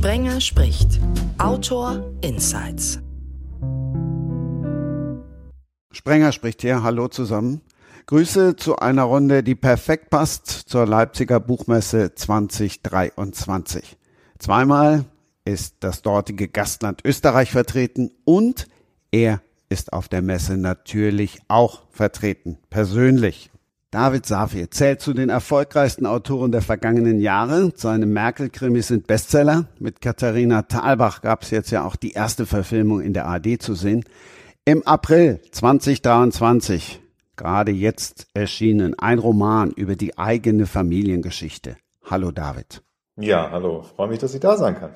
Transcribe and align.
Sprenger 0.00 0.40
spricht. 0.40 0.98
Autor 1.36 2.10
Insights. 2.22 3.00
Sprenger 5.92 6.32
spricht 6.32 6.62
hier. 6.62 6.82
Hallo 6.82 7.08
zusammen. 7.08 7.60
Grüße 8.06 8.56
zu 8.56 8.76
einer 8.76 9.02
Runde, 9.02 9.42
die 9.42 9.54
perfekt 9.54 10.08
passt 10.08 10.46
zur 10.48 10.86
Leipziger 10.86 11.38
Buchmesse 11.38 12.14
2023. 12.14 13.98
Zweimal 14.38 15.04
ist 15.44 15.76
das 15.80 16.00
dortige 16.00 16.48
Gastland 16.48 17.04
Österreich 17.04 17.50
vertreten 17.50 18.10
und 18.24 18.68
er 19.10 19.42
ist 19.68 19.92
auf 19.92 20.08
der 20.08 20.22
Messe 20.22 20.56
natürlich 20.56 21.40
auch 21.48 21.82
vertreten, 21.90 22.56
persönlich. 22.70 23.50
David 23.90 24.24
Safir 24.24 24.70
zählt 24.70 25.00
zu 25.00 25.14
den 25.14 25.30
erfolgreichsten 25.30 26.06
Autoren 26.06 26.52
der 26.52 26.62
vergangenen 26.62 27.18
Jahre. 27.18 27.72
Seine 27.74 28.06
Merkel-Krimis 28.06 28.86
sind 28.86 29.08
Bestseller. 29.08 29.66
Mit 29.80 30.00
Katharina 30.00 30.62
Thalbach 30.62 31.22
gab 31.22 31.42
es 31.42 31.50
jetzt 31.50 31.72
ja 31.72 31.84
auch 31.84 31.96
die 31.96 32.12
erste 32.12 32.46
Verfilmung 32.46 33.00
in 33.00 33.14
der 33.14 33.26
AD 33.26 33.58
zu 33.58 33.74
sehen. 33.74 34.04
Im 34.64 34.86
April 34.86 35.40
2023, 35.50 37.00
gerade 37.34 37.72
jetzt 37.72 38.28
erschienen, 38.32 38.96
ein 38.96 39.18
Roman 39.18 39.72
über 39.72 39.96
die 39.96 40.16
eigene 40.16 40.66
Familiengeschichte. 40.66 41.76
Hallo 42.08 42.30
David. 42.30 42.84
Ja, 43.16 43.50
hallo. 43.50 43.82
Freue 43.82 44.10
mich, 44.10 44.20
dass 44.20 44.34
ich 44.34 44.40
da 44.40 44.56
sein 44.56 44.78
kann. 44.78 44.90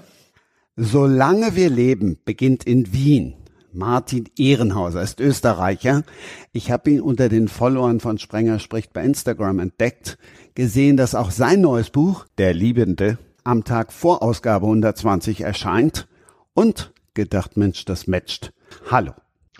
Solange 0.77 1.57
wir 1.57 1.69
leben 1.69 2.21
beginnt 2.25 2.63
in 2.63 2.93
Wien. 2.93 3.35
Martin 3.75 4.29
Ehrenhauser 4.39 5.03
ist 5.03 5.19
Österreicher. 5.19 6.05
Ich 6.53 6.71
habe 6.71 6.91
ihn 6.91 7.01
unter 7.01 7.29
den 7.29 7.49
Followern 7.49 7.99
von 7.99 8.19
Sprenger 8.19 8.61
spricht 8.61 8.93
bei 8.93 9.03
Instagram 9.05 9.59
entdeckt, 9.59 10.17
gesehen, 10.55 10.97
dass 10.97 11.17
auch 11.17 11.33
sein 11.33 11.61
neues 11.61 11.91
Buch, 11.91 12.27
Der 12.39 12.55
Liebende, 12.55 13.19
am 13.43 13.65
Tag 13.65 13.93
vor 13.93 14.23
Ausgabe 14.23 14.67
120 14.67 15.41
erscheint 15.41 16.07
und 16.55 16.93
gedacht, 17.15 17.57
Mensch, 17.57 17.85
das 17.85 18.07
matcht. 18.07 18.53
Hallo. 18.91 19.13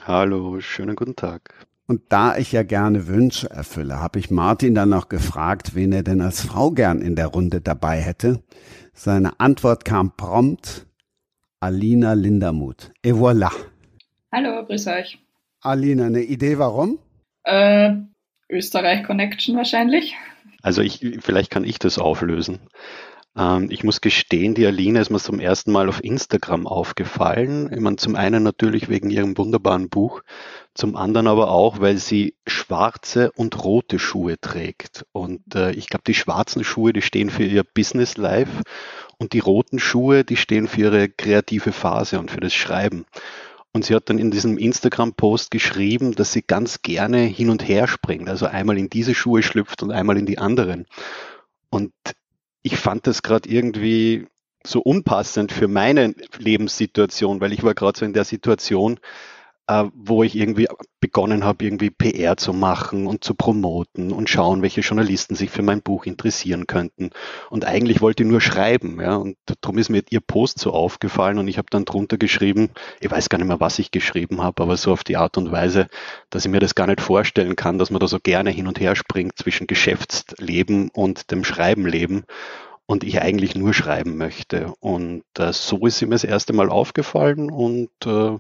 Hallo, 0.07 0.61
schönen 0.61 0.95
guten 0.95 1.17
Tag. 1.17 1.67
Und 1.87 2.01
da 2.09 2.37
ich 2.37 2.53
ja 2.53 2.63
gerne 2.63 3.09
Wünsche 3.09 3.51
erfülle, 3.51 4.01
habe 4.01 4.21
ich 4.21 4.31
Martin 4.31 4.77
dann 4.77 4.91
noch 4.91 5.09
gefragt, 5.09 5.75
wen 5.75 5.93
er 5.93 6.05
denn 6.05 6.21
als 6.21 6.41
Frau 6.41 6.71
gern 6.71 7.03
in 7.03 7.17
der 7.17 7.27
Runde 7.27 7.61
dabei 7.61 8.01
hätte. 8.01 8.43
Seine 8.95 9.41
Antwort 9.41 9.85
kam 9.85 10.17
prompt, 10.17 10.87
Alina 11.59 12.13
Lindermuth. 12.13 12.93
Et 13.03 13.15
voilà. 13.15 13.51
Hallo, 14.37 14.65
grüß 14.67 14.89
euch. 14.89 15.21
Alina, 15.61 16.07
eine 16.07 16.23
Idee 16.23 16.59
warum? 16.59 16.99
Äh, 17.45 17.93
Österreich 18.51 19.05
Connection 19.05 19.57
wahrscheinlich. 19.57 20.17
Also 20.61 20.83
ich, 20.83 21.19
vielleicht 21.21 21.53
kann 21.53 21.63
ich 21.63 21.79
das 21.79 22.01
auflösen. 22.01 22.59
Ähm, 23.39 23.69
ich 23.71 23.85
muss 23.85 24.01
gestehen, 24.01 24.57
die 24.57 24.67
Alina 24.67 25.01
ist 25.01 25.11
mir 25.11 25.21
zum 25.21 25.39
ersten 25.39 25.71
Mal 25.71 25.89
auf 25.89 26.03
Instagram 26.03 26.67
aufgefallen. 26.67 27.71
Ich 27.73 27.79
meine, 27.79 27.95
zum 27.95 28.17
einen 28.17 28.43
natürlich 28.43 28.89
wegen 28.89 29.09
ihrem 29.09 29.39
wunderbaren 29.39 29.89
Buch, 29.89 30.23
zum 30.75 30.97
anderen 30.97 31.29
aber 31.29 31.53
auch, 31.53 31.79
weil 31.79 31.99
sie 31.99 32.35
schwarze 32.45 33.31
und 33.37 33.63
rote 33.63 34.01
Schuhe 34.01 34.41
trägt. 34.41 35.07
Und 35.13 35.55
äh, 35.55 35.71
ich 35.71 35.87
glaube, 35.87 36.03
die 36.09 36.15
schwarzen 36.15 36.65
Schuhe, 36.65 36.93
die 36.93 37.03
stehen 37.03 37.31
für 37.31 37.45
ihr 37.45 37.63
Business 37.63 38.17
Life 38.17 38.65
und 39.17 39.33
die 39.33 39.39
roten 39.39 39.79
Schuhe, 39.79 40.25
die 40.25 40.37
stehen 40.37 40.67
für 40.67 40.81
ihre 40.81 41.09
kreative 41.09 41.71
Phase 41.71 42.19
und 42.19 42.33
für 42.33 42.41
das 42.41 42.53
Schreiben. 42.53 43.07
Und 43.75 43.85
sie 43.85 43.95
hat 43.95 44.09
dann 44.09 44.19
in 44.19 44.31
diesem 44.31 44.57
Instagram-Post 44.57 45.51
geschrieben, 45.51 46.15
dass 46.15 46.33
sie 46.33 46.43
ganz 46.43 46.83
gerne 46.83 47.19
hin 47.23 47.51
und 47.51 47.67
her 47.67 47.89
springt, 47.89 48.29
also 48.29 48.47
einmal 48.47 48.79
in 48.79 48.89
diese 48.89 49.17
Schuhe 49.17 49.43
schlüpft 49.43 49.83
und 49.83 49.91
einmal 49.91 50.17
in 50.17 50.27
die 50.27 50.39
anderen. 50.39 50.87
Und 51.71 51.93
ich 52.63 52.77
fand 52.77 53.09
das 53.09 53.23
gerade 53.25 53.49
irgendwie 53.49 54.29
so 54.65 54.81
unpassend 54.81 55.51
für 55.51 55.67
meine 55.67 56.15
Lebenssituation, 56.39 57.41
weil 57.41 57.53
ich 57.53 57.65
war 57.65 57.75
gerade 57.75 57.99
so 57.99 58.05
in 58.05 58.13
der 58.13 58.25
Situation, 58.25 59.01
äh, 59.67 59.85
wo 59.95 60.23
ich 60.23 60.37
irgendwie 60.37 60.69
begonnen 61.01 61.45
habe, 61.45 61.65
irgendwie 61.65 61.91
PR 61.91 62.37
zu 62.37 62.53
machen 62.53 63.07
und 63.07 63.25
zu 63.25 63.35
promoten 63.35 64.13
und 64.13 64.31
schauen, 64.31 64.63
welche 64.63 64.81
Journalisten 64.81 65.35
sich 65.35 65.51
für 65.51 65.63
mein 65.63 65.83
Buch 65.83 66.07
interessieren 66.07 66.67
könnten. 66.67 67.11
Und 67.51 67.65
eigentlich 67.65 68.01
wollte 68.01 68.23
ich 68.23 68.29
nur 68.29 68.41
schreiben, 68.41 69.01
ja. 69.01 69.17
Und 69.17 69.37
darum 69.61 69.79
ist 69.79 69.91
mir 69.91 70.03
ihr 70.11 70.21
Post 70.21 70.59
so 70.59 70.73
aufgefallen 70.73 71.39
und 71.39 71.49
ich 71.49 71.59
habe 71.59 71.69
dann 71.71 71.85
drunter 71.85 72.17
geschrieben, 72.17 72.71
ich 73.01 73.11
weiß 73.11 73.29
gar 73.29 73.39
nicht 73.39 73.49
mehr, 73.49 73.61
was 73.61 73.79
ich 73.79 73.91
geschrieben 73.91 74.43
habe, 74.43 74.63
aber 74.63 74.77
so 74.77 74.93
auf 74.93 75.05
die 75.05 75.17
Art 75.17 75.37
und 75.37 75.53
Weise, 75.53 75.89
dass 76.31 76.45
ich 76.45 76.51
mir 76.51 76.61
das 76.61 76.75
gar 76.75 76.87
nicht 76.87 77.01
vorstellen 77.01 77.57
kann, 77.57 77.79
dass 77.79 77.91
man 77.91 78.01
da 78.01 78.09
so 78.09 78.19
gerne 78.21 78.51
hin 78.51 78.67
und 78.67 78.81
her 78.81 78.97
springt 78.97 79.39
zwischen 79.39 79.67
Geschäftsleben 79.67 80.91
und 80.91 81.31
dem 81.31 81.45
Schreibenleben 81.45 82.25
und 82.87 83.03
ich 83.03 83.23
eigentlich 83.23 83.55
nur 83.55 83.73
schreiben 83.73 84.17
möchte. 84.17 84.73
Und 84.81 85.25
äh, 85.39 85.53
so 85.53 85.87
ist 85.87 86.03
mir 86.03 86.11
das 86.11 86.25
erste 86.25 86.53
Mal 86.53 86.69
aufgefallen 86.69 87.51
und 87.51 87.91
äh, 88.05 88.39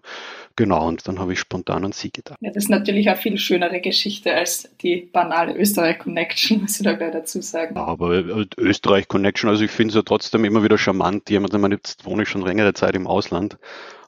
genau, 0.56 0.86
und 0.86 1.08
dann 1.08 1.18
habe 1.18 1.32
ich 1.32 1.38
spontan 1.38 1.84
an 1.84 1.92
sie 1.92 2.10
gedacht. 2.10 2.38
Ja, 2.40 2.50
das 2.50 2.64
ist 2.64 2.70
natürlich 2.70 3.08
eine 3.08 3.16
viel 3.16 3.38
schönere 3.38 3.80
Geschichte 3.80 4.34
als 4.34 4.68
die 4.82 5.08
banale 5.12 5.56
Österreich-Connection, 5.56 6.60
muss 6.62 6.78
ich 6.78 6.84
da 6.84 6.92
gleich 6.92 7.12
dazu 7.12 7.40
sagen. 7.40 7.74
Ja, 7.76 7.84
aber 7.84 8.14
äh, 8.16 8.46
Österreich-Connection, 8.58 9.48
also 9.48 9.64
ich 9.64 9.70
finde 9.70 9.92
es 9.92 9.96
ja 9.96 10.02
trotzdem 10.02 10.44
immer 10.44 10.62
wieder 10.62 10.76
charmant. 10.76 11.30
Jemand, 11.30 11.52
man 11.58 11.72
jetzt 11.72 12.04
wohne 12.04 12.24
ich 12.24 12.28
schon 12.28 12.42
längere 12.42 12.74
Zeit 12.74 12.94
im 12.94 13.06
Ausland, 13.06 13.56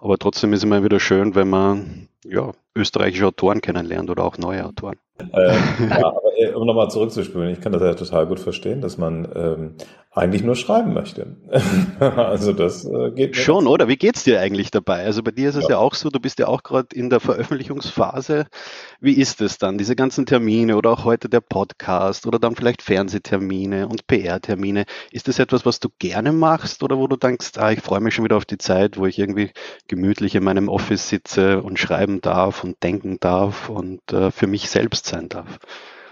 aber 0.01 0.19
trotzdem 0.19 0.53
ist 0.53 0.59
es 0.61 0.65
immer 0.65 0.85
wieder 0.85 1.01
schön, 1.01 1.35
wenn 1.35 1.49
man 1.49 2.09
ja, 2.25 2.53
österreichische 2.75 3.27
Autoren 3.27 3.61
kennenlernt 3.61 4.11
oder 4.11 4.25
auch 4.25 4.37
neue 4.37 4.65
Autoren. 4.67 4.97
Äh, 5.19 5.55
ja, 5.89 6.07
aber 6.09 6.21
äh, 6.37 6.53
um 6.53 6.67
nochmal 6.67 6.91
zurückzuspülen, 6.91 7.53
ich 7.53 7.61
kann 7.61 7.73
das 7.73 7.83
ja 7.83 7.95
total 7.95 8.27
gut 8.27 8.41
verstehen, 8.41 8.81
dass 8.81 8.99
man 8.99 9.29
ähm, 9.35 9.75
eigentlich 10.17 10.43
nur 10.43 10.57
schreiben 10.57 10.95
möchte. 10.95 11.37
also 12.01 12.55
das 12.55 12.87
äh, 12.87 13.11
geht 13.11 13.37
schon, 13.37 13.67
oder? 13.67 13.87
Wie 13.87 13.97
geht's 13.97 14.25
dir 14.25 14.41
eigentlich 14.41 14.71
dabei? 14.71 15.05
Also 15.05 15.23
bei 15.23 15.31
dir 15.31 15.51
ist 15.51 15.57
es 15.57 15.65
ja, 15.65 15.71
ja 15.71 15.79
auch 15.79 15.95
so, 15.95 16.09
du 16.09 16.19
bist 16.19 16.39
ja 16.39 16.49
auch 16.49 16.63
gerade 16.63 16.97
in 16.97 17.11
der 17.11 17.21
Veröffentlichungsphase. 17.21 18.47
Wie 18.99 19.13
ist 19.13 19.43
es 19.43 19.59
dann? 19.59 19.77
Diese 19.77 19.95
ganzen 19.95 20.25
Termine 20.25 20.79
oder 20.79 20.91
auch 20.91 21.05
heute 21.05 21.29
der 21.29 21.43
Podcast 21.43 22.27
oder 22.27 22.39
dann 22.39 22.57
vielleicht 22.57 22.81
Fernsehtermine 22.81 23.89
und 23.89 24.07
PR-Termine. 24.07 24.87
Ist 25.13 25.29
das 25.29 25.39
etwas, 25.39 25.67
was 25.67 25.81
du 25.81 25.91
gerne 25.99 26.33
machst 26.33 26.83
oder 26.83 26.97
wo 26.97 27.07
du 27.09 27.17
denkst, 27.17 27.53
ah, 27.59 27.71
ich 27.71 27.81
freue 27.81 28.01
mich 28.01 28.15
schon 28.15 28.25
wieder 28.25 28.39
auf 28.39 28.47
die 28.47 28.59
Zeit, 28.59 28.97
wo 28.97 29.05
ich 29.05 29.19
irgendwie 29.19 29.51
gemütlich 29.87 30.35
in 30.35 30.45
meinem 30.45 30.71
Office 30.71 31.11
sitze 31.11 31.63
und 31.63 31.79
schreiben 31.79 32.23
darf 32.23 32.65
und 32.65 32.83
denken 32.83 33.19
darf 33.21 33.69
und 33.69 34.01
äh, 34.15 34.31
für 34.31 34.47
mich 34.47 34.71
selbst 34.71 35.05
sein 35.05 35.29
darf. 35.29 35.59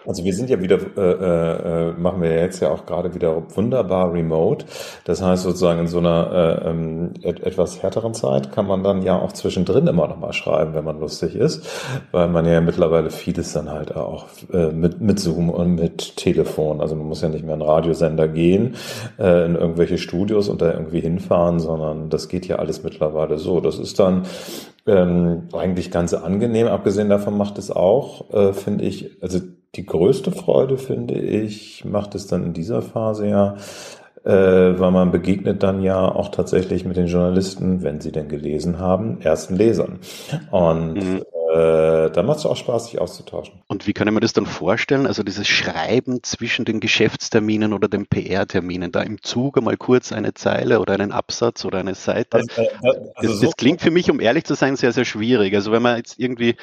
Also 0.07 0.25
wir 0.25 0.35
sind 0.35 0.51
ja 0.51 0.61
wieder, 0.61 0.79
äh, 0.97 1.89
äh, 1.89 1.93
machen 1.93 2.23
wir 2.23 2.33
jetzt 2.33 2.61
ja 2.61 2.71
auch 2.71 2.87
gerade 2.87 3.15
wieder 3.15 3.43
wunderbar 3.57 4.13
remote. 4.13 4.67
Das 5.05 5.23
heißt 5.23 5.43
sozusagen 5.43 5.81
in 5.81 5.87
so 5.87 5.99
einer 5.99 6.61
äh, 6.65 6.71
ähm, 6.71 7.15
et 7.23 7.41
etwas 7.41 7.83
härteren 7.83 8.15
Zeit 8.15 8.53
kann 8.53 8.67
man 8.67 8.83
dann 8.83 9.03
ja 9.03 9.19
auch 9.19 9.33
zwischendrin 9.33 9.87
immer 9.87 10.07
noch 10.09 10.19
mal 10.19 10.33
schreiben, 10.33 10.75
wenn 10.75 10.85
man 10.85 11.01
lustig 11.01 11.35
ist, 11.35 11.67
weil 12.13 12.29
man 12.29 12.47
ja 12.47 12.61
mittlerweile 12.61 13.11
vieles 13.11 13.53
dann 13.53 13.71
halt 13.71 13.97
auch 13.97 14.27
äh, 14.53 14.69
mit, 14.73 15.01
mit 15.01 15.19
Zoom 15.19 15.51
und 15.51 15.77
mit 15.77 16.17
Telefon, 16.17 16.81
also 16.81 16.95
man 16.95 17.07
muss 17.07 17.23
ja 17.23 17.29
nicht 17.29 17.45
mehr 17.45 17.55
in 17.55 17.63
Radiosender 17.63 18.29
gehen, 18.29 18.75
äh, 19.19 19.47
in 19.47 19.55
irgendwelche 19.55 19.99
Studios 19.99 20.49
und 20.49 20.61
da 20.61 20.73
irgendwie 20.73 21.01
hinfahren, 21.01 21.61
sondern 21.61 22.11
das 22.11 22.29
geht 22.29 22.47
ja 22.47 22.57
alles 22.57 22.83
mittlerweile 22.83 23.39
so. 23.39 23.61
Das 23.61 23.79
ist 23.79 23.99
dann 23.99 24.25
ähm, 24.87 25.49
eigentlich 25.53 25.91
ganz 25.91 26.13
angenehm. 26.15 26.67
Abgesehen 26.67 27.09
davon 27.09 27.37
macht 27.37 27.59
es 27.59 27.71
auch, 27.71 28.33
äh, 28.33 28.53
finde 28.53 28.85
ich, 28.85 29.23
also 29.23 29.41
die 29.77 29.87
größte 29.87 30.31
Freude, 30.31 30.79
finde 30.79 31.15
ich, 31.15 31.85
macht 31.85 32.15
es 32.15 32.27
dann 32.27 32.45
in 32.45 32.53
dieser 32.53 32.83
Phase 32.83 33.29
ja, 33.29 33.57
äh, 34.25 34.79
weil 34.79 34.91
man 34.91 35.11
begegnet 35.11 35.63
dann 35.63 35.83
ja 35.83 36.01
auch 36.01 36.29
tatsächlich 36.29 36.85
mit 36.85 36.97
den 36.97 37.07
Journalisten, 37.07 37.83
wenn 37.83 38.01
sie 38.01 38.13
denn 38.13 38.29
gelesen 38.29 38.79
haben, 38.79 39.21
ersten 39.21 39.57
Lesern. 39.57 39.99
Und 40.51 40.95
mhm 40.95 41.23
äh, 41.55 42.11
da 42.11 42.23
macht 42.25 42.39
es 42.39 42.47
auch 42.47 42.57
Spaß, 42.57 42.87
sich 42.87 43.01
auszutauschen. 43.01 43.63
Und 43.69 43.87
wie 43.87 43.93
kann 43.93 44.09
ich 44.09 44.15
mir 44.15 44.19
das 44.19 44.33
dann 44.33 44.45
vorstellen? 44.45 45.07
Also 45.07 45.23
dieses 45.23 45.47
Schreiben 45.47 46.21
zwischen 46.25 46.65
den 46.65 46.81
Geschäftsterminen 46.81 47.73
oder 47.73 47.87
den 47.87 48.07
PR-Terminen, 48.07 48.91
da 48.91 49.03
im 49.03 49.23
Zug 49.23 49.57
einmal 49.57 49.77
kurz 49.77 50.11
eine 50.11 50.35
Zeile 50.35 50.81
oder 50.81 50.95
einen 50.95 51.13
Absatz 51.13 51.65
oder 51.65 51.79
eine 51.79 51.95
Seite. 51.95 52.39
Also, 52.39 52.61
äh, 52.61 52.69
also 53.15 53.33
das, 53.35 53.41
das, 53.41 53.57
klingt 53.57 53.83
für 53.83 53.93
mich, 53.93 54.11
um 54.11 54.19
ehrlich 54.19 54.43
zu 54.43 54.55
sein, 54.55 54.75
sehr, 54.75 54.91
sehr 54.91 55.05
schwierig. 55.05 55.55
Also 55.55 55.71
wenn 55.71 55.83
man 55.83 55.97
jetzt 55.97 56.19
irgendwie 56.19 56.57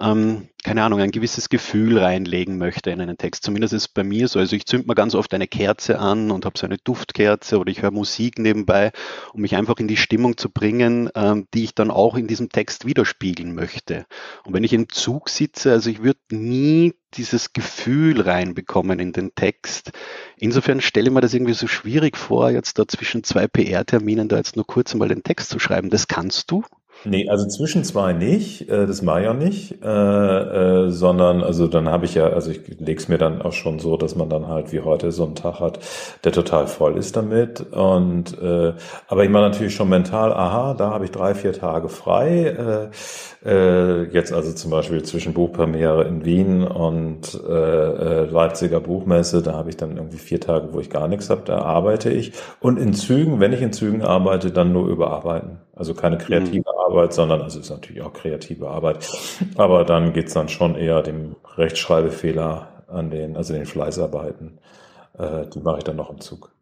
ähm, 0.00 0.48
keine 0.64 0.82
Ahnung, 0.82 1.00
ein 1.00 1.10
gewisses 1.10 1.48
Gefühl 1.48 1.98
reinlegen 1.98 2.58
möchte 2.58 2.90
in 2.90 3.00
einen 3.00 3.16
Text. 3.16 3.42
Zumindest 3.44 3.74
ist 3.74 3.82
es 3.82 3.88
bei 3.88 4.04
mir 4.04 4.28
so. 4.28 4.38
Also 4.38 4.54
ich 4.54 4.66
zünd 4.66 4.86
mir 4.86 4.94
ganz 4.94 5.14
oft 5.14 5.32
eine 5.34 5.48
Kerze 5.48 5.98
an 5.98 6.30
und 6.30 6.44
habe 6.44 6.58
so 6.58 6.66
eine 6.66 6.78
Duftkerze 6.78 7.58
oder 7.58 7.70
ich 7.70 7.82
höre 7.82 7.90
Musik 7.90 8.38
nebenbei, 8.38 8.92
um 9.32 9.40
mich 9.40 9.56
einfach 9.56 9.76
in 9.78 9.88
die 9.88 9.96
Stimmung 9.96 10.36
zu 10.36 10.50
bringen, 10.50 11.10
ähm, 11.14 11.46
die 11.54 11.64
ich 11.64 11.74
dann 11.74 11.90
auch 11.90 12.16
in 12.16 12.26
diesem 12.26 12.48
Text 12.48 12.86
widerspiegeln 12.86 13.54
möchte. 13.54 14.06
Und 14.44 14.54
wenn 14.54 14.64
ich 14.64 14.72
im 14.72 14.88
Zug 14.88 15.28
sitze, 15.28 15.72
also 15.72 15.90
ich 15.90 16.02
würde 16.02 16.20
nie 16.30 16.94
dieses 17.14 17.52
Gefühl 17.52 18.20
reinbekommen 18.20 18.98
in 18.98 19.12
den 19.12 19.34
Text. 19.34 19.92
Insofern 20.36 20.80
stelle 20.80 21.08
ich 21.08 21.14
mir 21.14 21.22
das 21.22 21.34
irgendwie 21.34 21.54
so 21.54 21.66
schwierig 21.66 22.16
vor, 22.16 22.50
jetzt 22.50 22.78
da 22.78 22.86
zwischen 22.86 23.24
zwei 23.24 23.46
PR-Terminen 23.48 24.28
da 24.28 24.36
jetzt 24.36 24.56
nur 24.56 24.66
kurz 24.66 24.92
einmal 24.92 25.08
den 25.08 25.22
Text 25.22 25.50
zu 25.50 25.58
schreiben. 25.58 25.90
Das 25.90 26.06
kannst 26.06 26.50
du? 26.50 26.64
Nee, 27.04 27.28
also 27.28 27.46
zwischen 27.46 27.84
zwei 27.84 28.12
nicht, 28.12 28.68
äh, 28.68 28.86
das 28.86 29.06
war 29.06 29.20
ja 29.20 29.32
nicht, 29.32 29.82
äh, 29.84 29.86
äh, 30.86 30.90
sondern 30.90 31.42
also 31.44 31.68
dann 31.68 31.88
habe 31.88 32.04
ich 32.04 32.14
ja, 32.14 32.26
also 32.26 32.50
ich 32.50 32.66
lege 32.80 33.00
es 33.00 33.08
mir 33.08 33.18
dann 33.18 33.40
auch 33.40 33.52
schon 33.52 33.78
so, 33.78 33.96
dass 33.96 34.16
man 34.16 34.28
dann 34.28 34.48
halt 34.48 34.72
wie 34.72 34.80
heute 34.80 35.12
so 35.12 35.24
einen 35.24 35.36
Tag 35.36 35.60
hat, 35.60 35.78
der 36.24 36.32
total 36.32 36.66
voll 36.66 36.98
ist 36.98 37.16
damit. 37.16 37.60
Und 37.72 38.36
äh, 38.42 38.74
aber 39.06 39.24
ich 39.24 39.32
war 39.32 39.40
natürlich 39.42 39.74
schon 39.76 39.88
mental, 39.88 40.32
aha, 40.32 40.74
da 40.74 40.90
habe 40.90 41.04
ich 41.04 41.12
drei, 41.12 41.34
vier 41.34 41.52
Tage 41.52 41.88
frei. 41.88 42.90
Äh, 43.44 43.48
äh, 43.48 44.02
jetzt 44.12 44.32
also 44.32 44.52
zum 44.52 44.70
Beispiel 44.72 45.02
zwischen 45.04 45.34
Buchpremiere 45.34 46.04
in 46.04 46.24
Wien 46.24 46.64
und 46.64 47.40
äh, 47.48 47.52
äh, 47.52 48.24
Leipziger 48.26 48.80
Buchmesse, 48.80 49.40
da 49.42 49.52
habe 49.54 49.70
ich 49.70 49.76
dann 49.76 49.96
irgendwie 49.96 50.18
vier 50.18 50.40
Tage, 50.40 50.72
wo 50.72 50.80
ich 50.80 50.90
gar 50.90 51.06
nichts 51.08 51.30
habe, 51.30 51.42
da 51.44 51.58
arbeite 51.60 52.10
ich. 52.10 52.32
Und 52.60 52.76
in 52.78 52.92
Zügen, 52.92 53.38
wenn 53.40 53.52
ich 53.52 53.62
in 53.62 53.72
Zügen 53.72 54.02
arbeite, 54.02 54.50
dann 54.50 54.72
nur 54.72 54.88
überarbeiten. 54.88 55.58
Also 55.78 55.94
keine 55.94 56.18
kreative 56.18 56.58
mhm. 56.58 56.80
Arbeit, 56.86 57.12
sondern 57.12 57.40
also 57.40 57.60
es 57.60 57.66
ist 57.66 57.70
natürlich 57.70 58.02
auch 58.02 58.12
kreative 58.12 58.68
Arbeit. 58.68 59.08
Aber 59.56 59.84
dann 59.84 60.12
geht's 60.12 60.34
dann 60.34 60.48
schon 60.48 60.74
eher 60.74 61.02
dem 61.02 61.36
Rechtschreibfehler 61.56 62.84
an 62.88 63.10
den, 63.10 63.36
also 63.36 63.54
den 63.54 63.64
Fleißarbeiten. 63.64 64.58
Äh, 65.16 65.46
die 65.54 65.60
mache 65.60 65.78
ich 65.78 65.84
dann 65.84 65.96
noch 65.96 66.10
im 66.10 66.20
Zug. 66.20 66.52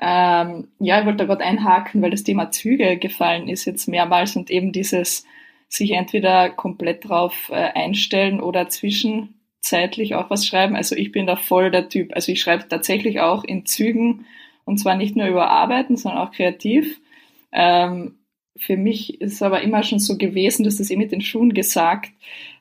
Ähm, 0.00 0.68
ja, 0.78 1.00
ich 1.00 1.04
wollte 1.06 1.18
da 1.18 1.24
gerade 1.24 1.44
einhaken, 1.44 2.00
weil 2.00 2.10
das 2.10 2.22
Thema 2.22 2.50
Züge 2.52 2.96
gefallen 2.96 3.48
ist 3.48 3.64
jetzt 3.64 3.88
mehrmals 3.88 4.36
und 4.36 4.50
eben 4.50 4.72
dieses 4.72 5.24
sich 5.68 5.90
entweder 5.90 6.50
komplett 6.50 7.08
drauf 7.08 7.50
äh, 7.50 7.54
einstellen 7.54 8.40
oder 8.40 8.68
zwischenzeitlich 8.68 10.14
auch 10.14 10.30
was 10.30 10.46
schreiben. 10.46 10.76
Also 10.76 10.94
ich 10.94 11.10
bin 11.10 11.26
da 11.26 11.34
voll 11.34 11.72
der 11.72 11.88
Typ. 11.88 12.14
Also 12.14 12.30
ich 12.30 12.40
schreibe 12.40 12.68
tatsächlich 12.68 13.20
auch 13.20 13.42
in 13.42 13.66
Zügen 13.66 14.26
und 14.64 14.78
zwar 14.78 14.94
nicht 14.94 15.16
nur 15.16 15.26
über 15.26 15.50
Arbeiten, 15.50 15.96
sondern 15.96 16.26
auch 16.26 16.32
kreativ. 16.32 17.00
Ähm, 17.52 18.19
für 18.60 18.76
mich 18.76 19.20
ist 19.20 19.34
es 19.34 19.42
aber 19.42 19.62
immer 19.62 19.82
schon 19.82 19.98
so 19.98 20.16
gewesen, 20.16 20.64
dass 20.64 20.76
das 20.76 20.90
eh 20.90 20.96
mit 20.96 21.12
den 21.12 21.22
Schuhen 21.22 21.54
gesagt, 21.54 22.10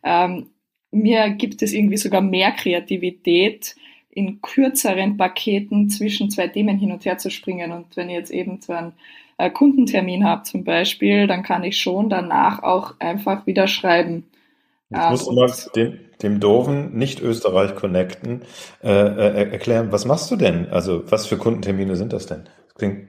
ähm, 0.03 0.47
mir 0.91 1.29
gibt 1.29 1.61
es 1.61 1.73
irgendwie 1.73 1.97
sogar 1.97 2.21
mehr 2.21 2.51
Kreativität, 2.51 3.75
in 4.09 4.41
kürzeren 4.41 5.17
Paketen 5.17 5.89
zwischen 5.89 6.31
zwei 6.31 6.47
Themen 6.47 6.77
hin 6.77 6.91
und 6.91 7.05
her 7.05 7.17
zu 7.17 7.29
springen. 7.29 7.71
Und 7.71 7.95
wenn 7.95 8.09
ihr 8.09 8.17
jetzt 8.17 8.31
eben 8.31 8.59
so 8.59 8.73
einen 8.73 8.93
äh, 9.37 9.49
Kundentermin 9.49 10.25
habt 10.25 10.47
zum 10.47 10.63
Beispiel, 10.63 11.27
dann 11.27 11.43
kann 11.43 11.63
ich 11.63 11.79
schon 11.79 12.09
danach 12.09 12.63
auch 12.63 12.95
einfach 12.99 13.45
wieder 13.45 13.67
schreiben. 13.67 14.25
Jetzt 14.89 15.03
ähm, 15.03 15.11
musst 15.11 15.27
du 15.27 15.31
mal 15.33 15.53
dem, 15.75 15.99
dem 16.23 16.39
doofen 16.39 16.97
Nicht-Österreich 16.97 17.75
connecten, 17.75 18.41
äh, 18.83 18.89
äh, 18.89 19.51
erklären, 19.51 19.91
was 19.91 20.05
machst 20.05 20.31
du 20.31 20.35
denn? 20.35 20.67
Also 20.69 21.03
was 21.11 21.27
für 21.27 21.37
Kundentermine 21.37 21.95
sind 21.95 22.11
das 22.11 22.25
denn? 22.25 22.45
Das 22.65 22.75
klingt 22.75 22.97
ähm, 22.97 23.08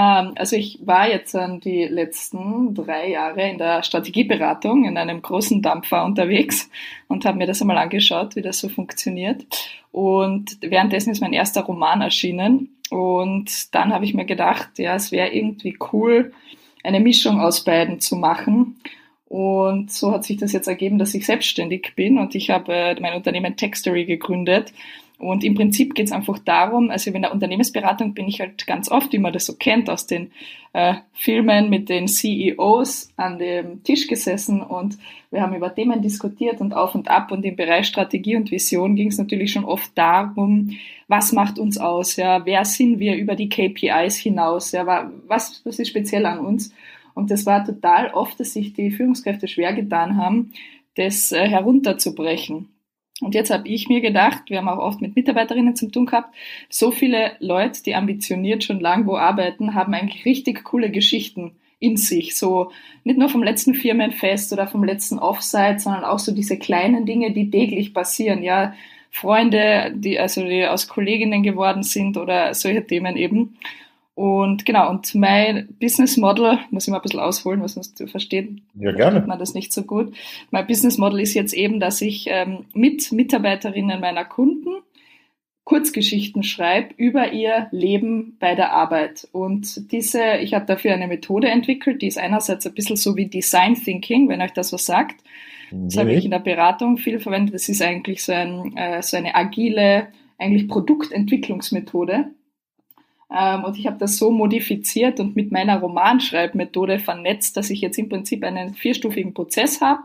also 0.00 0.54
ich 0.54 0.78
war 0.84 1.08
jetzt 1.08 1.36
die 1.64 1.84
letzten 1.84 2.72
drei 2.72 3.10
Jahre 3.10 3.50
in 3.50 3.58
der 3.58 3.82
Strategieberatung 3.82 4.84
in 4.84 4.96
einem 4.96 5.20
großen 5.22 5.60
Dampfer 5.60 6.04
unterwegs 6.04 6.70
und 7.08 7.24
habe 7.24 7.38
mir 7.38 7.48
das 7.48 7.60
einmal 7.60 7.78
angeschaut, 7.78 8.36
wie 8.36 8.42
das 8.42 8.60
so 8.60 8.68
funktioniert. 8.68 9.44
Und 9.90 10.58
währenddessen 10.60 11.10
ist 11.10 11.20
mein 11.20 11.32
erster 11.32 11.62
Roman 11.62 12.00
erschienen. 12.00 12.76
Und 12.90 13.74
dann 13.74 13.92
habe 13.92 14.04
ich 14.04 14.14
mir 14.14 14.24
gedacht, 14.24 14.78
ja, 14.78 14.94
es 14.94 15.10
wäre 15.10 15.30
irgendwie 15.34 15.76
cool, 15.92 16.32
eine 16.84 17.00
Mischung 17.00 17.40
aus 17.40 17.64
beiden 17.64 17.98
zu 17.98 18.14
machen. 18.14 18.76
Und 19.26 19.90
so 19.90 20.12
hat 20.12 20.22
sich 20.22 20.36
das 20.36 20.52
jetzt 20.52 20.68
ergeben, 20.68 20.98
dass 20.98 21.12
ich 21.14 21.26
selbstständig 21.26 21.94
bin 21.96 22.18
und 22.18 22.36
ich 22.36 22.50
habe 22.50 22.72
äh, 22.72 23.00
mein 23.00 23.14
Unternehmen 23.14 23.56
Textory 23.56 24.04
gegründet 24.04 24.72
und 25.18 25.42
im 25.42 25.54
Prinzip 25.54 25.96
geht 25.96 26.06
es 26.06 26.12
einfach 26.12 26.38
darum, 26.38 26.90
also 26.90 27.10
in 27.10 27.22
der 27.22 27.32
Unternehmensberatung 27.32 28.14
bin 28.14 28.28
ich 28.28 28.40
halt 28.40 28.66
ganz 28.68 28.88
oft, 28.88 29.12
wie 29.12 29.18
man 29.18 29.32
das 29.32 29.46
so 29.46 29.54
kennt, 29.56 29.90
aus 29.90 30.06
den 30.06 30.30
äh, 30.72 30.94
Filmen 31.12 31.70
mit 31.70 31.88
den 31.88 32.06
CEOs 32.06 33.12
an 33.16 33.38
dem 33.40 33.82
Tisch 33.82 34.06
gesessen 34.06 34.62
und 34.62 34.96
wir 35.32 35.42
haben 35.42 35.56
über 35.56 35.74
Themen 35.74 36.02
diskutiert 36.02 36.60
und 36.60 36.72
auf 36.72 36.94
und 36.94 37.08
ab 37.08 37.32
und 37.32 37.44
im 37.44 37.56
Bereich 37.56 37.86
Strategie 37.86 38.36
und 38.36 38.52
Vision 38.52 38.94
ging 38.94 39.08
es 39.08 39.18
natürlich 39.18 39.50
schon 39.52 39.64
oft 39.64 39.90
darum, 39.96 40.78
was 41.08 41.32
macht 41.32 41.58
uns 41.58 41.78
aus, 41.78 42.14
ja, 42.14 42.46
wer 42.46 42.64
sind 42.64 43.00
wir 43.00 43.16
über 43.16 43.34
die 43.34 43.48
KPIs 43.48 44.16
hinaus, 44.16 44.70
ja, 44.70 44.86
was, 45.26 45.62
was 45.64 45.78
ist 45.80 45.88
speziell 45.88 46.26
an 46.26 46.38
uns? 46.38 46.72
Und 47.14 47.32
das 47.32 47.44
war 47.44 47.64
total 47.64 48.12
oft, 48.12 48.38
dass 48.38 48.52
sich 48.52 48.72
die 48.74 48.92
Führungskräfte 48.92 49.48
schwer 49.48 49.72
getan 49.72 50.16
haben, 50.16 50.52
das 50.94 51.32
äh, 51.32 51.48
herunterzubrechen. 51.48 52.68
Und 53.20 53.34
jetzt 53.34 53.50
habe 53.50 53.68
ich 53.68 53.88
mir 53.88 54.00
gedacht, 54.00 54.42
wir 54.48 54.58
haben 54.58 54.68
auch 54.68 54.78
oft 54.78 55.00
mit 55.00 55.16
Mitarbeiterinnen 55.16 55.74
zu 55.74 55.90
tun 55.90 56.06
gehabt, 56.06 56.34
so 56.68 56.90
viele 56.90 57.32
Leute, 57.40 57.82
die 57.82 57.94
ambitioniert 57.94 58.62
schon 58.62 58.80
lang 58.80 59.06
wo 59.06 59.16
arbeiten, 59.16 59.74
haben 59.74 59.94
eigentlich 59.94 60.24
richtig 60.24 60.64
coole 60.64 60.90
Geschichten 60.90 61.52
in 61.80 61.96
sich. 61.96 62.36
So 62.36 62.70
nicht 63.04 63.18
nur 63.18 63.28
vom 63.28 63.42
letzten 63.42 63.74
Firmenfest 63.74 64.52
oder 64.52 64.66
vom 64.66 64.84
letzten 64.84 65.18
Offsite, 65.18 65.78
sondern 65.78 66.04
auch 66.04 66.18
so 66.18 66.32
diese 66.32 66.58
kleinen 66.58 67.06
Dinge, 67.06 67.32
die 67.32 67.50
täglich 67.50 67.92
passieren. 67.92 68.42
Ja, 68.42 68.74
Freunde, 69.10 69.92
die 69.94 70.18
also 70.18 70.44
die 70.44 70.66
aus 70.66 70.88
Kolleginnen 70.88 71.42
geworden 71.42 71.82
sind 71.82 72.16
oder 72.16 72.54
solche 72.54 72.86
Themen 72.86 73.16
eben. 73.16 73.56
Und 74.18 74.66
genau, 74.66 74.90
und 74.90 75.14
mein 75.14 75.68
Business 75.78 76.16
Model, 76.16 76.58
muss 76.70 76.88
ich 76.88 76.90
mal 76.90 76.96
ein 76.96 77.02
bisschen 77.02 77.20
ausholen, 77.20 77.62
was 77.62 77.74
sonst 77.74 77.96
zu 77.96 78.08
verstehen. 78.08 78.62
Ja, 78.74 78.90
gerne. 78.90 79.24
Man 79.24 79.38
das 79.38 79.54
nicht 79.54 79.72
so 79.72 79.84
gut. 79.84 80.12
Mein 80.50 80.66
Business 80.66 80.98
Model 80.98 81.20
ist 81.20 81.34
jetzt 81.34 81.52
eben, 81.52 81.78
dass 81.78 82.00
ich 82.00 82.26
ähm, 82.28 82.64
mit 82.74 83.12
Mitarbeiterinnen 83.12 84.00
meiner 84.00 84.24
Kunden 84.24 84.70
Kurzgeschichten 85.62 86.42
schreibe 86.42 86.94
über 86.96 87.32
ihr 87.32 87.68
Leben 87.70 88.36
bei 88.40 88.56
der 88.56 88.72
Arbeit. 88.72 89.28
Und 89.30 89.92
diese, 89.92 90.38
ich 90.38 90.52
habe 90.52 90.66
dafür 90.66 90.94
eine 90.94 91.06
Methode 91.06 91.46
entwickelt, 91.46 92.02
die 92.02 92.08
ist 92.08 92.18
einerseits 92.18 92.66
ein 92.66 92.74
bisschen 92.74 92.96
so 92.96 93.14
wie 93.14 93.26
Design 93.26 93.76
Thinking, 93.76 94.28
wenn 94.28 94.42
euch 94.42 94.52
das 94.52 94.72
was 94.72 94.84
sagt. 94.84 95.22
Das 95.70 95.96
habe 95.96 96.12
ich 96.12 96.24
in 96.24 96.32
der 96.32 96.40
Beratung 96.40 96.96
viel 96.96 97.20
verwendet. 97.20 97.54
Das 97.54 97.68
ist 97.68 97.82
eigentlich 97.82 98.24
so, 98.24 98.32
ein, 98.32 98.76
äh, 98.76 99.00
so 99.00 99.16
eine 99.16 99.36
agile, 99.36 100.08
eigentlich 100.38 100.66
Produktentwicklungsmethode 100.66 102.32
und 103.28 103.78
ich 103.78 103.86
habe 103.86 103.98
das 103.98 104.16
so 104.16 104.30
modifiziert 104.30 105.20
und 105.20 105.36
mit 105.36 105.52
meiner 105.52 105.80
Romanschreibmethode 105.80 106.98
vernetzt, 106.98 107.56
dass 107.56 107.68
ich 107.68 107.82
jetzt 107.82 107.98
im 107.98 108.08
Prinzip 108.08 108.42
einen 108.42 108.74
vierstufigen 108.74 109.34
Prozess 109.34 109.82
habe, 109.82 110.02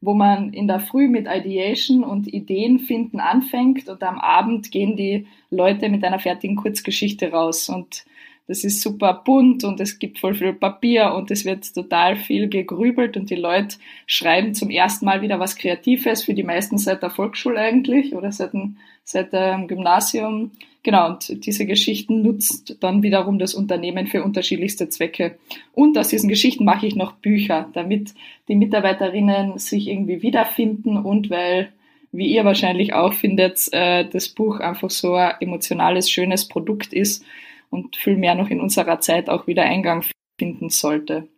wo 0.00 0.14
man 0.14 0.52
in 0.52 0.66
der 0.66 0.80
Früh 0.80 1.08
mit 1.08 1.28
Ideation 1.28 2.02
und 2.02 2.32
Ideen 2.32 2.78
finden 2.80 3.20
anfängt 3.20 3.88
und 3.88 4.02
am 4.02 4.18
Abend 4.18 4.70
gehen 4.70 4.96
die 4.96 5.26
Leute 5.50 5.88
mit 5.90 6.02
einer 6.02 6.18
fertigen 6.18 6.56
Kurzgeschichte 6.56 7.30
raus. 7.30 7.68
Und 7.68 8.04
das 8.48 8.64
ist 8.64 8.82
super 8.82 9.22
bunt 9.24 9.64
und 9.64 9.78
es 9.80 9.98
gibt 9.98 10.18
voll 10.18 10.34
viel 10.34 10.52
Papier 10.52 11.14
und 11.14 11.30
es 11.30 11.44
wird 11.44 11.72
total 11.74 12.16
viel 12.16 12.48
gegrübelt 12.48 13.16
und 13.16 13.30
die 13.30 13.36
Leute 13.36 13.76
schreiben 14.06 14.54
zum 14.54 14.70
ersten 14.70 15.04
Mal 15.04 15.22
wieder 15.22 15.38
was 15.38 15.56
Kreatives, 15.56 16.24
für 16.24 16.34
die 16.34 16.42
meisten 16.42 16.78
seit 16.78 17.02
der 17.02 17.10
Volksschule 17.10 17.60
eigentlich 17.60 18.14
oder 18.14 18.32
seit 18.32 18.54
dem, 18.54 18.78
seit 19.04 19.32
dem 19.32 19.68
Gymnasium. 19.68 20.52
Genau, 20.82 21.10
und 21.10 21.46
diese 21.46 21.64
Geschichten 21.64 22.22
nutzt 22.22 22.76
dann 22.80 23.02
wiederum 23.02 23.38
das 23.38 23.54
Unternehmen 23.54 24.08
für 24.08 24.24
unterschiedlichste 24.24 24.88
Zwecke. 24.88 25.38
Und 25.72 25.96
aus 25.96 26.08
diesen 26.08 26.28
Geschichten 26.28 26.64
mache 26.64 26.86
ich 26.86 26.96
noch 26.96 27.12
Bücher, 27.12 27.68
damit 27.72 28.14
die 28.48 28.56
Mitarbeiterinnen 28.56 29.58
sich 29.58 29.88
irgendwie 29.88 30.22
wiederfinden 30.22 30.96
und 30.96 31.30
weil, 31.30 31.72
wie 32.10 32.26
ihr 32.26 32.44
wahrscheinlich 32.44 32.94
auch 32.94 33.14
findet, 33.14 33.72
äh, 33.72 34.08
das 34.08 34.28
Buch 34.28 34.58
einfach 34.58 34.90
so 34.90 35.14
ein 35.14 35.34
emotionales, 35.40 36.10
schönes 36.10 36.48
Produkt 36.48 36.92
ist 36.92 37.24
und 37.70 37.96
viel 37.96 38.16
mehr 38.16 38.34
noch 38.34 38.50
in 38.50 38.60
unserer 38.60 38.98
Zeit 39.00 39.30
auch 39.30 39.46
wieder 39.46 39.62
Eingang 39.62 40.04
finden 40.36 40.68
sollte. 40.68 41.28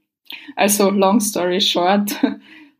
Also, 0.56 0.90
long 0.90 1.20
story 1.20 1.60
short, 1.60 2.16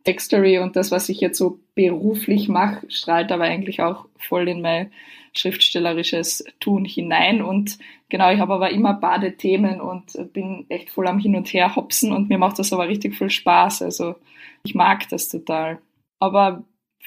Textory 0.05 0.59
und 0.59 0.75
das, 0.75 0.91
was 0.91 1.09
ich 1.09 1.19
jetzt 1.19 1.37
so 1.37 1.59
beruflich 1.73 2.47
mache, 2.47 2.89
strahlt 2.89 3.31
aber 3.31 3.43
eigentlich 3.43 3.81
auch 3.81 4.05
voll 4.17 4.47
in 4.47 4.61
mein 4.61 4.91
schriftstellerisches 5.33 6.45
Tun 6.59 6.85
hinein. 6.85 7.41
Und 7.41 7.77
genau, 8.07 8.31
ich 8.31 8.39
habe 8.39 8.53
aber 8.53 8.69
immer 8.69 8.93
Badethemen 8.93 9.81
und 9.81 10.17
bin 10.31 10.65
echt 10.69 10.91
voll 10.91 11.07
am 11.07 11.19
Hin 11.19 11.35
und 11.35 11.51
Her 11.51 11.75
hopsen 11.75 12.13
und 12.13 12.29
mir 12.29 12.37
macht 12.37 12.59
das 12.59 12.71
aber 12.71 12.87
richtig 12.87 13.15
viel 13.15 13.29
Spaß. 13.29 13.81
Also 13.81 14.15
ich 14.63 14.75
mag 14.75 15.09
das 15.09 15.27
total. 15.27 15.79
Aber 16.19 16.63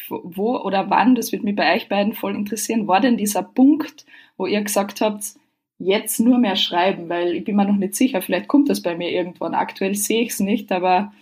wo 0.08 0.58
oder 0.58 0.90
wann, 0.90 1.14
das 1.14 1.32
wird 1.32 1.44
mich 1.44 1.56
bei 1.56 1.74
euch 1.74 1.88
beiden 1.88 2.12
voll 2.12 2.34
interessieren, 2.34 2.86
war 2.86 3.00
denn 3.00 3.16
dieser 3.16 3.42
Punkt, 3.42 4.06
wo 4.36 4.46
ihr 4.46 4.60
gesagt 4.62 5.00
habt, 5.00 5.24
jetzt 5.78 6.20
nur 6.20 6.38
mehr 6.38 6.56
schreiben, 6.56 7.08
weil 7.08 7.34
ich 7.34 7.44
bin 7.44 7.56
mir 7.56 7.64
noch 7.64 7.76
nicht 7.76 7.94
sicher, 7.94 8.20
vielleicht 8.22 8.48
kommt 8.48 8.68
das 8.68 8.82
bei 8.82 8.96
mir 8.96 9.10
irgendwann. 9.10 9.54
Aktuell 9.54 9.94
sehe 9.94 10.22
ich 10.22 10.30
es 10.30 10.40
nicht, 10.40 10.72
aber 10.72 11.12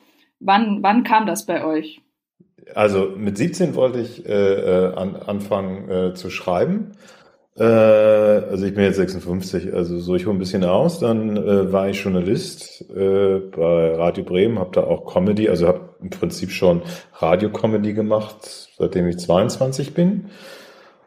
wann, 0.41 0.83
wann 0.83 1.05
kam 1.05 1.27
das 1.27 1.47
bei 1.47 1.65
euch? 1.65 2.01
Also 2.75 3.13
mit 3.17 3.37
17 3.39 3.75
wollte 3.75 4.01
ich 4.01 4.27
äh, 4.27 4.33
äh, 4.33 4.95
an, 4.95 5.17
anfangen 5.17 5.89
äh, 5.89 6.15
zu 6.15 6.31
schreiben. 6.31 6.93
Äh, 7.59 7.65
also 7.65 8.67
ich 8.67 8.75
bin 8.75 8.85
jetzt 8.85 8.97
56, 8.97 9.73
also 9.73 9.99
so 9.99 10.15
ich 10.15 10.27
hole 10.27 10.37
ein 10.37 10.39
bisschen 10.39 10.65
aus. 10.65 10.99
Dann 10.99 11.37
äh, 11.37 11.73
war 11.73 11.89
ich 11.89 12.03
Journalist 12.03 12.85
äh, 12.91 13.39
bei 13.39 13.95
Radio 13.95 14.25
Bremen, 14.25 14.59
habe 14.59 14.71
da 14.73 14.83
auch 14.83 15.13
Comedy, 15.13 15.49
also 15.49 15.69
habe 15.69 15.97
im 16.01 16.11
Prinzip 16.11 16.51
schon 16.51 16.83
Radio-Comedy 17.15 17.95
gemacht, 17.95 18.69
seitdem 18.79 19.09
ich 19.09 19.19
22 19.19 19.95
bin. 19.95 20.27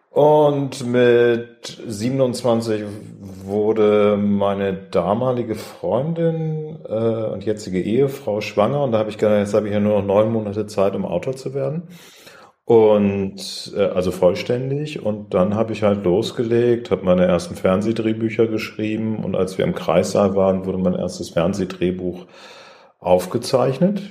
Und 0.09 0.87
mit 0.87 1.81
27 1.87 2.83
wurde 3.43 4.17
meine 4.17 4.73
damalige 4.73 5.55
Freundin 5.55 6.79
äh, 6.87 7.31
und 7.31 7.45
jetzige 7.45 7.81
Ehefrau 7.81 8.41
schwanger 8.41 8.83
und 8.83 8.91
da 8.91 8.97
habe 8.99 9.11
ich 9.11 9.19
gedacht, 9.19 9.37
jetzt 9.37 9.53
habe 9.53 9.67
ich 9.67 9.73
ja 9.73 9.79
nur 9.79 9.99
noch 9.99 10.05
neun 10.05 10.31
Monate 10.31 10.65
Zeit, 10.65 10.95
um 10.95 11.05
Autor 11.05 11.35
zu 11.35 11.53
werden. 11.53 11.89
Und 12.65 13.73
äh, 13.75 13.81
also 13.81 14.11
vollständig. 14.11 15.03
Und 15.03 15.33
dann 15.33 15.55
habe 15.55 15.73
ich 15.73 15.83
halt 15.83 16.03
losgelegt, 16.03 16.91
habe 16.91 17.03
meine 17.03 17.25
ersten 17.25 17.55
Fernsehdrehbücher 17.55 18.47
geschrieben 18.47 19.23
und 19.23 19.35
als 19.35 19.57
wir 19.57 19.65
im 19.65 19.73
Kreissaal 19.73 20.35
waren, 20.35 20.65
wurde 20.65 20.77
mein 20.77 20.95
erstes 20.95 21.31
Fernsehdrehbuch 21.31 22.27
aufgezeichnet. 22.99 24.01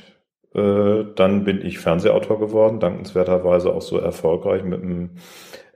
Äh, 0.55 1.05
dann 1.15 1.45
bin 1.45 1.65
ich 1.65 1.79
Fernsehautor 1.79 2.41
geworden, 2.41 2.81
dankenswerterweise 2.81 3.73
auch 3.73 3.83
so 3.83 3.99
erfolgreich 3.99 4.65
mit 4.65 4.83
einem 4.83 5.11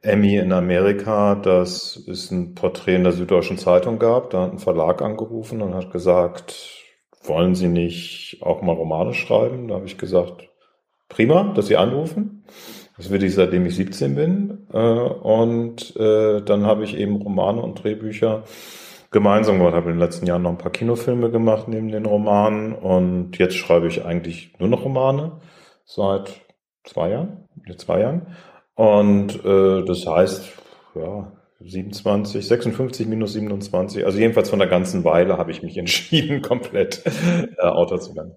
Emmy 0.03 0.37
in 0.37 0.53
Amerika, 0.53 1.37
dass 1.37 1.97
es 2.09 2.31
ein 2.33 2.55
Porträt 2.55 2.97
in 2.97 3.05
der 3.05 3.13
Süddeutschen 3.13 3.57
Zeitung 3.57 4.01
gab. 4.01 4.31
Da 4.31 4.43
hat 4.43 4.53
ein 4.53 4.59
Verlag 4.59 5.01
angerufen 5.01 5.63
und 5.63 5.75
hat 5.75 5.93
gesagt, 5.93 6.83
wollen 7.23 7.55
Sie 7.55 7.69
nicht 7.69 8.39
auch 8.43 8.63
mal 8.63 8.75
Romane 8.75 9.15
schreiben? 9.15 9.69
Da 9.69 9.77
habe 9.77 9.87
ich 9.87 9.99
gesagt, 9.99 10.49
prima, 11.09 11.53
dass 11.55 11.69
Sie 11.69 11.77
anrufen. 11.77 12.45
Das 12.97 13.11
will 13.11 13.23
ich 13.23 13.35
seitdem 13.35 13.65
ich 13.65 13.77
17 13.77 14.15
bin. 14.17 14.67
Äh, 14.73 14.79
und 14.79 15.95
äh, 15.97 16.43
dann 16.43 16.67
habe 16.67 16.83
ich 16.83 16.97
eben 16.97 17.17
Romane 17.17 17.63
und 17.63 17.83
Drehbücher 17.83 18.43
gemeinsam 19.13 19.59
gemacht. 19.59 19.75
Habe 19.75 19.91
in 19.91 19.97
den 19.97 20.05
letzten 20.05 20.27
Jahren 20.27 20.43
noch 20.43 20.51
ein 20.51 20.59
paar 20.59 20.73
Kinofilme 20.73 21.31
gemacht 21.31 21.69
neben 21.69 21.93
den 21.93 22.07
Romanen. 22.07 22.75
Und 22.75 23.39
jetzt 23.39 23.55
schreibe 23.55 23.87
ich 23.87 24.05
eigentlich 24.05 24.59
nur 24.59 24.69
noch 24.69 24.85
Romane 24.85 25.41
seit 25.85 26.41
zwei 26.85 27.11
Jahren. 27.11 27.49
Zwei 27.77 28.01
Jahren. 28.01 28.27
Und 28.83 29.45
äh, 29.45 29.85
das 29.85 30.05
heißt, 30.05 30.43
ja, 30.97 31.31
27, 31.61 32.45
56 32.45 33.07
minus 33.07 33.35
27, 33.35 34.05
also 34.05 34.19
jedenfalls 34.19 34.51
von 34.51 34.59
der 34.59 34.67
ganzen 34.67 35.05
Weile 35.05 35.39
habe 35.39 35.53
ich 35.53 35.63
mich 35.63 35.79
entschieden, 35.79 36.43
komplett 36.43 37.01
äh, 37.07 37.63
Autor 37.63 38.01
zu 38.01 38.17
werden. 38.17 38.35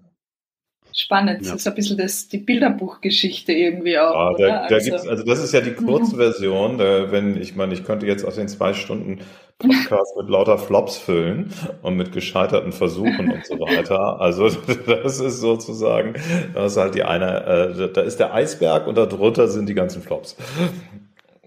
Spannend, 0.94 1.44
ja. 1.44 1.50
das 1.50 1.62
ist 1.62 1.66
ein 1.66 1.74
bisschen 1.74 1.98
das, 1.98 2.28
die 2.28 2.38
Bilderbuchgeschichte 2.38 3.52
irgendwie 3.52 3.98
auch. 3.98 4.38
Ja, 4.38 4.46
da, 4.46 4.68
da 4.68 4.74
also. 4.76 4.88
Gibt's, 4.88 5.08
also 5.08 5.24
das 5.24 5.42
ist 5.42 5.52
ja 5.52 5.60
die 5.60 5.72
kurze 5.72 6.14
Version, 6.14 6.78
da, 6.78 7.10
wenn 7.10 7.36
ich 7.36 7.56
meine, 7.56 7.74
ich 7.74 7.82
könnte 7.82 8.06
jetzt 8.06 8.24
aus 8.24 8.36
den 8.36 8.46
zwei 8.46 8.72
Stunden 8.72 9.18
Podcast 9.58 10.16
mit 10.18 10.28
lauter 10.28 10.58
Flops 10.58 10.98
füllen 10.98 11.50
und 11.82 11.96
mit 11.96 12.12
gescheiterten 12.12 12.72
Versuchen 12.72 13.32
und 13.32 13.46
so 13.46 13.54
weiter. 13.58 14.20
Also 14.20 14.48
das 14.86 15.20
ist 15.20 15.40
sozusagen, 15.40 16.14
das 16.54 16.72
ist 16.72 16.78
halt 16.78 16.94
die 16.94 17.04
eine, 17.04 17.44
äh, 17.78 17.92
da 17.92 18.02
ist 18.02 18.20
der 18.20 18.34
Eisberg 18.34 18.86
und 18.86 18.96
darunter 18.96 19.48
sind 19.48 19.68
die 19.68 19.74
ganzen 19.74 20.02
Flops. 20.02 20.36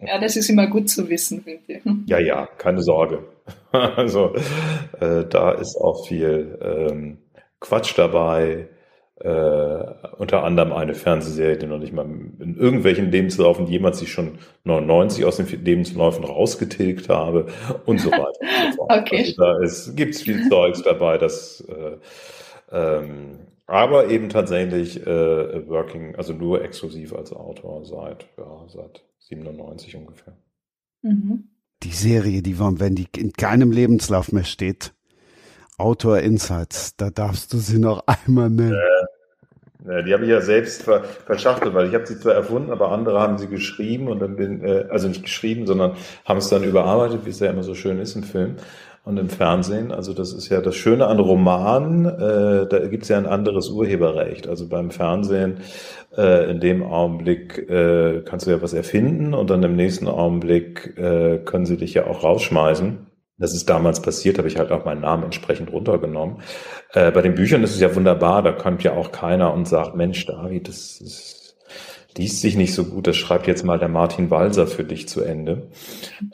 Ja, 0.01 0.19
das 0.19 0.35
ist 0.37 0.49
immer 0.49 0.67
gut 0.67 0.89
zu 0.89 1.09
wissen, 1.09 1.43
finde 1.43 1.61
ich. 1.67 1.81
Ja, 2.05 2.19
ja, 2.19 2.47
keine 2.57 2.81
Sorge. 2.81 3.23
Also 3.71 4.33
äh, 4.99 5.25
da 5.29 5.51
ist 5.51 5.77
auch 5.77 6.07
viel 6.07 6.57
ähm, 6.59 7.19
Quatsch 7.59 7.95
dabei 7.95 8.67
äh, 9.19 9.83
unter 10.17 10.43
anderem 10.43 10.71
eine 10.71 10.93
Fernsehserie, 10.93 11.57
die 11.57 11.65
noch 11.65 11.79
nicht 11.79 11.93
mal 11.93 12.05
in 12.05 12.55
irgendwelchen 12.57 13.11
Lebenslaufen 13.11 13.67
jemals 13.67 13.99
sich 13.99 14.11
schon 14.11 14.39
99 14.63 15.25
aus 15.25 15.37
den 15.37 15.47
Lebensläufen 15.63 16.23
rausgetilgt 16.23 17.09
habe 17.09 17.47
und 17.85 17.99
so 17.99 18.11
weiter. 18.11 18.39
und 18.67 18.73
so 18.75 18.81
okay. 18.89 19.19
Also 19.19 19.33
da 19.37 19.59
ist, 19.59 19.95
gibt's 19.95 20.21
viel 20.21 20.47
Zeugs 20.49 20.81
dabei, 20.83 21.17
das 21.17 21.61
äh, 21.67 21.97
ähm, 22.71 23.39
aber 23.69 24.09
eben 24.09 24.29
tatsächlich 24.29 25.05
äh, 25.05 25.67
working, 25.67 26.15
also 26.15 26.33
nur 26.33 26.63
exklusiv 26.63 27.13
als 27.13 27.31
Autor 27.31 27.85
seit, 27.85 28.27
ja, 28.35 28.65
seit 28.67 29.05
97 29.19 29.95
ungefähr. 29.95 30.35
Mhm. 31.03 31.49
Die 31.83 31.91
Serie, 31.91 32.41
die 32.41 32.59
wenn 32.59 32.95
die 32.95 33.07
in 33.15 33.31
keinem 33.33 33.71
Lebenslauf 33.71 34.31
mehr 34.31 34.43
steht, 34.43 34.93
Autor 35.79 36.19
Insights, 36.19 36.95
da 36.97 37.09
darfst 37.09 37.53
du 37.53 37.57
sie 37.57 37.79
noch 37.79 38.03
einmal 38.07 38.49
nennen. 38.49 38.77
Äh, 39.87 40.03
die 40.03 40.13
habe 40.13 40.23
ich 40.23 40.29
ja 40.29 40.41
selbst 40.41 40.83
ver 40.83 41.03
verschachtelt, 41.03 41.73
weil 41.73 41.87
ich 41.87 41.93
habe 41.93 42.05
sie 42.05 42.19
zwar 42.19 42.33
erfunden, 42.33 42.71
aber 42.71 42.91
andere 42.91 43.19
haben 43.19 43.37
sie 43.37 43.47
geschrieben 43.47 44.07
und 44.07 44.19
dann 44.19 44.35
bin, 44.35 44.63
äh, 44.63 44.85
also 44.89 45.07
nicht 45.07 45.23
geschrieben, 45.23 45.65
sondern 45.65 45.93
haben 46.25 46.37
es 46.37 46.49
dann 46.49 46.63
überarbeitet, 46.63 47.25
wie 47.25 47.29
es 47.29 47.39
ja 47.39 47.49
immer 47.49 47.63
so 47.63 47.75
schön 47.75 47.99
ist 47.99 48.15
im 48.15 48.23
Film 48.23 48.55
und 49.05 49.17
im 49.17 49.29
Fernsehen. 49.29 49.91
Also 49.91 50.13
das 50.13 50.33
ist 50.33 50.49
ja 50.49 50.61
das 50.61 50.75
Schöne 50.75 51.07
an 51.07 51.19
Romanen, 51.19 52.05
äh, 52.05 52.67
da 52.67 52.87
gibt 52.87 53.03
es 53.03 53.09
ja 53.09 53.17
ein 53.17 53.25
anderes 53.25 53.69
Urheberrecht. 53.69 54.47
Also 54.47 54.67
beim 54.67 54.91
Fernsehen 54.91 55.57
äh, 56.17 56.51
in 56.51 56.59
dem 56.59 56.83
Augenblick 56.83 57.69
äh, 57.69 58.21
kannst 58.25 58.47
du 58.47 58.51
ja 58.51 58.61
was 58.61 58.73
erfinden 58.73 59.33
und 59.33 59.49
dann 59.49 59.63
im 59.63 59.75
nächsten 59.75 60.07
Augenblick 60.07 60.97
äh, 60.97 61.39
können 61.39 61.65
sie 61.65 61.77
dich 61.77 61.93
ja 61.93 62.05
auch 62.05 62.23
rausschmeißen. 62.23 63.08
Das 63.39 63.53
ist 63.53 63.69
damals 63.69 64.01
passiert, 64.01 64.37
habe 64.37 64.47
ich 64.47 64.57
halt 64.57 64.71
auch 64.71 64.85
meinen 64.85 65.01
Namen 65.01 65.23
entsprechend 65.23 65.71
runtergenommen. 65.71 66.41
Äh, 66.93 67.11
bei 67.11 67.21
den 67.21 67.35
Büchern 67.35 67.63
ist 67.63 67.73
es 67.73 67.79
ja 67.79 67.95
wunderbar, 67.95 68.43
da 68.43 68.51
kommt 68.51 68.83
ja 68.83 68.93
auch 68.93 69.11
keiner 69.11 69.53
und 69.53 69.67
sagt, 69.67 69.95
Mensch, 69.95 70.25
David, 70.25 70.67
das, 70.67 70.99
das 70.99 71.39
liest 72.17 72.41
sich 72.41 72.57
nicht 72.57 72.73
so 72.73 72.85
gut, 72.85 73.07
das 73.07 73.15
schreibt 73.15 73.47
jetzt 73.47 73.63
mal 73.63 73.79
der 73.79 73.87
Martin 73.87 74.29
Walser 74.29 74.67
für 74.67 74.83
dich 74.83 75.07
zu 75.07 75.21
Ende. 75.21 75.69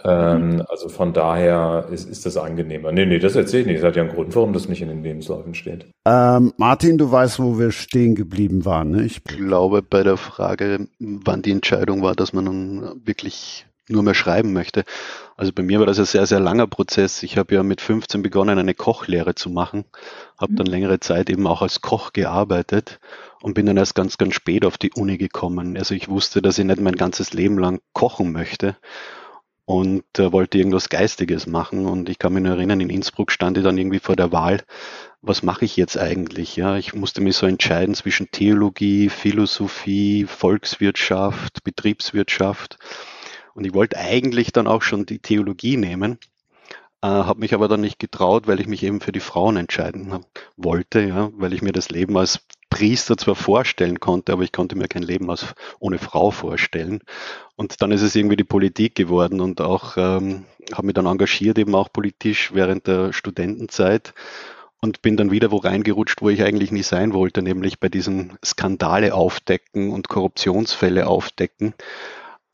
Ähm, 0.04 0.64
also 0.68 0.90
von 0.90 1.14
daher 1.14 1.88
ist, 1.92 2.10
ist 2.10 2.26
das 2.26 2.38
angenehmer. 2.38 2.92
Nee, 2.92 3.06
nee, 3.06 3.20
das 3.20 3.36
erzähle 3.36 3.62
ich 3.62 3.68
nicht. 3.68 3.78
Das 3.84 3.90
hat 3.90 3.96
ja 3.96 4.04
einen 4.04 4.12
Grund, 4.12 4.36
warum 4.36 4.54
das 4.54 4.68
nicht 4.68 4.82
in 4.82 4.88
den 4.88 5.04
Lebensläufen 5.04 5.54
steht. 5.54 5.86
Ähm, 6.08 6.54
Martin, 6.58 6.98
du 6.98 7.12
weißt, 7.12 7.40
wo 7.40 7.60
wir 7.60 7.72
stehen 7.72 8.16
geblieben 8.16 8.66
waren, 8.66 8.92
ne? 8.92 9.04
Ich 9.04 9.24
glaube, 9.24 9.82
bei 9.82 10.04
der 10.04 10.18
Frage, 10.18 10.88
wann 11.00 11.42
die 11.42 11.52
Entscheidung 11.52 12.02
war, 12.02 12.16
dass 12.16 12.34
man 12.34 12.46
nun 12.46 13.02
wirklich 13.06 13.68
nur 13.88 14.04
mehr 14.04 14.14
schreiben 14.14 14.54
möchte. 14.54 14.84
Also 15.38 15.52
bei 15.54 15.64
mir 15.64 15.80
war 15.80 15.86
das 15.86 16.00
ein 16.00 16.06
sehr, 16.06 16.26
sehr 16.26 16.40
langer 16.40 16.68
Prozess. 16.68 17.24
Ich 17.24 17.38
habe 17.38 17.56
ja 17.56 17.64
mit 17.64 17.82
15 17.82 18.22
begonnen, 18.22 18.58
eine 18.58 18.74
Kochlehre 18.74 19.36
zu 19.36 19.50
machen, 19.50 19.86
habe 20.38 20.54
mhm. 20.54 20.58
dann 20.58 20.68
längere 20.68 21.00
Zeit 21.00 21.30
eben 21.30 21.46
auch 21.48 21.62
als 21.62 21.82
Koch 21.82 22.14
gearbeitet 22.14 23.00
und 23.42 23.54
bin 23.54 23.66
dann 23.66 23.78
erst 23.78 23.96
ganz, 23.96 24.18
ganz 24.18 24.34
spät 24.34 24.66
auf 24.66 24.78
die 24.78 24.92
Uni 24.94 25.18
gekommen. 25.18 25.78
Also 25.78 25.94
ich 25.94 26.10
wusste, 26.10 26.42
dass 26.42 26.58
ich 26.58 26.66
nicht 26.66 26.82
mein 26.82 26.96
ganzes 26.96 27.34
Leben 27.34 27.60
lang 27.60 27.80
kochen 27.94 28.32
möchte 28.32 28.76
und 29.66 30.04
äh, 30.20 30.32
wollte 30.32 30.58
irgendwas 30.58 30.90
Geistiges 30.90 31.48
machen. 31.48 31.86
Und 31.86 32.10
ich 32.10 32.20
kann 32.20 32.34
mich 32.34 32.44
nur 32.44 32.54
erinnern, 32.54 32.80
in 32.80 32.90
Innsbruck 32.90 33.32
stand 33.32 33.58
ich 33.58 33.64
dann 33.64 33.78
irgendwie 33.78 34.00
vor 34.00 34.16
der 34.16 34.32
Wahl, 34.32 34.62
was 35.22 35.42
mache 35.42 35.66
ich 35.66 35.76
jetzt 35.76 35.98
eigentlich? 35.98 36.56
Ja, 36.56 36.78
ich 36.78 36.94
musste 36.94 37.22
mich 37.22 37.36
so 37.36 37.48
entscheiden 37.48 37.96
zwischen 37.96 38.30
Theologie, 38.30 39.10
Philosophie, 39.10 40.26
Volkswirtschaft, 40.26 41.64
Betriebswirtschaft. 41.64 42.78
Und 43.56 43.66
ich 43.66 43.74
wollte 43.74 43.98
eigentlich 43.98 44.52
dann 44.52 44.68
auch 44.68 44.84
schon 44.84 45.08
die 45.08 45.20
Theologie 45.20 45.78
nehmen, 45.78 46.20
äh, 47.02 47.08
habe 47.08 47.40
mich 47.40 47.54
aber 47.54 47.68
dann 47.68 47.82
nicht 47.82 48.00
getraut, 48.00 48.48
weil 48.48 48.60
ich 48.60 48.68
mich 48.68 48.84
eben 48.84 49.02
für 49.02 49.12
die 49.12 49.20
Frauen 49.20 49.58
entscheiden 49.58 50.20
wollte, 50.58 51.02
ja, 51.02 51.32
weil 51.36 51.54
ich 51.54 51.62
mir 51.62 51.72
das 51.72 51.90
Leben 51.90 52.18
als 52.18 52.42
Priester 52.70 53.16
zwar 53.16 53.36
vorstellen 53.36 54.02
konnte, 54.02 54.34
aber 54.34 54.44
ich 54.44 54.52
konnte 54.52 54.76
mir 54.76 54.90
kein 54.90 55.04
Leben 55.04 55.30
als, 55.30 55.56
ohne 55.80 55.98
Frau 55.98 56.32
vorstellen. 56.32 57.00
Und 57.56 57.82
dann 57.82 57.92
ist 57.92 58.02
es 58.02 58.16
irgendwie 58.16 58.36
die 58.36 58.44
Politik 58.44 58.96
geworden 58.96 59.40
und 59.40 59.62
auch 59.62 59.96
ähm, 59.96 60.46
habe 60.74 60.88
mich 60.88 60.96
dann 60.96 61.06
engagiert, 61.06 61.58
eben 61.58 61.76
auch 61.76 61.94
politisch 61.94 62.54
während 62.54 62.88
der 62.88 63.14
Studentenzeit 63.14 64.14
und 64.82 65.02
bin 65.02 65.16
dann 65.16 65.32
wieder 65.32 65.52
wo 65.52 65.58
reingerutscht, 65.58 66.22
wo 66.22 66.30
ich 66.30 66.44
eigentlich 66.44 66.72
nie 66.72 66.84
sein 66.84 67.14
wollte, 67.14 67.42
nämlich 67.42 67.80
bei 67.80 67.88
diesen 67.88 68.38
Skandale 68.44 69.14
aufdecken 69.14 69.92
und 69.92 70.10
Korruptionsfälle 70.10 71.08
aufdecken. 71.08 71.74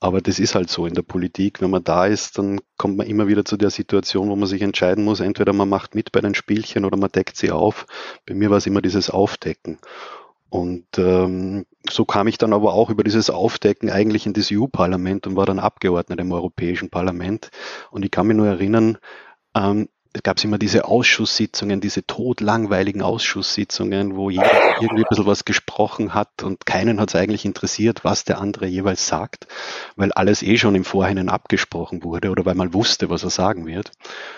Aber 0.03 0.19
das 0.19 0.39
ist 0.39 0.55
halt 0.55 0.69
so 0.71 0.87
in 0.87 0.95
der 0.95 1.03
Politik. 1.03 1.61
Wenn 1.61 1.69
man 1.69 1.83
da 1.83 2.07
ist, 2.07 2.39
dann 2.39 2.59
kommt 2.77 2.97
man 2.97 3.05
immer 3.05 3.27
wieder 3.27 3.45
zu 3.45 3.55
der 3.55 3.69
Situation, 3.69 4.29
wo 4.29 4.35
man 4.35 4.47
sich 4.47 4.63
entscheiden 4.63 5.03
muss, 5.05 5.19
entweder 5.19 5.53
man 5.53 5.69
macht 5.69 5.93
mit 5.93 6.11
bei 6.11 6.21
den 6.21 6.33
Spielchen 6.33 6.85
oder 6.85 6.97
man 6.97 7.11
deckt 7.11 7.37
sie 7.37 7.51
auf. 7.51 7.85
Bei 8.25 8.33
mir 8.33 8.49
war 8.49 8.57
es 8.57 8.65
immer 8.65 8.81
dieses 8.81 9.11
Aufdecken. 9.11 9.77
Und 10.49 10.85
ähm, 10.97 11.67
so 11.87 12.03
kam 12.03 12.27
ich 12.27 12.39
dann 12.39 12.51
aber 12.51 12.73
auch 12.73 12.89
über 12.89 13.03
dieses 13.03 13.29
Aufdecken 13.29 13.91
eigentlich 13.91 14.25
in 14.25 14.33
das 14.33 14.49
EU-Parlament 14.51 15.27
und 15.27 15.35
war 15.35 15.45
dann 15.45 15.59
Abgeordneter 15.59 16.23
im 16.23 16.31
Europäischen 16.31 16.89
Parlament. 16.89 17.51
Und 17.91 18.03
ich 18.03 18.09
kann 18.09 18.25
mich 18.25 18.35
nur 18.35 18.47
erinnern, 18.47 18.97
ähm, 19.55 19.87
es 20.13 20.23
gab 20.23 20.43
immer 20.43 20.57
diese 20.57 20.85
Ausschusssitzungen, 20.85 21.79
diese 21.79 22.05
todlangweiligen 22.05 23.01
Ausschusssitzungen, 23.01 24.17
wo 24.17 24.29
jeder 24.29 24.51
irgendwie 24.81 25.03
ein 25.03 25.09
bisschen 25.09 25.25
was 25.25 25.45
gesprochen 25.45 26.13
hat 26.13 26.43
und 26.43 26.65
keinen 26.65 26.99
hat 26.99 27.09
es 27.09 27.15
eigentlich 27.15 27.45
interessiert, 27.45 28.03
was 28.03 28.25
der 28.25 28.41
andere 28.41 28.65
jeweils 28.65 29.07
sagt, 29.07 29.47
weil 29.95 30.11
alles 30.11 30.43
eh 30.43 30.57
schon 30.57 30.75
im 30.75 30.83
Vorhinein 30.83 31.29
abgesprochen 31.29 32.03
wurde 32.03 32.29
oder 32.29 32.45
weil 32.45 32.55
man 32.55 32.73
wusste, 32.73 33.09
was 33.09 33.23
er 33.23 33.29
sagen 33.29 33.65
wird. 33.65 33.91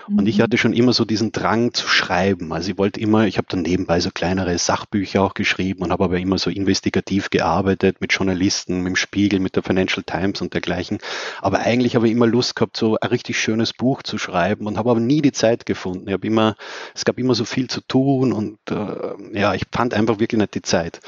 Mhm. 0.07 0.19
Und 0.19 0.27
ich 0.27 0.37
mhm. 0.37 0.43
hatte 0.43 0.57
schon 0.59 0.73
immer 0.73 0.93
so 0.93 1.05
diesen 1.05 1.31
Drang 1.31 1.73
zu 1.73 1.87
schreiben. 1.87 2.53
Also 2.53 2.71
ich 2.71 2.77
wollte 2.77 2.99
immer, 2.99 3.25
ich 3.25 3.37
habe 3.37 3.47
dann 3.49 3.63
nebenbei 3.63 3.99
so 3.99 4.11
kleinere 4.11 4.55
Sachbücher 4.59 5.23
auch 5.23 5.33
geschrieben 5.33 5.83
und 5.83 5.91
habe 5.91 6.03
aber 6.03 6.19
immer 6.19 6.37
so 6.37 6.51
investigativ 6.51 7.31
gearbeitet 7.31 7.99
mit 7.99 8.13
Journalisten, 8.13 8.81
mit 8.81 8.91
dem 8.91 8.95
Spiegel, 8.95 9.39
mit 9.39 9.55
der 9.55 9.63
Financial 9.63 10.03
Times 10.03 10.39
und 10.41 10.53
dergleichen. 10.53 10.99
Aber 11.41 11.61
eigentlich 11.61 11.95
habe 11.95 12.05
ich 12.05 12.11
immer 12.11 12.27
Lust 12.27 12.55
gehabt, 12.55 12.77
so 12.77 12.97
ein 13.01 13.09
richtig 13.09 13.39
schönes 13.39 13.73
Buch 13.73 14.03
zu 14.03 14.19
schreiben 14.19 14.67
und 14.67 14.77
habe 14.77 14.91
aber 14.91 14.99
nie 14.99 15.23
die 15.23 15.31
Zeit 15.31 15.62
gefunden. 15.65 16.07
Ich 16.07 16.13
habe 16.13 16.27
immer, 16.27 16.55
es 16.93 17.05
gab 17.05 17.17
immer 17.17 17.35
so 17.35 17.45
viel 17.45 17.69
zu 17.69 17.81
tun 17.81 18.33
und 18.33 18.59
äh, 18.69 19.39
ja, 19.39 19.53
ich 19.53 19.63
fand 19.71 19.93
einfach 19.93 20.19
wirklich 20.19 20.39
nicht 20.39 20.55
die 20.55 20.61
Zeit. 20.61 20.99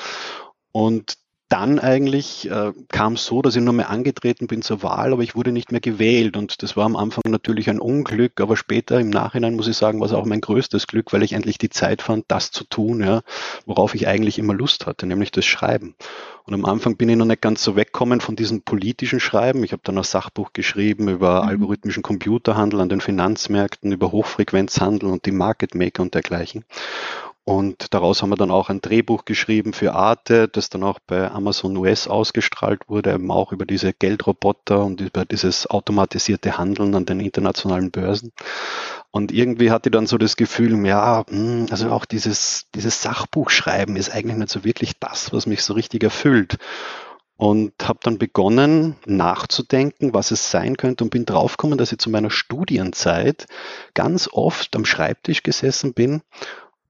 Und 0.71 1.17
dann 1.49 1.77
eigentlich 1.77 2.49
äh, 2.49 2.73
kam 2.89 3.13
es 3.13 3.25
so, 3.25 3.41
dass 3.41 3.55
ich 3.55 3.61
nur 3.61 3.73
mehr 3.73 3.89
angetreten 3.89 4.47
bin 4.47 4.63
zur 4.63 4.81
Wahl, 4.81 5.13
aber 5.13 5.21
ich 5.21 5.35
wurde 5.35 5.51
nicht 5.51 5.71
mehr 5.71 5.81
gewählt. 5.81 6.37
Und 6.37 6.63
das 6.63 6.75
war 6.75 6.85
am 6.85 6.95
Anfang 6.95 7.23
natürlich 7.27 7.69
ein 7.69 7.79
Unglück, 7.79 8.41
aber 8.41 8.57
später 8.57 8.99
im 8.99 9.11
Nachhinein 9.11 9.55
muss 9.55 9.67
ich 9.67 9.77
sagen, 9.77 9.99
war 9.99 10.07
es 10.07 10.13
auch 10.13 10.25
mein 10.25 10.41
größtes 10.41 10.87
Glück, 10.87 11.13
weil 11.13 11.21
ich 11.21 11.33
endlich 11.33 11.59
die 11.59 11.69
Zeit 11.69 12.01
fand, 12.01 12.25
das 12.29 12.49
zu 12.51 12.63
tun, 12.63 13.01
ja, 13.01 13.21
worauf 13.65 13.93
ich 13.93 14.07
eigentlich 14.07 14.39
immer 14.39 14.55
Lust 14.55 14.87
hatte, 14.87 15.05
nämlich 15.05 15.31
das 15.31 15.45
Schreiben. 15.45 15.95
Und 16.45 16.53
am 16.53 16.65
Anfang 16.65 16.95
bin 16.95 17.09
ich 17.09 17.15
noch 17.15 17.25
nicht 17.25 17.41
ganz 17.41 17.63
so 17.63 17.75
wegkommen 17.75 18.21
von 18.21 18.35
diesem 18.35 18.61
politischen 18.61 19.19
Schreiben. 19.19 19.63
Ich 19.63 19.71
habe 19.71 19.81
dann 19.83 19.97
ein 19.97 20.03
Sachbuch 20.03 20.53
geschrieben 20.53 21.09
über 21.09 21.43
mhm. 21.43 21.49
algorithmischen 21.49 22.03
Computerhandel 22.03 22.81
an 22.81 22.89
den 22.89 23.01
Finanzmärkten, 23.01 23.91
über 23.91 24.11
Hochfrequenzhandel 24.11 25.09
und 25.09 25.25
die 25.25 25.31
Market 25.31 25.73
Maker 25.73 26.03
und 26.03 26.13
dergleichen. 26.13 26.63
Und 27.47 27.93
daraus 27.93 28.23
haben 28.23 28.31
wir 28.31 28.37
dann 28.37 28.49
auch 28.49 28.69
ein 28.69 28.81
Drehbuch 28.81 29.23
geschrieben 29.23 29.73
für 29.73 29.93
Arte, 29.93 30.47
das 30.47 30.69
dann 30.69 30.81
auch 30.81 30.97
bei 31.05 31.29
Amazon 31.29 31.77
US 31.77 32.07
ausgestrahlt 32.07 32.89
wurde, 32.89 33.13
eben 33.13 33.29
auch 33.29 33.51
über 33.51 33.67
diese 33.67 33.93
Geldroboter 33.93 34.83
und 34.83 34.99
über 34.99 35.25
dieses 35.25 35.69
automatisierte 35.69 36.57
Handeln 36.57 36.95
an 36.95 37.05
den 37.05 37.19
internationalen 37.19 37.91
Börsen. 37.91 38.31
Und 39.11 39.31
irgendwie 39.31 39.69
hatte 39.69 39.89
ich 39.89 39.93
dann 39.93 40.07
so 40.07 40.17
das 40.17 40.37
Gefühl, 40.37 40.83
ja, 40.87 41.23
hm, 41.29 41.67
also 41.69 41.91
auch 41.91 42.05
dieses, 42.05 42.65
dieses 42.73 43.03
Sachbuchschreiben 43.03 43.95
ist 43.95 44.09
eigentlich 44.11 44.37
nicht 44.37 44.49
so 44.49 44.63
wirklich 44.63 44.93
das, 44.99 45.31
was 45.31 45.45
mich 45.45 45.61
so 45.61 45.73
richtig 45.73 46.03
erfüllt. 46.03 46.57
Und 47.37 47.73
habe 47.83 47.99
dann 48.01 48.17
begonnen 48.17 48.95
nachzudenken, 49.05 50.13
was 50.13 50.31
es 50.31 50.49
sein 50.49 50.77
könnte 50.77 51.03
und 51.03 51.09
bin 51.09 51.25
draufgekommen, 51.25 51.77
dass 51.77 51.91
ich 51.91 51.97
zu 51.99 52.09
meiner 52.09 52.31
Studienzeit 52.31 53.45
ganz 53.93 54.29
oft 54.31 54.73
am 54.75 54.85
Schreibtisch 54.85 55.43
gesessen 55.43 55.93
bin 55.93 56.21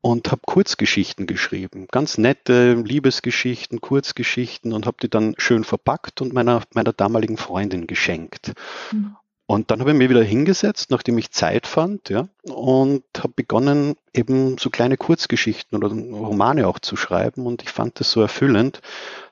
und 0.05 0.29
habe 0.31 0.43
Kurzgeschichten 0.45 1.25
geschrieben, 1.25 1.87
ganz 1.89 2.19
nette 2.19 2.75
Liebesgeschichten, 2.75 3.81
Kurzgeschichten 3.81 4.71
und 4.71 4.85
habe 4.85 4.97
die 5.01 5.09
dann 5.09 5.33
schön 5.39 5.63
verpackt 5.63 6.21
und 6.21 6.31
meiner, 6.31 6.61
meiner 6.75 6.93
damaligen 6.93 7.37
Freundin 7.37 7.87
geschenkt. 7.87 8.53
Mhm. 8.91 9.15
Und 9.47 9.71
dann 9.71 9.79
habe 9.79 9.93
ich 9.93 9.97
mich 9.97 10.11
wieder 10.11 10.21
hingesetzt, 10.21 10.91
nachdem 10.91 11.17
ich 11.17 11.31
Zeit 11.31 11.65
fand, 11.65 12.09
ja, 12.09 12.27
und 12.43 13.03
habe 13.17 13.33
begonnen, 13.35 13.95
eben 14.13 14.59
so 14.59 14.69
kleine 14.69 14.95
Kurzgeschichten 14.95 15.75
oder 15.75 15.87
Romane 15.87 16.67
auch 16.67 16.77
zu 16.77 16.95
schreiben. 16.95 17.47
Und 17.47 17.63
ich 17.63 17.69
fand 17.69 17.99
das 17.99 18.11
so 18.11 18.21
erfüllend, 18.21 18.81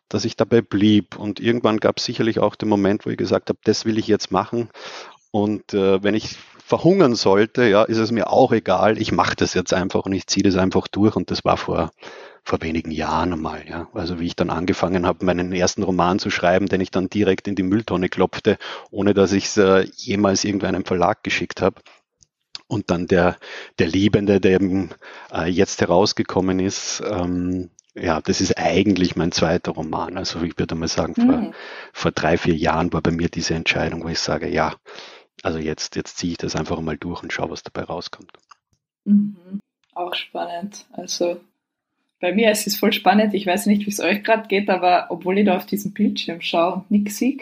dass 0.09 0.25
ich 0.25 0.35
dabei 0.37 0.61
blieb. 0.61 1.19
Und 1.19 1.39
irgendwann 1.39 1.77
gab 1.77 1.97
es 1.97 2.05
sicherlich 2.05 2.39
auch 2.39 2.55
den 2.55 2.69
Moment, 2.69 3.05
wo 3.05 3.11
ich 3.11 3.17
gesagt 3.17 3.49
habe, 3.49 3.59
das 3.63 3.85
will 3.85 3.99
ich 3.99 4.07
jetzt 4.07 4.31
machen. 4.31 4.69
Und 5.35 5.73
äh, 5.73 6.03
wenn 6.03 6.13
ich 6.13 6.37
verhungern 6.63 7.15
sollte, 7.15 7.63
ja, 7.67 7.81
ist 7.81 7.97
es 7.97 8.11
mir 8.11 8.31
auch 8.31 8.51
egal. 8.51 9.01
Ich 9.01 9.11
mache 9.11 9.35
das 9.35 9.55
jetzt 9.55 9.73
einfach 9.73 10.05
und 10.05 10.13
ich 10.13 10.27
ziehe 10.27 10.43
das 10.43 10.55
einfach 10.57 10.87
durch. 10.87 11.15
Und 11.15 11.31
das 11.31 11.43
war 11.43 11.57
vor, 11.57 11.91
vor 12.43 12.61
wenigen 12.61 12.91
Jahren 12.91 13.33
einmal, 13.33 13.67
ja. 13.67 13.87
Also 13.95 14.19
wie 14.19 14.27
ich 14.27 14.35
dann 14.35 14.51
angefangen 14.51 15.07
habe, 15.07 15.25
meinen 15.25 15.51
ersten 15.51 15.81
Roman 15.81 16.19
zu 16.19 16.29
schreiben, 16.29 16.67
den 16.67 16.81
ich 16.81 16.91
dann 16.91 17.09
direkt 17.09 17.47
in 17.47 17.55
die 17.55 17.63
Mülltonne 17.63 18.09
klopfte, 18.09 18.59
ohne 18.91 19.15
dass 19.15 19.31
ich 19.31 19.45
es 19.45 19.57
äh, 19.57 19.87
jemals 19.95 20.43
irgendeinem 20.43 20.85
Verlag 20.85 21.23
geschickt 21.23 21.63
habe. 21.63 21.81
Und 22.67 22.91
dann 22.91 23.07
der, 23.07 23.37
der 23.79 23.87
Liebende, 23.87 24.39
der 24.39 24.51
eben 24.51 24.91
äh, 25.33 25.49
jetzt 25.49 25.81
herausgekommen 25.81 26.59
ist, 26.59 27.01
ähm, 27.09 27.71
ja, 27.95 28.21
das 28.21 28.39
ist 28.39 28.55
eigentlich 28.59 29.15
mein 29.15 29.31
zweiter 29.31 29.71
Roman. 29.71 30.15
Also 30.15 30.43
ich 30.43 30.59
würde 30.59 30.75
mal 30.75 30.87
sagen, 30.87 31.15
mhm. 31.17 31.25
vor, 31.25 31.51
vor 31.91 32.11
drei, 32.11 32.37
vier 32.37 32.55
Jahren 32.55 32.93
war 32.93 33.01
bei 33.01 33.11
mir 33.11 33.29
diese 33.29 33.55
Entscheidung, 33.55 34.03
wo 34.03 34.09
ich 34.09 34.19
sage, 34.19 34.47
ja, 34.47 34.75
also 35.41 35.59
jetzt, 35.59 35.95
jetzt 35.95 36.17
ziehe 36.17 36.31
ich 36.33 36.37
das 36.37 36.55
einfach 36.55 36.79
mal 36.81 36.97
durch 36.97 37.23
und 37.23 37.33
schaue, 37.33 37.49
was 37.49 37.63
dabei 37.63 37.83
rauskommt. 37.83 38.31
Mhm. 39.05 39.59
Auch 39.93 40.15
spannend. 40.15 40.85
Also 40.91 41.39
bei 42.19 42.33
mir 42.33 42.51
ist 42.51 42.67
es 42.67 42.77
voll 42.77 42.93
spannend. 42.93 43.33
Ich 43.33 43.45
weiß 43.45 43.65
nicht, 43.65 43.85
wie 43.85 43.89
es 43.89 43.99
euch 43.99 44.23
gerade 44.23 44.47
geht, 44.47 44.69
aber 44.69 45.07
obwohl 45.09 45.37
ich 45.37 45.45
da 45.45 45.57
auf 45.57 45.65
diesem 45.65 45.93
Bildschirm 45.93 46.41
schaue 46.41 46.75
und 46.75 46.91
nichts 46.91 47.17
sehe, 47.17 47.37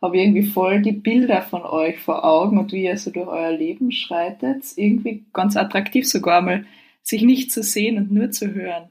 habe 0.00 0.16
ich 0.16 0.22
irgendwie 0.24 0.46
voll 0.46 0.82
die 0.82 0.92
Bilder 0.92 1.42
von 1.42 1.62
euch 1.62 1.98
vor 1.98 2.24
Augen 2.24 2.58
und 2.58 2.72
wie 2.72 2.84
ihr 2.84 2.96
so 2.96 3.10
durch 3.10 3.28
euer 3.28 3.52
Leben 3.52 3.92
schreitet. 3.92 4.64
Irgendwie 4.76 5.24
ganz 5.32 5.56
attraktiv 5.56 6.08
sogar 6.08 6.42
mal, 6.42 6.66
sich 7.02 7.22
nicht 7.22 7.52
zu 7.52 7.62
sehen 7.62 7.98
und 7.98 8.12
nur 8.12 8.30
zu 8.30 8.54
hören. 8.54 8.90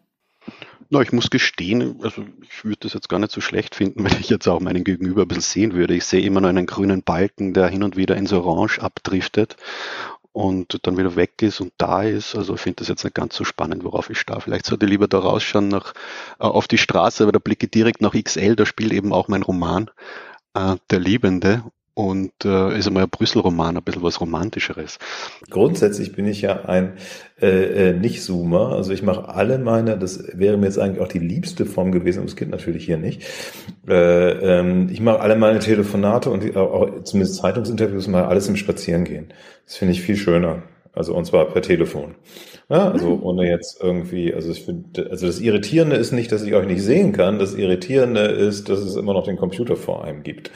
Na, 0.94 1.02
ich 1.02 1.12
muss 1.12 1.32
gestehen, 1.32 2.00
also 2.04 2.24
ich 2.44 2.64
würde 2.64 2.78
das 2.82 2.94
jetzt 2.94 3.10
gar 3.10 3.18
nicht 3.18 3.32
so 3.32 3.42
schlecht 3.42 3.74
finden, 3.74 4.04
wenn 4.04 4.20
ich 4.20 4.30
jetzt 4.30 4.48
auch 4.48 4.60
meinen 4.60 4.84
Gegenüber 4.84 5.24
ein 5.24 5.28
bisschen 5.28 5.42
sehen 5.42 5.74
würde. 5.74 5.96
Ich 5.96 6.06
sehe 6.06 6.22
immer 6.22 6.40
nur 6.40 6.52
einen 6.52 6.68
grünen 6.68 7.02
Balken, 7.02 7.56
der 7.56 7.68
hin 7.68 7.82
und 7.82 7.98
wieder 7.98 8.16
ins 8.16 8.32
Orange 8.32 8.80
abdriftet 8.80 9.58
und 10.34 10.86
dann 10.86 10.96
wieder 10.96 11.16
weg 11.16 11.42
ist 11.42 11.62
und 11.62 11.74
da 11.80 12.04
ist. 12.04 12.36
Also 12.36 12.54
ich 12.54 12.62
finde 12.62 12.76
das 12.76 12.90
jetzt 12.90 13.04
nicht 13.04 13.16
ganz 13.16 13.36
so 13.36 13.44
spannend, 13.44 13.84
worauf 13.84 14.12
ich 14.12 14.20
starr. 14.20 14.40
Vielleicht 14.40 14.68
sollte 14.68 14.86
ich 14.86 14.92
lieber 14.92 15.08
da 15.08 15.18
rausschauen 15.18 15.68
nach, 15.68 15.94
äh, 16.40 16.44
auf 16.44 16.68
die 16.68 16.78
Straße, 16.78 17.24
aber 17.24 17.32
da 17.32 17.40
blicke 17.40 17.66
ich 17.66 17.72
direkt 17.72 18.02
nach 18.02 18.14
XL, 18.14 18.56
da 18.56 18.68
spielt 18.68 18.94
eben 18.94 19.14
auch 19.14 19.28
mein 19.28 19.42
Roman, 19.42 19.90
äh, 20.54 20.76
Der 20.92 21.00
Liebende 21.00 21.64
und 21.94 22.32
äh, 22.44 22.78
ist 22.78 22.88
einmal 22.88 23.04
ein 23.04 23.10
Brüssel-Roman, 23.10 23.78
ein 23.78 23.84
bisschen 23.84 24.04
was 24.04 24.20
Romantischeres. 24.20 24.98
Grundsätzlich 25.50 26.14
bin 26.14 26.26
ich 26.26 26.42
ja 26.42 26.66
ein 26.66 26.94
äh, 27.42 27.90
äh, 27.90 27.94
Nicht-Zoomer, 27.94 28.72
also 28.72 28.92
ich 28.92 29.04
mache 29.04 29.30
alle 29.30 29.60
meine, 29.60 29.98
das 29.98 30.24
wäre 30.34 30.58
mir 30.58 30.66
jetzt 30.66 30.80
eigentlich 30.80 31.02
auch 31.02 31.08
die 31.08 31.20
liebste 31.20 31.66
Form 31.66 31.92
gewesen, 31.92 32.20
aber 32.20 32.28
es 32.28 32.36
geht 32.36 32.50
natürlich 32.50 32.86
hier 32.86 32.98
nicht. 32.98 33.24
Äh, 33.88 34.60
ähm, 34.60 34.90
ich 34.92 35.02
mache 35.02 35.20
alle 35.20 35.36
meine 35.36 35.60
Telefonate 35.60 36.30
und 36.30 36.44
die, 36.44 36.56
auch 36.56 37.04
zumindest 37.04 37.36
Zeitungsinterviews 37.36 38.08
mal 38.08 38.26
alles 38.26 38.48
im 38.48 38.56
Spazierengehen. 38.56 39.34
Das 39.66 39.78
finde 39.78 39.94
ich 39.94 40.02
viel 40.02 40.18
schöner. 40.18 40.64
Also 40.96 41.16
und 41.16 41.26
zwar 41.26 41.46
per 41.46 41.64
Telefon. 41.64 42.16
Ja, 42.70 42.92
also 42.92 43.18
mhm. 43.18 43.24
ohne 43.24 43.50
jetzt 43.50 43.82
irgendwie, 43.82 44.34
also 44.34 44.52
ich 44.52 44.64
finde, 44.64 45.10
also 45.10 45.26
das 45.26 45.40
Irritierende 45.40 45.96
ist 45.96 46.12
nicht, 46.12 46.32
dass 46.32 46.44
ich 46.44 46.54
euch 46.54 46.68
nicht 46.68 46.82
sehen 46.82 47.12
kann. 47.12 47.40
Das 47.40 47.56
Irritierende 47.56 48.22
ist, 48.22 48.70
dass 48.70 48.80
es 48.80 48.96
immer 48.96 49.14
noch 49.14 49.26
den 49.26 49.38
Computer 49.38 49.76
vor 49.76 50.04
einem 50.04 50.24
gibt. 50.24 50.52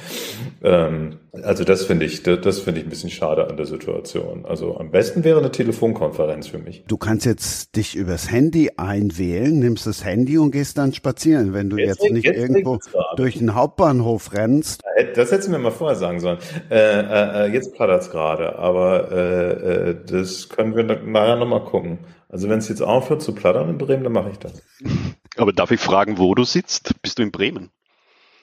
Ähm, 0.64 1.18
also 1.44 1.64
das 1.64 1.86
finde 1.86 2.06
ich, 2.06 2.24
das, 2.24 2.42
das 2.42 2.60
finde 2.60 2.80
ich 2.80 2.88
ein 2.88 2.90
bisschen 2.90 3.10
schade 3.10 3.50
an 3.50 3.58
der 3.58 3.66
Situation. 3.66 4.46
Also 4.46 4.78
am 4.78 4.92
besten 4.92 5.24
wäre 5.24 5.40
eine 5.40 5.52
Telefonkonferenz 5.52 6.48
für 6.48 6.60
mich. 6.60 6.86
Du 6.88 6.98
kannst 6.98 7.26
jetzt 7.26 7.76
dich 7.76 7.96
übers 7.96 8.32
Handy 8.32 8.72
einwählen, 8.78 9.60
nimmst 9.60 9.86
das 9.86 10.06
Handy 10.06 10.38
und 10.38 10.52
gehst 10.52 10.78
dann 10.78 10.94
spazieren, 10.94 11.54
wenn 11.54 11.70
du 11.70 11.78
jetzt, 11.78 12.04
jetzt 12.04 12.14
nicht 12.14 12.26
jetzt 12.26 12.38
irgendwo 12.38 12.80
durch 13.16 13.38
den 13.38 13.56
Hauptbahnhof 13.56 14.34
rennst. 14.34 14.84
Das 15.16 15.32
hättest 15.32 15.48
du 15.48 15.52
mir 15.52 15.60
mal 15.60 15.72
vorher 15.72 15.98
sagen 15.98 16.20
sollen. 16.20 16.38
Äh, 16.70 16.76
äh, 16.78 17.46
äh 17.48 17.54
jetzt 17.54 17.74
plattert's 17.74 18.10
gerade, 18.10 18.58
aber 18.58 19.12
äh, 19.12 19.90
äh, 19.90 19.96
das 20.28 20.50
können 20.50 20.76
wir 20.76 20.84
nachher 20.84 21.36
nochmal 21.36 21.64
gucken. 21.64 22.00
Also 22.30 22.50
wenn 22.50 22.60
es 22.60 22.70
jetzt 22.70 22.82
aufhört 22.82 23.22
zu 23.22 23.34
plattern 23.34 23.70
in 23.70 23.78
Bremen, 23.78 24.04
dann 24.04 24.14
mache 24.14 24.32
ich 24.32 24.40
das. 24.40 24.62
Aber 25.38 25.54
darf 25.54 25.72
ich 25.72 25.80
fragen, 25.80 26.18
wo 26.18 26.36
du 26.36 26.44
sitzt? 26.44 27.02
Bist 27.02 27.20
du 27.20 27.24
in 27.24 27.32
Bremen? 27.32 27.70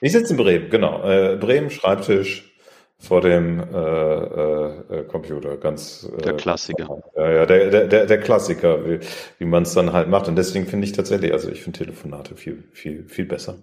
Ich 0.01 0.11
sitze 0.11 0.33
in 0.33 0.37
Bremen, 0.37 0.69
genau. 0.69 1.03
Äh, 1.03 1.37
Bremen, 1.37 1.69
Schreibtisch 1.69 2.51
vor 2.97 3.21
dem 3.21 3.59
äh, 3.59 4.99
äh, 4.99 5.03
Computer, 5.03 5.57
ganz 5.57 6.09
äh, 6.17 6.21
der 6.21 6.37
Klassiker. 6.37 7.03
Ja, 7.15 7.31
ja, 7.31 7.45
der, 7.45 7.69
der, 7.69 7.87
der, 7.87 8.05
der 8.05 8.19
Klassiker, 8.19 8.85
wie, 8.85 8.99
wie 9.37 9.45
man 9.45 9.63
es 9.63 9.73
dann 9.73 9.93
halt 9.93 10.09
macht. 10.09 10.27
Und 10.27 10.35
deswegen 10.35 10.65
finde 10.65 10.87
ich 10.87 10.93
tatsächlich, 10.93 11.31
also 11.33 11.49
ich 11.49 11.61
finde 11.61 11.79
Telefonate 11.79 12.35
viel, 12.35 12.63
viel, 12.71 13.07
viel 13.07 13.25
besser. 13.25 13.57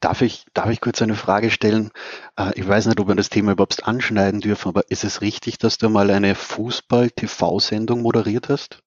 Darf 0.00 0.22
ich, 0.22 0.46
darf 0.54 0.70
ich 0.70 0.80
kurz 0.80 1.02
eine 1.02 1.14
Frage 1.14 1.50
stellen? 1.50 1.90
Äh, 2.36 2.52
ich 2.54 2.66
weiß 2.66 2.86
nicht, 2.86 2.98
ob 3.00 3.08
wir 3.08 3.14
das 3.14 3.28
Thema 3.28 3.52
überhaupt 3.52 3.84
anschneiden 3.84 4.40
dürfen, 4.40 4.68
aber 4.68 4.90
ist 4.90 5.04
es 5.04 5.20
richtig, 5.20 5.58
dass 5.58 5.76
du 5.76 5.90
mal 5.90 6.10
eine 6.10 6.34
Fußball-TV-Sendung 6.34 8.00
moderiert 8.00 8.48
hast? 8.48 8.82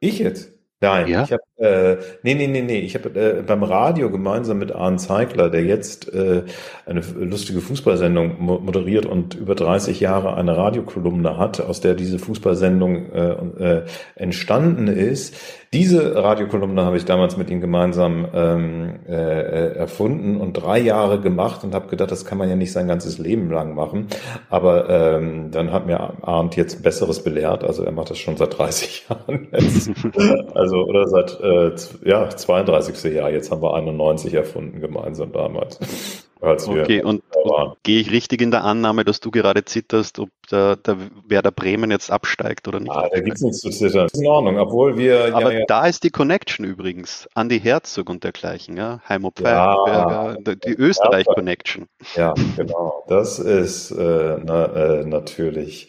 Ich 0.00 0.18
jetzt? 0.18 0.53
Nein, 0.80 1.08
ja? 1.08 1.24
ich 1.24 1.32
habe 1.32 1.42
äh, 1.56 1.96
nee, 2.22 2.34
nee, 2.34 2.48
nee, 2.48 2.62
nee, 2.62 2.80
ich 2.80 2.94
habe 2.94 3.08
äh, 3.18 3.42
beim 3.42 3.62
Radio 3.62 4.10
gemeinsam 4.10 4.58
mit 4.58 4.72
Arne 4.72 4.96
Zeigler, 4.96 5.48
der 5.48 5.62
jetzt 5.62 6.12
äh, 6.12 6.42
eine 6.84 7.00
lustige 7.00 7.60
Fußballsendung 7.60 8.40
moderiert 8.40 9.06
und 9.06 9.34
über 9.34 9.54
30 9.54 10.00
Jahre 10.00 10.34
eine 10.34 10.56
Radiokolumne 10.56 11.38
hat, 11.38 11.60
aus 11.60 11.80
der 11.80 11.94
diese 11.94 12.18
Fußballsendung 12.18 13.12
äh, 13.12 13.30
äh, 13.78 13.82
entstanden 14.16 14.88
ist. 14.88 15.36
Diese 15.72 16.14
Radiokolumne 16.22 16.84
habe 16.84 16.96
ich 16.96 17.04
damals 17.04 17.36
mit 17.36 17.50
ihm 17.50 17.60
gemeinsam 17.60 18.28
ähm, 18.32 19.00
äh, 19.08 19.12
äh, 19.12 19.76
erfunden 19.76 20.36
und 20.40 20.52
drei 20.52 20.78
Jahre 20.78 21.20
gemacht 21.20 21.64
und 21.64 21.74
habe 21.74 21.88
gedacht, 21.88 22.12
das 22.12 22.24
kann 22.24 22.38
man 22.38 22.48
ja 22.48 22.54
nicht 22.54 22.70
sein 22.70 22.86
ganzes 22.86 23.18
Leben 23.18 23.50
lang 23.50 23.74
machen. 23.74 24.06
Aber 24.50 24.88
ähm, 24.88 25.50
dann 25.50 25.72
hat 25.72 25.86
mir 25.86 25.98
Arndt 26.22 26.54
jetzt 26.54 26.82
Besseres 26.84 27.24
belehrt. 27.24 27.64
Also 27.64 27.82
er 27.82 27.90
macht 27.90 28.10
das 28.10 28.18
schon 28.18 28.36
seit 28.36 28.56
30 28.56 29.06
Jahren 29.08 29.48
jetzt. 29.50 29.90
also 30.64 30.84
oder 30.84 31.06
seit 31.08 31.40
äh, 31.40 31.72
ja 32.08 32.28
32. 32.28 33.12
Jahr. 33.12 33.30
Jetzt 33.30 33.50
haben 33.50 33.62
wir 33.62 33.74
91 33.74 34.34
erfunden 34.34 34.80
gemeinsam 34.80 35.32
damals. 35.32 35.78
Als 36.40 36.68
okay, 36.68 37.02
und, 37.02 37.22
und 37.42 37.76
gehe 37.84 38.00
ich 38.00 38.10
richtig 38.10 38.42
in 38.42 38.50
der 38.50 38.64
Annahme, 38.64 39.04
dass 39.04 39.18
du 39.18 39.30
gerade 39.30 39.64
zitterst, 39.64 40.18
ob 40.18 40.28
der, 40.50 40.76
der 40.76 40.98
Werder 41.26 41.50
Bremen 41.50 41.90
jetzt 41.90 42.10
absteigt 42.10 42.68
oder 42.68 42.80
nicht? 42.80 42.92
Ah, 42.92 43.08
da 43.10 43.20
gibt 43.20 43.36
es 43.36 43.42
nichts 43.42 43.60
zu 43.60 43.70
zittern. 43.70 44.02
Das 44.02 44.12
ist 44.12 44.20
in 44.20 44.26
Ordnung, 44.26 44.58
obwohl 44.58 44.98
wir. 44.98 45.34
Aber 45.34 45.54
ja, 45.54 45.60
ja. 45.60 45.64
da 45.66 45.86
ist 45.86 46.04
die 46.04 46.10
Connection 46.10 46.66
übrigens. 46.66 47.26
Andi 47.34 47.58
Herzog 47.58 48.10
und 48.10 48.24
dergleichen, 48.24 48.76
ja. 48.76 49.00
Heimo 49.08 49.30
Pfeifenberger, 49.30 50.36
ja, 50.44 50.54
die 50.54 50.74
Österreich-Connection. 50.74 51.86
Ja, 52.14 52.34
genau. 52.56 53.04
Das 53.08 53.38
ist 53.38 53.92
äh, 53.92 54.36
na, 54.44 54.66
äh, 54.66 55.04
natürlich. 55.06 55.88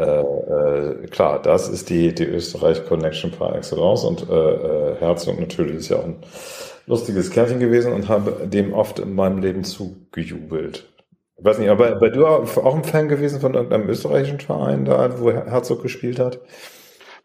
Äh, 0.00 0.20
äh, 0.22 1.06
klar, 1.08 1.42
das 1.42 1.68
ist 1.68 1.90
die, 1.90 2.14
die 2.14 2.24
Österreich-Connection 2.24 3.32
par 3.32 3.54
excellence 3.54 4.04
und 4.04 4.30
äh, 4.30 4.34
äh, 4.34 4.96
Herzog 4.98 5.38
natürlich 5.38 5.76
ist 5.76 5.88
ja 5.90 5.98
auch 5.98 6.04
ein 6.04 6.16
lustiges 6.86 7.30
Kerlchen 7.30 7.60
gewesen 7.60 7.92
und 7.92 8.08
habe 8.08 8.46
dem 8.46 8.72
oft 8.72 8.98
in 8.98 9.14
meinem 9.14 9.38
Leben 9.38 9.62
zugejubelt. 9.62 10.86
Ich 11.36 11.44
weiß 11.44 11.58
nicht, 11.58 11.68
aber 11.68 11.96
bei 11.96 12.08
du 12.08 12.26
auch 12.26 12.74
ein 12.74 12.84
Fan 12.84 13.08
gewesen 13.08 13.40
von 13.40 13.52
irgendeinem 13.54 13.88
österreichischen 13.88 14.40
Verein 14.40 14.86
da, 14.86 15.20
wo 15.20 15.30
Herzog 15.30 15.82
gespielt 15.82 16.18
hat? 16.18 16.40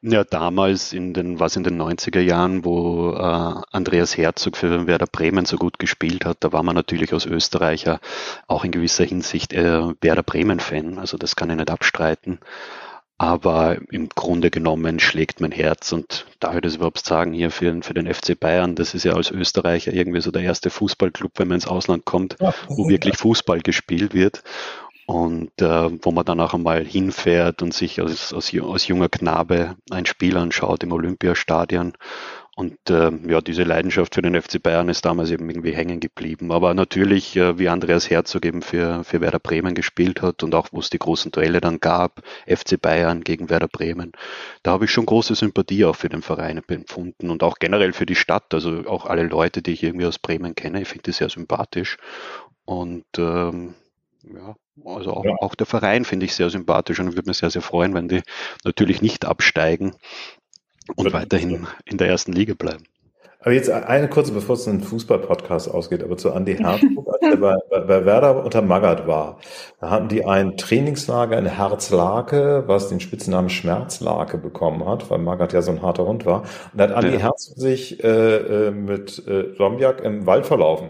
Ja, 0.07 0.23
damals 0.23 0.93
in 0.93 1.15
den, 1.15 1.39
was 1.39 1.55
in 1.55 1.63
den 1.63 1.81
90er 1.81 2.19
Jahren, 2.19 2.63
wo 2.63 3.13
äh, 3.13 3.61
Andreas 3.71 4.15
Herzog 4.15 4.55
für 4.55 4.85
Werder 4.85 5.07
Bremen 5.07 5.45
so 5.45 5.57
gut 5.57 5.79
gespielt 5.79 6.25
hat, 6.25 6.37
da 6.41 6.53
war 6.53 6.61
man 6.61 6.75
natürlich 6.75 7.11
als 7.11 7.25
Österreicher 7.25 7.99
auch 8.45 8.63
in 8.63 8.71
gewisser 8.71 9.03
Hinsicht 9.03 9.51
äh, 9.53 9.81
Werder 10.01 10.21
Bremen-Fan. 10.21 10.99
Also 10.99 11.17
das 11.17 11.35
kann 11.35 11.49
ich 11.49 11.55
nicht 11.55 11.71
abstreiten. 11.71 12.37
Aber 13.17 13.77
im 13.89 14.09
Grunde 14.09 14.51
genommen 14.51 14.99
schlägt 14.99 15.41
mein 15.41 15.51
Herz 15.51 15.91
und 15.91 16.27
darf 16.39 16.53
ich 16.53 16.61
das 16.61 16.75
überhaupt 16.75 17.03
sagen 17.03 17.33
hier 17.33 17.49
für, 17.49 17.81
für 17.81 17.95
den 17.95 18.13
FC 18.13 18.39
Bayern? 18.39 18.75
Das 18.75 18.93
ist 18.93 19.05
ja 19.05 19.13
als 19.13 19.31
Österreicher 19.31 19.91
irgendwie 19.91 20.21
so 20.21 20.29
der 20.29 20.43
erste 20.43 20.69
Fußballclub, 20.69 21.31
wenn 21.37 21.47
man 21.47 21.55
ins 21.55 21.67
Ausland 21.67 22.05
kommt, 22.05 22.35
wo 22.67 22.87
wirklich 22.89 23.17
Fußball 23.17 23.61
gespielt 23.61 24.13
wird 24.13 24.43
und 25.05 25.51
äh, 25.61 26.03
wo 26.03 26.11
man 26.11 26.25
dann 26.25 26.39
auch 26.39 26.53
einmal 26.53 26.83
hinfährt 26.83 27.61
und 27.61 27.73
sich 27.73 28.01
als, 28.01 28.33
als, 28.33 28.53
als 28.53 28.87
junger 28.87 29.09
Knabe 29.09 29.75
ein 29.91 30.05
Spiel 30.05 30.37
anschaut 30.37 30.83
im 30.83 30.91
Olympiastadion 30.91 31.93
und 32.57 32.89
äh, 32.89 33.11
ja, 33.27 33.41
diese 33.41 33.63
Leidenschaft 33.63 34.15
für 34.15 34.21
den 34.21 34.41
FC 34.41 34.63
Bayern 34.63 34.87
ist 34.87 35.03
damals 35.03 35.29
eben 35.29 35.49
irgendwie 35.49 35.73
hängen 35.73 35.99
geblieben. 35.99 36.53
Aber 36.53 36.73
natürlich, 36.73 37.35
äh, 37.35 37.59
wie 37.59 37.67
Andreas 37.67 38.09
Herzog 38.09 38.45
eben 38.45 38.61
für, 38.61 39.03
für 39.03 39.19
Werder 39.19 39.39
Bremen 39.39 39.75
gespielt 39.75 40.21
hat 40.21 40.41
und 40.41 40.55
auch 40.55 40.69
wo 40.71 40.79
es 40.79 40.89
die 40.89 40.97
großen 40.97 41.31
Duelle 41.31 41.59
dann 41.59 41.81
gab, 41.81 42.23
FC 42.47 42.81
Bayern 42.81 43.25
gegen 43.25 43.49
Werder 43.49 43.67
Bremen, 43.67 44.13
da 44.63 44.71
habe 44.71 44.85
ich 44.85 44.91
schon 44.91 45.05
große 45.05 45.35
Sympathie 45.35 45.83
auch 45.83 45.97
für 45.97 46.07
den 46.07 46.21
Verein 46.21 46.61
empfunden 46.65 47.29
und 47.29 47.43
auch 47.43 47.59
generell 47.59 47.91
für 47.91 48.05
die 48.05 48.15
Stadt. 48.15 48.53
Also 48.53 48.87
auch 48.87 49.05
alle 49.05 49.23
Leute, 49.23 49.61
die 49.61 49.73
ich 49.73 49.83
irgendwie 49.83 50.05
aus 50.05 50.17
Bremen 50.17 50.55
kenne, 50.55 50.81
ich 50.81 50.87
finde 50.87 51.03
die 51.03 51.11
sehr 51.11 51.29
sympathisch. 51.29 51.97
Und 52.63 53.03
ähm, 53.17 53.75
ja, 54.23 54.55
also 54.83 55.11
auch, 55.11 55.25
ja. 55.25 55.35
auch 55.39 55.55
der 55.55 55.67
Verein 55.67 56.05
finde 56.05 56.25
ich 56.25 56.35
sehr 56.35 56.49
sympathisch 56.49 56.99
und 56.99 57.15
würde 57.15 57.29
mich 57.29 57.37
sehr, 57.37 57.49
sehr 57.49 57.61
freuen, 57.61 57.93
wenn 57.93 58.07
die 58.07 58.21
natürlich 58.63 59.01
nicht 59.01 59.25
absteigen 59.25 59.95
und 60.95 61.13
weiterhin 61.13 61.67
in 61.85 61.97
der 61.97 62.07
ersten 62.07 62.33
Liga 62.33 62.53
bleiben. 62.53 62.83
Aber 63.45 63.53
jetzt 63.53 63.69
eine 63.69 64.09
kurze, 64.09 64.31
bevor 64.31 64.55
es 64.55 64.67
ein 64.67 64.81
Fußball-Podcast 64.81 65.69
ausgeht, 65.69 66.03
aber 66.03 66.17
zu 66.17 66.31
Andy 66.31 66.55
Herzog, 66.57 67.07
als 67.13 67.21
er 67.21 67.37
bei, 67.37 67.55
bei 67.69 68.03
Werder 68.03 68.43
unter 68.43 68.63
Magath 68.63 69.05
war. 69.05 69.37
Da 69.79 69.91
hatten 69.91 70.07
die 70.07 70.25
ein 70.25 70.57
Trainingslager 70.57 71.37
in 71.37 71.45
Herzlake, 71.45 72.63
was 72.65 72.89
den 72.89 72.99
Spitznamen 72.99 73.49
Schmerzlake 73.49 74.39
bekommen 74.39 74.87
hat, 74.87 75.11
weil 75.11 75.19
Magath 75.19 75.53
ja 75.53 75.61
so 75.61 75.69
ein 75.69 75.83
harter 75.83 76.07
Hund 76.07 76.25
war. 76.25 76.41
Und 76.41 76.79
da 76.79 76.89
hat 76.89 77.03
Andy 77.03 77.17
ja. 77.17 77.21
Herzog 77.21 77.55
sich 77.55 78.03
äh, 78.03 78.07
äh 78.07 78.71
mit 78.71 79.23
äh, 79.27 79.53
Romjak 79.59 80.01
im 80.03 80.25
Wald 80.25 80.47
verlaufen. 80.47 80.89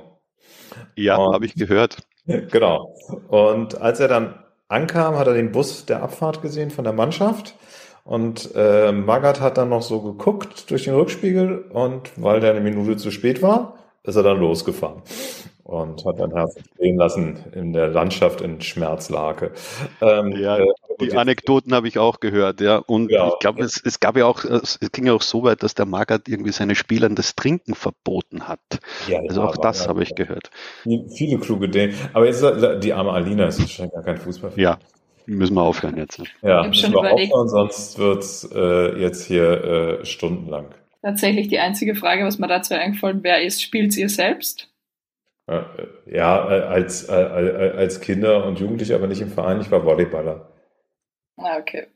Ja, 0.95 1.17
habe 1.17 1.45
ich 1.45 1.55
gehört. 1.55 1.97
Genau. 2.51 2.95
Und 3.27 3.81
als 3.81 3.99
er 3.99 4.07
dann 4.07 4.43
ankam, 4.67 5.17
hat 5.17 5.27
er 5.27 5.33
den 5.33 5.51
Bus 5.51 5.85
der 5.85 6.01
Abfahrt 6.01 6.41
gesehen 6.41 6.71
von 6.71 6.83
der 6.83 6.93
Mannschaft 6.93 7.55
und 8.03 8.51
äh, 8.55 8.91
Magath 8.91 9.41
hat 9.41 9.57
dann 9.57 9.69
noch 9.69 9.81
so 9.81 10.01
geguckt 10.01 10.69
durch 10.69 10.85
den 10.85 10.95
Rückspiegel 10.95 11.65
und 11.69 12.11
weil 12.17 12.39
der 12.39 12.51
eine 12.51 12.61
Minute 12.61 12.97
zu 12.97 13.11
spät 13.11 13.41
war, 13.41 13.77
ist 14.03 14.15
er 14.15 14.23
dann 14.23 14.39
losgefahren 14.39 15.01
und 15.65 16.05
hat 16.05 16.19
dann 16.19 16.31
Herz 16.31 16.55
stehen 16.75 16.95
lassen 16.95 17.39
in 17.53 17.73
der 17.73 17.87
Landschaft 17.87 18.39
in 18.41 18.61
Schmerzlake. 18.61 19.51
Ähm, 19.99 20.31
ja, 20.33 20.59
äh, 20.59 20.65
die 21.01 21.11
Anekdoten 21.17 21.73
habe 21.73 21.87
ich 21.87 21.97
auch 21.97 22.19
gehört, 22.19 22.61
ja. 22.61 22.77
Und 22.77 23.11
ja. 23.11 23.29
ich 23.29 23.39
glaube, 23.39 23.63
es, 23.63 23.81
es 23.83 23.99
gab 23.99 24.15
ja 24.15 24.27
auch, 24.27 24.43
es 24.45 24.79
ging 24.91 25.07
ja 25.07 25.13
auch 25.13 25.23
so 25.23 25.43
weit, 25.43 25.63
dass 25.63 25.73
der 25.73 25.87
Magath 25.87 26.27
irgendwie 26.27 26.51
seine 26.51 26.75
Spielern 26.75 27.15
das 27.15 27.35
Trinken 27.35 27.73
verboten 27.73 28.47
hat. 28.47 28.59
Ja, 29.07 29.19
also 29.27 29.41
auch 29.41 29.57
das 29.57 29.81
ja, 29.81 29.89
habe 29.89 30.03
ich 30.03 30.13
gehört. 30.13 30.51
Viele 30.83 31.39
kluge 31.39 31.67
Dinge. 31.67 31.95
Aber 32.13 32.27
jetzt 32.27 32.45
die 32.83 32.93
arme 32.93 33.11
Alina 33.11 33.47
ist 33.47 33.59
wahrscheinlich 33.59 33.93
gar 33.93 34.03
kein 34.03 34.17
Fußball. 34.17 34.51
Ja, 34.55 34.77
Müssen 35.27 35.55
wir 35.55 35.63
aufhören 35.63 35.97
jetzt. 35.97 36.21
Ja, 36.43 36.67
müssen 36.67 36.93
wir 36.93 36.99
überlegt. 36.99 37.33
aufhören, 37.33 37.49
sonst 37.49 37.97
wird 37.97 38.21
es 38.21 38.47
äh, 38.53 38.99
jetzt 38.99 39.25
hier 39.25 39.99
äh, 40.01 40.05
stundenlang. 40.05 40.67
Tatsächlich 41.01 41.47
die 41.47 41.57
einzige 41.57 41.95
Frage, 41.95 42.23
was 42.25 42.37
mir 42.37 42.47
dazu 42.47 42.75
eingefallen 42.75 43.23
wäre, 43.23 43.41
ist, 43.41 43.63
spielt 43.63 43.97
ihr 43.97 44.09
selbst? 44.09 44.69
Äh, 45.47 45.61
ja, 46.07 46.49
äh, 46.49 46.61
als, 46.63 47.07
äh, 47.07 47.13
als 47.13 48.01
Kinder 48.01 48.45
und 48.45 48.59
Jugendliche, 48.59 48.95
aber 48.95 49.07
nicht 49.07 49.21
im 49.21 49.29
Verein. 49.29 49.61
Ich 49.61 49.71
war 49.71 49.83
Volleyballer. 49.83 50.51
Ah, 51.37 51.57
okay. 51.57 51.87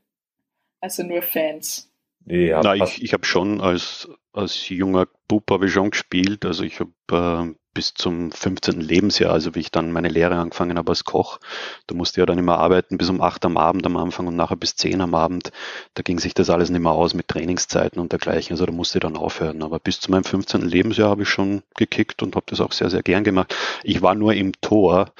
Also 0.81 1.03
nur 1.03 1.21
Fans. 1.21 1.91
Ja, 2.25 2.61
Na, 2.63 2.75
ich, 2.75 3.01
ich 3.03 3.13
habe 3.13 3.25
schon 3.25 3.59
als, 3.59 4.09
als 4.33 4.69
junger 4.69 5.07
Bub 5.27 5.49
habe 5.49 5.65
ich 5.65 5.73
schon 5.73 5.91
gespielt. 5.91 6.45
Also 6.45 6.63
ich 6.63 6.79
habe 6.79 7.55
bis 7.73 7.93
zum 7.93 8.31
15. 8.31 8.81
Lebensjahr, 8.81 9.31
also 9.31 9.55
wie 9.55 9.59
ich 9.59 9.71
dann 9.71 9.91
meine 9.91 10.09
Lehre 10.09 10.35
angefangen 10.35 10.77
habe 10.77 10.91
als 10.91 11.03
Koch. 11.03 11.39
Da 11.87 11.95
musste 11.95 12.19
ich 12.19 12.21
ja 12.21 12.25
dann 12.25 12.37
immer 12.37 12.57
arbeiten 12.57 12.97
bis 12.97 13.09
um 13.09 13.21
8 13.21 13.45
am 13.45 13.57
Abend 13.57 13.85
am 13.85 13.97
Anfang 13.97 14.27
und 14.27 14.35
nachher 14.35 14.55
bis 14.55 14.75
10 14.75 15.01
am 15.01 15.15
Abend. 15.15 15.51
Da 15.93 16.01
ging 16.01 16.19
sich 16.19 16.33
das 16.33 16.49
alles 16.49 16.69
nicht 16.69 16.81
mehr 16.81 16.91
aus 16.91 17.13
mit 17.13 17.27
Trainingszeiten 17.27 18.01
und 18.01 18.11
dergleichen. 18.11 18.53
Also 18.53 18.65
da 18.65 18.71
musste 18.71 18.97
ich 18.97 19.01
dann 19.01 19.17
aufhören. 19.17 19.63
Aber 19.63 19.79
bis 19.79 19.99
zu 19.99 20.11
meinem 20.11 20.23
15. 20.23 20.61
Lebensjahr 20.61 21.09
habe 21.09 21.23
ich 21.23 21.29
schon 21.29 21.63
gekickt 21.75 22.23
und 22.23 22.35
habe 22.35 22.45
das 22.49 22.61
auch 22.61 22.71
sehr, 22.71 22.89
sehr 22.89 23.03
gern 23.03 23.23
gemacht. 23.23 23.55
Ich 23.83 24.01
war 24.01 24.15
nur 24.15 24.33
im 24.33 24.53
Tor 24.61 25.13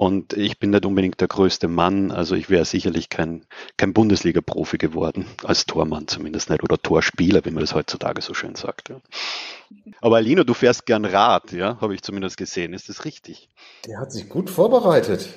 und 0.00 0.32
ich 0.32 0.58
bin 0.58 0.70
nicht 0.70 0.86
unbedingt 0.86 1.20
der 1.20 1.28
größte 1.28 1.68
Mann, 1.68 2.10
also 2.10 2.34
ich 2.34 2.48
wäre 2.48 2.64
sicherlich 2.64 3.10
kein, 3.10 3.44
kein 3.76 3.92
Bundesliga-Profi 3.92 4.78
geworden, 4.78 5.26
als 5.44 5.66
Tormann 5.66 6.08
zumindest 6.08 6.48
nicht, 6.48 6.62
oder 6.62 6.80
Torspieler, 6.80 7.44
wie 7.44 7.50
man 7.50 7.60
das 7.60 7.74
heutzutage 7.74 8.22
so 8.22 8.32
schön 8.32 8.54
sagt. 8.54 8.88
Ja. 8.88 9.02
Aber 10.00 10.16
Alina, 10.16 10.42
du 10.42 10.54
fährst 10.54 10.86
gern 10.86 11.04
Rad, 11.04 11.52
ja, 11.52 11.78
habe 11.82 11.94
ich 11.94 12.00
zumindest 12.00 12.38
gesehen. 12.38 12.72
Ist 12.72 12.88
das 12.88 13.04
richtig? 13.04 13.50
Der 13.86 14.00
hat 14.00 14.10
sich 14.10 14.26
gut 14.30 14.48
vorbereitet. 14.48 15.28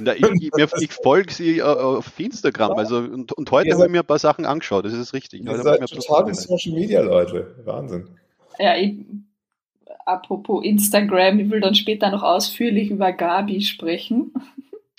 Na, 0.00 0.16
ich, 0.16 0.24
ich, 0.24 0.72
ich 0.80 0.92
folge 0.94 1.32
sie 1.32 1.58
äh, 1.58 1.62
auf 1.62 2.18
Instagram, 2.18 2.72
also 2.72 2.96
und, 2.96 3.30
und 3.30 3.50
heute 3.52 3.72
habe 3.74 3.84
ich 3.84 3.92
mir 3.92 4.00
ein 4.00 4.06
paar 4.06 4.18
Sachen 4.18 4.46
angeschaut, 4.46 4.84
das 4.84 4.94
ist 4.94 5.12
richtig. 5.12 5.44
Ihr 5.44 5.62
seid 5.62 5.78
total 5.88 6.34
Social 6.34 6.72
Media 6.72 7.02
Leute, 7.02 7.54
Wahnsinn. 7.64 8.08
Ja, 8.58 8.76
ich 8.76 8.96
apropos 10.08 10.64
Instagram, 10.64 11.38
ich 11.38 11.50
will 11.50 11.60
dann 11.60 11.74
später 11.74 12.10
noch 12.10 12.22
ausführlich 12.22 12.90
über 12.90 13.12
Gabi 13.12 13.60
sprechen. 13.60 14.32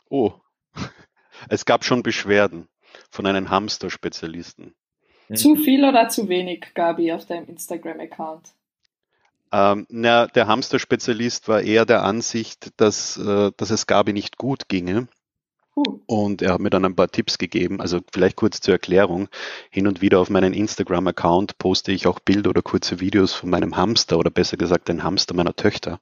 Oh, 0.09 0.33
es 1.49 1.65
gab 1.65 1.83
schon 1.83 2.03
Beschwerden 2.03 2.67
von 3.09 3.25
einem 3.25 3.49
Hamster-Spezialisten. 3.49 4.75
Zu 5.33 5.55
viel 5.55 5.83
oder 5.85 6.09
zu 6.09 6.27
wenig, 6.27 6.67
Gabi, 6.73 7.11
auf 7.11 7.25
deinem 7.25 7.47
Instagram-Account? 7.47 8.53
Ähm, 9.51 9.85
na, 9.89 10.27
der 10.27 10.47
Hamster-Spezialist 10.47 11.47
war 11.47 11.61
eher 11.61 11.85
der 11.85 12.03
Ansicht, 12.03 12.71
dass, 12.77 13.17
äh, 13.17 13.51
dass 13.57 13.69
es 13.69 13.87
Gabi 13.87 14.13
nicht 14.13 14.37
gut 14.37 14.69
ginge 14.69 15.07
und 16.05 16.41
er 16.41 16.53
hat 16.53 16.61
mir 16.61 16.69
dann 16.69 16.85
ein 16.85 16.95
paar 16.95 17.09
Tipps 17.09 17.37
gegeben. 17.37 17.81
Also 17.81 17.99
vielleicht 18.11 18.35
kurz 18.35 18.61
zur 18.61 18.73
Erklärung. 18.73 19.29
Hin 19.69 19.87
und 19.87 20.01
wieder 20.01 20.19
auf 20.19 20.29
meinen 20.29 20.53
Instagram-Account 20.53 21.57
poste 21.57 21.91
ich 21.91 22.07
auch 22.07 22.19
Bilder 22.19 22.49
oder 22.51 22.61
kurze 22.61 22.99
Videos 22.99 23.33
von 23.33 23.49
meinem 23.49 23.77
Hamster 23.77 24.17
oder 24.17 24.29
besser 24.29 24.57
gesagt 24.57 24.87
den 24.87 25.03
Hamster 25.03 25.33
meiner 25.33 25.55
Töchter. 25.55 25.99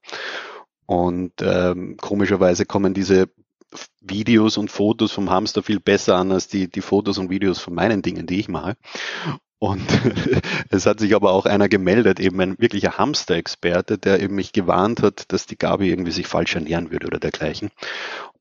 Und 0.86 1.34
ähm, 1.42 1.98
komischerweise 1.98 2.66
kommen 2.66 2.94
diese 2.94 3.30
Videos 4.02 4.58
und 4.58 4.72
Fotos 4.72 5.12
vom 5.12 5.30
Hamster 5.30 5.62
viel 5.62 5.80
besser 5.80 6.16
an 6.16 6.32
als 6.32 6.48
die, 6.48 6.70
die 6.70 6.82
Fotos 6.82 7.18
und 7.18 7.30
Videos 7.30 7.60
von 7.60 7.74
meinen 7.74 8.02
Dingen, 8.02 8.26
die 8.26 8.40
ich 8.40 8.48
mache. 8.48 8.78
Und 9.60 9.82
es 10.70 10.86
hat 10.86 11.00
sich 11.00 11.16
aber 11.16 11.32
auch 11.32 11.46
einer 11.46 11.68
gemeldet, 11.68 12.20
eben 12.20 12.40
ein 12.42 12.60
wirklicher 12.60 12.98
Hamster-Experte, 12.98 13.98
der 13.98 14.22
eben 14.22 14.36
mich 14.36 14.54
gewarnt 14.54 15.02
hat, 15.02 15.32
dass 15.32 15.48
die 15.48 15.58
Gabi 15.58 15.90
irgendwie 15.90 16.12
sich 16.12 16.28
falsch 16.28 16.56
ernähren 16.56 16.92
würde 16.92 17.08
oder 17.08 17.20
dergleichen. 17.20 17.72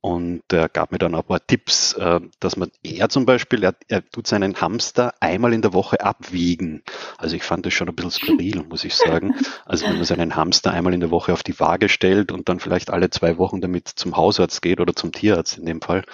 Und 0.03 0.43
er 0.53 0.69
gab 0.69 0.93
mir 0.93 0.99
dann 0.99 1.15
auch 1.15 1.23
ein 1.23 1.27
paar 1.27 1.45
Tipps, 1.45 1.95
äh, 1.95 2.21
dass 2.39 2.57
man, 2.57 2.71
er 2.83 3.09
zum 3.09 3.27
Beispiel, 3.27 3.65
er, 3.65 3.75
er 3.89 4.09
tut 4.09 4.27
seinen 4.27 4.61
Hamster 4.61 5.15
einmal 5.21 5.53
in 5.53 5.63
der 5.63 5.73
Woche 5.73 6.01
abwiegen. 6.01 6.83
Also 7.19 7.35
ich 7.35 7.43
fand 7.43 7.67
das 7.67 7.73
schon 7.73 7.89
ein 7.89 7.95
bisschen 7.97 8.13
skurril, 8.13 8.63
muss 8.69 8.85
ich 8.85 8.95
sagen. 8.95 9.35
Also 9.65 9.87
wenn 9.87 9.97
man 9.97 10.05
seinen 10.05 10.37
Hamster 10.37 10.71
einmal 10.71 10.95
in 10.95 11.01
der 11.01 11.11
Woche 11.11 11.33
auf 11.33 11.43
die 11.43 11.59
Waage 11.59 11.89
stellt 11.89 12.31
und 12.31 12.49
dann 12.49 12.61
vielleicht 12.61 12.91
alle 12.91 13.11
zwei 13.11 13.39
Wochen 13.39 13.61
damit 13.61 13.89
zum 13.89 14.17
Hausarzt 14.17 14.63
geht 14.63 14.81
oder 14.81 14.95
zum 14.95 15.13
Tierarzt 15.13 15.59
in 15.59 15.67
dem 15.67 15.81
Fall, 15.81 16.05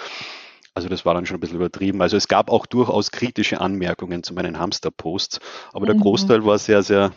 also 0.75 0.89
das 0.89 1.05
war 1.05 1.15
dann 1.15 1.27
schon 1.27 1.37
ein 1.37 1.41
bisschen 1.41 1.57
übertrieben. 1.57 2.01
Also 2.03 2.17
es 2.17 2.29
gab 2.29 2.51
auch 2.51 2.67
durchaus 2.67 3.11
kritische 3.11 3.61
Anmerkungen 3.61 4.23
zu 4.23 4.35
meinen 4.35 4.59
Hamster-Posts, 4.59 5.41
aber 5.73 5.87
der 5.87 5.97
mhm. 5.97 6.01
Großteil 6.01 6.45
war 6.45 6.59
sehr, 6.59 6.83
sehr, 6.83 7.13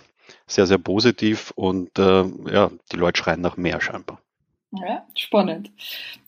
sehr, 0.47 0.65
sehr 0.65 0.77
positiv 0.77 1.51
und 1.55 1.97
äh, 1.97 2.25
ja, 2.51 2.71
die 2.91 2.97
Leute 2.97 3.19
schreien 3.19 3.41
nach 3.41 3.57
mehr 3.57 3.79
scheinbar. 3.81 4.19
Ja, 4.71 5.05
spannend. 5.15 5.71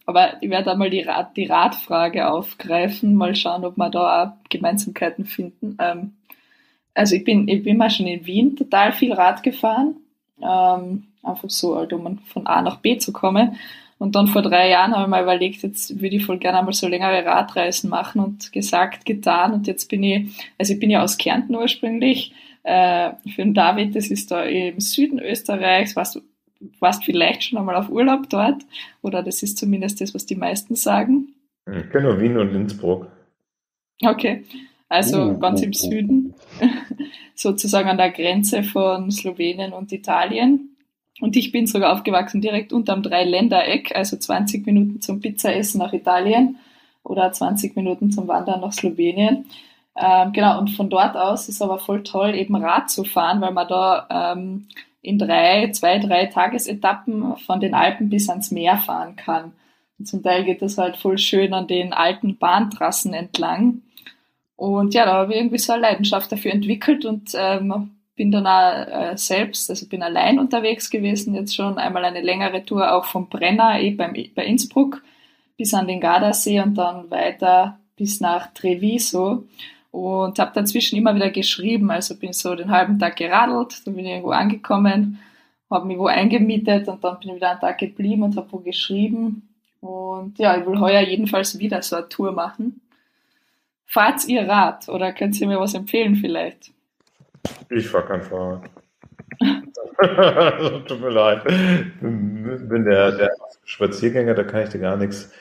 Aber 0.06 0.42
ich 0.42 0.50
werde 0.50 0.72
einmal 0.72 0.90
die, 0.90 1.02
Rat, 1.02 1.36
die 1.36 1.48
Radfrage 1.48 2.30
aufgreifen, 2.30 3.16
mal 3.16 3.36
schauen, 3.36 3.66
ob 3.66 3.78
wir 3.78 3.90
da 3.90 4.24
auch 4.24 4.50
Gemeinsamkeiten 4.50 5.26
finden. 5.26 5.78
Ähm, 5.82 6.14
also 6.94 7.16
ich 7.16 7.26
bin, 7.26 7.48
ich 7.48 7.64
bin 7.64 7.78
mal 7.78 7.90
schon 7.90 8.08
in 8.08 8.26
Wien 8.26 8.56
total 8.56 8.94
viel 8.94 9.14
Rad 9.14 9.44
gefahren, 9.44 9.98
ähm, 10.42 11.08
einfach 11.24 11.50
so, 11.50 11.76
halt, 11.76 11.92
um 11.92 12.20
von 12.20 12.48
A 12.48 12.62
nach 12.62 12.78
B 12.78 12.98
zu 12.98 13.12
kommen. 13.12 13.58
Und 14.00 14.16
dann 14.16 14.28
vor 14.28 14.44
drei 14.44 14.70
Jahren 14.70 14.94
habe 14.94 15.04
ich 15.04 15.10
mal 15.10 15.24
überlegt, 15.24 15.64
jetzt 15.64 16.00
würde 16.00 16.18
ich 16.18 16.26
voll 16.26 16.38
gerne 16.38 16.60
einmal 16.60 16.74
so 16.74 16.88
längere 16.88 17.26
Radreisen 17.26 17.90
machen 17.90 18.22
und 18.22 18.52
gesagt, 18.54 19.06
getan. 19.06 19.54
Und 19.54 19.68
jetzt 19.68 19.90
bin 19.90 20.04
ich, 20.04 20.28
also 20.58 20.74
ich 20.74 20.80
bin 20.80 20.90
ja 20.90 21.04
aus 21.04 21.18
Kärnten 21.18 21.56
ursprünglich. 21.56 22.34
Äh, 22.64 23.12
für 23.34 23.44
den 23.44 23.54
David, 23.54 23.96
das 23.96 24.08
ist 24.08 24.30
da 24.30 24.44
im 24.44 24.80
Süden 24.80 25.20
Österreichs, 25.20 25.96
warst 25.96 26.16
du 26.16 26.22
warst 26.80 27.04
vielleicht 27.04 27.44
schon 27.44 27.58
einmal 27.58 27.76
auf 27.76 27.90
Urlaub 27.90 28.30
dort. 28.30 28.64
Oder 29.02 29.24
das 29.24 29.44
ist 29.44 29.58
zumindest 29.58 30.02
das, 30.02 30.14
was 30.14 30.26
die 30.26 30.36
meisten 30.36 30.76
sagen. 30.76 31.36
Ich 31.66 31.90
kenne 31.90 32.10
nur 32.10 32.20
Wien 32.20 32.38
und 32.38 32.54
Innsbruck. 32.54 33.08
Okay, 34.02 34.44
also 34.90 35.32
uh, 35.32 35.40
ganz 35.40 35.62
uh, 35.62 35.66
im 35.66 35.74
Süden, 35.74 36.36
sozusagen 37.36 37.90
an 37.90 37.98
der 37.98 38.12
Grenze 38.12 38.64
von 38.64 39.12
Slowenien 39.12 39.74
und 39.74 39.92
Italien. 39.92 40.77
Und 41.20 41.36
ich 41.36 41.52
bin 41.52 41.66
sogar 41.66 41.94
aufgewachsen 41.94 42.42
direkt 42.42 42.72
unterm 42.74 43.02
Dreiländereck, 43.02 43.96
also 43.96 44.18
20 44.18 44.66
Minuten 44.66 45.02
zum 45.02 45.20
Pizzaessen 45.20 45.80
nach 45.80 45.94
Italien 45.94 46.58
oder 47.04 47.32
20 47.32 47.76
Minuten 47.76 48.12
zum 48.12 48.28
Wandern 48.28 48.62
nach 48.62 48.74
Slowenien. 48.74 49.46
Ähm, 49.96 50.32
genau, 50.32 50.60
und 50.60 50.70
von 50.70 50.90
dort 50.90 51.16
aus 51.18 51.50
ist 51.50 51.62
aber 51.62 51.80
voll 51.80 52.04
toll, 52.04 52.36
eben 52.36 52.56
Rad 52.56 52.90
zu 52.92 53.04
fahren, 53.04 53.42
weil 53.42 53.52
man 53.52 53.68
da 53.68 54.34
ähm, 54.36 54.68
in 55.02 55.18
drei, 55.18 55.72
zwei, 55.72 55.98
drei 55.98 56.28
Tagesetappen 56.28 57.38
von 57.38 57.60
den 57.60 57.74
Alpen 57.74 58.10
bis 58.10 58.30
ans 58.30 58.52
Meer 58.52 58.78
fahren 58.78 59.16
kann. 59.16 59.54
Und 59.98 60.08
zum 60.08 60.22
Teil 60.22 60.44
geht 60.44 60.62
das 60.62 60.78
halt 60.78 60.98
voll 60.98 61.18
schön 61.18 61.54
an 61.54 61.66
den 61.66 61.94
alten 61.94 62.38
Bahntrassen 62.38 63.14
entlang. 63.14 63.82
Und 64.56 64.94
ja, 64.94 65.06
da 65.06 65.14
habe 65.14 65.34
ich 65.34 65.40
irgendwie 65.40 65.58
so 65.58 65.74
eine 65.74 65.84
Leidenschaft 65.84 66.32
dafür 66.32 66.52
entwickelt 66.52 67.06
und 67.06 67.32
ähm, 67.36 67.97
bin 68.18 68.32
dann 68.32 68.48
auch 68.48 69.12
äh, 69.12 69.16
selbst, 69.16 69.70
also 69.70 69.88
bin 69.88 70.04
allein 70.04 70.40
unterwegs 70.40 70.90
gewesen, 70.90 71.36
jetzt 71.36 71.56
schon 71.56 71.78
einmal 71.78 72.04
eine 72.04 72.22
längere 72.22 72.66
Tour 72.66 72.94
auch 72.94 73.06
vom 73.06 73.30
Brenner, 73.30 73.80
eh 73.80 73.92
beim, 73.92 74.14
bei 74.36 74.46
Innsbruck, 74.46 75.02
bis 75.56 75.74
an 75.74 75.88
den 75.88 76.02
Gardasee 76.02 76.60
und 76.60 76.76
dann 76.76 77.10
weiter 77.10 77.80
bis 77.96 78.20
nach 78.20 78.54
Treviso 78.54 79.46
und 79.92 80.38
habe 80.40 80.52
dazwischen 80.54 80.98
immer 80.98 81.16
wieder 81.16 81.30
geschrieben, 81.30 81.90
also 81.92 82.16
bin 82.18 82.34
so 82.34 82.56
den 82.56 82.72
halben 82.72 83.00
Tag 83.00 83.16
geradelt, 83.16 83.86
dann 83.86 83.96
bin 83.96 84.06
ich 84.06 84.12
irgendwo 84.12 84.32
angekommen, 84.32 85.20
habe 85.70 85.88
mich 85.88 85.98
wo 85.98 86.08
eingemietet 86.08 86.88
und 86.88 87.04
dann 87.04 87.20
bin 87.20 87.30
ich 87.30 87.36
wieder 87.36 87.52
einen 87.52 87.60
Tag 87.60 87.78
geblieben 87.78 88.24
und 88.24 88.36
habe 88.36 88.52
wo 88.52 88.58
geschrieben 88.58 89.48
und 89.80 90.40
ja, 90.40 90.58
ich 90.58 90.66
will 90.66 90.80
heuer 90.80 91.02
jedenfalls 91.02 91.60
wieder 91.60 91.82
so 91.84 91.98
eine 91.98 92.10
Tour 92.10 92.32
machen. 92.32 92.82
Fahrt 93.86 94.28
ihr 94.28 94.48
Rad 94.48 94.90
oder 94.90 95.14
könnt 95.14 95.40
ihr 95.40 95.48
mir 95.48 95.60
was 95.60 95.76
empfehlen 95.76 96.16
vielleicht? 96.16 96.72
Ich 97.70 97.88
fahre 97.88 98.06
kein 98.06 98.22
Fahrrad. 98.22 98.70
Tut 100.88 101.02
mir 101.02 101.10
leid. 101.10 101.42
Ich 101.48 102.70
bin 102.70 102.86
der, 102.86 103.12
der 103.12 103.32
Spaziergänger, 103.66 104.34
da 104.34 104.44
kann 104.44 104.64
ich 104.64 104.70
dir 104.70 104.80
gar 104.80 104.96
nichts 104.96 105.32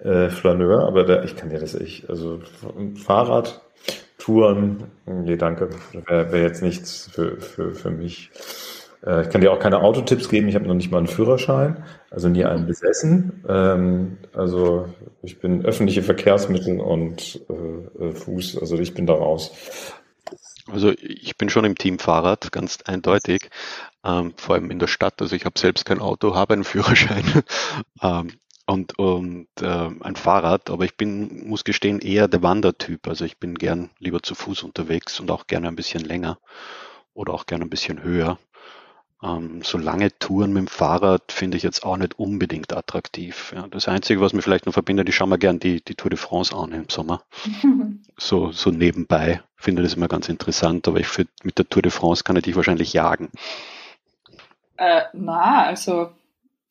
äh, 0.00 0.28
Flaneur, 0.28 0.86
aber 0.86 1.04
da, 1.04 1.22
ich 1.24 1.36
kann 1.36 1.50
dir 1.50 1.58
das 1.58 1.74
echt, 1.74 2.08
also 2.08 2.40
Fahrrad, 2.94 3.60
Touren, 4.18 4.84
nee, 5.06 5.36
danke, 5.36 5.70
wäre 6.06 6.32
wär 6.32 6.42
jetzt 6.42 6.62
nichts 6.62 7.10
für, 7.12 7.40
für, 7.40 7.72
für 7.72 7.90
mich. 7.90 8.30
Äh, 9.04 9.22
ich 9.22 9.30
kann 9.30 9.40
dir 9.40 9.52
auch 9.52 9.58
keine 9.58 9.80
Autotipps 9.80 10.28
geben, 10.28 10.48
ich 10.48 10.54
habe 10.54 10.66
noch 10.66 10.74
nicht 10.74 10.90
mal 10.90 10.98
einen 10.98 11.06
Führerschein, 11.06 11.84
also 12.10 12.28
nie 12.28 12.44
einen 12.44 12.66
besessen. 12.66 13.44
Ähm, 13.48 14.18
also 14.32 14.86
ich 15.22 15.40
bin 15.40 15.64
öffentliche 15.64 16.02
Verkehrsmittel 16.02 16.80
und 16.80 17.40
äh, 17.48 18.04
äh 18.04 18.12
Fuß, 18.12 18.58
also 18.60 18.78
ich 18.78 18.94
bin 18.94 19.06
da 19.06 19.14
raus. 19.14 19.52
Also 20.70 20.92
ich 20.98 21.36
bin 21.36 21.50
schon 21.50 21.64
im 21.64 21.76
Team 21.76 21.98
Fahrrad, 21.98 22.50
ganz 22.50 22.78
eindeutig. 22.86 23.50
Ähm, 24.02 24.34
vor 24.36 24.54
allem 24.54 24.70
in 24.70 24.78
der 24.78 24.86
Stadt. 24.86 25.20
Also 25.20 25.36
ich 25.36 25.44
habe 25.44 25.58
selbst 25.58 25.84
kein 25.84 26.00
Auto, 26.00 26.34
habe 26.34 26.54
einen 26.54 26.64
Führerschein 26.64 27.42
ähm, 28.02 28.32
und, 28.66 28.98
und 28.98 29.48
äh, 29.60 29.90
ein 30.00 30.16
Fahrrad, 30.16 30.70
aber 30.70 30.84
ich 30.84 30.96
bin, 30.96 31.46
muss 31.48 31.64
gestehen, 31.64 32.00
eher 32.00 32.28
der 32.28 32.42
Wandertyp. 32.42 33.06
Also 33.08 33.24
ich 33.26 33.38
bin 33.38 33.56
gern 33.56 33.90
lieber 33.98 34.22
zu 34.22 34.34
Fuß 34.34 34.62
unterwegs 34.62 35.20
und 35.20 35.30
auch 35.30 35.46
gerne 35.46 35.68
ein 35.68 35.76
bisschen 35.76 36.02
länger 36.02 36.38
oder 37.12 37.34
auch 37.34 37.46
gerne 37.46 37.64
ein 37.64 37.70
bisschen 37.70 38.02
höher. 38.02 38.38
Ähm, 39.24 39.62
so 39.62 39.78
lange 39.78 40.16
Touren 40.18 40.52
mit 40.52 40.60
dem 40.60 40.66
Fahrrad 40.66 41.32
finde 41.32 41.56
ich 41.56 41.62
jetzt 41.62 41.84
auch 41.84 41.96
nicht 41.96 42.18
unbedingt 42.18 42.76
attraktiv. 42.76 43.54
Ja, 43.56 43.66
das 43.68 43.88
Einzige, 43.88 44.20
was 44.20 44.34
mir 44.34 44.42
vielleicht 44.42 44.66
noch 44.66 44.74
verbindet, 44.74 45.08
ich 45.08 45.16
schaue 45.16 45.28
mir 45.28 45.38
gern 45.38 45.58
die, 45.58 45.82
die 45.82 45.94
Tour 45.94 46.10
de 46.10 46.18
France 46.18 46.54
an 46.54 46.72
im 46.72 46.90
Sommer. 46.90 47.22
so, 48.18 48.52
so 48.52 48.70
nebenbei. 48.70 49.40
Finde 49.56 49.82
das 49.82 49.94
immer 49.94 50.08
ganz 50.08 50.28
interessant, 50.28 50.86
aber 50.88 51.00
ich 51.00 51.08
find, 51.08 51.30
mit 51.42 51.58
der 51.58 51.66
Tour 51.68 51.80
de 51.80 51.90
France 51.90 52.22
kann 52.22 52.36
ich 52.36 52.42
dich 52.42 52.56
wahrscheinlich 52.56 52.92
jagen. 52.92 53.30
Äh, 54.76 55.02
na, 55.14 55.64
also 55.64 56.10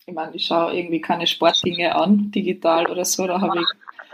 ich 0.06 0.14
meine, 0.14 0.36
ich 0.36 0.46
schaue 0.46 0.76
irgendwie 0.76 1.02
keine 1.02 1.26
Sportdinge 1.26 1.96
an, 1.96 2.30
digital 2.32 2.88
oder 2.88 3.06
so, 3.06 3.26
da 3.26 3.42
habe 3.42 3.62
ich, 3.62 3.68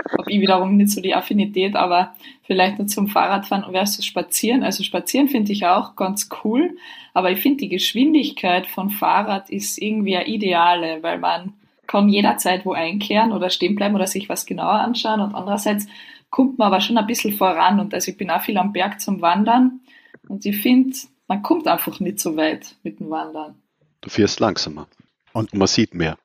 hab 0.05 0.27
ich 0.27 0.39
wiederum 0.39 0.77
nicht 0.77 0.91
so 0.91 1.01
die 1.01 1.15
Affinität, 1.15 1.75
aber 1.75 2.15
vielleicht 2.43 2.77
nur 2.77 2.87
zum 2.87 3.07
Fahrradfahren 3.07 3.71
versus 3.71 4.05
Spazieren. 4.05 4.63
Also 4.63 4.83
Spazieren 4.83 5.27
finde 5.27 5.51
ich 5.51 5.65
auch 5.65 5.95
ganz 5.95 6.29
cool, 6.43 6.77
aber 7.13 7.31
ich 7.31 7.39
finde 7.39 7.57
die 7.57 7.69
Geschwindigkeit 7.69 8.67
von 8.67 8.89
Fahrrad 8.89 9.49
ist 9.49 9.81
irgendwie 9.81 10.15
eine 10.15 10.27
ideale, 10.27 11.03
weil 11.03 11.19
man 11.19 11.53
kann 11.87 12.09
jederzeit 12.09 12.65
wo 12.65 12.73
einkehren 12.73 13.31
oder 13.31 13.49
stehen 13.49 13.75
bleiben 13.75 13.95
oder 13.95 14.07
sich 14.07 14.29
was 14.29 14.45
genauer 14.45 14.79
anschauen 14.79 15.21
und 15.21 15.33
andererseits 15.33 15.87
kommt 16.29 16.59
man 16.59 16.67
aber 16.67 16.81
schon 16.81 16.97
ein 16.97 17.07
bisschen 17.07 17.33
voran 17.33 17.79
und 17.79 17.93
also 17.93 18.11
ich 18.11 18.17
bin 18.17 18.29
auch 18.29 18.41
viel 18.41 18.57
am 18.57 18.73
Berg 18.73 19.01
zum 19.01 19.21
Wandern 19.21 19.81
und 20.27 20.45
ich 20.45 20.57
finde, 20.57 20.95
man 21.27 21.41
kommt 21.41 21.67
einfach 21.67 21.99
nicht 21.99 22.19
so 22.19 22.35
weit 22.37 22.75
mit 22.83 22.99
dem 22.99 23.09
Wandern. 23.09 23.55
Du 24.01 24.09
fährst 24.09 24.39
langsamer. 24.39 24.87
Und 25.33 25.53
man 25.53 25.67
sieht 25.67 25.93
mehr. 25.93 26.17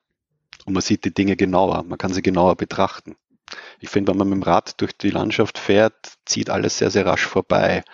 Und 0.64 0.72
man 0.72 0.82
sieht 0.82 1.04
die 1.04 1.12
Dinge 1.12 1.36
genauer. 1.36 1.82
Man 1.82 1.98
kann 1.98 2.12
sie 2.12 2.22
genauer 2.22 2.56
betrachten. 2.56 3.16
Ich 3.80 3.90
finde, 3.90 4.12
wenn 4.12 4.18
man 4.18 4.28
mit 4.28 4.36
dem 4.38 4.42
Rad 4.42 4.80
durch 4.80 4.96
die 4.96 5.10
Landschaft 5.10 5.58
fährt, 5.58 5.94
zieht 6.24 6.50
alles 6.50 6.78
sehr, 6.78 6.90
sehr 6.90 7.06
rasch 7.06 7.26
vorbei. 7.26 7.84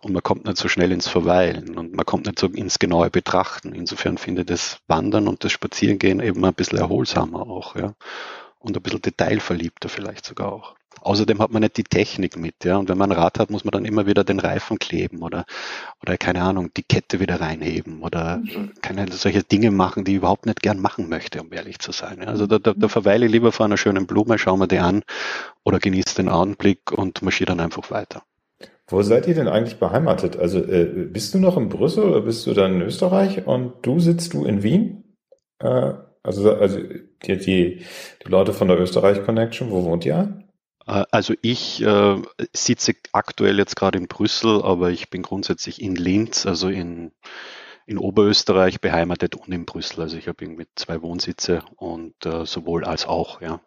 Und 0.00 0.12
man 0.12 0.22
kommt 0.22 0.44
nicht 0.44 0.56
so 0.56 0.68
schnell 0.68 0.92
ins 0.92 1.08
Verweilen 1.08 1.76
und 1.76 1.94
man 1.94 2.06
kommt 2.06 2.26
nicht 2.26 2.38
so 2.38 2.46
ins 2.48 2.78
genaue 2.78 3.10
Betrachten. 3.10 3.72
Insofern 3.74 4.18
finde 4.18 4.42
ich 4.42 4.46
das 4.46 4.80
Wandern 4.86 5.28
und 5.28 5.44
das 5.44 5.52
Spazierengehen 5.52 6.20
eben 6.20 6.44
ein 6.44 6.54
bisschen 6.54 6.78
erholsamer 6.78 7.40
auch, 7.40 7.76
ja. 7.76 7.94
Und 8.58 8.76
ein 8.76 8.82
bisschen 8.82 9.02
detailverliebter 9.02 9.88
vielleicht 9.88 10.24
sogar 10.24 10.52
auch. 10.52 10.76
Außerdem 11.00 11.40
hat 11.40 11.50
man 11.50 11.62
nicht 11.62 11.76
die 11.76 11.84
Technik 11.84 12.36
mit, 12.36 12.64
ja. 12.64 12.76
Und 12.76 12.88
wenn 12.88 12.98
man 12.98 13.10
ein 13.10 13.18
Rad 13.18 13.38
hat, 13.38 13.50
muss 13.50 13.64
man 13.64 13.72
dann 13.72 13.84
immer 13.84 14.06
wieder 14.06 14.22
den 14.22 14.38
Reifen 14.38 14.78
kleben 14.78 15.22
oder, 15.22 15.44
oder 16.02 16.16
keine 16.16 16.42
Ahnung, 16.42 16.70
die 16.76 16.84
Kette 16.84 17.18
wieder 17.18 17.40
reinheben 17.40 18.02
oder 18.02 18.38
mhm. 18.38 18.72
keine 18.82 19.10
solche 19.10 19.42
Dinge 19.42 19.70
machen, 19.70 20.04
die 20.04 20.12
ich 20.12 20.18
überhaupt 20.18 20.46
nicht 20.46 20.62
gern 20.62 20.80
machen 20.80 21.08
möchte, 21.08 21.40
um 21.40 21.52
ehrlich 21.52 21.78
zu 21.80 21.92
sein. 21.92 22.26
Also 22.26 22.46
da, 22.46 22.58
da, 22.58 22.72
da 22.76 22.88
verweile 22.88 23.26
ich 23.26 23.32
lieber 23.32 23.50
vor 23.50 23.66
einer 23.66 23.76
schönen 23.76 24.06
Blume, 24.06 24.38
schaue 24.38 24.58
mir 24.58 24.68
die 24.68 24.78
an 24.78 25.02
oder 25.64 25.78
genieße 25.80 26.16
den 26.16 26.28
Augenblick 26.28 26.92
und 26.92 27.22
marschiere 27.22 27.48
dann 27.48 27.60
einfach 27.60 27.90
weiter. 27.90 28.22
Wo 28.88 29.02
seid 29.02 29.26
ihr 29.26 29.34
denn 29.34 29.48
eigentlich 29.48 29.78
beheimatet? 29.78 30.36
Also 30.36 30.58
äh, 30.58 30.84
bist 30.84 31.34
du 31.34 31.38
noch 31.38 31.56
in 31.56 31.68
Brüssel 31.68 32.04
oder 32.04 32.20
bist 32.20 32.46
du 32.46 32.52
dann 32.52 32.74
in 32.74 32.82
Österreich 32.82 33.46
und 33.46 33.74
du 33.82 33.98
sitzt 34.00 34.34
du 34.34 34.44
in 34.44 34.62
Wien? 34.62 35.16
Äh, 35.58 35.94
also 36.22 36.52
also 36.54 36.78
die, 36.78 37.38
die, 37.38 37.82
die 38.24 38.28
Leute 38.28 38.52
von 38.52 38.68
der 38.68 38.78
Österreich 38.78 39.24
Connection, 39.24 39.70
wo 39.70 39.84
wohnt 39.84 40.04
ihr? 40.04 40.41
Äh, 40.86 41.04
also 41.10 41.34
ich 41.42 41.82
äh, 41.82 42.16
sitze 42.52 42.94
aktuell 43.12 43.58
jetzt 43.58 43.76
gerade 43.76 43.98
in 43.98 44.08
Brüssel, 44.08 44.62
aber 44.62 44.90
ich 44.90 45.10
bin 45.10 45.22
grundsätzlich 45.22 45.80
in 45.80 45.96
Linz, 45.96 46.46
also 46.46 46.68
in, 46.68 47.12
in 47.86 47.98
Oberösterreich 47.98 48.80
beheimatet 48.80 49.34
und 49.34 49.52
in 49.52 49.64
Brüssel. 49.64 50.02
Also 50.02 50.16
ich 50.16 50.28
habe 50.28 50.44
irgendwie 50.44 50.66
zwei 50.74 51.02
Wohnsitze 51.02 51.62
und 51.76 52.14
äh, 52.26 52.44
sowohl 52.46 52.84
als 52.84 53.06
auch, 53.06 53.40
ja. 53.40 53.60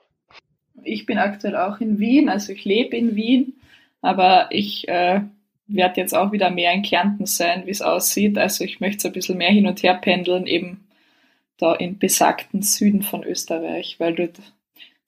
Ich 0.84 1.06
bin 1.06 1.17
aktuell 1.17 1.56
auch 1.56 1.80
in 1.80 1.99
Wien, 1.99 2.30
also 2.30 2.51
ich 2.51 2.65
lebe 2.65 2.97
in 2.97 3.15
Wien, 3.15 3.54
aber 4.01 4.49
ich 4.51 4.88
äh, 4.88 5.21
werde 5.67 6.01
jetzt 6.01 6.13
auch 6.13 6.32
wieder 6.32 6.51
mehr 6.51 6.73
in 6.73 6.84
Kärnten 6.84 7.25
sein, 7.25 7.65
wie 7.65 7.71
es 7.71 7.82
aussieht. 7.82 8.38
Also 8.38 8.63
ich 8.63 8.80
möchte 8.80 9.04
so 9.04 9.08
ein 9.08 9.13
bisschen 9.13 9.38
mehr 9.38 9.51
hin 9.51 9.67
und 9.67 9.82
her 9.84 9.95
pendeln, 9.95 10.45
eben 10.45 10.86
da 11.58 11.73
im 11.73 11.97
besagten 11.97 12.62
Süden 12.62 13.01
von 13.01 13.23
Österreich, 13.23 13.95
weil 13.99 14.13
dort 14.15 14.39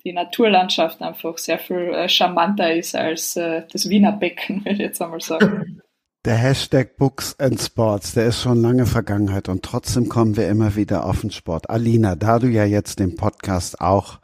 die 0.08 0.14
Naturlandschaft 0.14 1.02
einfach 1.02 1.38
sehr 1.38 1.60
viel 1.60 1.94
äh, 1.94 2.08
charmanter 2.08 2.74
ist 2.74 2.96
als 2.96 3.36
äh, 3.36 3.64
das 3.72 3.90
Wiener 3.90 4.14
Becken, 4.14 4.60
würde 4.66 4.72
ich 4.72 4.80
jetzt 4.80 5.02
einmal 5.02 5.20
sagen. 5.22 5.82
Der 6.26 6.36
Hashtag 6.36 6.98
Books 6.98 7.40
and 7.40 7.62
Sports, 7.62 8.14
der 8.14 8.26
ist 8.26 8.42
schon 8.42 8.62
lange 8.62 8.86
Vergangenheit 8.86 9.48
und 9.48 9.64
trotzdem 9.64 10.10
kommen 10.10 10.36
wir 10.36 10.50
immer 10.50 10.76
wieder 10.76 11.06
auf 11.06 11.22
den 11.22 11.32
Sport. 11.32 11.70
Alina, 11.70 12.16
da 12.16 12.40
du 12.40 12.48
ja 12.48 12.66
jetzt 12.66 13.00
den 13.00 13.16
Podcast 13.16 13.80
auch 13.80 14.20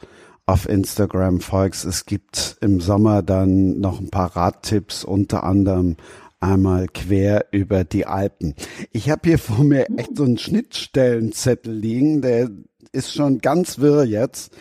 auf 0.46 0.68
Instagram 0.68 1.40
folgst, 1.40 1.86
es 1.86 2.06
gibt 2.06 2.58
im 2.60 2.82
Sommer 2.82 3.22
dann 3.22 3.80
noch 3.80 4.02
ein 4.02 4.10
paar 4.10 4.36
Radtipps, 4.36 5.06
unter 5.06 5.46
anderem 5.46 5.96
einmal 6.42 6.88
quer 6.88 7.46
über 7.52 7.86
die 7.86 8.06
Alpen. 8.06 8.56
Ich 8.92 9.10
habe 9.10 9.22
hier 9.30 9.40
vor 9.40 9.64
mir 9.64 9.88
echt 9.98 10.18
so 10.18 10.24
einen 10.26 10.38
Schnittstellenzettel 10.38 11.74
liegen, 11.74 12.22
der 12.22 12.50
ist 12.92 13.14
schon 13.14 13.40
ganz 13.40 13.80
wirr 13.80 14.04
jetzt. 14.04 14.54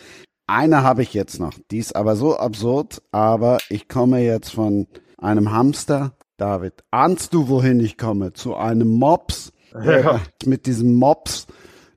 Eine 0.47 0.83
habe 0.83 1.03
ich 1.03 1.13
jetzt 1.13 1.39
noch. 1.39 1.53
Die 1.71 1.77
ist 1.77 1.95
aber 1.95 2.15
so 2.15 2.37
absurd, 2.37 3.01
aber 3.11 3.59
ich 3.69 3.87
komme 3.87 4.19
jetzt 4.19 4.49
von 4.49 4.87
einem 5.17 5.51
Hamster. 5.51 6.17
David, 6.37 6.83
ahnst 6.91 7.33
du, 7.33 7.47
wohin 7.47 7.79
ich 7.79 7.97
komme? 7.97 8.33
Zu 8.33 8.55
einem 8.55 8.89
Mops. 8.89 9.51
Ja. 9.73 10.19
Mit 10.45 10.65
diesem 10.65 10.95
Mops 10.95 11.47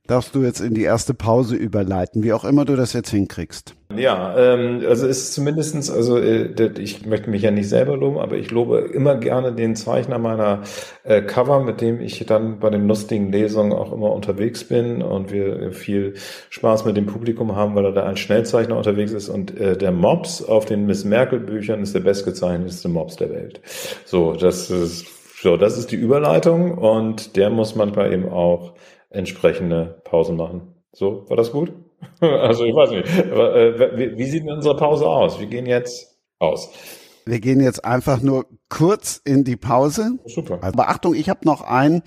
darfst 0.06 0.34
du 0.34 0.42
jetzt 0.42 0.60
in 0.60 0.74
die 0.74 0.82
erste 0.82 1.14
Pause 1.14 1.56
überleiten, 1.56 2.22
wie 2.22 2.32
auch 2.32 2.44
immer 2.44 2.64
du 2.64 2.76
das 2.76 2.92
jetzt 2.92 3.10
hinkriegst. 3.10 3.74
Ja, 3.94 4.36
ähm, 4.36 4.82
also 4.86 5.06
ist 5.06 5.32
zumindestens, 5.32 5.90
also 5.90 6.18
äh, 6.18 6.50
ich 6.78 7.06
möchte 7.06 7.30
mich 7.30 7.42
ja 7.42 7.50
nicht 7.50 7.68
selber 7.68 7.96
loben, 7.96 8.18
aber 8.18 8.36
ich 8.36 8.50
lobe 8.50 8.78
immer 8.92 9.16
gerne 9.16 9.52
den 9.52 9.76
Zeichner 9.76 10.18
meiner 10.18 10.62
äh, 11.04 11.22
Cover, 11.22 11.62
mit 11.62 11.80
dem 11.80 12.00
ich 12.00 12.24
dann 12.26 12.58
bei 12.58 12.68
den 12.70 12.88
lustigen 12.88 13.30
Lesungen 13.30 13.72
auch 13.72 13.92
immer 13.92 14.12
unterwegs 14.12 14.64
bin 14.64 15.02
und 15.02 15.32
wir 15.32 15.72
viel 15.72 16.14
Spaß 16.50 16.84
mit 16.84 16.96
dem 16.96 17.06
Publikum 17.06 17.54
haben, 17.54 17.74
weil 17.76 17.84
er 17.84 17.92
da 17.92 18.02
als 18.02 18.18
Schnellzeichner 18.18 18.76
unterwegs 18.76 19.12
ist 19.12 19.28
und 19.28 19.58
äh, 19.58 19.76
der 19.76 19.92
Mops 19.92 20.42
auf 20.42 20.64
den 20.64 20.86
Miss 20.86 21.04
Merkel 21.04 21.38
Büchern 21.38 21.82
ist 21.82 21.94
der 21.94 22.00
bestgezeichnetste 22.00 22.88
Mops 22.88 23.16
der 23.16 23.30
Welt. 23.30 23.60
So, 24.04 24.32
das 24.32 24.70
ist 24.70 25.06
so, 25.40 25.56
das 25.56 25.78
ist 25.78 25.92
die 25.92 25.96
Überleitung 25.96 26.76
und 26.78 27.36
der 27.36 27.50
muss 27.50 27.76
manchmal 27.76 28.12
eben 28.12 28.28
auch 28.28 28.72
entsprechende 29.16 30.00
Pausen 30.04 30.36
machen. 30.36 30.74
So, 30.92 31.28
war 31.28 31.36
das 31.36 31.52
gut? 31.52 31.72
Also 32.20 32.64
ich 32.64 32.74
weiß 32.74 32.90
nicht. 32.90 33.08
Äh, 33.08 34.16
wie, 34.16 34.24
sieht 34.24 34.42
denn 34.42 34.52
unsere 34.52 34.76
Pause 34.76 35.06
aus? 35.06 35.40
Wir 35.40 35.46
gehen 35.46 35.66
jetzt 35.66 36.18
aus. 36.38 36.70
Wir 37.24 37.40
gehen 37.40 37.60
jetzt 37.60 37.84
einfach 37.84 38.22
nur 38.22 38.46
kurz 38.68 39.20
in 39.24 39.44
die 39.44 39.56
Pause. 39.56 40.18
Super. 40.26 40.58
Aber 40.62 40.88
Achtung, 40.88 41.14
ich 41.14 41.28
habe 41.28 41.40
noch 41.44 41.62
einen. 41.62 42.02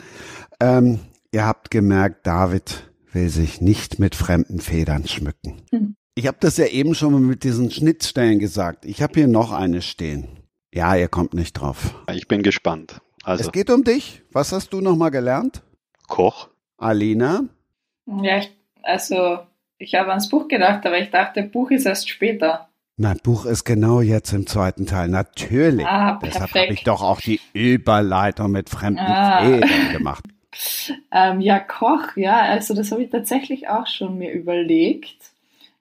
Ähm, 0.60 1.00
ihr 1.32 1.45
habt 1.45 1.72
gemerkt, 1.72 2.26
David 2.26 2.89
will 3.12 3.30
sich 3.30 3.62
nicht 3.62 4.00
mit 4.00 4.15
fremden 4.15 4.60
Federn 4.60 5.08
schmücken. 5.08 5.63
Hm. 5.72 5.95
Ich 6.15 6.28
habe 6.28 6.38
das 6.39 6.58
ja 6.58 6.67
eben 6.67 6.95
schon 6.95 7.13
mal 7.13 7.22
mit 7.22 7.43
diesen 7.43 7.72
Schnittstellen 7.72 8.39
gesagt. 8.39 8.86
Ich 8.86 9.02
habe 9.02 9.13
hier 9.15 9.28
noch 9.28 9.52
eine 9.52 9.82
stehen. 9.82 10.28
Ja, 10.74 10.95
ihr 10.95 11.08
kommt 11.08 11.34
nicht 11.34 11.54
drauf. 11.54 11.95
Ich 12.13 12.28
bin 12.28 12.43
gespannt. 12.43 13.02
Also. 13.24 13.43
Es 13.43 13.52
geht 13.52 13.69
um 13.69 13.84
dich. 13.84 14.24
Was 14.32 14.52
hast 14.52 14.74
du 14.74 14.82
noch 14.82 14.95
mal 14.95 15.10
gelernt? 15.10 15.63
Koch. 16.08 16.50
Alina? 16.80 17.44
Ja, 18.06 18.38
ich, 18.38 18.52
also 18.82 19.39
ich 19.78 19.96
habe 19.96 20.10
ans 20.10 20.30
Buch 20.30 20.48
gedacht, 20.48 20.86
aber 20.86 21.00
ich 21.00 21.10
dachte, 21.10 21.44
Buch 21.44 21.72
ist 21.72 21.86
erst 21.86 22.10
später. 22.10 22.70
Na, 22.98 23.13
Buch 23.24 23.46
ist 23.46 23.63
genau 23.63 24.02
jetzt 24.02 24.34
im 24.34 24.46
zweiten 24.46 24.86
Teil, 24.86 25.08
natürlich. 25.08 25.86
Ah, 25.86 26.20
Deshalb 26.22 26.54
habe 26.54 26.74
ich 26.74 26.84
doch 26.84 27.02
auch 27.02 27.22
die 27.22 27.39
Überleitung 27.54 28.52
mit 28.52 28.70
fremden 28.70 29.00
ah. 29.00 29.42
Federn 29.42 29.94
gemacht. 29.94 30.24
Ähm, 31.12 31.42
ja, 31.42 31.60
Koch, 31.60 32.18
ja, 32.18 32.42
also 32.42 32.74
das 32.74 32.92
habe 32.92 33.04
ich 33.04 33.12
tatsächlich 33.12 33.70
auch 33.70 33.86
schon 33.86 34.18
mir 34.18 34.32
überlegt. 34.32 35.30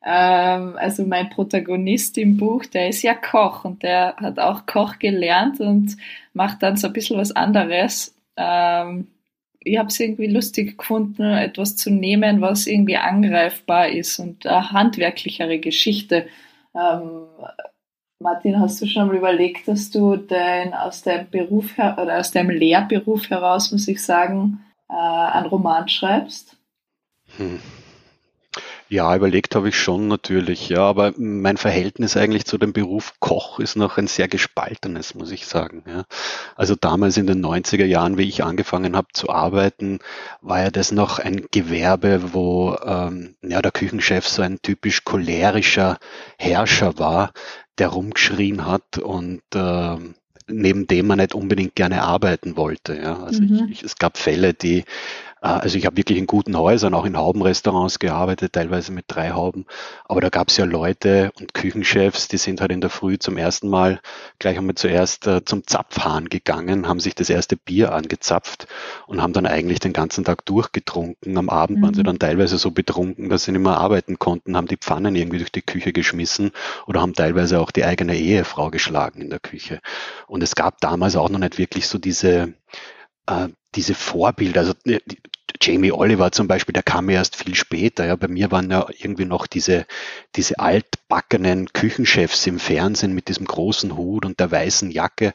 Ähm, 0.04 0.76
also 0.76 1.04
mein 1.04 1.30
Protagonist 1.30 2.18
im 2.18 2.36
Buch, 2.36 2.66
der 2.66 2.90
ist 2.90 3.02
ja 3.02 3.14
Koch 3.14 3.64
und 3.64 3.82
der 3.82 4.14
hat 4.16 4.38
auch 4.38 4.66
Koch 4.66 4.98
gelernt 4.98 5.58
und 5.60 5.96
macht 6.34 6.62
dann 6.62 6.76
so 6.76 6.88
ein 6.88 6.92
bisschen 6.92 7.18
was 7.18 7.32
anderes. 7.32 8.14
Ähm, 8.36 9.08
ich 9.68 9.78
habe 9.78 9.88
es 9.88 10.00
irgendwie 10.00 10.26
lustig 10.26 10.78
gefunden, 10.78 11.22
etwas 11.22 11.76
zu 11.76 11.90
nehmen, 11.90 12.40
was 12.40 12.66
irgendwie 12.66 12.96
angreifbar 12.96 13.88
ist 13.88 14.18
und 14.18 14.46
eine 14.46 14.72
handwerklichere 14.72 15.58
Geschichte. 15.58 16.26
Ähm, 16.74 17.26
Martin, 18.20 18.58
hast 18.58 18.80
du 18.82 18.86
schon 18.86 19.08
mal 19.08 19.16
überlegt, 19.16 19.68
dass 19.68 19.90
du 19.90 20.16
den 20.16 20.74
aus 20.74 21.02
deinem 21.02 21.30
Beruf 21.30 21.78
oder 21.78 22.18
aus 22.18 22.32
deinem 22.32 22.50
Lehrberuf 22.50 23.30
heraus, 23.30 23.70
muss 23.70 23.86
ich 23.86 24.02
sagen, 24.02 24.60
äh, 24.88 24.94
einen 24.94 25.46
Roman 25.46 25.88
schreibst? 25.88 26.56
Hm. 27.36 27.60
Ja, 28.90 29.14
überlegt 29.14 29.54
habe 29.54 29.68
ich 29.68 29.78
schon 29.78 30.08
natürlich, 30.08 30.70
ja, 30.70 30.80
aber 30.80 31.12
mein 31.18 31.58
Verhältnis 31.58 32.16
eigentlich 32.16 32.46
zu 32.46 32.56
dem 32.56 32.72
Beruf 32.72 33.14
Koch 33.20 33.58
ist 33.58 33.76
noch 33.76 33.98
ein 33.98 34.06
sehr 34.06 34.28
gespaltenes, 34.28 35.14
muss 35.14 35.30
ich 35.30 35.46
sagen. 35.46 35.84
Ja. 35.86 36.04
Also 36.56 36.74
damals 36.74 37.18
in 37.18 37.26
den 37.26 37.44
90er 37.44 37.84
Jahren, 37.84 38.16
wie 38.16 38.28
ich 38.28 38.44
angefangen 38.44 38.96
habe 38.96 39.08
zu 39.12 39.28
arbeiten, 39.28 39.98
war 40.40 40.62
ja 40.62 40.70
das 40.70 40.90
noch 40.90 41.18
ein 41.18 41.46
Gewerbe, 41.50 42.32
wo 42.32 42.76
ähm, 42.82 43.34
ja, 43.42 43.60
der 43.60 43.72
Küchenchef 43.72 44.26
so 44.26 44.40
ein 44.40 44.60
typisch 44.62 45.04
cholerischer 45.04 45.98
Herrscher 46.38 46.98
war, 46.98 47.32
der 47.76 47.88
rumgeschrien 47.88 48.64
hat 48.66 48.96
und 48.98 49.42
ähm, 49.54 50.14
neben 50.48 50.86
dem 50.86 51.06
man 51.06 51.18
nicht 51.18 51.34
unbedingt 51.34 51.74
gerne 51.74 52.02
arbeiten 52.02 52.56
wollte. 52.56 52.96
Ja. 52.96 53.22
Also 53.22 53.42
mhm. 53.42 53.66
ich, 53.66 53.70
ich, 53.70 53.82
es 53.82 53.96
gab 53.96 54.16
Fälle, 54.16 54.54
die 54.54 54.84
also 55.40 55.78
ich 55.78 55.86
habe 55.86 55.96
wirklich 55.96 56.18
in 56.18 56.26
guten 56.26 56.56
Häusern, 56.56 56.94
auch 56.94 57.04
in 57.04 57.16
Haubenrestaurants 57.16 57.98
gearbeitet, 57.98 58.54
teilweise 58.54 58.92
mit 58.92 59.04
drei 59.08 59.30
Hauben. 59.30 59.66
Aber 60.04 60.20
da 60.20 60.28
gab 60.30 60.48
es 60.48 60.56
ja 60.56 60.64
Leute 60.64 61.30
und 61.38 61.54
Küchenchefs, 61.54 62.28
die 62.28 62.38
sind 62.38 62.60
halt 62.60 62.72
in 62.72 62.80
der 62.80 62.90
Früh 62.90 63.18
zum 63.18 63.36
ersten 63.36 63.68
Mal 63.68 64.00
gleich 64.38 64.58
einmal 64.58 64.74
zuerst 64.74 65.26
äh, 65.26 65.44
zum 65.44 65.66
Zapfhahn 65.66 66.28
gegangen, 66.28 66.88
haben 66.88 67.00
sich 67.00 67.14
das 67.14 67.30
erste 67.30 67.56
Bier 67.56 67.92
angezapft 67.92 68.66
und 69.06 69.22
haben 69.22 69.32
dann 69.32 69.46
eigentlich 69.46 69.78
den 69.78 69.92
ganzen 69.92 70.24
Tag 70.24 70.44
durchgetrunken. 70.44 71.36
Am 71.38 71.48
Abend 71.48 71.78
mhm. 71.78 71.82
waren 71.82 71.94
sie 71.94 72.00
mhm. 72.00 72.06
dann 72.06 72.18
teilweise 72.18 72.58
so 72.58 72.70
betrunken, 72.70 73.28
dass 73.28 73.44
sie 73.44 73.52
nicht 73.52 73.62
mehr 73.62 73.78
arbeiten 73.78 74.18
konnten, 74.18 74.56
haben 74.56 74.66
die 74.66 74.76
Pfannen 74.76 75.14
irgendwie 75.14 75.38
durch 75.38 75.52
die 75.52 75.62
Küche 75.62 75.92
geschmissen 75.92 76.50
oder 76.86 77.00
haben 77.00 77.14
teilweise 77.14 77.60
auch 77.60 77.70
die 77.70 77.84
eigene 77.84 78.16
Ehefrau 78.16 78.70
geschlagen 78.70 79.20
in 79.20 79.30
der 79.30 79.40
Küche. 79.40 79.80
Und 80.26 80.42
es 80.42 80.54
gab 80.54 80.80
damals 80.80 81.16
auch 81.16 81.28
noch 81.28 81.38
nicht 81.38 81.58
wirklich 81.58 81.86
so 81.86 81.98
diese 81.98 82.54
äh, 83.28 83.48
diese 83.74 83.94
Vorbilder, 83.94 84.60
also 84.60 84.74
die, 84.84 85.00
Jamie 85.60 85.92
Oliver 85.92 86.30
zum 86.32 86.46
Beispiel, 86.46 86.72
der 86.72 86.82
kam 86.82 87.08
erst 87.08 87.36
viel 87.36 87.54
später. 87.54 88.06
Ja, 88.06 88.16
bei 88.16 88.28
mir 88.28 88.50
waren 88.50 88.70
ja 88.70 88.86
irgendwie 88.98 89.24
noch 89.24 89.46
diese, 89.46 89.86
diese 90.36 90.58
altbackenen 90.58 91.72
Küchenchefs 91.72 92.46
im 92.46 92.58
Fernsehen 92.58 93.14
mit 93.14 93.28
diesem 93.28 93.46
großen 93.46 93.96
Hut 93.96 94.24
und 94.24 94.40
der 94.40 94.50
weißen 94.50 94.90
Jacke. 94.90 95.34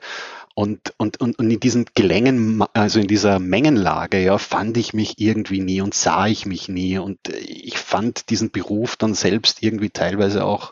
Und, 0.55 0.93
und, 0.97 1.19
und, 1.19 1.39
und 1.39 1.49
in 1.49 1.59
diesen 1.59 1.85
Gelängen, 1.95 2.63
also 2.73 2.99
in 2.99 3.07
dieser 3.07 3.39
Mengenlage, 3.39 4.23
ja, 4.23 4.37
fand 4.37 4.77
ich 4.77 4.93
mich 4.93 5.19
irgendwie 5.19 5.59
nie 5.59 5.81
und 5.81 5.95
sah 5.95 6.27
ich 6.27 6.45
mich 6.45 6.69
nie. 6.69 6.99
Und 6.99 7.17
ich 7.29 7.77
fand 7.77 8.29
diesen 8.29 8.51
Beruf 8.51 8.95
dann 8.95 9.15
selbst 9.15 9.63
irgendwie 9.63 9.89
teilweise 9.89 10.45
auch 10.45 10.71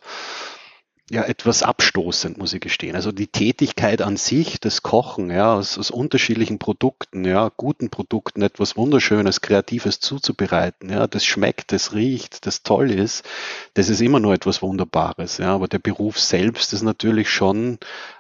ja 1.12 1.24
etwas 1.24 1.62
abstoßend, 1.62 2.38
muss 2.38 2.54
ich 2.54 2.62
gestehen. 2.62 2.96
Also 2.96 3.12
die 3.12 3.28
Tätigkeit 3.28 4.02
an 4.02 4.16
sich, 4.16 4.62
das 4.62 4.82
Kochen, 4.82 5.30
ja, 5.30 5.56
aus, 5.56 5.78
aus, 5.78 5.92
unterschiedlichen 5.92 6.58
Produkten, 6.58 7.26
ja, 7.26 7.52
guten 7.58 7.90
Produkten, 7.90 8.42
etwas 8.42 8.78
Wunderschönes, 8.78 9.42
Kreatives 9.42 10.00
zuzubereiten, 10.00 10.90
ja, 10.90 11.08
das 11.08 11.26
schmeckt, 11.26 11.74
das 11.74 11.94
riecht, 11.94 12.46
das 12.46 12.64
toll 12.64 12.92
ist, 12.92 13.26
das 13.74 13.90
ist 13.90 14.00
immer 14.00 14.22
nur 14.22 14.34
etwas 14.34 14.62
Wunderbares, 14.62 15.38
ja. 15.38 15.54
Aber 15.54 15.68
der 15.68 15.80
Beruf 15.80 16.18
selbst 16.18 16.72
ist 16.72 16.82
natürlich 16.82 17.30
schon 17.30 17.78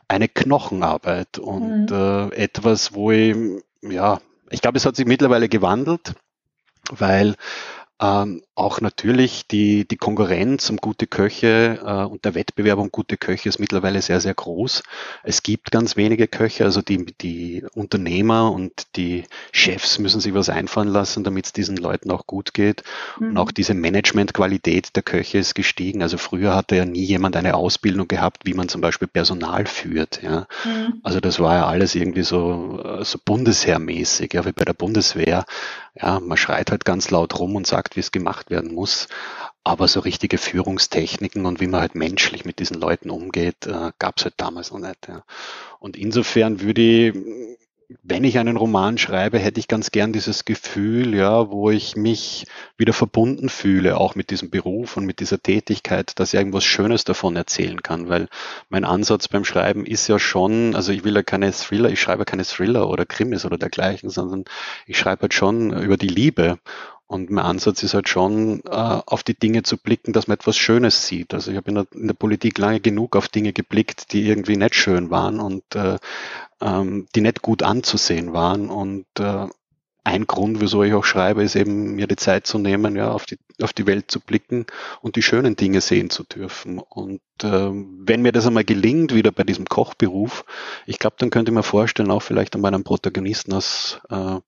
eine 0.09 0.27
Knochenarbeit 0.27 1.39
und 1.39 1.91
mhm. 1.91 1.95
äh, 1.95 2.35
etwas, 2.35 2.93
wo 2.93 3.11
ich, 3.11 3.37
ja, 3.83 4.19
ich 4.49 4.61
glaube, 4.61 4.77
es 4.77 4.85
hat 4.85 4.97
sich 4.97 5.05
mittlerweile 5.05 5.47
gewandelt, 5.47 6.13
weil 6.89 7.35
ähm, 8.01 8.41
auch 8.61 8.79
natürlich 8.79 9.47
die, 9.47 9.87
die 9.87 9.97
Konkurrenz 9.97 10.69
um 10.69 10.77
gute 10.77 11.07
Köche 11.07 11.79
äh, 11.83 12.03
und 12.05 12.23
der 12.25 12.35
Wettbewerb 12.35 12.79
um 12.79 12.91
gute 12.91 13.17
Köche 13.17 13.49
ist 13.49 13.59
mittlerweile 13.59 14.01
sehr, 14.01 14.21
sehr 14.21 14.33
groß. 14.33 14.83
Es 15.23 15.43
gibt 15.43 15.71
ganz 15.71 15.97
wenige 15.97 16.27
Köche, 16.27 16.63
also 16.63 16.81
die, 16.81 17.05
die 17.21 17.65
Unternehmer 17.73 18.51
und 18.51 18.95
die 18.95 19.25
Chefs 19.51 19.99
müssen 19.99 20.21
sich 20.21 20.33
was 20.33 20.49
einfallen 20.49 20.87
lassen, 20.87 21.23
damit 21.23 21.47
es 21.47 21.53
diesen 21.53 21.77
Leuten 21.77 22.11
auch 22.11 22.27
gut 22.27 22.53
geht. 22.53 22.83
Mhm. 23.19 23.31
Und 23.31 23.37
auch 23.37 23.51
diese 23.51 23.73
Managementqualität 23.73 24.95
der 24.95 25.03
Köche 25.03 25.39
ist 25.39 25.55
gestiegen. 25.55 26.03
Also 26.03 26.17
früher 26.17 26.55
hatte 26.55 26.75
ja 26.75 26.85
nie 26.85 27.03
jemand 27.03 27.35
eine 27.35 27.55
Ausbildung 27.55 28.07
gehabt, 28.07 28.45
wie 28.45 28.53
man 28.53 28.69
zum 28.69 28.81
Beispiel 28.81 29.07
Personal 29.07 29.65
führt. 29.65 30.21
Ja. 30.21 30.47
Mhm. 30.63 31.01
Also 31.03 31.19
das 31.19 31.39
war 31.39 31.55
ja 31.55 31.65
alles 31.65 31.95
irgendwie 31.95 32.23
so, 32.23 32.79
äh, 32.83 33.03
so 33.03 33.17
bundesheermäßig, 33.23 34.33
ja, 34.33 34.45
wie 34.45 34.51
bei 34.51 34.65
der 34.65 34.73
Bundeswehr. 34.73 35.45
Ja, 35.99 36.19
man 36.19 36.37
schreit 36.37 36.71
halt 36.71 36.85
ganz 36.85 37.09
laut 37.09 37.37
rum 37.39 37.55
und 37.55 37.67
sagt, 37.67 37.95
wie 37.95 37.99
es 37.99 38.11
gemacht 38.11 38.50
werden 38.51 38.73
muss. 38.73 39.07
Aber 39.63 39.87
so 39.87 39.99
richtige 39.99 40.37
Führungstechniken 40.37 41.45
und 41.45 41.61
wie 41.61 41.67
man 41.67 41.81
halt 41.81 41.95
menschlich 41.95 42.45
mit 42.45 42.59
diesen 42.59 42.79
Leuten 42.79 43.09
umgeht, 43.09 43.67
äh, 43.67 43.91
gab 43.99 44.17
es 44.17 44.25
halt 44.25 44.35
damals 44.37 44.71
noch 44.71 44.79
nicht. 44.79 45.07
Ja. 45.07 45.23
Und 45.79 45.97
insofern 45.97 46.61
würde 46.61 46.81
ich, 46.81 47.15
wenn 48.03 48.23
ich 48.23 48.37
einen 48.39 48.57
Roman 48.57 48.97
schreibe, 48.97 49.39
hätte 49.39 49.59
ich 49.59 49.67
ganz 49.67 49.91
gern 49.91 50.13
dieses 50.13 50.45
Gefühl, 50.45 51.15
ja, 51.15 51.49
wo 51.49 51.69
ich 51.69 51.95
mich 51.95 52.45
wieder 52.77 52.93
verbunden 52.93 53.49
fühle, 53.49 53.97
auch 53.97 54.15
mit 54.15 54.29
diesem 54.29 54.49
Beruf 54.49 54.97
und 54.97 55.05
mit 55.05 55.19
dieser 55.19 55.41
Tätigkeit, 55.41 56.19
dass 56.19 56.33
ich 56.33 56.39
irgendwas 56.39 56.63
Schönes 56.63 57.03
davon 57.03 57.35
erzählen 57.35 57.81
kann, 57.81 58.09
weil 58.09 58.27
mein 58.69 58.85
Ansatz 58.85 59.27
beim 59.27 59.45
Schreiben 59.45 59.85
ist 59.85 60.07
ja 60.07 60.19
schon, 60.19 60.75
also 60.75 60.91
ich 60.91 61.03
will 61.03 61.15
ja 61.15 61.23
keine 61.23 61.51
Thriller, 61.51 61.89
ich 61.89 62.01
schreibe 62.01 62.25
keine 62.25 62.45
Thriller 62.45 62.89
oder 62.89 63.05
Krimis 63.05 63.45
oder 63.45 63.57
dergleichen, 63.57 64.09
sondern 64.09 64.45
ich 64.85 64.97
schreibe 64.97 65.23
halt 65.23 65.33
schon 65.33 65.71
über 65.81 65.97
die 65.97 66.07
Liebe 66.07 66.59
und 67.11 67.29
mein 67.29 67.43
Ansatz 67.43 67.83
ist 67.83 67.93
halt 67.93 68.07
schon, 68.07 68.61
äh, 68.63 68.69
auf 68.71 69.21
die 69.23 69.37
Dinge 69.37 69.63
zu 69.63 69.75
blicken, 69.75 70.13
dass 70.13 70.29
man 70.29 70.35
etwas 70.35 70.55
Schönes 70.55 71.07
sieht. 71.07 71.33
Also 71.33 71.51
ich 71.51 71.57
habe 71.57 71.67
in 71.67 71.75
der, 71.75 71.85
in 71.93 72.07
der 72.07 72.13
Politik 72.13 72.57
lange 72.57 72.79
genug 72.79 73.17
auf 73.17 73.27
Dinge 73.27 73.51
geblickt, 73.51 74.13
die 74.13 74.25
irgendwie 74.29 74.55
nicht 74.55 74.75
schön 74.75 75.09
waren 75.09 75.41
und 75.41 75.75
äh, 75.75 75.97
ähm, 76.61 77.07
die 77.13 77.19
nicht 77.19 77.41
gut 77.41 77.63
anzusehen 77.63 78.31
waren. 78.31 78.69
Und 78.69 79.07
äh, 79.19 79.47
ein 80.05 80.25
Grund, 80.25 80.61
wieso 80.61 80.83
ich 80.83 80.93
auch 80.93 81.03
schreibe, 81.03 81.43
ist 81.43 81.57
eben 81.57 81.95
mir 81.95 82.07
die 82.07 82.15
Zeit 82.15 82.47
zu 82.47 82.59
nehmen, 82.59 82.95
ja, 82.95 83.11
auf 83.11 83.25
die, 83.25 83.37
auf 83.61 83.73
die 83.73 83.87
Welt 83.87 84.09
zu 84.09 84.21
blicken 84.21 84.65
und 85.01 85.17
die 85.17 85.21
schönen 85.21 85.57
Dinge 85.57 85.81
sehen 85.81 86.11
zu 86.11 86.23
dürfen. 86.23 86.79
Und 86.79 87.19
äh, 87.43 87.71
wenn 87.71 88.21
mir 88.21 88.31
das 88.31 88.47
einmal 88.47 88.63
gelingt, 88.63 89.13
wieder 89.13 89.33
bei 89.33 89.43
diesem 89.43 89.65
Kochberuf, 89.65 90.45
ich 90.85 90.97
glaube, 90.97 91.17
dann 91.19 91.29
könnte 91.29 91.51
ich 91.51 91.55
mir 91.55 91.63
vorstellen, 91.63 92.09
auch 92.09 92.21
vielleicht 92.21 92.55
an 92.55 92.61
meinem 92.61 92.85
Protagonisten 92.85 93.51
als 93.51 93.99
äh, 94.09 94.39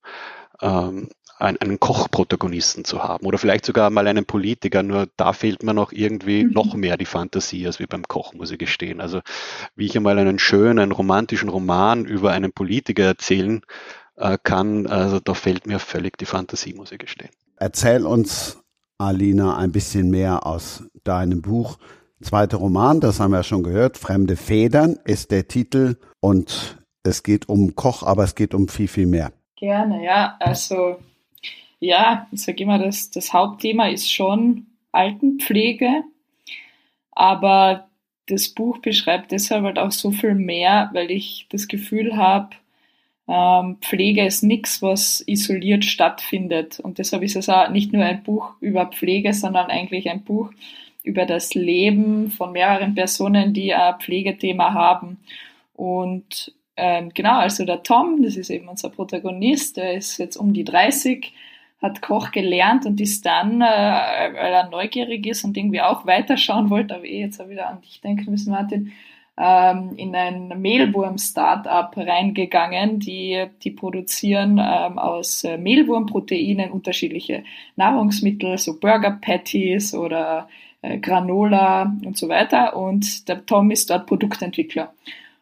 ähm, 0.61 1.09
einen 1.43 1.79
Kochprotagonisten 1.79 2.85
zu 2.85 3.03
haben 3.03 3.25
oder 3.25 3.37
vielleicht 3.37 3.65
sogar 3.65 3.89
mal 3.89 4.07
einen 4.07 4.25
Politiker, 4.25 4.81
nur 4.81 5.07
da 5.17 5.33
fehlt 5.33 5.63
mir 5.63 5.73
noch 5.73 5.91
irgendwie 5.91 6.45
mhm. 6.45 6.51
noch 6.53 6.73
mehr 6.73 6.97
die 6.97 7.05
Fantasie 7.05 7.65
als 7.67 7.79
wie 7.79 7.85
beim 7.85 8.03
Koch, 8.03 8.33
muss 8.33 8.51
ich 8.51 8.59
gestehen. 8.59 9.01
Also 9.01 9.19
wie 9.75 9.85
ich 9.85 9.97
einmal 9.97 10.17
einen 10.17 10.39
schönen 10.39 10.91
romantischen 10.91 11.49
Roman 11.49 12.05
über 12.05 12.31
einen 12.31 12.53
Politiker 12.53 13.03
erzählen 13.03 13.61
äh, 14.15 14.37
kann, 14.41 14.87
also 14.87 15.19
da 15.19 15.33
fehlt 15.33 15.67
mir 15.67 15.79
völlig 15.79 16.17
die 16.17 16.25
Fantasie, 16.25 16.73
muss 16.73 16.91
ich 16.91 16.99
gestehen. 16.99 17.31
Erzähl 17.57 18.05
uns, 18.05 18.59
Alina, 18.97 19.57
ein 19.57 19.71
bisschen 19.71 20.09
mehr 20.09 20.45
aus 20.45 20.83
deinem 21.03 21.41
Buch. 21.41 21.77
Zweiter 22.21 22.57
Roman, 22.57 23.01
das 23.01 23.19
haben 23.19 23.31
wir 23.31 23.43
schon 23.43 23.63
gehört, 23.63 23.97
Fremde 23.97 24.37
Federn 24.37 24.97
ist 25.03 25.31
der 25.31 25.49
Titel 25.49 25.97
und 26.21 26.77
es 27.03 27.21
geht 27.21 27.49
um 27.49 27.75
Koch, 27.75 28.03
aber 28.03 28.23
es 28.23 28.35
geht 28.35 28.53
um 28.53 28.69
viel, 28.69 28.87
viel 28.87 29.07
mehr. 29.07 29.33
Gerne, 29.57 30.05
ja. 30.05 30.37
Also, 30.39 30.97
ja, 31.83 32.27
ich 32.31 32.43
sage 32.43 32.63
immer, 32.63 32.79
das, 32.79 33.11
das 33.11 33.33
Hauptthema 33.33 33.87
ist 33.87 34.11
schon 34.11 34.67
Altenpflege, 34.91 36.03
aber 37.11 37.89
das 38.27 38.49
Buch 38.49 38.77
beschreibt 38.77 39.31
deshalb 39.31 39.63
halt 39.65 39.77
auch 39.77 39.91
so 39.91 40.11
viel 40.11 40.33
mehr, 40.33 40.89
weil 40.93 41.11
ich 41.11 41.47
das 41.49 41.67
Gefühl 41.67 42.15
habe, 42.15 42.55
ähm, 43.27 43.77
Pflege 43.81 44.25
ist 44.25 44.43
nichts, 44.43 44.81
was 44.81 45.23
isoliert 45.27 45.83
stattfindet. 45.83 46.79
Und 46.79 46.97
deshalb 46.99 47.23
ist 47.23 47.35
es 47.35 47.49
auch 47.49 47.69
nicht 47.69 47.91
nur 47.91 48.03
ein 48.03 48.23
Buch 48.23 48.53
über 48.61 48.85
Pflege, 48.87 49.33
sondern 49.33 49.69
eigentlich 49.69 50.09
ein 50.09 50.23
Buch 50.23 50.51
über 51.03 51.25
das 51.25 51.53
Leben 51.53 52.31
von 52.31 52.53
mehreren 52.53 52.95
Personen, 52.95 53.53
die 53.53 53.73
ein 53.73 53.99
Pflegethema 53.99 54.73
haben. 54.73 55.19
Und 55.73 56.53
ähm, 56.77 57.11
genau, 57.13 57.39
also 57.39 57.65
der 57.65 57.83
Tom, 57.83 58.23
das 58.23 58.37
ist 58.37 58.49
eben 58.49 58.69
unser 58.69 58.89
Protagonist, 58.89 59.77
der 59.77 59.95
ist 59.95 60.17
jetzt 60.17 60.37
um 60.37 60.53
die 60.53 60.63
30, 60.63 61.33
hat 61.83 62.01
Koch 62.01 62.31
gelernt 62.31 62.85
und 62.85 62.99
ist 63.01 63.25
dann, 63.25 63.61
äh, 63.61 63.65
weil 63.65 64.53
er 64.53 64.69
neugierig 64.69 65.27
ist 65.27 65.43
und 65.43 65.57
irgendwie 65.57 65.81
auch 65.81 66.07
weiterschauen 66.07 66.69
wollte, 66.69 66.95
aber 66.95 67.05
eh 67.05 67.19
jetzt 67.19 67.41
auch 67.41 67.49
wieder 67.49 67.69
an 67.69 67.81
dich 67.81 67.99
denken 68.01 68.31
müssen, 68.31 68.51
Martin, 68.51 68.93
ähm, 69.35 69.93
in 69.97 70.15
ein 70.15 70.61
Mehlwurm-Startup 70.61 71.91
reingegangen, 71.97 72.99
die, 72.99 73.45
die 73.63 73.71
produzieren 73.71 74.59
ähm, 74.63 74.97
aus 74.97 75.43
äh, 75.43 75.57
Mehlwurmproteinen 75.57 76.71
unterschiedliche 76.71 77.43
Nahrungsmittel, 77.75 78.57
so 78.57 78.79
Burger 78.79 79.19
Patties 79.19 79.93
oder 79.93 80.47
äh, 80.81 80.99
Granola 80.99 81.93
und 82.05 82.15
so 82.15 82.29
weiter. 82.29 82.77
Und 82.77 83.27
der 83.27 83.45
Tom 83.45 83.71
ist 83.71 83.89
dort 83.89 84.05
Produktentwickler. 84.05 84.93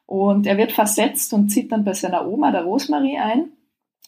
Und 0.07 0.47
er 0.47 0.57
wird 0.57 0.71
versetzt 0.71 1.33
und 1.33 1.49
zieht 1.49 1.71
dann 1.71 1.83
bei 1.83 1.93
seiner 1.93 2.27
Oma, 2.27 2.51
der 2.51 2.63
Rosmarie, 2.63 3.17
ein. 3.17 3.51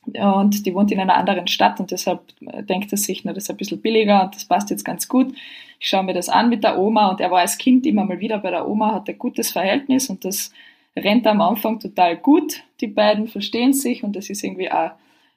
Und 0.06 0.66
die 0.66 0.74
wohnt 0.74 0.92
in 0.92 1.00
einer 1.00 1.16
anderen 1.16 1.48
Stadt 1.48 1.80
und 1.80 1.92
deshalb 1.92 2.22
äh, 2.42 2.64
denkt 2.64 2.92
er 2.92 2.98
sich, 2.98 3.24
na, 3.24 3.34
das 3.34 3.46
ist 3.46 3.50
ein 3.50 3.58
bisschen 3.58 3.82
billiger 3.82 4.24
und 4.24 4.36
das 4.36 4.46
passt 4.46 4.70
jetzt 4.70 4.84
ganz 4.84 5.08
gut. 5.08 5.34
Ich 5.80 5.88
schaue 5.90 6.04
mir 6.04 6.14
das 6.14 6.30
an 6.30 6.50
mit 6.50 6.64
der 6.64 6.78
Oma 6.78 7.10
und 7.10 7.22
er 7.22 7.32
war 7.32 7.40
als 7.40 7.58
Kind 7.58 7.86
immer 7.86 8.06
mal 8.06 8.20
wieder 8.20 8.40
bei 8.40 8.52
der 8.52 8.68
Oma, 8.68 8.94
hat 8.94 9.10
ein 9.10 9.18
gutes 9.18 9.52
Verhältnis 9.52 10.10
und 10.10 10.26
das 10.26 10.52
rennt 10.96 11.26
am 11.26 11.42
Anfang 11.42 11.80
total 11.80 12.18
gut. 12.18 12.64
Die 12.82 12.88
beiden 12.88 13.28
verstehen 13.28 13.74
sich 13.74 14.04
und 14.04 14.16
das 14.16 14.30
ist 14.30 14.44
irgendwie 14.44 14.70
eine, 14.70 14.94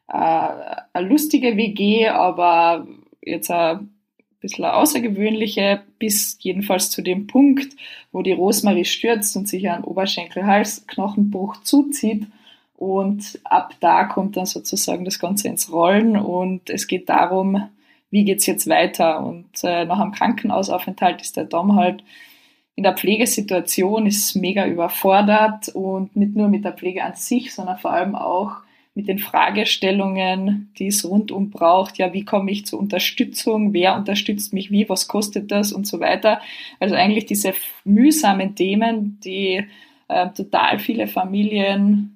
eine, 0.09 0.95
eine 0.95 1.09
lustige 1.09 1.57
WG, 1.57 2.09
aber 2.09 2.87
jetzt 3.23 3.51
ein 3.51 3.91
bisschen 4.41 4.65
eine 4.65 4.75
außergewöhnliche, 4.75 5.83
bis 5.99 6.39
jedenfalls 6.41 6.91
zu 6.91 7.03
dem 7.03 7.27
Punkt, 7.27 7.75
wo 8.13 8.23
die 8.23 8.33
Rosmarie 8.33 8.85
stürzt 8.85 9.37
und 9.37 9.49
sich 9.49 9.69
einen 9.69 9.85
Oberschenkel-Halsknochenbruch 9.85 11.63
zuzieht. 11.63 12.27
Und 12.77 13.41
ab 13.45 13.75
da 13.81 14.05
kommt 14.05 14.37
dann 14.37 14.47
sozusagen 14.47 15.05
das 15.05 15.19
Ganze 15.19 15.49
ins 15.49 15.73
Rollen 15.73 16.17
und 16.17 16.69
es 16.69 16.87
geht 16.87 17.09
darum, 17.09 17.69
wie 18.11 18.25
geht's 18.25 18.47
jetzt 18.47 18.69
weiter. 18.69 19.25
Und 19.25 19.47
äh, 19.65 19.87
nach 19.87 19.99
einem 19.99 20.13
Krankenhausaufenthalt 20.13 21.23
ist 21.23 21.37
der 21.37 21.45
Dom 21.45 21.77
halt 21.77 22.05
in 22.75 22.83
der 22.83 22.95
Pflegesituation, 22.95 24.07
ist 24.07 24.37
mega 24.37 24.67
überfordert 24.67 25.69
und 25.71 26.15
nicht 26.15 26.37
nur 26.37 26.49
mit 26.49 26.65
der 26.65 26.75
Pflege 26.75 27.03
an 27.03 27.15
sich, 27.15 27.55
sondern 27.55 27.79
vor 27.79 27.93
allem 27.93 28.15
auch 28.15 28.53
mit 28.95 29.09
den 29.09 29.19
Fragestellungen, 29.19 30.73
die 30.79 30.89
es 30.89 31.05
rundum 31.05 31.51
braucht. 31.51 31.99
Ja, 31.99 32.13
wie 32.13 32.25
komme 32.25 32.51
ich 32.51 32.67
zur 32.67 32.79
Unterstützung? 32.79 33.73
Wer 33.73 33.97
unterstützt 33.97 34.53
mich 34.53 34.71
wie? 34.71 34.89
Was 34.89 35.09
kostet 35.09 35.51
das? 35.51 35.73
Und 35.73 35.87
so 35.87 36.01
weiter. 36.01 36.41
Also 36.81 36.95
eigentlich 36.95 37.27
diese 37.27 37.55
mühsamen 37.85 38.55
Themen, 38.55 39.19
die 39.23 39.65
äh, 40.09 40.29
total 40.31 40.79
viele 40.79 41.09
Familien, 41.09 42.16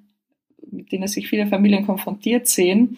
mit 0.71 0.91
denen 0.91 1.07
sich 1.07 1.27
viele 1.27 1.47
Familien 1.47 1.85
konfrontiert 1.85 2.47
sehen. 2.47 2.97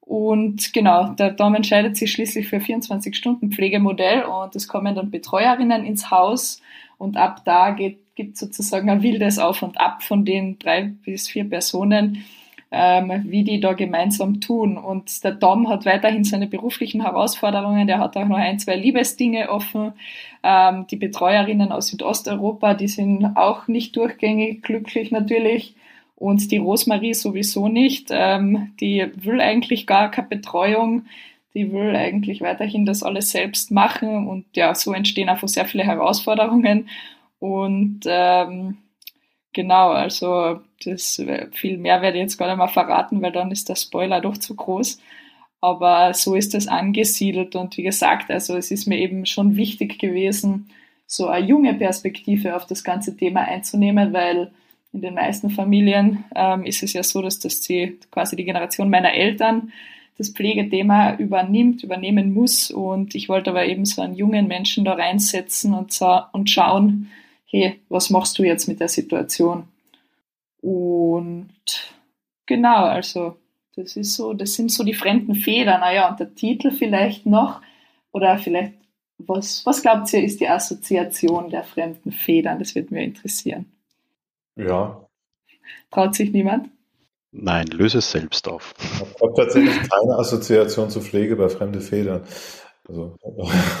Und 0.00 0.72
genau, 0.72 1.08
der 1.14 1.32
Dom 1.32 1.56
entscheidet 1.56 1.96
sich 1.96 2.12
schließlich 2.12 2.46
für 2.46 2.58
24-Stunden-Pflegemodell 2.58 4.22
und 4.22 4.54
es 4.54 4.68
kommen 4.68 4.94
dann 4.94 5.10
Betreuerinnen 5.10 5.84
ins 5.84 6.12
Haus 6.12 6.62
und 6.96 7.16
ab 7.16 7.42
da 7.44 7.70
geht, 7.70 7.98
gibt 8.14 8.36
sozusagen 8.38 8.88
ein 8.88 9.02
wildes 9.02 9.38
Auf 9.38 9.62
und 9.62 9.80
Ab 9.80 10.04
von 10.04 10.24
den 10.24 10.60
drei 10.60 10.92
bis 11.04 11.28
vier 11.28 11.48
Personen, 11.48 12.24
ähm, 12.70 13.24
wie 13.26 13.42
die 13.42 13.58
da 13.58 13.72
gemeinsam 13.72 14.40
tun. 14.40 14.78
Und 14.78 15.24
der 15.24 15.32
Dom 15.32 15.68
hat 15.68 15.84
weiterhin 15.86 16.22
seine 16.22 16.46
beruflichen 16.46 17.02
Herausforderungen. 17.02 17.88
Der 17.88 17.98
hat 17.98 18.16
auch 18.16 18.26
noch 18.26 18.38
ein, 18.38 18.60
zwei 18.60 18.76
Liebesdinge 18.76 19.50
offen. 19.50 19.92
Ähm, 20.44 20.86
die 20.88 20.96
Betreuerinnen 20.96 21.72
aus 21.72 21.88
Südosteuropa, 21.88 22.74
die 22.74 22.88
sind 22.88 23.36
auch 23.36 23.66
nicht 23.66 23.96
durchgängig 23.96 24.62
glücklich 24.62 25.10
natürlich. 25.10 25.74
Und 26.16 26.50
die 26.50 26.58
Rosmarie 26.58 27.14
sowieso 27.14 27.68
nicht. 27.68 28.08
Ähm, 28.10 28.72
die 28.80 29.06
will 29.16 29.40
eigentlich 29.40 29.86
gar 29.86 30.10
keine 30.10 30.28
Betreuung. 30.28 31.06
Die 31.54 31.72
will 31.72 31.94
eigentlich 31.94 32.40
weiterhin 32.40 32.86
das 32.86 33.02
alles 33.02 33.30
selbst 33.30 33.70
machen. 33.70 34.26
Und 34.26 34.44
ja, 34.56 34.74
so 34.74 34.92
entstehen 34.92 35.28
einfach 35.28 35.48
sehr 35.48 35.66
viele 35.66 35.84
Herausforderungen. 35.84 36.88
Und 37.38 38.00
ähm, 38.06 38.78
Genau, 39.56 39.88
also 39.92 40.60
das 40.84 41.18
viel 41.52 41.78
mehr 41.78 42.02
werde 42.02 42.18
ich 42.18 42.24
jetzt 42.24 42.36
gar 42.36 42.46
nicht 42.46 42.58
mehr 42.58 42.68
verraten, 42.68 43.22
weil 43.22 43.32
dann 43.32 43.50
ist 43.50 43.70
der 43.70 43.76
Spoiler 43.76 44.20
doch 44.20 44.36
zu 44.36 44.54
groß. 44.54 45.00
Aber 45.62 46.12
so 46.12 46.34
ist 46.34 46.52
das 46.52 46.68
angesiedelt 46.68 47.56
und 47.56 47.78
wie 47.78 47.82
gesagt, 47.82 48.30
also 48.30 48.54
es 48.54 48.70
ist 48.70 48.86
mir 48.86 48.98
eben 48.98 49.24
schon 49.24 49.56
wichtig 49.56 49.98
gewesen, 49.98 50.68
so 51.06 51.28
eine 51.28 51.46
junge 51.46 51.72
Perspektive 51.72 52.54
auf 52.54 52.66
das 52.66 52.84
ganze 52.84 53.16
Thema 53.16 53.44
einzunehmen, 53.48 54.12
weil 54.12 54.50
in 54.92 55.02
den 55.02 55.14
meisten 55.14 55.50
Familien 55.50 56.24
ähm, 56.34 56.64
ist 56.64 56.82
es 56.82 56.92
ja 56.92 57.02
so, 57.02 57.20
dass 57.22 57.38
das 57.38 57.60
die, 57.60 57.98
quasi 58.10 58.36
die 58.36 58.44
Generation 58.44 58.90
meiner 58.90 59.12
Eltern 59.12 59.72
das 60.18 60.30
Pflegethema 60.30 61.16
übernimmt, 61.16 61.82
übernehmen 61.82 62.32
muss. 62.32 62.70
Und 62.70 63.14
ich 63.14 63.28
wollte 63.28 63.50
aber 63.50 63.66
eben 63.66 63.84
so 63.84 64.02
einen 64.02 64.14
jungen 64.14 64.48
Menschen 64.48 64.84
da 64.84 64.94
reinsetzen 64.94 65.74
und, 65.74 65.98
und 66.32 66.50
schauen, 66.50 67.10
hey, 67.46 67.80
was 67.88 68.10
machst 68.10 68.38
du 68.38 68.42
jetzt 68.42 68.66
mit 68.66 68.80
der 68.80 68.88
Situation? 68.88 69.68
Und 70.62 71.50
genau, 72.46 72.84
also 72.84 73.36
das 73.76 73.96
ist 73.96 74.14
so, 74.16 74.32
das 74.32 74.54
sind 74.54 74.72
so 74.72 74.84
die 74.84 74.94
fremden 74.94 75.34
Federn. 75.34 75.80
Naja, 75.80 76.08
und 76.08 76.18
der 76.18 76.34
Titel 76.34 76.70
vielleicht 76.70 77.26
noch, 77.26 77.60
oder 78.10 78.38
vielleicht, 78.38 78.72
was, 79.18 79.64
was 79.66 79.82
glaubt 79.82 80.12
ihr, 80.12 80.24
ist 80.24 80.40
die 80.40 80.48
Assoziation 80.48 81.50
der 81.50 81.62
fremden 81.62 82.10
Federn? 82.10 82.58
Das 82.58 82.74
würde 82.74 82.94
mich 82.94 83.04
interessieren. 83.04 83.66
Ja. 84.56 85.06
Traut 85.90 86.14
sich 86.14 86.32
niemand? 86.32 86.70
Nein, 87.32 87.66
löse 87.66 87.98
es 87.98 88.10
selbst 88.10 88.48
auf. 88.48 88.74
Ich 88.80 89.20
habe 89.20 89.34
tatsächlich 89.36 89.76
keine 89.90 90.16
Assoziation 90.16 90.90
zu 90.90 91.00
Pflege 91.00 91.36
bei 91.36 91.48
fremde 91.48 91.80
Federn. 91.80 92.22
Also, 92.88 93.16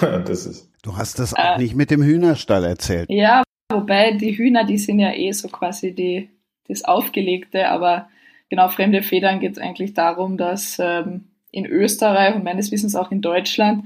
das 0.00 0.46
ist. 0.46 0.70
Du 0.82 0.96
hast 0.96 1.18
das 1.18 1.34
auch 1.34 1.56
äh, 1.56 1.58
nicht 1.58 1.74
mit 1.74 1.90
dem 1.90 2.02
Hühnerstall 2.02 2.64
erzählt. 2.64 3.08
Ja, 3.08 3.42
Wobei 3.68 4.12
die 4.12 4.36
Hühner, 4.36 4.64
die 4.64 4.78
sind 4.78 5.00
ja 5.00 5.12
eh 5.12 5.32
so 5.32 5.48
quasi 5.48 5.92
die, 5.92 6.30
das 6.68 6.84
Aufgelegte, 6.84 7.68
aber 7.68 8.08
genau, 8.48 8.68
fremde 8.68 9.02
Federn 9.02 9.40
geht 9.40 9.52
es 9.52 9.58
eigentlich 9.58 9.92
darum, 9.92 10.36
dass 10.36 10.78
ähm, 10.78 11.24
in 11.50 11.66
Österreich 11.66 12.36
und 12.36 12.44
meines 12.44 12.70
Wissens 12.70 12.94
auch 12.94 13.10
in 13.10 13.22
Deutschland 13.22 13.84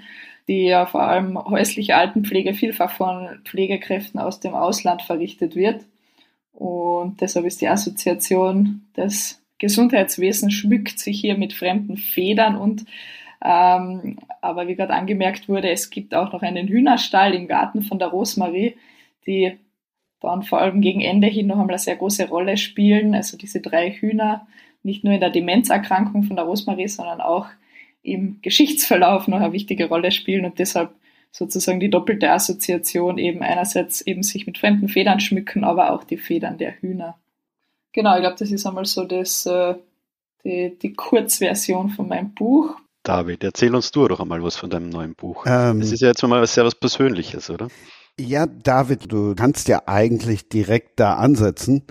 die 0.49 0.65
ja 0.65 0.85
vor 0.85 1.03
allem 1.03 1.39
häusliche 1.39 1.95
Altenpflege 1.95 2.55
vielfach 2.55 2.91
von 2.91 3.41
Pflegekräften 3.45 4.19
aus 4.19 4.41
dem 4.41 4.55
Ausland 4.55 5.03
verrichtet 5.03 5.55
wird. 5.55 5.85
Und 6.53 7.21
deshalb 7.21 7.47
ist 7.47 7.61
die 7.61 7.69
Assoziation 7.69 8.83
des 8.97 9.43
Gesundheitswesens 9.59 10.55
schmückt 10.55 10.99
sich 10.99 11.21
hier 11.21 11.37
mit 11.37 11.53
fremden 11.53 11.97
Federn 11.97 12.57
und 12.57 12.87
ähm, 13.43 14.19
aber 14.43 14.69
wie 14.69 14.75
gerade 14.75 14.93
angemerkt 14.93 15.49
wurde, 15.49 15.71
es 15.71 15.91
gibt 15.91 16.15
auch 16.15 16.33
noch 16.33 16.43
einen 16.43 16.69
Hühnerstall 16.69 17.35
im 17.35 17.49
Garten 17.49 17.83
von 17.83 17.99
der 17.99 18.09
Rosmarie, 18.09 18.77
die 19.27 19.59
dann 20.21 20.43
vor 20.43 20.61
allem 20.61 20.83
gegen 20.83 21.01
Ende 21.01 21.27
hin 21.27 21.47
noch 21.47 21.57
einmal 21.57 21.71
eine 21.71 21.79
sehr 21.79 21.97
große 21.97 22.29
Rolle 22.29 22.57
spielen. 22.59 23.15
Also 23.15 23.39
diese 23.39 23.61
drei 23.61 23.93
Hühner, 23.93 24.47
nicht 24.83 25.05
nur 25.05 25.15
in 25.15 25.21
der 25.21 25.31
Demenzerkrankung 25.31 26.25
von 26.25 26.37
der 26.37 26.45
Rosmarie, 26.45 26.89
sondern 26.89 27.21
auch 27.21 27.47
im 28.03 28.41
Geschichtsverlauf 28.43 29.29
noch 29.29 29.41
eine 29.41 29.53
wichtige 29.53 29.89
Rolle 29.89 30.11
spielen 30.11 30.45
und 30.45 30.59
deshalb 30.59 30.91
sozusagen 31.33 31.81
die 31.81 31.91
doppelte 31.91 32.31
Assoziation 32.31 33.19
eben 33.19 33.43
einerseits 33.43 34.01
eben 34.01 34.23
sich 34.23 34.47
mit 34.47 34.59
fremden 34.59 34.89
Federn 34.89 35.21
schmücken, 35.21 35.65
aber 35.65 35.93
auch 35.93 36.05
die 36.05 36.17
Federn 36.17 36.59
der 36.59 36.81
Hühner. 36.81 37.19
Genau, 37.93 38.15
ich 38.15 38.21
glaube, 38.21 38.37
das 38.39 38.51
ist 38.51 38.67
einmal 38.67 38.85
so 38.85 39.05
das, 39.05 39.47
äh, 39.47 39.75
die, 40.45 40.77
die 40.81 40.93
Kurzversion 40.93 41.91
von 41.91 42.09
meinem 42.09 42.35
Buch. 42.35 42.77
David, 43.03 43.43
erzähl 43.45 43.75
uns 43.75 43.91
du 43.91 44.07
doch 44.09 44.21
einmal 44.21 44.43
was 44.43 44.57
von 44.57 44.71
deinem 44.71 44.91
neuen 44.91 45.15
Buch. 45.15 45.45
Ähm, 45.47 45.81
das 45.81 45.91
ist 45.91 46.01
ja 46.01 46.09
jetzt 46.09 46.23
mal 46.23 46.47
sehr 46.47 46.65
was 46.65 46.75
Persönliches, 46.75 47.51
oder? 47.51 47.69
Ja, 48.19 48.47
David, 48.47 49.11
du 49.11 49.35
kannst 49.35 49.69
ja 49.69 49.83
eigentlich 49.87 50.49
direkt 50.49 51.01
da 51.01 51.15
ansetzen. 51.15 51.83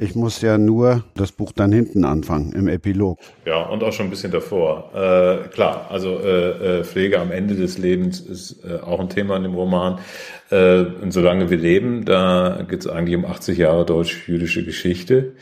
Ich 0.00 0.14
muss 0.14 0.42
ja 0.42 0.58
nur 0.58 1.02
das 1.16 1.32
Buch 1.32 1.50
dann 1.50 1.72
hinten 1.72 2.04
anfangen, 2.04 2.52
im 2.52 2.68
Epilog. 2.68 3.18
Ja, 3.44 3.64
und 3.64 3.82
auch 3.82 3.92
schon 3.92 4.06
ein 4.06 4.10
bisschen 4.10 4.30
davor. 4.30 4.92
Äh, 4.94 5.48
klar, 5.48 5.88
also 5.90 6.20
äh, 6.20 6.78
äh, 6.78 6.84
Pflege 6.84 7.18
am 7.18 7.32
Ende 7.32 7.56
des 7.56 7.78
Lebens 7.78 8.20
ist 8.20 8.64
äh, 8.64 8.78
auch 8.78 9.00
ein 9.00 9.08
Thema 9.08 9.36
in 9.36 9.42
dem 9.42 9.56
Roman. 9.56 9.98
Äh, 10.50 10.82
und 11.02 11.10
solange 11.10 11.50
wir 11.50 11.58
leben, 11.58 12.04
da 12.04 12.64
geht 12.70 12.78
es 12.82 12.86
eigentlich 12.86 13.16
um 13.16 13.24
80 13.24 13.58
Jahre 13.58 13.84
deutsch-jüdische 13.84 14.64
Geschichte. 14.64 15.32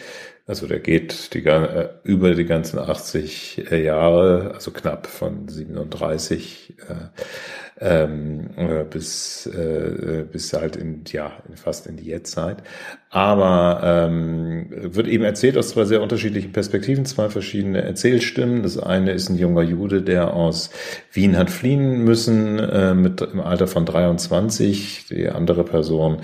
Also 0.46 0.66
der 0.66 0.78
geht 0.78 1.34
die, 1.34 1.44
äh, 1.44 1.90
über 2.04 2.34
die 2.34 2.46
ganzen 2.46 2.78
80 2.78 3.66
Jahre, 3.70 4.52
also 4.54 4.70
knapp 4.70 5.06
von 5.06 5.48
37 5.48 6.76
ähm, 7.78 8.50
äh, 8.56 8.84
bis, 8.84 9.46
äh, 9.46 10.24
bis 10.30 10.52
halt 10.52 10.76
in, 10.76 11.02
ja, 11.08 11.32
fast 11.54 11.86
in 11.86 11.96
die 11.96 12.06
Jetztzeit. 12.06 12.62
Aber 13.10 13.80
ähm, 13.84 14.66
wird 14.70 15.06
eben 15.08 15.24
erzählt 15.24 15.58
aus 15.58 15.70
zwei 15.70 15.84
sehr 15.84 16.02
unterschiedlichen 16.02 16.52
Perspektiven, 16.52 17.04
zwei 17.04 17.28
verschiedene 17.28 17.82
Erzählstimmen. 17.82 18.62
Das 18.62 18.78
eine 18.78 19.12
ist 19.12 19.28
ein 19.28 19.38
junger 19.38 19.62
Jude, 19.62 20.02
der 20.02 20.34
aus 20.34 20.70
Wien 21.12 21.36
hat 21.36 21.50
fliehen 21.50 22.04
müssen, 22.04 22.58
äh, 22.58 22.94
mit 22.94 23.20
im 23.20 23.40
Alter 23.40 23.66
von 23.66 23.84
23. 23.84 25.06
Die 25.10 25.28
andere 25.28 25.64
Person 25.64 26.18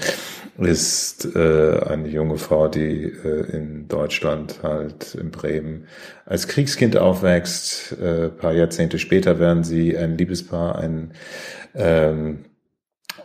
ist 0.59 1.35
äh, 1.35 1.81
eine 1.87 2.09
junge 2.09 2.37
Frau, 2.37 2.69
die 2.69 3.05
äh, 3.05 3.57
in 3.57 3.89
Deutschland 3.89 4.63
halt 4.63 5.15
in 5.15 5.31
Bremen 5.31 5.87
als 6.27 6.47
Kriegskind 6.47 6.97
aufwächst. 6.97 7.93
Äh, 7.93 8.29
paar 8.29 8.53
Jahrzehnte 8.53 8.99
später 8.99 9.39
werden 9.39 9.65
sie 9.65 9.97
ein 9.97 10.19
Liebespaar, 10.19 10.77
ein 10.77 11.13
ähm, 11.75 12.45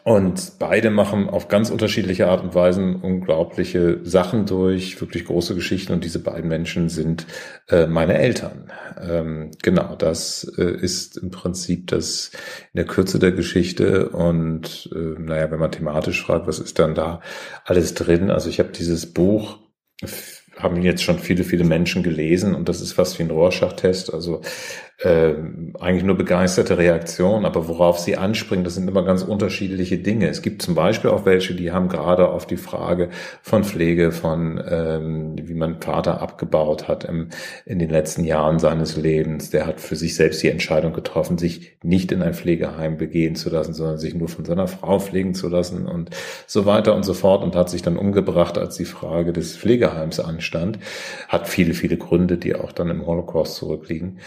und 0.07 0.53
beide 0.57 0.89
machen 0.89 1.29
auf 1.29 1.49
ganz 1.49 1.69
unterschiedliche 1.69 2.29
Art 2.29 2.41
und 2.41 2.55
Weisen 2.55 2.95
unglaubliche 2.95 3.99
Sachen 4.05 4.45
durch, 4.45 5.01
wirklich 5.01 5.25
große 5.25 5.53
Geschichten. 5.53 5.91
Und 5.91 6.05
diese 6.05 6.19
beiden 6.19 6.47
Menschen 6.47 6.87
sind 6.87 7.27
äh, 7.67 7.87
meine 7.87 8.17
Eltern. 8.17 8.71
Ähm, 9.01 9.51
genau, 9.61 9.97
das 9.97 10.49
äh, 10.57 10.63
ist 10.63 11.17
im 11.17 11.29
Prinzip 11.29 11.87
das 11.87 12.31
in 12.71 12.77
der 12.77 12.85
Kürze 12.85 13.19
der 13.19 13.33
Geschichte. 13.33 14.07
Und 14.07 14.89
äh, 14.95 15.19
naja, 15.19 15.51
wenn 15.51 15.59
man 15.59 15.73
thematisch 15.73 16.23
fragt, 16.23 16.47
was 16.47 16.59
ist 16.59 16.79
dann 16.79 16.95
da 16.95 17.19
alles 17.65 17.93
drin? 17.93 18.31
Also 18.31 18.47
ich 18.47 18.59
habe 18.59 18.69
dieses 18.69 19.11
Buch 19.11 19.59
haben 20.57 20.81
jetzt 20.81 21.03
schon 21.03 21.19
viele, 21.19 21.43
viele 21.43 21.63
Menschen 21.63 22.01
gelesen 22.01 22.55
und 22.55 22.67
das 22.67 22.81
ist 22.81 22.93
fast 22.93 23.19
wie 23.19 23.23
ein 23.23 23.31
Rorschach-Test. 23.31 24.13
Also 24.13 24.41
äh, 24.99 25.35
eigentlich 25.79 26.03
nur 26.03 26.17
begeisterte 26.17 26.79
Reaktionen, 26.79 27.45
aber 27.45 27.67
worauf 27.67 27.99
sie 27.99 28.17
anspringen, 28.17 28.63
das 28.63 28.73
sind 28.75 28.87
immer 28.87 29.03
ganz 29.03 29.21
unterschiedliche 29.21 29.99
Dinge. 29.99 30.27
Es 30.27 30.41
gibt 30.41 30.63
zum 30.63 30.73
Beispiel 30.73 31.11
auch 31.11 31.23
welche, 31.23 31.53
die 31.53 31.71
haben 31.71 31.87
gerade 31.87 32.29
auf 32.29 32.47
die 32.47 32.57
Frage 32.57 33.09
von 33.43 33.63
Pflege, 33.63 34.11
von 34.11 34.59
ähm, 34.67 35.35
wie 35.39 35.53
man 35.53 35.81
Vater 35.81 36.19
abgebaut 36.19 36.87
hat 36.87 37.03
im, 37.03 37.29
in 37.65 37.77
den 37.77 37.91
letzten 37.91 38.23
Jahren 38.23 38.57
seines 38.57 38.97
Lebens. 38.97 39.51
Der 39.51 39.67
hat 39.67 39.79
für 39.79 39.95
sich 39.95 40.15
selbst 40.15 40.41
die 40.41 40.49
Entscheidung 40.49 40.93
getroffen, 40.93 41.37
sich 41.37 41.77
nicht 41.83 42.11
in 42.11 42.23
ein 42.23 42.33
Pflegeheim 42.33 42.97
begehen 42.97 43.35
zu 43.35 43.51
lassen, 43.51 43.75
sondern 43.75 43.99
sich 43.99 44.15
nur 44.15 44.29
von 44.29 44.45
seiner 44.45 44.67
Frau 44.67 44.97
pflegen 44.97 45.35
zu 45.35 45.47
lassen 45.47 45.85
und 45.85 46.09
so 46.47 46.65
weiter 46.65 46.95
und 46.95 47.03
so 47.03 47.13
fort 47.13 47.43
und 47.43 47.55
hat 47.55 47.69
sich 47.69 47.83
dann 47.83 47.97
umgebracht, 47.97 48.57
als 48.57 48.77
die 48.77 48.85
Frage 48.85 49.31
des 49.31 49.55
Pflegeheims 49.55 50.19
anstand. 50.19 50.79
Hat 51.27 51.47
viele, 51.47 51.75
viele 51.75 51.97
Gründe, 51.97 52.39
die 52.39 52.55
auch 52.55 52.71
dann 52.71 52.89
im 52.89 53.05
Holocaust 53.05 53.55
zurückliegen. 53.57 54.17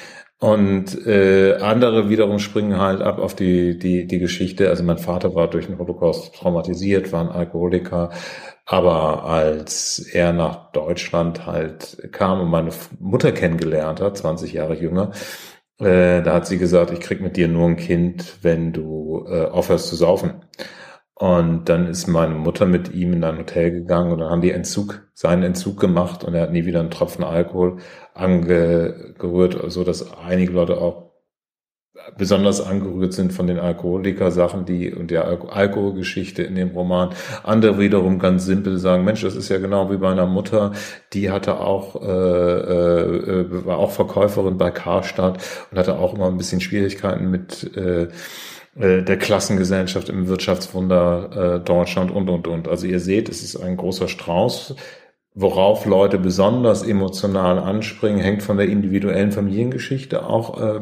Und 0.40 1.06
äh, 1.06 1.56
andere 1.56 2.08
wiederum 2.08 2.38
springen 2.38 2.78
halt 2.78 3.02
ab 3.02 3.18
auf 3.18 3.34
die, 3.36 3.78
die, 3.78 4.06
die 4.06 4.18
Geschichte. 4.18 4.70
Also 4.70 4.82
mein 4.82 4.96
Vater 4.96 5.34
war 5.34 5.48
durch 5.48 5.66
den 5.66 5.78
Holocaust 5.78 6.34
traumatisiert, 6.34 7.12
war 7.12 7.20
ein 7.20 7.28
Alkoholiker. 7.28 8.08
Aber 8.64 9.24
als 9.24 9.98
er 9.98 10.32
nach 10.32 10.72
Deutschland 10.72 11.44
halt 11.44 12.08
kam 12.12 12.40
und 12.40 12.48
meine 12.48 12.70
Mutter 12.98 13.32
kennengelernt 13.32 14.00
hat, 14.00 14.16
20 14.16 14.54
Jahre 14.54 14.76
jünger, 14.76 15.10
äh, 15.78 16.22
da 16.22 16.34
hat 16.34 16.46
sie 16.46 16.56
gesagt, 16.56 16.90
ich 16.90 17.00
krieg 17.00 17.20
mit 17.20 17.36
dir 17.36 17.48
nur 17.48 17.68
ein 17.68 17.76
Kind, 17.76 18.38
wenn 18.40 18.72
du 18.72 19.26
äh, 19.28 19.44
aufhörst 19.44 19.88
zu 19.88 19.96
saufen. 19.96 20.42
Und 21.20 21.68
dann 21.68 21.86
ist 21.86 22.06
meine 22.06 22.34
Mutter 22.34 22.64
mit 22.64 22.94
ihm 22.94 23.12
in 23.12 23.24
ein 23.24 23.36
Hotel 23.36 23.70
gegangen 23.70 24.10
und 24.10 24.20
dann 24.20 24.30
haben 24.30 24.40
die 24.40 24.52
Entzug, 24.52 25.02
seinen 25.12 25.42
Entzug 25.42 25.78
gemacht 25.78 26.24
und 26.24 26.32
er 26.32 26.40
hat 26.40 26.52
nie 26.52 26.64
wieder 26.64 26.80
einen 26.80 26.90
Tropfen 26.90 27.24
Alkohol 27.24 27.76
angerührt, 28.14 29.70
so 29.70 29.84
dass 29.84 30.14
einige 30.16 30.52
Leute 30.52 30.80
auch 30.80 31.10
besonders 32.16 32.62
angerührt 32.62 33.12
sind 33.12 33.34
von 33.34 33.46
den 33.46 33.58
Alkoholiker-Sachen, 33.58 34.64
die 34.64 34.94
und 34.94 35.10
der 35.10 35.26
Al 35.26 35.38
Alkoholgeschichte 35.50 36.42
in 36.42 36.54
dem 36.54 36.70
Roman. 36.70 37.10
Andere 37.42 37.78
wiederum 37.78 38.18
ganz 38.18 38.46
simpel 38.46 38.78
sagen, 38.78 39.04
Mensch, 39.04 39.20
das 39.20 39.36
ist 39.36 39.50
ja 39.50 39.58
genau 39.58 39.90
wie 39.90 39.98
bei 39.98 40.10
einer 40.10 40.24
Mutter, 40.26 40.72
die 41.12 41.30
hatte 41.30 41.60
auch, 41.60 42.00
äh, 42.00 42.06
äh, 42.06 43.66
war 43.66 43.76
auch 43.76 43.90
Verkäuferin 43.90 44.56
bei 44.56 44.70
Karstadt 44.70 45.38
und 45.70 45.78
hatte 45.78 45.98
auch 45.98 46.14
immer 46.14 46.28
ein 46.28 46.38
bisschen 46.38 46.62
Schwierigkeiten 46.62 47.30
mit 47.30 47.76
äh, 47.76 48.08
äh, 48.76 49.02
der 49.02 49.18
Klassengesellschaft 49.18 50.08
im 50.08 50.28
Wirtschaftswunder 50.28 51.56
äh, 51.56 51.64
Deutschland 51.64 52.10
und, 52.10 52.28
und, 52.28 52.46
und. 52.46 52.68
Also 52.68 52.86
ihr 52.86 53.00
seht, 53.00 53.28
es 53.28 53.42
ist 53.42 53.56
ein 53.56 53.76
großer 53.76 54.08
Strauß. 54.08 54.74
Worauf 55.34 55.86
Leute 55.86 56.18
besonders 56.18 56.82
emotional 56.82 57.58
anspringen, 57.58 58.20
hängt 58.20 58.42
von 58.42 58.56
der 58.56 58.68
individuellen 58.68 59.30
Familiengeschichte 59.32 60.26
auch 60.26 60.60
äh, 60.60 60.80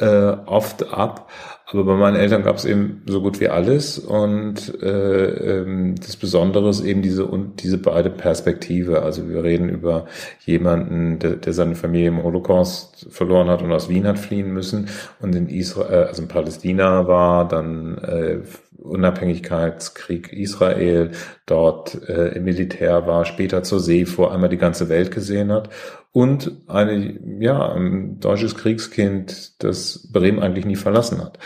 äh, 0.00 0.36
oft 0.46 0.92
ab. 0.92 1.30
Aber 1.72 1.84
bei 1.84 1.94
meinen 1.94 2.16
Eltern 2.16 2.42
gab 2.42 2.56
es 2.56 2.64
eben 2.64 3.02
so 3.06 3.22
gut 3.22 3.38
wie 3.38 3.48
alles 3.48 3.96
und 4.00 4.82
äh, 4.82 5.60
ähm, 5.60 5.94
das 5.94 6.16
Besondere 6.16 6.68
ist 6.68 6.80
eben 6.80 7.00
diese 7.00 7.26
und 7.26 7.62
diese 7.62 7.78
beide 7.78 8.10
Perspektive. 8.10 9.02
Also 9.02 9.28
wir 9.28 9.44
reden 9.44 9.68
über 9.68 10.06
jemanden, 10.40 11.20
der, 11.20 11.36
der 11.36 11.52
seine 11.52 11.76
Familie 11.76 12.08
im 12.08 12.24
Holocaust 12.24 13.06
verloren 13.10 13.48
hat 13.48 13.62
und 13.62 13.70
aus 13.70 13.88
Wien 13.88 14.08
hat 14.08 14.18
fliehen 14.18 14.52
müssen 14.52 14.88
und 15.20 15.32
in 15.36 15.48
Israel, 15.48 16.06
also 16.08 16.22
in 16.22 16.28
Palästina 16.28 17.06
war, 17.06 17.46
dann 17.46 17.98
äh, 17.98 18.38
Unabhängigkeitskrieg 18.82 20.32
Israel, 20.32 21.12
dort 21.46 22.08
äh, 22.08 22.36
im 22.36 22.44
Militär 22.44 23.06
war, 23.06 23.26
später 23.26 23.62
zur 23.62 23.78
See 23.78 24.06
vor 24.06 24.32
einmal 24.32 24.48
die 24.48 24.56
ganze 24.56 24.88
Welt 24.88 25.12
gesehen 25.12 25.52
hat 25.52 25.68
und 26.12 26.52
eine, 26.66 27.20
ja, 27.40 27.72
ein 27.72 28.18
deutsches 28.20 28.56
Kriegskind, 28.56 29.62
das 29.62 30.08
Bremen 30.12 30.40
eigentlich 30.40 30.66
nie 30.66 30.76
verlassen 30.76 31.22
hat. 31.22 31.38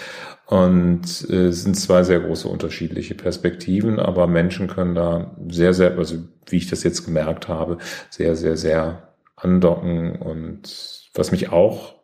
Und 0.46 1.26
äh, 1.30 1.46
es 1.46 1.62
sind 1.62 1.74
zwei 1.74 2.02
sehr 2.02 2.20
große 2.20 2.48
unterschiedliche 2.48 3.14
Perspektiven, 3.14 3.98
aber 3.98 4.26
Menschen 4.26 4.68
können 4.68 4.94
da 4.94 5.36
sehr, 5.48 5.74
sehr, 5.74 5.96
also 5.96 6.16
wie 6.46 6.56
ich 6.56 6.68
das 6.68 6.82
jetzt 6.82 7.04
gemerkt 7.04 7.48
habe, 7.48 7.78
sehr, 8.10 8.36
sehr, 8.36 8.56
sehr 8.56 9.14
andocken. 9.36 10.16
Und 10.16 11.10
was 11.14 11.30
mich 11.30 11.50
auch 11.50 11.94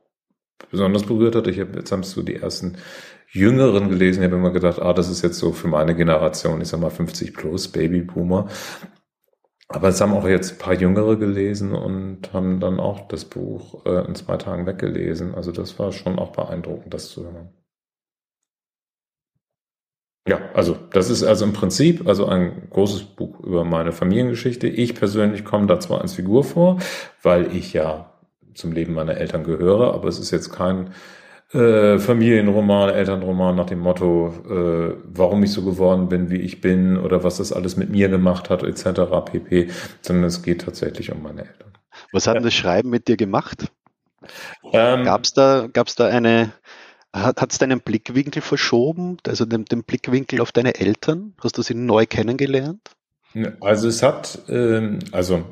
besonders 0.70 1.04
berührt 1.04 1.36
hat, 1.36 1.46
ich 1.46 1.61
habe 1.61 1.78
jetzt 1.78 1.92
haben 1.92 2.02
du 2.02 2.22
die 2.22 2.36
ersten 2.36 2.76
Jüngeren 3.32 3.88
gelesen, 3.90 4.22
ich 4.22 4.26
habe 4.26 4.36
immer 4.36 4.50
gedacht, 4.50 4.80
ah, 4.80 4.92
das 4.92 5.08
ist 5.08 5.22
jetzt 5.22 5.38
so 5.38 5.52
für 5.52 5.68
meine 5.68 5.94
Generation, 5.94 6.61
ich 6.61 6.68
sag 6.68 6.80
mal 6.80 6.90
50 6.90 7.34
plus, 7.34 7.68
Babyboomer. 7.68 8.48
Aber 9.72 9.88
es 9.88 10.00
haben 10.00 10.12
auch 10.12 10.26
jetzt 10.26 10.52
ein 10.52 10.58
paar 10.58 10.74
Jüngere 10.74 11.16
gelesen 11.16 11.74
und 11.74 12.32
haben 12.32 12.58
dann 12.58 12.80
auch 12.80 13.06
das 13.06 13.24
Buch 13.24 13.86
äh, 13.86 14.04
in 14.04 14.16
zwei 14.16 14.36
Tagen 14.36 14.66
weggelesen. 14.66 15.34
Also 15.34 15.52
das 15.52 15.78
war 15.78 15.92
schon 15.92 16.18
auch 16.18 16.32
beeindruckend, 16.32 16.92
das 16.92 17.08
zu 17.08 17.22
hören. 17.22 17.50
Ja, 20.28 20.40
also 20.54 20.76
das 20.92 21.08
ist 21.08 21.22
also 21.22 21.44
im 21.44 21.52
Prinzip 21.52 22.06
also 22.08 22.26
ein 22.26 22.68
großes 22.70 23.04
Buch 23.04 23.38
über 23.40 23.64
meine 23.64 23.92
Familiengeschichte. 23.92 24.66
Ich 24.66 24.96
persönlich 24.96 25.44
komme 25.44 25.68
da 25.68 25.78
zwar 25.78 26.00
als 26.00 26.14
Figur 26.14 26.42
vor, 26.42 26.78
weil 27.22 27.54
ich 27.54 27.72
ja 27.72 28.12
zum 28.54 28.72
Leben 28.72 28.92
meiner 28.92 29.16
Eltern 29.16 29.44
gehöre, 29.44 29.94
aber 29.94 30.08
es 30.08 30.18
ist 30.18 30.32
jetzt 30.32 30.50
kein 30.50 30.90
äh, 31.53 31.98
Familienroman, 31.98 32.90
Elternroman 32.90 33.57
nach 33.57 33.66
dem 33.66 33.80
Motto, 33.80 34.32
äh, 34.48 34.94
warum 35.05 35.42
ich 35.42 35.53
so 35.53 35.64
geworden 35.64 36.09
bin, 36.09 36.30
wie 36.30 36.40
ich 36.40 36.61
bin 36.61 36.96
oder 36.96 37.24
was 37.24 37.38
das 37.38 37.53
alles 37.53 37.76
mit 37.76 37.90
mir 37.90 38.09
gemacht 38.09 38.51
hat, 38.51 38.62
etc. 38.62 39.01
pp. 39.24 39.70
Sondern 40.01 40.24
es 40.24 40.42
geht 40.42 40.62
tatsächlich 40.62 41.11
um 41.12 41.22
meine 41.22 41.40
Eltern. 41.40 41.72
Was 42.12 42.26
hat 42.26 42.36
denn 42.36 42.44
das 42.44 42.55
Schreiben 42.55 42.90
mit 42.90 43.09
dir 43.09 43.16
gemacht? 43.16 43.66
Ähm, 44.72 45.05
Gab 45.05 45.24
es 45.24 45.32
da, 45.32 45.66
gab's 45.72 45.96
da 45.96 46.07
eine, 46.07 46.53
hat 47.12 47.51
es 47.51 47.59
deinen 47.59 47.80
Blickwinkel 47.80 48.42
verschoben, 48.42 49.16
also 49.26 49.44
den, 49.44 49.64
den, 49.64 49.82
Blickwinkel 49.82 50.40
auf 50.40 50.53
deine 50.53 50.76
Eltern? 50.76 51.34
Hast 51.42 51.59
du 51.59 51.62
sie 51.62 51.74
neu 51.74 52.07
kennengelernt? 52.07 52.90
Also 53.61 53.88
es 53.88 54.03
hat, 54.03 54.40
ähm, 54.48 55.01
also 55.11 55.44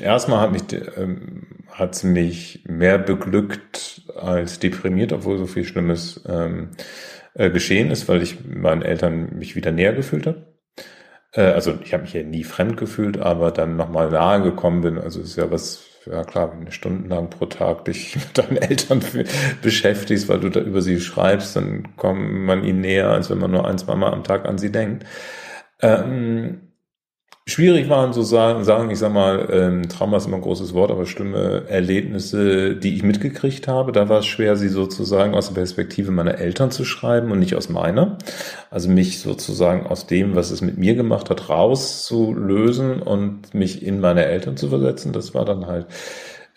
erstmal 0.00 0.40
hat 0.40 0.52
mich, 0.52 0.62
ähm, 0.96 1.46
hat 1.78 2.02
mich 2.04 2.64
mehr 2.66 2.98
beglückt 2.98 4.02
als 4.16 4.58
deprimiert, 4.58 5.12
obwohl 5.12 5.38
so 5.38 5.46
viel 5.46 5.64
Schlimmes 5.64 6.22
ähm, 6.26 6.70
äh, 7.34 7.50
geschehen 7.50 7.90
ist, 7.90 8.08
weil 8.08 8.22
ich 8.22 8.44
meinen 8.44 8.82
Eltern 8.82 9.36
mich 9.38 9.56
wieder 9.56 9.72
näher 9.72 9.92
gefühlt 9.92 10.26
habe. 10.26 10.46
Äh, 11.32 11.42
also 11.42 11.78
ich 11.82 11.92
habe 11.92 12.04
mich 12.04 12.14
ja 12.14 12.22
nie 12.22 12.44
fremd 12.44 12.76
gefühlt, 12.76 13.18
aber 13.18 13.50
dann 13.50 13.76
nochmal 13.76 14.10
nahe 14.10 14.42
gekommen 14.42 14.80
bin. 14.80 14.98
Also 14.98 15.20
ist 15.20 15.36
ja 15.36 15.50
was 15.50 15.84
ja 16.06 16.24
klar, 16.24 16.52
wenn 16.52 16.64
du 16.64 16.72
stundenlang 16.72 17.30
pro 17.30 17.46
Tag 17.46 17.84
dich 17.84 18.14
mit 18.14 18.38
deinen 18.38 18.56
Eltern 18.56 19.00
beschäftigst, 19.62 20.28
weil 20.28 20.40
du 20.40 20.48
da 20.48 20.60
über 20.60 20.80
sie 20.80 21.00
schreibst, 21.00 21.56
dann 21.56 21.96
kommt 21.96 22.30
man 22.30 22.64
ihnen 22.64 22.80
näher, 22.80 23.10
als 23.10 23.30
wenn 23.30 23.38
man 23.38 23.50
nur 23.50 23.66
ein, 23.66 23.78
zwei 23.78 23.96
Mal 23.96 24.12
am 24.12 24.24
Tag 24.24 24.46
an 24.46 24.58
sie 24.58 24.72
denkt. 24.72 25.04
Ähm, 25.82 26.65
Schwierig 27.48 27.88
waren 27.88 28.12
so 28.12 28.22
sagen, 28.22 28.64
sagen 28.64 28.90
ich 28.90 28.98
sag 28.98 29.12
mal, 29.12 29.48
ähm, 29.52 29.88
Trauma 29.88 30.16
ist 30.16 30.26
immer 30.26 30.36
ein 30.36 30.42
großes 30.42 30.74
Wort, 30.74 30.90
aber 30.90 31.06
schlimme 31.06 31.62
Erlebnisse, 31.68 32.74
die 32.74 32.96
ich 32.96 33.04
mitgekriegt 33.04 33.68
habe. 33.68 33.92
Da 33.92 34.08
war 34.08 34.18
es 34.18 34.26
schwer, 34.26 34.56
sie 34.56 34.68
sozusagen 34.68 35.32
aus 35.32 35.46
der 35.46 35.54
Perspektive 35.54 36.10
meiner 36.10 36.38
Eltern 36.38 36.72
zu 36.72 36.84
schreiben 36.84 37.30
und 37.30 37.38
nicht 37.38 37.54
aus 37.54 37.68
meiner. 37.68 38.18
Also 38.68 38.88
mich 38.88 39.20
sozusagen 39.20 39.86
aus 39.86 40.08
dem, 40.08 40.34
was 40.34 40.50
es 40.50 40.60
mit 40.60 40.76
mir 40.76 40.96
gemacht 40.96 41.30
hat, 41.30 41.48
rauszulösen 41.48 43.00
und 43.00 43.54
mich 43.54 43.80
in 43.80 44.00
meine 44.00 44.24
Eltern 44.24 44.56
zu 44.56 44.68
versetzen. 44.68 45.12
Das 45.12 45.32
war 45.32 45.44
dann 45.44 45.66
halt 45.68 45.86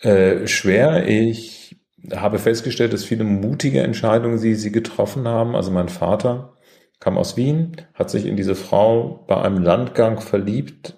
äh, 0.00 0.48
schwer. 0.48 1.06
Ich 1.06 1.76
habe 2.12 2.40
festgestellt, 2.40 2.92
dass 2.92 3.04
viele 3.04 3.22
mutige 3.22 3.82
Entscheidungen, 3.82 4.40
die 4.40 4.56
sie 4.56 4.72
getroffen 4.72 5.28
haben, 5.28 5.54
also 5.54 5.70
mein 5.70 5.88
Vater, 5.88 6.54
kam 7.00 7.18
aus 7.18 7.36
Wien, 7.36 7.76
hat 7.94 8.10
sich 8.10 8.26
in 8.26 8.36
diese 8.36 8.54
Frau 8.54 9.24
bei 9.26 9.40
einem 9.40 9.62
Landgang 9.62 10.20
verliebt 10.20 10.94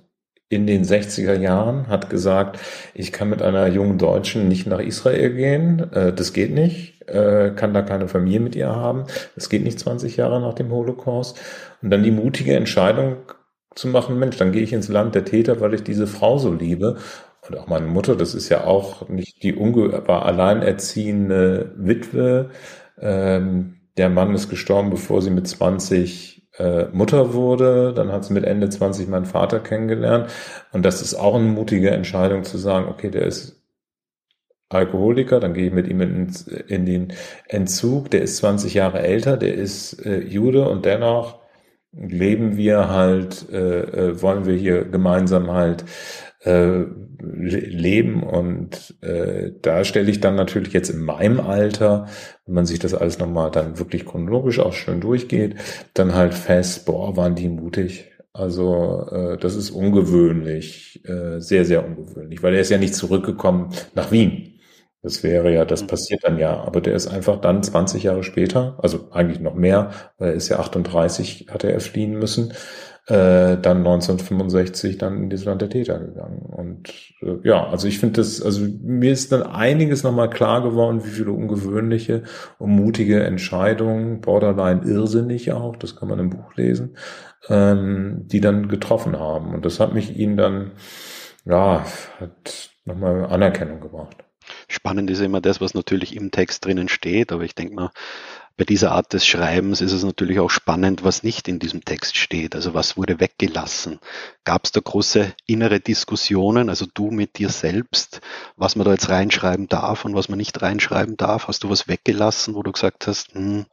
in 0.48 0.66
den 0.66 0.84
60er 0.84 1.38
Jahren, 1.38 1.88
hat 1.88 2.10
gesagt, 2.10 2.58
ich 2.92 3.10
kann 3.10 3.30
mit 3.30 3.40
einer 3.40 3.68
jungen 3.68 3.96
Deutschen 3.96 4.48
nicht 4.48 4.66
nach 4.66 4.80
Israel 4.80 5.32
gehen, 5.34 5.90
äh, 5.92 6.12
das 6.12 6.34
geht 6.34 6.52
nicht, 6.52 7.08
äh, 7.08 7.52
kann 7.56 7.72
da 7.72 7.80
keine 7.82 8.06
Familie 8.08 8.40
mit 8.40 8.54
ihr 8.54 8.68
haben, 8.68 9.04
das 9.34 9.48
geht 9.48 9.64
nicht 9.64 9.78
20 9.78 10.18
Jahre 10.18 10.40
nach 10.40 10.54
dem 10.54 10.70
Holocaust. 10.70 11.40
Und 11.80 11.90
dann 11.90 12.02
die 12.02 12.10
mutige 12.10 12.54
Entscheidung 12.54 13.16
zu 13.74 13.88
machen, 13.88 14.18
Mensch, 14.18 14.36
dann 14.36 14.52
gehe 14.52 14.62
ich 14.62 14.74
ins 14.74 14.88
Land 14.88 15.14
der 15.14 15.24
Täter, 15.24 15.60
weil 15.60 15.72
ich 15.72 15.84
diese 15.84 16.06
Frau 16.06 16.36
so 16.36 16.52
liebe. 16.52 16.98
Und 17.48 17.58
auch 17.58 17.66
meine 17.66 17.86
Mutter, 17.86 18.14
das 18.14 18.34
ist 18.34 18.48
ja 18.50 18.64
auch 18.64 19.08
nicht 19.08 19.42
die 19.42 19.54
unge 19.54 20.06
war 20.06 20.26
alleinerziehende 20.26 21.72
Witwe, 21.76 22.50
ähm, 23.00 23.81
der 23.96 24.08
Mann 24.08 24.34
ist 24.34 24.48
gestorben, 24.48 24.90
bevor 24.90 25.22
sie 25.22 25.30
mit 25.30 25.46
20 25.46 26.48
äh, 26.58 26.86
Mutter 26.92 27.34
wurde. 27.34 27.92
Dann 27.94 28.12
hat 28.12 28.24
sie 28.24 28.32
mit 28.32 28.44
Ende 28.44 28.68
20 28.68 29.08
meinen 29.08 29.26
Vater 29.26 29.60
kennengelernt. 29.60 30.30
Und 30.72 30.84
das 30.84 31.02
ist 31.02 31.14
auch 31.14 31.34
eine 31.34 31.44
mutige 31.44 31.90
Entscheidung 31.90 32.44
zu 32.44 32.58
sagen, 32.58 32.88
okay, 32.88 33.10
der 33.10 33.26
ist 33.26 33.62
Alkoholiker, 34.68 35.38
dann 35.38 35.52
gehe 35.52 35.66
ich 35.66 35.72
mit 35.72 35.86
ihm 35.86 36.00
in, 36.00 36.32
in 36.68 36.86
den 36.86 37.12
Entzug. 37.48 38.10
Der 38.10 38.22
ist 38.22 38.38
20 38.38 38.74
Jahre 38.74 39.00
älter, 39.00 39.36
der 39.36 39.54
ist 39.54 40.04
äh, 40.06 40.20
Jude 40.20 40.68
und 40.68 40.84
dennoch 40.84 41.40
leben 41.92 42.56
wir 42.56 42.88
halt, 42.88 43.50
äh, 43.52 43.80
äh 43.80 44.22
wollen 44.22 44.46
wir 44.46 44.54
hier 44.54 44.84
gemeinsam 44.84 45.50
halt 45.50 45.84
äh, 46.44 46.84
leben. 47.20 48.22
Und 48.22 48.96
äh, 49.00 49.52
da 49.62 49.84
stelle 49.84 50.10
ich 50.10 50.20
dann 50.20 50.34
natürlich 50.34 50.72
jetzt 50.72 50.90
in 50.90 51.00
meinem 51.00 51.40
Alter, 51.40 52.06
wenn 52.46 52.54
man 52.54 52.66
sich 52.66 52.78
das 52.78 52.94
alles 52.94 53.18
nochmal 53.18 53.50
dann 53.50 53.78
wirklich 53.78 54.04
chronologisch 54.04 54.58
auch 54.58 54.72
schön 54.72 55.00
durchgeht, 55.00 55.56
dann 55.94 56.14
halt 56.14 56.34
fest, 56.34 56.86
boah, 56.86 57.16
waren 57.16 57.34
die 57.34 57.48
mutig. 57.48 58.10
Also 58.32 59.06
äh, 59.10 59.38
das 59.38 59.56
ist 59.56 59.70
ungewöhnlich, 59.70 61.02
äh, 61.06 61.38
sehr, 61.40 61.64
sehr 61.64 61.86
ungewöhnlich, 61.86 62.42
weil 62.42 62.54
er 62.54 62.60
ist 62.62 62.70
ja 62.70 62.78
nicht 62.78 62.94
zurückgekommen 62.94 63.70
nach 63.94 64.10
Wien. 64.10 64.48
Das 65.02 65.24
wäre 65.24 65.52
ja, 65.52 65.64
das 65.64 65.82
mhm. 65.82 65.86
passiert 65.88 66.24
dann 66.24 66.38
ja. 66.38 66.62
Aber 66.62 66.80
der 66.80 66.94
ist 66.94 67.08
einfach 67.08 67.40
dann 67.40 67.62
20 67.62 68.04
Jahre 68.04 68.22
später, 68.22 68.78
also 68.82 69.10
eigentlich 69.10 69.40
noch 69.40 69.54
mehr, 69.54 69.90
weil 70.18 70.30
er 70.30 70.34
ist 70.34 70.48
ja 70.48 70.60
38, 70.60 71.48
hatte 71.50 71.70
er 71.72 71.80
fliehen 71.80 72.18
müssen, 72.18 72.52
äh, 73.12 73.58
dann 73.60 73.78
1965 73.78 74.96
dann 74.96 75.24
in 75.24 75.28
dieses 75.28 75.44
Land 75.44 75.60
der 75.60 75.68
Täter 75.68 75.98
gegangen. 75.98 76.38
Und 76.38 76.88
äh, 77.20 77.46
ja, 77.46 77.66
also 77.66 77.86
ich 77.86 77.98
finde 77.98 78.20
das, 78.20 78.40
also 78.40 78.66
mir 78.82 79.12
ist 79.12 79.32
dann 79.32 79.42
einiges 79.42 80.02
nochmal 80.02 80.30
klar 80.30 80.62
geworden, 80.62 81.04
wie 81.04 81.10
viele 81.10 81.32
ungewöhnliche 81.32 82.22
und 82.58 82.70
mutige 82.70 83.22
Entscheidungen, 83.22 84.22
borderline 84.22 84.82
irrsinnig 84.86 85.52
auch, 85.52 85.76
das 85.76 85.94
kann 85.94 86.08
man 86.08 86.20
im 86.20 86.30
Buch 86.30 86.54
lesen, 86.54 86.96
ähm, 87.50 88.22
die 88.28 88.40
dann 88.40 88.68
getroffen 88.68 89.18
haben. 89.18 89.52
Und 89.52 89.66
das 89.66 89.78
hat 89.78 89.92
mich 89.92 90.16
ihnen 90.16 90.38
dann, 90.38 90.70
ja, 91.44 91.84
hat 92.18 92.70
nochmal 92.86 93.26
Anerkennung 93.26 93.80
gebracht. 93.80 94.16
Spannend 94.68 95.10
ist 95.10 95.20
immer 95.20 95.42
das, 95.42 95.60
was 95.60 95.74
natürlich 95.74 96.16
im 96.16 96.30
Text 96.30 96.64
drinnen 96.64 96.88
steht, 96.88 97.30
aber 97.30 97.44
ich 97.44 97.54
denke 97.54 97.74
mal, 97.74 97.90
bei 98.62 98.66
dieser 98.66 98.92
Art 98.92 99.12
des 99.12 99.26
Schreibens 99.26 99.80
ist 99.80 99.90
es 99.90 100.04
natürlich 100.04 100.38
auch 100.38 100.48
spannend, 100.48 101.02
was 101.02 101.24
nicht 101.24 101.48
in 101.48 101.58
diesem 101.58 101.84
Text 101.84 102.16
steht. 102.16 102.54
Also 102.54 102.74
was 102.74 102.96
wurde 102.96 103.18
weggelassen? 103.18 103.98
Gab 104.44 104.66
es 104.66 104.70
da 104.70 104.78
große 104.78 105.34
innere 105.46 105.80
Diskussionen, 105.80 106.68
also 106.68 106.86
du 106.94 107.10
mit 107.10 107.38
dir 107.38 107.48
selbst, 107.48 108.20
was 108.56 108.76
man 108.76 108.84
da 108.84 108.92
jetzt 108.92 109.08
reinschreiben 109.08 109.66
darf 109.66 110.04
und 110.04 110.14
was 110.14 110.28
man 110.28 110.38
nicht 110.38 110.62
reinschreiben 110.62 111.16
darf? 111.16 111.48
Hast 111.48 111.64
du 111.64 111.70
was 111.70 111.88
weggelassen, 111.88 112.54
wo 112.54 112.62
du 112.62 112.70
gesagt 112.70 113.08
hast, 113.08 113.34
hm, 113.34 113.66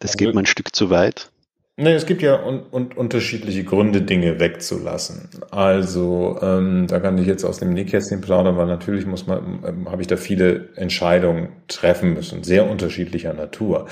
das 0.00 0.10
also, 0.10 0.18
geht 0.18 0.34
mir 0.34 0.40
ein 0.42 0.46
Stück 0.46 0.76
zu 0.76 0.90
weit? 0.90 1.30
Nee, 1.76 1.94
es 1.94 2.06
gibt 2.06 2.22
ja 2.22 2.40
un 2.40 2.62
un 2.70 2.92
unterschiedliche 2.92 3.64
Gründe, 3.64 4.02
Dinge 4.02 4.38
wegzulassen. 4.38 5.28
Also 5.50 6.38
ähm, 6.40 6.86
da 6.86 7.00
kann 7.00 7.18
ich 7.18 7.26
jetzt 7.26 7.44
aus 7.44 7.58
dem 7.58 7.72
Nähkästchen 7.72 8.20
plaudern, 8.20 8.56
weil 8.56 8.66
natürlich 8.66 9.06
muss 9.06 9.26
man, 9.26 9.64
ähm, 9.66 9.90
habe 9.90 10.00
ich 10.00 10.06
da 10.06 10.16
viele 10.16 10.68
Entscheidungen 10.76 11.48
treffen 11.66 12.14
müssen, 12.14 12.44
sehr 12.44 12.70
unterschiedlicher 12.70 13.32
Natur. 13.34 13.86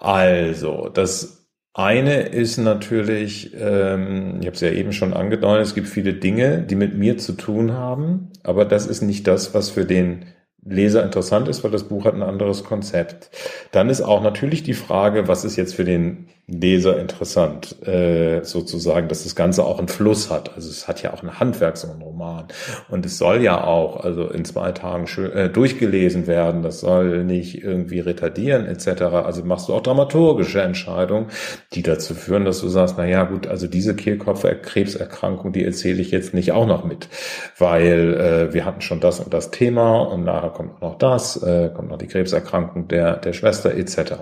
Also 0.00 0.88
das 0.92 1.46
eine 1.72 2.22
ist 2.22 2.58
natürlich, 2.58 3.54
ähm, 3.54 4.38
ich 4.40 4.46
habe 4.46 4.56
es 4.56 4.60
ja 4.60 4.70
eben 4.70 4.92
schon 4.92 5.14
angedeutet, 5.14 5.66
es 5.66 5.74
gibt 5.74 5.88
viele 5.88 6.14
Dinge, 6.14 6.62
die 6.62 6.74
mit 6.76 6.96
mir 6.98 7.16
zu 7.18 7.34
tun 7.34 7.72
haben, 7.74 8.30
aber 8.42 8.64
das 8.64 8.86
ist 8.88 9.02
nicht 9.02 9.26
das, 9.28 9.54
was 9.54 9.70
für 9.70 9.84
den 9.84 10.26
Leser 10.64 11.04
interessant 11.04 11.46
ist, 11.48 11.62
weil 11.62 11.70
das 11.70 11.84
Buch 11.84 12.06
hat 12.06 12.14
ein 12.14 12.22
anderes 12.22 12.64
Konzept. 12.64 13.30
Dann 13.72 13.90
ist 13.90 14.00
auch 14.02 14.22
natürlich 14.22 14.62
die 14.64 14.74
Frage, 14.74 15.28
was 15.28 15.44
ist 15.44 15.56
jetzt 15.56 15.74
für 15.74 15.84
den 15.84 16.28
Leser 16.46 16.98
interessant, 16.98 17.74
äh, 17.86 18.44
sozusagen, 18.44 19.08
dass 19.08 19.22
das 19.22 19.34
Ganze 19.34 19.64
auch 19.64 19.78
einen 19.78 19.88
Fluss 19.88 20.30
hat. 20.30 20.54
Also 20.54 20.68
es 20.68 20.86
hat 20.86 21.00
ja 21.02 21.14
auch 21.14 21.22
ein 21.22 21.40
Handwerk, 21.40 21.78
so 21.78 21.90
ein 21.90 22.02
Roman. 22.02 22.48
Und 22.90 23.06
es 23.06 23.16
soll 23.16 23.40
ja 23.40 23.64
auch, 23.64 24.04
also 24.04 24.28
in 24.28 24.44
zwei 24.44 24.72
Tagen 24.72 25.06
schön, 25.06 25.32
äh, 25.32 25.48
durchgelesen 25.48 26.26
werden. 26.26 26.62
Das 26.62 26.80
soll 26.80 27.24
nicht 27.24 27.62
irgendwie 27.62 28.00
retardieren 28.00 28.66
etc. 28.66 29.04
Also 29.24 29.42
machst 29.42 29.70
du 29.70 29.74
auch 29.74 29.80
dramaturgische 29.80 30.60
Entscheidungen, 30.60 31.28
die 31.72 31.82
dazu 31.82 32.12
führen, 32.14 32.44
dass 32.44 32.60
du 32.60 32.68
sagst, 32.68 32.96
na 32.98 33.06
ja, 33.06 33.24
gut, 33.24 33.46
also 33.46 33.66
diese 33.66 33.96
Kehlkopf-Krebserkrankung, 33.96 35.52
die 35.52 35.64
erzähle 35.64 36.02
ich 36.02 36.10
jetzt 36.10 36.34
nicht 36.34 36.52
auch 36.52 36.66
noch 36.66 36.84
mit, 36.84 37.08
weil 37.56 38.14
äh, 38.50 38.52
wir 38.52 38.66
hatten 38.66 38.82
schon 38.82 39.00
das 39.00 39.18
und 39.18 39.32
das 39.32 39.50
Thema 39.50 40.02
und 40.02 40.24
nachher 40.24 40.50
kommt 40.50 40.82
noch 40.82 40.98
das, 40.98 41.42
äh, 41.42 41.70
kommt 41.74 41.88
noch 41.88 41.98
die 41.98 42.08
Krebserkrankung 42.08 42.86
der, 42.88 43.16
der 43.16 43.32
Schwester 43.32 43.74
etc. 43.74 44.12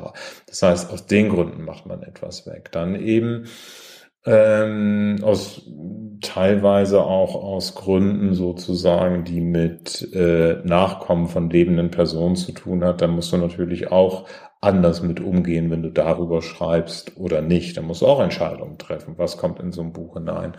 Das 0.46 0.62
heißt, 0.62 0.92
aus 0.92 1.06
den 1.06 1.28
Gründen 1.28 1.64
macht 1.64 1.86
man 1.86 2.00
etwas 2.12 2.46
weg. 2.46 2.70
Dann 2.72 2.94
eben 2.94 3.46
ähm, 4.24 5.16
aus 5.22 5.62
teilweise 6.20 7.02
auch 7.02 7.34
aus 7.34 7.74
Gründen 7.74 8.34
sozusagen, 8.34 9.24
die 9.24 9.40
mit 9.40 10.08
äh, 10.14 10.58
Nachkommen 10.64 11.26
von 11.26 11.50
lebenden 11.50 11.90
Personen 11.90 12.36
zu 12.36 12.52
tun 12.52 12.84
hat, 12.84 13.02
dann 13.02 13.10
musst 13.10 13.32
du 13.32 13.36
natürlich 13.36 13.90
auch 13.90 14.28
anders 14.60 15.02
mit 15.02 15.18
umgehen, 15.18 15.72
wenn 15.72 15.82
du 15.82 15.90
darüber 15.90 16.40
schreibst 16.40 17.16
oder 17.16 17.42
nicht. 17.42 17.76
Da 17.76 17.82
musst 17.82 18.02
du 18.02 18.06
auch 18.06 18.20
Entscheidungen 18.20 18.78
treffen, 18.78 19.14
was 19.16 19.36
kommt 19.36 19.58
in 19.58 19.72
so 19.72 19.82
ein 19.82 19.92
Buch 19.92 20.14
hinein 20.14 20.52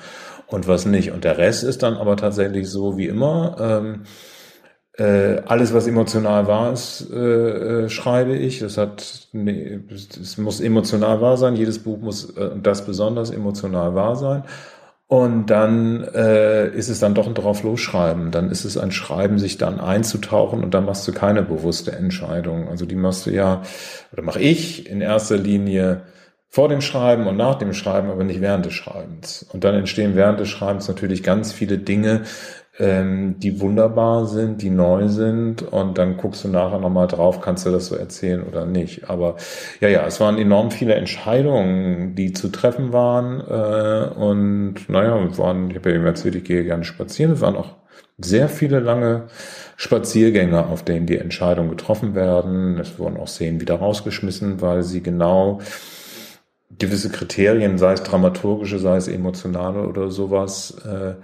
und 0.47 0.68
was 0.68 0.86
nicht. 0.86 1.12
Und 1.12 1.24
der 1.24 1.38
Rest 1.38 1.64
ist 1.64 1.84
dann 1.84 1.95
aber 1.95 2.18
tatsächlich 2.18 2.70
so 2.70 2.97
wie 2.97 3.08
immer. 3.08 3.56
Ähm, 3.60 4.04
äh, 4.97 5.41
alles, 5.45 5.73
was 5.73 5.87
emotional 5.87 6.47
wahr 6.47 6.71
ist, 6.71 7.09
äh, 7.11 7.85
äh, 7.85 7.89
schreibe 7.89 8.35
ich. 8.35 8.59
Das 8.59 8.77
hat, 8.77 9.27
nee, 9.31 9.79
es 9.89 10.37
muss 10.37 10.61
emotional 10.61 11.19
wahr 11.19 11.37
sein. 11.37 11.55
Jedes 11.55 11.79
Buch 11.79 11.99
muss 11.99 12.29
äh, 12.37 12.51
das 12.61 12.85
besonders 12.85 13.31
emotional 13.31 13.95
wahr 13.95 14.15
sein. 14.15 14.43
Und 15.07 15.47
dann 15.47 16.03
äh, 16.03 16.69
ist 16.69 16.89
es 16.89 16.99
dann 16.99 17.13
doch 17.13 17.27
ein 17.27 17.33
drauf 17.33 17.63
losschreiben. 17.63 18.31
Dann 18.31 18.49
ist 18.49 18.65
es 18.65 18.77
ein 18.77 18.91
Schreiben, 18.91 19.37
sich 19.39 19.57
dann 19.57 19.79
einzutauchen 19.79 20.63
und 20.63 20.73
dann 20.73 20.85
machst 20.85 21.07
du 21.07 21.11
keine 21.11 21.43
bewusste 21.43 21.91
Entscheidung. 21.91 22.67
Also 22.67 22.85
die 22.85 22.95
machst 22.95 23.25
du 23.25 23.31
ja, 23.31 23.63
oder 24.11 24.21
mache 24.23 24.41
ich 24.41 24.89
in 24.89 25.01
erster 25.01 25.37
Linie 25.37 26.03
vor 26.49 26.69
dem 26.69 26.81
Schreiben 26.81 27.25
und 27.27 27.35
nach 27.35 27.55
dem 27.55 27.73
Schreiben, 27.73 28.09
aber 28.11 28.23
nicht 28.23 28.41
während 28.41 28.65
des 28.65 28.73
Schreibens. 28.73 29.43
Und 29.51 29.63
dann 29.63 29.73
entstehen 29.75 30.15
während 30.15 30.39
des 30.39 30.49
Schreibens 30.49 30.87
natürlich 30.87 31.23
ganz 31.23 31.51
viele 31.51 31.79
Dinge, 31.79 32.21
ähm, 32.80 33.36
die 33.39 33.59
wunderbar 33.61 34.26
sind, 34.26 34.61
die 34.61 34.69
neu 34.71 35.07
sind 35.07 35.61
und 35.61 35.97
dann 35.97 36.17
guckst 36.17 36.43
du 36.43 36.47
nachher 36.47 36.80
nochmal 36.80 37.07
drauf, 37.07 37.39
kannst 37.39 37.65
du 37.65 37.71
das 37.71 37.88
so 37.88 37.95
erzählen 37.95 38.43
oder 38.43 38.65
nicht. 38.65 39.09
Aber 39.09 39.36
ja, 39.80 39.89
ja, 39.89 40.05
es 40.07 40.19
waren 40.19 40.38
enorm 40.38 40.71
viele 40.71 40.95
Entscheidungen, 40.95 42.15
die 42.15 42.34
zu 42.34 42.49
treffen 42.49 42.91
waren 42.91 43.41
äh, 43.41 44.13
und 44.15 44.89
naja, 44.89 45.38
waren, 45.38 45.69
ich 45.69 45.78
habe 45.78 45.91
ja 45.91 45.95
eben 45.97 46.05
erzählt, 46.05 46.36
ich 46.36 46.43
gehe 46.43 46.63
gerne 46.63 46.84
spazieren, 46.84 47.34
es 47.34 47.41
waren 47.41 47.55
auch 47.55 47.76
sehr 48.17 48.49
viele 48.49 48.80
lange 48.80 49.28
Spaziergänge, 49.76 50.67
auf 50.67 50.84
denen 50.84 51.05
die 51.05 51.17
Entscheidungen 51.17 51.69
getroffen 51.69 52.15
werden. 52.15 52.78
Es 52.80 52.99
wurden 52.99 53.17
auch 53.17 53.28
Szenen 53.28 53.59
wieder 53.59 53.76
rausgeschmissen, 53.76 54.61
weil 54.61 54.84
sie 54.84 55.01
genau 55.01 55.59
gewisse 56.78 57.09
Kriterien, 57.09 57.78
sei 57.78 57.93
es 57.93 58.03
dramaturgische, 58.03 58.80
sei 58.80 58.97
es 58.97 59.07
emotionale 59.07 59.88
oder 59.88 60.09
sowas. 60.09 60.76
Äh, 60.86 61.15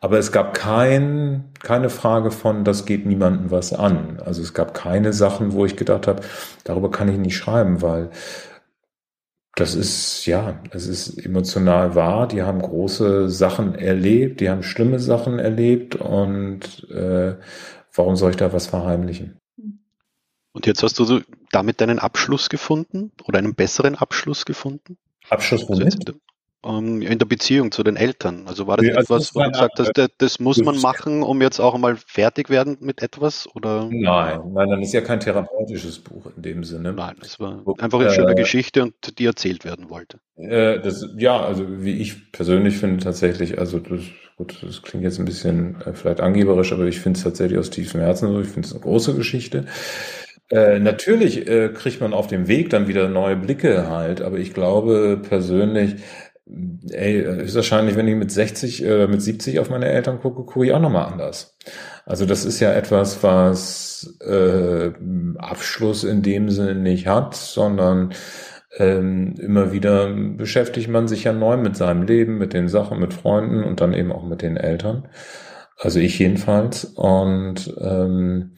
aber 0.00 0.18
es 0.18 0.30
gab 0.32 0.54
kein, 0.54 1.44
keine 1.60 1.90
Frage 1.90 2.30
von, 2.30 2.64
das 2.64 2.84
geht 2.84 3.06
niemandem 3.06 3.50
was 3.50 3.72
an. 3.72 4.20
Also 4.24 4.42
es 4.42 4.54
gab 4.54 4.74
keine 4.74 5.12
Sachen, 5.12 5.52
wo 5.52 5.64
ich 5.64 5.76
gedacht 5.76 6.06
habe, 6.06 6.22
darüber 6.64 6.90
kann 6.90 7.08
ich 7.08 7.18
nicht 7.18 7.36
schreiben, 7.36 7.82
weil 7.82 8.10
das 9.54 9.74
ist, 9.74 10.26
ja, 10.26 10.60
es 10.70 10.86
ist 10.86 11.16
emotional 11.24 11.94
wahr. 11.94 12.28
Die 12.28 12.42
haben 12.42 12.60
große 12.60 13.30
Sachen 13.30 13.74
erlebt, 13.74 14.40
die 14.40 14.50
haben 14.50 14.62
schlimme 14.62 14.98
Sachen 14.98 15.38
erlebt 15.38 15.96
und 15.96 16.86
äh, 16.90 17.36
warum 17.94 18.16
soll 18.16 18.30
ich 18.30 18.36
da 18.36 18.52
was 18.52 18.66
verheimlichen? 18.66 19.38
Und 20.52 20.66
jetzt 20.66 20.82
hast 20.82 20.98
du 20.98 21.20
damit 21.52 21.80
deinen 21.80 21.98
Abschluss 21.98 22.50
gefunden 22.50 23.12
oder 23.24 23.38
einen 23.38 23.54
besseren 23.54 23.94
Abschluss 23.94 24.44
gefunden? 24.44 24.98
Abschluss 25.30 25.62
also 25.62 25.80
womit? 25.80 26.06
Also 26.06 26.18
ähm, 26.66 27.02
in 27.02 27.18
der 27.18 27.26
Beziehung 27.26 27.70
zu 27.70 27.82
den 27.82 27.96
Eltern. 27.96 28.44
Also 28.46 28.66
war 28.66 28.76
das 28.76 28.86
also 28.88 29.00
etwas, 29.00 29.34
wo 29.34 29.42
du 29.42 29.50
gesagt 29.50 29.78
hast, 29.78 29.92
das, 29.94 30.08
das 30.18 30.40
muss 30.40 30.58
man 30.58 30.80
machen, 30.80 31.22
um 31.22 31.40
jetzt 31.42 31.60
auch 31.60 31.74
einmal 31.74 31.96
fertig 32.06 32.50
werden 32.50 32.76
mit 32.80 33.02
etwas? 33.02 33.48
Oder? 33.54 33.88
Nein, 33.90 34.40
nein, 34.52 34.68
dann 34.68 34.82
ist 34.82 34.92
ja 34.92 35.00
kein 35.00 35.20
therapeutisches 35.20 35.98
Buch 35.98 36.26
in 36.36 36.42
dem 36.42 36.64
Sinne. 36.64 36.92
Nein, 36.92 37.16
es 37.22 37.38
war 37.40 37.62
einfach 37.78 38.00
eine 38.00 38.08
äh, 38.08 38.14
schöne 38.14 38.34
Geschichte 38.34 38.82
und 38.82 39.18
die 39.18 39.26
erzählt 39.26 39.64
werden 39.64 39.90
wollte. 39.90 40.18
Äh, 40.36 40.80
das, 40.80 41.06
ja, 41.16 41.40
also 41.40 41.64
wie 41.82 41.98
ich 41.98 42.32
persönlich 42.32 42.76
finde 42.76 43.02
tatsächlich, 43.02 43.58
also 43.58 43.78
das, 43.78 44.00
gut, 44.36 44.62
das 44.62 44.82
klingt 44.82 45.04
jetzt 45.04 45.18
ein 45.18 45.24
bisschen 45.24 45.80
äh, 45.82 45.92
vielleicht 45.92 46.20
angeberisch, 46.20 46.72
aber 46.72 46.86
ich 46.86 47.00
finde 47.00 47.18
es 47.18 47.24
tatsächlich 47.24 47.58
aus 47.58 47.70
tiefstem 47.70 48.00
Herzen 48.00 48.32
so. 48.32 48.40
Ich 48.40 48.48
finde 48.48 48.66
es 48.66 48.72
eine 48.72 48.82
große 48.82 49.14
Geschichte. 49.14 49.66
Äh, 50.48 50.78
natürlich 50.78 51.48
äh, 51.48 51.70
kriegt 51.70 52.00
man 52.00 52.14
auf 52.14 52.28
dem 52.28 52.46
Weg 52.46 52.70
dann 52.70 52.86
wieder 52.86 53.08
neue 53.08 53.34
Blicke 53.34 53.88
halt, 53.88 54.20
aber 54.22 54.38
ich 54.38 54.54
glaube 54.54 55.20
persönlich, 55.28 55.96
ey, 56.90 57.42
ist 57.42 57.56
wahrscheinlich, 57.56 57.96
wenn 57.96 58.08
ich 58.08 58.14
mit 58.14 58.30
60 58.30 58.84
oder 58.84 59.04
äh, 59.04 59.08
mit 59.08 59.22
70 59.22 59.58
auf 59.58 59.70
meine 59.70 59.86
Eltern 59.86 60.20
gucke, 60.20 60.44
gucke 60.44 60.66
ich 60.66 60.72
auch 60.72 60.80
nochmal 60.80 61.10
anders. 61.12 61.56
Also 62.04 62.24
das 62.26 62.44
ist 62.44 62.60
ja 62.60 62.72
etwas, 62.72 63.22
was 63.22 64.16
äh, 64.20 64.92
Abschluss 65.38 66.04
in 66.04 66.22
dem 66.22 66.50
Sinne 66.50 66.76
nicht 66.76 67.06
hat, 67.06 67.34
sondern 67.34 68.12
ähm, 68.78 69.34
immer 69.38 69.72
wieder 69.72 70.12
beschäftigt 70.12 70.88
man 70.88 71.08
sich 71.08 71.24
ja 71.24 71.32
neu 71.32 71.56
mit 71.56 71.76
seinem 71.76 72.02
Leben, 72.02 72.38
mit 72.38 72.52
den 72.52 72.68
Sachen, 72.68 73.00
mit 73.00 73.14
Freunden 73.14 73.64
und 73.64 73.80
dann 73.80 73.92
eben 73.92 74.12
auch 74.12 74.24
mit 74.24 74.42
den 74.42 74.56
Eltern. 74.56 75.08
Also 75.78 75.98
ich 75.98 76.18
jedenfalls. 76.18 76.84
Und 76.84 77.74
ähm, 77.80 78.52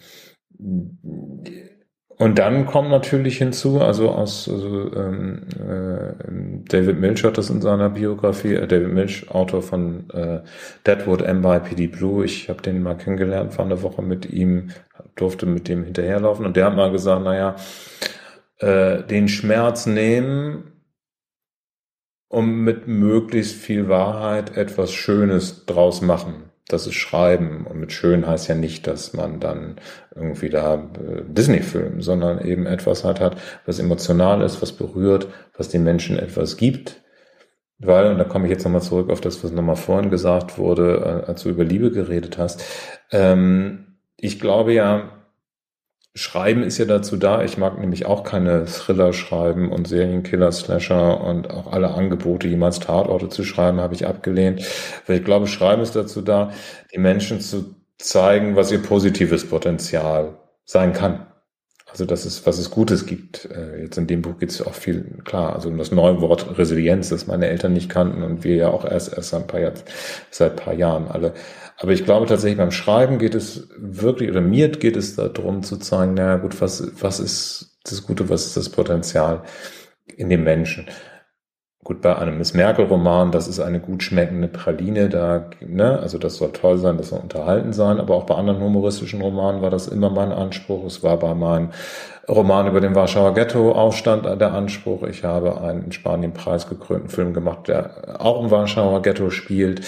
und 2.19 2.39
dann 2.41 2.67
kommt 2.67 2.91
natürlich 2.91 3.39
hinzu, 3.39 3.81
also 3.81 4.11
aus 4.11 4.49
also, 4.49 4.93
ähm, 4.93 5.43
äh, 5.57 6.69
David 6.69 6.99
Milch 6.99 7.23
hat 7.23 7.39
das 7.39 7.49
in 7.49 7.63
seiner 7.63 7.91
Biografie, 7.91 8.55
äh, 8.55 8.67
David 8.67 8.93
Milch, 8.93 9.31
Autor 9.31 9.63
von 9.63 10.11
äh, 10.11 10.41
Deadwood 10.85 11.21
NYPD 11.21 11.87
Blue, 11.87 12.25
ich 12.25 12.49
habe 12.49 12.61
den 12.61 12.83
mal 12.83 12.97
kennengelernt, 12.97 13.57
war 13.57 13.65
eine 13.65 13.83
Woche 13.83 14.03
mit 14.03 14.29
ihm, 14.31 14.71
durfte 15.15 15.47
mit 15.47 15.69
dem 15.69 15.85
hinterherlaufen. 15.85 16.45
Und 16.45 16.57
der 16.57 16.67
hat 16.67 16.75
mal 16.75 16.91
gesagt, 16.91 17.23
naja, 17.23 17.55
äh, 18.59 19.05
den 19.05 19.29
Schmerz 19.29 19.87
nehmen, 19.87 20.73
um 22.29 22.65
mit 22.65 22.89
möglichst 22.89 23.55
viel 23.55 23.89
Wahrheit 23.89 24.57
etwas 24.57 24.93
Schönes 24.93 25.67
draus 25.67 26.03
machen 26.03 26.48
das 26.69 26.87
ist 26.87 26.95
Schreiben. 26.95 27.67
Und 27.67 27.81
mit 27.81 27.93
schön 27.93 28.27
heißt 28.27 28.49
ja 28.49 28.55
nicht, 28.55 28.87
dass 28.87 29.15
man 29.15 29.41
dann 29.41 29.77
irgendwie 30.15 30.51
da 30.51 30.75
äh, 30.75 31.23
Disney-Film, 31.27 32.03
sondern 32.03 32.45
eben 32.45 32.67
etwas 32.67 33.05
hat, 33.05 33.21
hat, 33.21 33.37
was 33.67 33.79
emotional 33.79 34.43
ist, 34.43 34.63
was 34.63 34.73
berührt, 34.73 35.29
was 35.57 35.69
den 35.69 35.83
Menschen 35.83 36.19
etwas 36.19 36.57
gibt. 36.57 37.03
Weil, 37.79 38.11
und 38.11 38.19
da 38.19 38.25
komme 38.25 38.47
ich 38.47 38.51
jetzt 38.51 38.65
nochmal 38.65 38.83
zurück 38.83 39.09
auf 39.11 39.21
das, 39.21 39.43
was 39.43 39.53
nochmal 39.53 39.77
vorhin 39.77 40.11
gesagt 40.11 40.59
wurde, 40.59 41.23
äh, 41.25 41.29
als 41.29 41.43
du 41.43 41.49
über 41.49 41.65
Liebe 41.65 41.91
geredet 41.91 42.39
hast. 42.39 42.65
Ähm, 43.13 43.99
ich 44.17 44.41
glaube 44.41 44.73
ja, 44.75 45.18
Schreiben 46.19 46.65
ist 46.65 46.79
ja 46.79 46.85
dazu 46.85 47.17
da. 47.17 47.45
Ich 47.45 47.59
mag 47.59 47.79
nämlich 47.79 48.05
auch 48.05 48.25
keine 48.25 48.67
Thriller 48.67 49.13
schreiben 49.13 49.71
und 49.71 49.87
Serienkiller, 49.87 50.51
Slasher 50.51 51.21
und 51.21 51.49
auch 51.49 51.73
alle 51.73 51.95
Angebote, 51.95 52.49
jemals 52.49 52.81
Tatorte 52.81 53.29
zu 53.29 53.45
schreiben, 53.45 53.81
habe 53.81 53.95
ich 53.95 54.07
abgelehnt. 54.07 54.65
Weil 55.07 55.19
ich 55.19 55.25
glaube, 55.25 55.47
Schreiben 55.47 55.81
ist 55.81 55.95
dazu 55.95 56.21
da, 56.21 56.51
die 56.93 56.99
Menschen 56.99 57.41
zu 57.41 57.77
zeigen, 57.99 58.57
was 58.57 58.73
ihr 58.73 58.83
positives 58.83 59.49
Potenzial 59.49 60.37
sein 60.65 60.93
kann. 60.93 61.27
Also 61.87 62.05
dass 62.05 62.25
es, 62.25 62.45
was 62.45 62.59
es 62.59 62.71
Gutes 62.71 63.07
gibt. 63.07 63.47
Äh, 63.47 63.83
jetzt 63.83 63.97
in 63.97 64.07
dem 64.09 64.21
Buch 64.21 64.39
geht 64.39 64.51
es 64.51 64.61
auch 64.61 64.75
viel, 64.75 65.05
klar, 65.25 65.55
also 65.55 65.69
um 65.69 65.79
das 65.79 65.91
neue 65.91 66.21
Wort 66.21 66.59
Resilienz, 66.59 67.09
das 67.09 67.27
meine 67.27 67.47
Eltern 67.47 67.73
nicht 67.73 67.89
kannten 67.89 68.23
und 68.23 68.45
wir 68.45 68.57
ja 68.57 68.69
auch 68.69 68.85
erst, 68.85 69.15
erst 69.15 69.33
ein 69.35 69.47
paar, 69.47 69.61
Jahr, 69.61 69.73
seit 70.31 70.53
ein 70.53 70.57
paar 70.57 70.75
Jahren 70.75 71.09
alle. 71.09 71.33
Aber 71.81 71.93
ich 71.93 72.05
glaube 72.05 72.27
tatsächlich 72.27 72.59
beim 72.59 72.73
Schreiben 72.73 73.19
geht 73.19 73.35
es 73.35 73.69
wirklich, 73.79 74.31
oder 74.31 74.41
mir 74.41 74.69
geht 74.69 74.97
es 74.97 75.15
darum 75.15 75.63
zu 75.63 75.77
zeigen, 75.77 76.15
naja 76.15 76.37
gut, 76.37 76.61
was, 76.61 76.91
was 77.01 77.21
ist 77.21 77.79
das 77.85 78.05
Gute, 78.05 78.29
was 78.29 78.47
ist 78.47 78.57
das 78.57 78.69
Potenzial 78.69 79.43
in 80.17 80.29
dem 80.29 80.43
Menschen? 80.43 80.87
Gut, 81.85 82.03
bei 82.03 82.17
einem 82.17 82.37
Miss 82.37 82.53
Merkel-Roman, 82.53 83.31
das 83.31 83.47
ist 83.47 83.61
eine 83.61 83.79
gut 83.81 84.03
schmeckende 84.03 84.49
Praline, 84.49 85.09
da, 85.09 85.49
ne, 85.61 86.01
also 86.01 86.19
das 86.19 86.37
soll 86.37 86.51
toll 86.53 86.79
sein, 86.79 86.99
das 86.99 87.11
soll 87.11 87.21
unterhalten 87.21 87.73
sein, 87.73 88.01
aber 88.01 88.17
auch 88.17 88.27
bei 88.27 88.35
anderen 88.35 88.61
humoristischen 88.61 89.23
Romanen 89.23 89.63
war 89.63 89.71
das 89.71 89.87
immer 89.87 90.11
mein 90.11 90.33
Anspruch. 90.33 90.85
Es 90.85 91.03
war 91.05 91.17
bei 91.19 91.33
meinem 91.35 91.71
Roman 92.29 92.67
über 92.67 92.81
den 92.81 92.95
Warschauer 92.97 93.33
Ghetto-Aufstand 93.33 94.27
der 94.27 94.53
Anspruch. 94.53 95.05
Ich 95.05 95.25
habe 95.25 95.61
einen 95.63 95.85
in 95.85 95.93
Spanien 95.93 96.35
preisgekrönten 96.35 97.09
Film 97.09 97.33
gemacht, 97.33 97.69
der 97.69 98.21
auch 98.21 98.43
im 98.43 98.51
Warschauer 98.51 99.01
Ghetto 99.01 99.31
spielt 99.31 99.81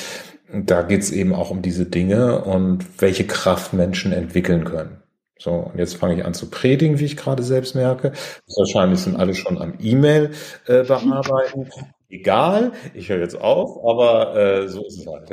da 0.52 0.82
geht's 0.82 1.10
eben 1.10 1.34
auch 1.34 1.50
um 1.50 1.62
diese 1.62 1.86
Dinge 1.86 2.44
und 2.44 3.00
welche 3.00 3.26
Kraft 3.26 3.72
Menschen 3.72 4.12
entwickeln 4.12 4.64
können. 4.64 5.02
So, 5.38 5.52
und 5.52 5.78
jetzt 5.78 5.96
fange 5.96 6.16
ich 6.16 6.24
an 6.24 6.34
zu 6.34 6.50
predigen, 6.50 6.98
wie 6.98 7.06
ich 7.06 7.16
gerade 7.16 7.42
selbst 7.42 7.74
merke. 7.74 8.12
Wahrscheinlich 8.56 9.00
sind 9.00 9.16
alle 9.16 9.34
schon 9.34 9.56
am 9.56 9.74
E-Mail 9.80 10.32
äh, 10.66 10.82
bearbeiten. 10.84 11.70
Egal, 12.10 12.72
ich 12.92 13.08
höre 13.08 13.20
jetzt 13.20 13.40
auf, 13.40 13.82
aber 13.84 14.36
äh, 14.36 14.68
so 14.68 14.84
ist 14.84 14.98
es 14.98 15.06
halt. 15.06 15.30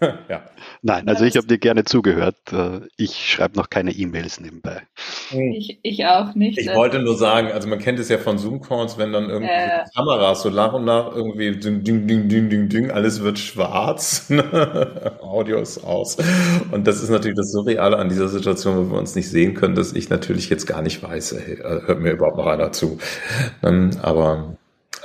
ja. 0.28 0.42
Nein, 0.84 1.08
also 1.08 1.24
ich 1.24 1.36
habe 1.36 1.46
dir 1.46 1.58
gerne 1.58 1.84
zugehört. 1.84 2.52
Äh, 2.52 2.80
ich 2.96 3.30
schreibe 3.30 3.56
noch 3.56 3.70
keine 3.70 3.92
E-Mails 3.92 4.40
nebenbei. 4.40 4.82
Hm. 5.28 5.52
Ich, 5.52 5.78
ich 5.84 6.04
auch 6.06 6.34
nicht. 6.34 6.58
Ich 6.58 6.74
wollte 6.74 6.98
nur 6.98 7.16
sagen, 7.16 7.52
also 7.52 7.68
man 7.68 7.78
kennt 7.78 8.00
es 8.00 8.08
ja 8.08 8.18
von 8.18 8.36
Zoom-Calls, 8.36 8.98
wenn 8.98 9.12
dann 9.12 9.30
irgendwie 9.30 9.52
äh, 9.52 9.84
Kameras 9.94 10.42
so 10.42 10.50
nach 10.50 10.72
und 10.72 10.84
nach 10.84 11.14
irgendwie 11.14 11.56
ding, 11.56 11.84
ding, 11.84 12.08
ding, 12.08 12.28
ding, 12.28 12.50
ding, 12.50 12.68
ding, 12.68 12.90
alles 12.90 13.22
wird 13.22 13.38
schwarz, 13.38 14.28
Audio 15.20 15.60
ist 15.60 15.84
aus. 15.84 16.16
Und 16.72 16.88
das 16.88 17.00
ist 17.00 17.10
natürlich 17.10 17.36
das 17.36 17.52
Surreale 17.52 17.96
an 17.96 18.08
dieser 18.08 18.28
Situation, 18.28 18.76
wo 18.76 18.92
wir 18.92 18.98
uns 18.98 19.14
nicht 19.14 19.30
sehen 19.30 19.54
können, 19.54 19.76
dass 19.76 19.92
ich 19.92 20.10
natürlich 20.10 20.50
jetzt 20.50 20.66
gar 20.66 20.82
nicht 20.82 21.00
weiß, 21.00 21.36
hey, 21.46 21.60
äh, 21.60 21.86
hört 21.86 22.00
mir 22.00 22.10
überhaupt 22.10 22.38
noch 22.38 22.46
einer 22.46 22.72
zu. 22.72 22.98
Ähm, 23.62 23.90
aber 24.02 24.56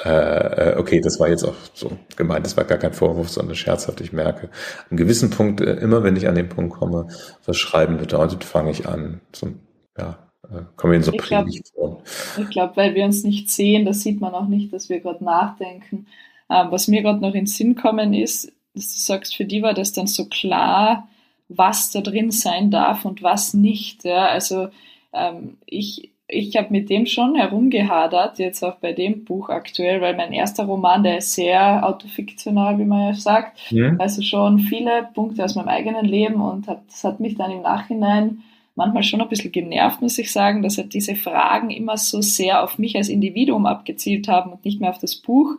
äh, 0.07 0.71
äh, 0.71 0.77
okay, 0.77 1.01
das 1.01 1.19
war 1.19 1.29
jetzt 1.29 1.43
auch 1.43 1.55
so 1.73 1.91
gemeint, 2.15 2.45
das 2.45 2.55
war 2.55 2.63
gar 2.63 2.77
kein 2.77 2.93
Vorwurf, 2.93 3.29
sondern 3.29 3.55
scherzhaft. 3.55 3.99
Ich 4.01 4.13
merke, 4.13 4.47
an 4.47 4.51
einem 4.91 4.97
gewissen 4.97 5.29
Punkt, 5.29 5.61
äh, 5.61 5.73
immer 5.75 6.03
wenn 6.03 6.15
ich 6.15 6.27
an 6.27 6.35
den 6.35 6.49
Punkt 6.49 6.73
komme, 6.73 7.07
was 7.45 7.57
Schreiben 7.57 7.97
bedeutet, 7.97 8.43
fange 8.43 8.71
ich 8.71 8.87
an, 8.87 9.21
so, 9.33 9.49
ja, 9.97 10.17
äh, 10.49 10.61
komme 10.77 10.95
in 10.95 11.03
so 11.03 11.11
Predigt 11.11 11.73
glaub, 11.73 12.03
Ich 12.37 12.49
glaube, 12.49 12.77
weil 12.77 12.95
wir 12.95 13.03
uns 13.05 13.23
nicht 13.23 13.49
sehen, 13.49 13.85
das 13.85 14.01
sieht 14.01 14.21
man 14.21 14.33
auch 14.33 14.47
nicht, 14.47 14.71
dass 14.71 14.89
wir 14.89 14.99
gerade 15.01 15.23
nachdenken. 15.23 16.07
Ähm, 16.49 16.67
was 16.69 16.87
mir 16.87 17.01
gerade 17.01 17.19
noch 17.19 17.29
in 17.29 17.41
den 17.41 17.47
Sinn 17.47 17.75
kommen 17.75 18.13
ist, 18.13 18.51
dass 18.73 18.93
du 18.93 18.99
sagst, 18.99 19.35
für 19.35 19.45
die 19.45 19.61
war 19.61 19.73
das 19.73 19.91
dann 19.91 20.07
so 20.07 20.25
klar, 20.25 21.09
was 21.49 21.91
da 21.91 22.01
drin 22.01 22.31
sein 22.31 22.71
darf 22.71 23.05
und 23.05 23.23
was 23.23 23.53
nicht. 23.53 24.05
Ja? 24.05 24.27
Also 24.27 24.69
ähm, 25.13 25.57
ich, 25.65 26.11
ich 26.29 26.57
habe 26.57 26.67
mit 26.71 26.89
dem 26.89 27.05
schon 27.05 27.35
herumgehadert, 27.35 28.37
jetzt 28.39 28.61
auch 28.63 28.75
bei 28.75 28.91
dem 28.91 29.23
Buch 29.23 29.49
aktuell, 29.49 30.01
weil 30.01 30.15
mein 30.15 30.33
erster 30.33 30.65
Roman, 30.65 31.03
der 31.03 31.19
ist 31.19 31.33
sehr 31.33 31.87
autofiktional, 31.87 32.77
wie 32.79 32.85
man 32.85 33.07
ja 33.07 33.13
sagt. 33.13 33.71
Ja. 33.71 33.95
Also 33.97 34.21
schon 34.21 34.59
viele 34.59 35.07
Punkte 35.13 35.45
aus 35.45 35.55
meinem 35.55 35.69
eigenen 35.69 36.05
Leben 36.05 36.41
und 36.41 36.67
hat, 36.67 36.81
das 36.87 37.03
hat 37.05 37.19
mich 37.21 37.35
dann 37.35 37.51
im 37.51 37.61
Nachhinein 37.61 38.43
manchmal 38.75 39.03
schon 39.03 39.21
ein 39.21 39.29
bisschen 39.29 39.51
genervt, 39.51 40.01
muss 40.01 40.17
ich 40.19 40.31
sagen, 40.31 40.61
dass 40.61 40.77
halt 40.77 40.93
diese 40.93 41.15
Fragen 41.15 41.71
immer 41.71 41.97
so 41.97 42.21
sehr 42.21 42.63
auf 42.63 42.77
mich 42.77 42.95
als 42.95 43.09
Individuum 43.09 43.65
abgezielt 43.65 44.27
haben 44.27 44.51
und 44.51 44.65
nicht 44.65 44.81
mehr 44.81 44.91
auf 44.91 44.99
das 44.99 45.15
Buch. 45.15 45.55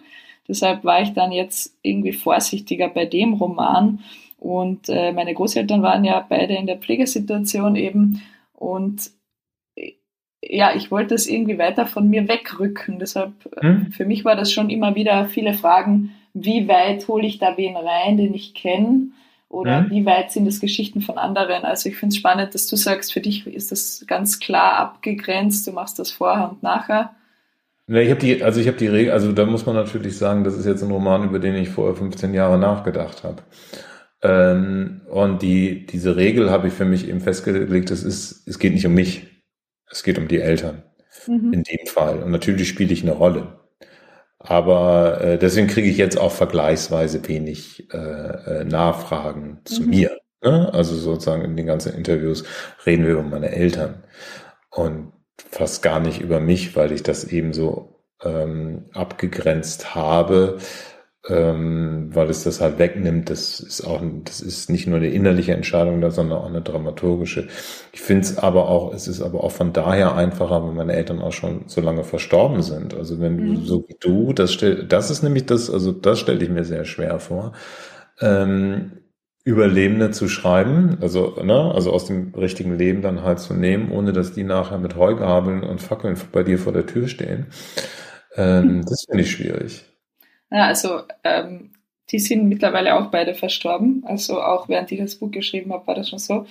Deshalb 0.46 0.84
war 0.84 1.02
ich 1.02 1.14
dann 1.14 1.32
jetzt 1.32 1.76
irgendwie 1.82 2.12
vorsichtiger 2.12 2.88
bei 2.88 3.06
dem 3.06 3.34
Roman. 3.34 4.00
Und 4.38 4.88
äh, 4.88 5.12
meine 5.12 5.34
Großeltern 5.34 5.82
waren 5.82 6.04
ja 6.04 6.24
beide 6.26 6.54
in 6.54 6.66
der 6.66 6.78
Pflegesituation 6.78 7.74
eben. 7.74 8.22
Und 8.54 9.10
ja, 10.48 10.74
ich 10.74 10.90
wollte 10.90 11.14
es 11.14 11.28
irgendwie 11.28 11.58
weiter 11.58 11.86
von 11.86 12.08
mir 12.08 12.28
wegrücken. 12.28 12.98
Deshalb, 12.98 13.32
äh, 13.56 13.62
hm? 13.62 13.92
für 13.92 14.04
mich 14.04 14.24
war 14.24 14.36
das 14.36 14.52
schon 14.52 14.70
immer 14.70 14.94
wieder 14.94 15.26
viele 15.26 15.54
Fragen, 15.54 16.10
wie 16.34 16.68
weit 16.68 17.06
hole 17.08 17.26
ich 17.26 17.38
da 17.38 17.56
wen 17.56 17.76
rein, 17.76 18.16
den 18.16 18.34
ich 18.34 18.54
kenne? 18.54 19.08
Oder 19.50 19.80
hm? 19.80 19.90
wie 19.90 20.06
weit 20.06 20.30
sind 20.30 20.46
es 20.46 20.60
Geschichten 20.60 21.00
von 21.00 21.18
anderen? 21.18 21.64
Also 21.64 21.88
ich 21.88 21.96
finde 21.96 22.12
es 22.12 22.18
spannend, 22.18 22.54
dass 22.54 22.66
du 22.66 22.76
sagst, 22.76 23.12
für 23.12 23.20
dich 23.20 23.46
ist 23.46 23.72
das 23.72 24.04
ganz 24.06 24.40
klar 24.40 24.74
abgegrenzt, 24.74 25.66
du 25.66 25.72
machst 25.72 25.98
das 25.98 26.10
vorher 26.10 26.50
und 26.50 26.62
nachher. 26.62 27.14
Ne, 27.86 28.02
ich 28.02 28.10
habe 28.10 28.20
die, 28.20 28.42
also 28.42 28.60
ich 28.60 28.66
habe 28.66 28.76
die 28.76 28.86
Regel, 28.86 29.12
also 29.12 29.32
da 29.32 29.46
muss 29.46 29.64
man 29.64 29.74
natürlich 29.74 30.18
sagen, 30.18 30.44
das 30.44 30.56
ist 30.56 30.66
jetzt 30.66 30.82
ein 30.82 30.90
Roman, 30.90 31.24
über 31.24 31.38
den 31.38 31.54
ich 31.54 31.70
vorher 31.70 31.96
15 31.96 32.34
Jahre 32.34 32.58
nachgedacht 32.58 33.24
habe. 33.24 33.42
Ähm, 34.20 35.00
und 35.10 35.40
die, 35.40 35.86
diese 35.86 36.16
Regel 36.16 36.50
habe 36.50 36.68
ich 36.68 36.74
für 36.74 36.84
mich 36.84 37.08
eben 37.08 37.20
festgelegt, 37.20 37.90
es 37.90 38.02
ist, 38.02 38.46
es 38.46 38.58
geht 38.58 38.74
nicht 38.74 38.86
um 38.86 38.92
mich. 38.92 39.27
Es 39.90 40.02
geht 40.02 40.18
um 40.18 40.28
die 40.28 40.40
Eltern. 40.40 40.82
Mhm. 41.26 41.52
In 41.52 41.62
dem 41.62 41.86
Fall. 41.86 42.22
Und 42.22 42.30
natürlich 42.30 42.68
spiele 42.68 42.92
ich 42.92 43.02
eine 43.02 43.12
Rolle. 43.12 43.58
Aber 44.38 45.20
äh, 45.20 45.38
deswegen 45.38 45.66
kriege 45.66 45.88
ich 45.88 45.96
jetzt 45.96 46.18
auch 46.18 46.32
vergleichsweise 46.32 47.26
wenig 47.26 47.92
äh, 47.92 47.96
äh, 47.96 48.64
Nachfragen 48.64 49.60
zu 49.64 49.82
mhm. 49.82 49.90
mir. 49.90 50.18
Ne? 50.42 50.72
Also 50.72 50.94
sozusagen 50.94 51.42
in 51.42 51.56
den 51.56 51.66
ganzen 51.66 51.94
Interviews 51.94 52.44
reden 52.86 53.04
wir 53.04 53.14
über 53.14 53.22
meine 53.22 53.50
Eltern. 53.50 54.04
Und 54.70 55.12
fast 55.50 55.82
gar 55.82 56.00
nicht 56.00 56.20
über 56.20 56.40
mich, 56.40 56.76
weil 56.76 56.92
ich 56.92 57.02
das 57.02 57.24
eben 57.24 57.52
so 57.52 58.04
ähm, 58.22 58.86
abgegrenzt 58.92 59.94
habe, 59.94 60.58
ähm, 61.28 62.08
weil 62.14 62.30
es 62.30 62.44
das 62.44 62.60
halt 62.60 62.78
wegnimmt. 62.78 63.28
Das 63.30 63.60
ist 63.60 63.84
auch, 63.84 64.02
das 64.24 64.40
ist 64.40 64.70
nicht 64.70 64.86
nur 64.86 64.96
eine 64.96 65.10
innerliche 65.10 65.52
Entscheidung 65.52 66.00
da, 66.00 66.10
sondern 66.10 66.38
auch 66.38 66.46
eine 66.46 66.62
dramaturgische. 66.62 67.48
Ich 67.92 68.00
finde 68.00 68.22
es 68.22 68.38
aber 68.38 68.68
auch, 68.68 68.94
es 68.94 69.08
ist 69.08 69.20
aber 69.20 69.44
auch 69.44 69.52
von 69.52 69.72
daher 69.72 70.14
einfacher, 70.14 70.66
wenn 70.66 70.74
meine 70.74 70.94
Eltern 70.94 71.20
auch 71.20 71.32
schon 71.32 71.64
so 71.66 71.80
lange 71.80 72.04
verstorben 72.04 72.62
sind. 72.62 72.94
Also 72.94 73.20
wenn 73.20 73.36
mhm. 73.36 73.54
du 73.54 73.60
so 73.60 73.84
wie 73.88 73.96
du, 74.00 74.32
das 74.32 74.52
stell, 74.52 74.84
das 74.86 75.10
ist 75.10 75.22
nämlich 75.22 75.46
das, 75.46 75.70
also 75.70 75.92
das 75.92 76.18
stelle 76.18 76.42
ich 76.42 76.50
mir 76.50 76.64
sehr 76.64 76.84
schwer 76.84 77.20
vor. 77.20 77.52
Ähm, 78.20 78.92
Überlebende 79.44 80.10
zu 80.10 80.28
schreiben, 80.28 80.98
also, 81.00 81.36
ne, 81.42 81.72
also 81.74 81.90
aus 81.90 82.04
dem 82.04 82.34
richtigen 82.34 82.76
Leben 82.76 83.00
dann 83.00 83.22
halt 83.22 83.38
zu 83.38 83.54
nehmen, 83.54 83.90
ohne 83.90 84.12
dass 84.12 84.32
die 84.34 84.44
nachher 84.44 84.76
mit 84.76 84.96
Heugabeln 84.96 85.62
und 85.62 85.80
Fackeln 85.80 86.16
bei 86.32 86.42
dir 86.42 86.58
vor 86.58 86.74
der 86.74 86.84
Tür 86.84 87.08
stehen. 87.08 87.46
Ähm, 88.36 88.84
das 88.84 89.06
finde 89.08 89.22
ich 89.22 89.30
schwierig. 89.30 89.87
Ja, 90.50 90.66
also 90.66 91.02
ähm, 91.24 91.70
die 92.10 92.18
sind 92.18 92.48
mittlerweile 92.48 92.96
auch 92.96 93.06
beide 93.10 93.34
verstorben. 93.34 94.02
Also 94.06 94.40
auch 94.40 94.68
während 94.68 94.90
ich 94.92 94.98
das 94.98 95.16
Buch 95.16 95.30
geschrieben 95.30 95.72
habe, 95.72 95.86
war 95.86 95.94
das 95.94 96.08
schon 96.08 96.18
so. 96.18 96.46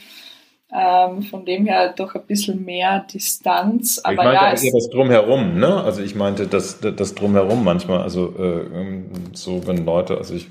Ähm, 0.71 1.21
von 1.23 1.45
dem 1.45 1.65
her 1.65 1.93
doch 1.95 2.13
ein 2.15 2.25
bisschen 2.27 2.65
mehr 2.65 3.05
Distanz. 3.11 3.99
Aber 4.03 4.11
ich 4.11 4.17
meinte 4.17 4.33
ja, 4.33 4.49
eher 4.49 4.73
das 4.73 4.89
Drumherum, 4.89 5.57
ne? 5.57 5.81
Also 5.81 6.01
ich 6.01 6.13
meinte 6.13 6.45
das, 6.47 6.81
das 6.81 7.15
Drumherum 7.15 7.63
manchmal, 7.63 8.01
also 8.01 8.33
äh, 8.37 8.79
ähm, 8.81 9.09
so 9.31 9.65
wenn 9.65 9.85
Leute, 9.85 10.17
also 10.17 10.35
ich 10.35 10.47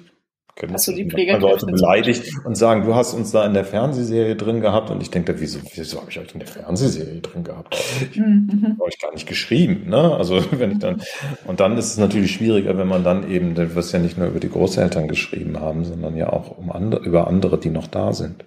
können 0.57 0.73
also 0.73 0.93
die 0.93 1.03
Leute 1.03 1.67
beleidigt 1.67 2.25
und 2.45 2.55
sagen, 2.55 2.87
du 2.87 2.95
hast 2.95 3.13
uns 3.13 3.31
da 3.31 3.45
in 3.45 3.53
der 3.53 3.65
Fernsehserie 3.65 4.37
drin 4.37 4.63
gehabt 4.63 4.91
und 4.91 5.03
ich 5.03 5.11
denke, 5.11 5.39
wieso, 5.39 5.61
wieso 5.75 6.01
habe 6.01 6.11
ich 6.11 6.19
euch 6.19 6.33
in 6.33 6.39
der 6.41 6.49
Fernsehserie 6.49 7.21
drin 7.21 7.45
gehabt? 7.45 7.77
Ich 8.11 8.19
mhm. 8.19 8.71
habe 8.71 8.85
euch 8.85 8.99
gar 8.99 9.13
nicht 9.13 9.29
geschrieben, 9.29 9.91
ne? 9.91 10.17
Also 10.17 10.43
wenn 10.59 10.73
ich 10.73 10.79
dann 10.79 11.03
und 11.47 11.61
dann 11.61 11.77
ist 11.77 11.93
es 11.93 11.99
natürlich 11.99 12.33
schwieriger, 12.33 12.79
wenn 12.79 12.89
man 12.89 13.05
dann 13.05 13.31
eben, 13.31 13.55
du 13.55 13.75
wirst 13.75 13.93
ja 13.93 13.99
nicht 13.99 14.17
nur 14.17 14.29
über 14.29 14.41
die 14.41 14.49
Großeltern 14.49 15.09
geschrieben 15.09 15.61
haben, 15.61 15.85
sondern 15.85 16.17
ja 16.17 16.33
auch 16.33 16.57
um 16.57 16.73
andere, 16.73 17.05
über 17.05 17.27
andere, 17.27 17.59
die 17.61 17.71
noch 17.71 17.87
da 17.87 18.15
sind. 18.15 18.47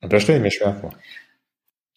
Und 0.00 0.12
da 0.12 0.20
stelle 0.20 0.38
ich 0.38 0.44
mir 0.44 0.50
schwer 0.52 0.76
vor. 0.76 0.92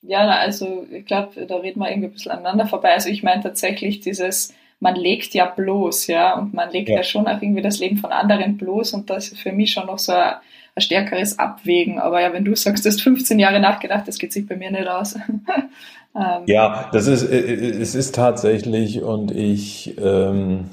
Ja, 0.01 0.27
also 0.27 0.85
ich 0.91 1.05
glaube, 1.05 1.45
da 1.45 1.55
reden 1.57 1.79
wir 1.79 1.89
irgendwie 1.89 2.07
ein 2.07 2.13
bisschen 2.13 2.31
aneinander 2.31 2.65
vorbei. 2.65 2.93
Also 2.93 3.09
ich 3.09 3.21
meine 3.21 3.43
tatsächlich 3.43 4.01
dieses 4.01 4.53
man 4.83 4.95
legt 4.95 5.33
ja 5.33 5.45
bloß, 5.45 6.07
ja, 6.07 6.37
und 6.37 6.53
man 6.53 6.69
legt 6.69 6.89
ja. 6.89 6.97
ja. 6.97 7.03
schon 7.03 7.25
auch 7.25 7.41
irgendwie 7.41 7.61
das 7.61 7.79
Leben 7.79 7.97
von 7.97 8.11
anderen 8.11 8.57
bloß 8.57 8.93
und 8.93 9.09
das 9.09 9.29
ist 9.29 9.39
für 9.39 9.53
mich 9.53 9.71
schon 9.71 9.85
noch 9.85 9.97
so 9.97 10.11
ein, 10.11 10.33
ein 10.75 10.81
stärkeres 10.81 11.39
Abwägen. 11.39 11.99
Aber 11.99 12.19
ja, 12.19 12.33
wenn 12.33 12.43
du 12.43 12.53
sagst, 12.53 12.83
du 12.83 12.89
hast 12.89 13.01
15 13.01 13.39
Jahre 13.39 13.61
nachgedacht, 13.61 14.09
das 14.09 14.17
geht 14.17 14.33
sich 14.33 14.45
bei 14.45 14.57
mir 14.57 14.71
nicht 14.71 14.85
aus. 14.85 15.15
ähm. 16.15 16.43
Ja, 16.47 16.89
das 16.91 17.07
ist, 17.07 17.23
äh, 17.23 17.39
äh, 17.39 17.81
es 17.81 17.95
ist 17.95 18.13
tatsächlich 18.13 19.01
und 19.01 19.31
ich 19.31 19.97
ähm, 19.97 20.65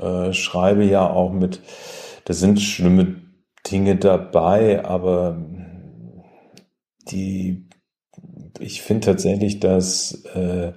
äh, 0.00 0.32
schreibe 0.32 0.84
ja 0.84 1.08
auch 1.08 1.32
mit, 1.32 1.60
da 2.24 2.34
sind 2.34 2.60
schlimme 2.60 3.22
Dinge 3.70 3.94
dabei, 3.94 4.84
aber 4.84 5.38
die, 7.08 7.68
ich 8.58 8.82
finde 8.82 9.06
tatsächlich, 9.06 9.60
dass 9.60 10.24
äh, 10.34 10.72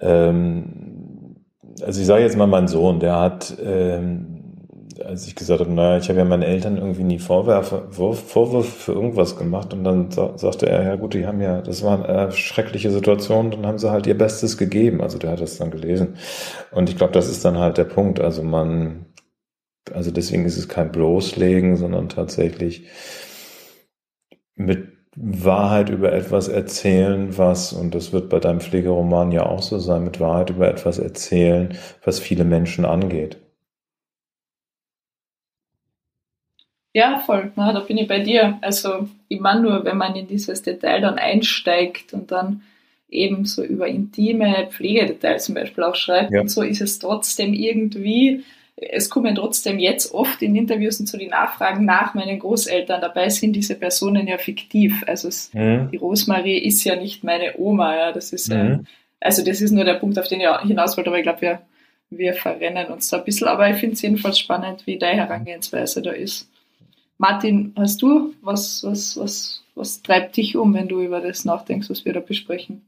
ähm, 0.00 1.03
also 1.84 2.00
ich 2.00 2.06
sage 2.06 2.24
jetzt 2.24 2.36
mal, 2.36 2.46
mein 2.46 2.68
Sohn, 2.68 3.00
der 3.00 3.18
hat, 3.20 3.56
ähm, 3.62 4.34
als 5.04 5.26
ich 5.26 5.34
gesagt 5.34 5.60
habe, 5.60 5.72
naja, 5.72 5.98
ich 5.98 6.08
habe 6.08 6.18
ja 6.18 6.24
meinen 6.24 6.42
Eltern 6.42 6.76
irgendwie 6.76 7.04
nie 7.04 7.18
Vorwürfe, 7.18 7.88
Vorwürfe 7.90 8.70
für 8.70 8.92
irgendwas 8.92 9.36
gemacht 9.36 9.72
und 9.74 9.84
dann 9.84 10.10
sagte 10.10 10.68
er, 10.68 10.84
ja 10.84 10.96
gut, 10.96 11.14
die 11.14 11.26
haben 11.26 11.40
ja, 11.40 11.60
das 11.60 11.82
waren 11.82 12.04
äh, 12.04 12.30
schreckliche 12.32 12.90
Situationen, 12.90 13.50
dann 13.50 13.66
haben 13.66 13.78
sie 13.78 13.90
halt 13.90 14.06
ihr 14.06 14.16
Bestes 14.16 14.56
gegeben. 14.56 15.00
Also 15.02 15.18
der 15.18 15.32
hat 15.32 15.40
das 15.40 15.58
dann 15.58 15.70
gelesen. 15.70 16.16
Und 16.70 16.88
ich 16.88 16.96
glaube, 16.96 17.12
das 17.12 17.28
ist 17.28 17.44
dann 17.44 17.58
halt 17.58 17.76
der 17.76 17.84
Punkt. 17.84 18.20
Also 18.20 18.42
man, 18.42 19.06
also 19.92 20.10
deswegen 20.10 20.44
ist 20.44 20.56
es 20.56 20.68
kein 20.68 20.92
Bloßlegen, 20.92 21.76
sondern 21.76 22.08
tatsächlich 22.08 22.86
mit 24.56 24.93
Wahrheit 25.16 25.90
über 25.90 26.12
etwas 26.12 26.48
erzählen, 26.48 27.36
was, 27.38 27.72
und 27.72 27.94
das 27.94 28.12
wird 28.12 28.28
bei 28.28 28.40
deinem 28.40 28.60
Pflegeroman 28.60 29.32
ja 29.32 29.46
auch 29.46 29.62
so 29.62 29.78
sein, 29.78 30.04
mit 30.04 30.20
Wahrheit 30.20 30.50
über 30.50 30.68
etwas 30.68 30.98
erzählen, 30.98 31.76
was 32.04 32.18
viele 32.18 32.44
Menschen 32.44 32.84
angeht. 32.84 33.38
Ja, 36.92 37.18
voll. 37.18 37.52
Na, 37.56 37.72
da 37.72 37.80
bin 37.80 37.98
ich 37.98 38.06
bei 38.06 38.20
dir. 38.20 38.58
Also 38.60 39.08
ich 39.28 39.40
meine 39.40 39.62
nur, 39.62 39.84
wenn 39.84 39.96
man 39.96 40.14
in 40.14 40.28
dieses 40.28 40.62
Detail 40.62 41.00
dann 41.00 41.18
einsteigt 41.18 42.12
und 42.12 42.30
dann 42.30 42.62
eben 43.08 43.44
so 43.46 43.64
über 43.64 43.88
intime 43.88 44.68
Pflegedetails 44.70 45.44
zum 45.44 45.56
Beispiel 45.56 45.84
auch 45.84 45.96
schreibt 45.96 46.32
ja. 46.32 46.40
und 46.40 46.48
so 46.48 46.62
ist 46.62 46.80
es 46.80 46.98
trotzdem 46.98 47.52
irgendwie 47.52 48.44
es 48.76 49.08
kommen 49.08 49.34
trotzdem 49.34 49.78
jetzt 49.78 50.12
oft 50.12 50.42
in 50.42 50.56
Interviews 50.56 50.98
und 50.98 51.06
zu 51.06 51.16
den 51.16 51.30
Nachfragen 51.30 51.84
nach 51.84 52.14
meinen 52.14 52.38
Großeltern. 52.40 53.00
Dabei 53.00 53.28
sind 53.28 53.52
diese 53.52 53.76
Personen 53.76 54.26
ja 54.26 54.36
fiktiv. 54.36 55.04
Also 55.06 55.28
es, 55.28 55.52
mhm. 55.54 55.90
die 55.92 55.96
Rosmarie 55.96 56.58
ist 56.58 56.82
ja 56.84 56.96
nicht 56.96 57.22
meine 57.22 57.56
Oma. 57.58 57.96
Ja. 57.96 58.12
Das 58.12 58.32
ist, 58.32 58.50
äh, 58.50 58.64
mhm. 58.64 58.86
also 59.20 59.44
das 59.44 59.60
ist 59.60 59.70
nur 59.70 59.84
der 59.84 59.94
Punkt, 59.94 60.18
auf 60.18 60.26
den 60.26 60.40
ich 60.40 60.48
hinaus 60.62 60.96
wollte. 60.96 61.10
Aber 61.10 61.18
ich 61.18 61.22
glaube, 61.22 61.40
wir, 61.40 61.62
wir 62.10 62.34
verrennen 62.34 62.88
uns 62.88 63.08
da 63.08 63.18
ein 63.18 63.24
bisschen. 63.24 63.46
Aber 63.46 63.70
ich 63.70 63.76
finde 63.76 63.94
es 63.94 64.02
jedenfalls 64.02 64.40
spannend, 64.40 64.86
wie 64.86 64.98
deine 64.98 65.22
Herangehensweise 65.22 66.02
da 66.02 66.10
ist. 66.10 66.50
Martin, 67.16 67.72
hast 67.76 68.02
du, 68.02 68.34
was, 68.42 68.82
was, 68.82 69.16
was, 69.16 69.62
was 69.76 70.02
treibt 70.02 70.36
dich 70.36 70.56
um, 70.56 70.74
wenn 70.74 70.88
du 70.88 71.00
über 71.00 71.20
das 71.20 71.44
nachdenkst, 71.44 71.88
was 71.90 72.04
wir 72.04 72.12
da 72.12 72.18
besprechen? 72.18 72.82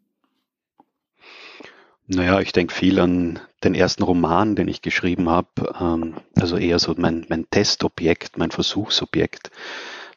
Naja, 2.08 2.40
ich 2.40 2.52
denke 2.52 2.72
viel 2.72 3.00
an 3.00 3.40
den 3.64 3.74
ersten 3.74 4.04
Roman, 4.04 4.54
den 4.54 4.68
ich 4.68 4.80
geschrieben 4.80 5.28
habe. 5.28 5.74
Ähm, 5.80 6.14
also 6.36 6.56
eher 6.56 6.78
so 6.78 6.94
mein, 6.96 7.26
mein 7.28 7.50
Testobjekt, 7.50 8.38
mein 8.38 8.52
Versuchsobjekt. 8.52 9.50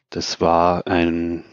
Das 0.08 0.40
war 0.40 0.86
ein, 0.86 1.44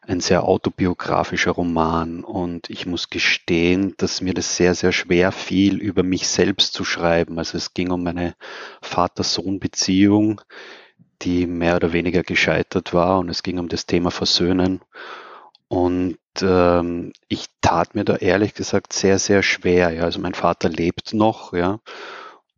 ein 0.00 0.20
sehr 0.20 0.44
autobiografischer 0.44 1.50
Roman 1.50 2.24
und 2.24 2.70
ich 2.70 2.86
muss 2.86 3.10
gestehen, 3.10 3.94
dass 3.98 4.22
mir 4.22 4.32
das 4.32 4.56
sehr, 4.56 4.74
sehr 4.74 4.92
schwer 4.92 5.32
fiel, 5.32 5.78
über 5.78 6.02
mich 6.02 6.28
selbst 6.28 6.72
zu 6.72 6.84
schreiben. 6.84 7.38
Also 7.38 7.58
es 7.58 7.74
ging 7.74 7.90
um 7.90 8.02
meine 8.02 8.34
Vater-Sohn-Beziehung, 8.80 10.40
die 11.20 11.46
mehr 11.46 11.76
oder 11.76 11.92
weniger 11.92 12.22
gescheitert 12.22 12.94
war 12.94 13.18
und 13.18 13.28
es 13.28 13.42
ging 13.42 13.58
um 13.58 13.68
das 13.68 13.84
Thema 13.84 14.10
Versöhnen. 14.10 14.80
Und 15.68 16.16
ähm, 16.42 17.12
ich 17.28 17.46
tat 17.60 17.94
mir 17.94 18.04
da 18.04 18.16
ehrlich 18.16 18.54
gesagt 18.54 18.92
sehr, 18.92 19.18
sehr 19.18 19.42
schwer. 19.42 19.90
Ja. 19.90 20.04
Also 20.04 20.20
mein 20.20 20.34
Vater 20.34 20.68
lebt 20.68 21.14
noch, 21.14 21.52
ja. 21.52 21.80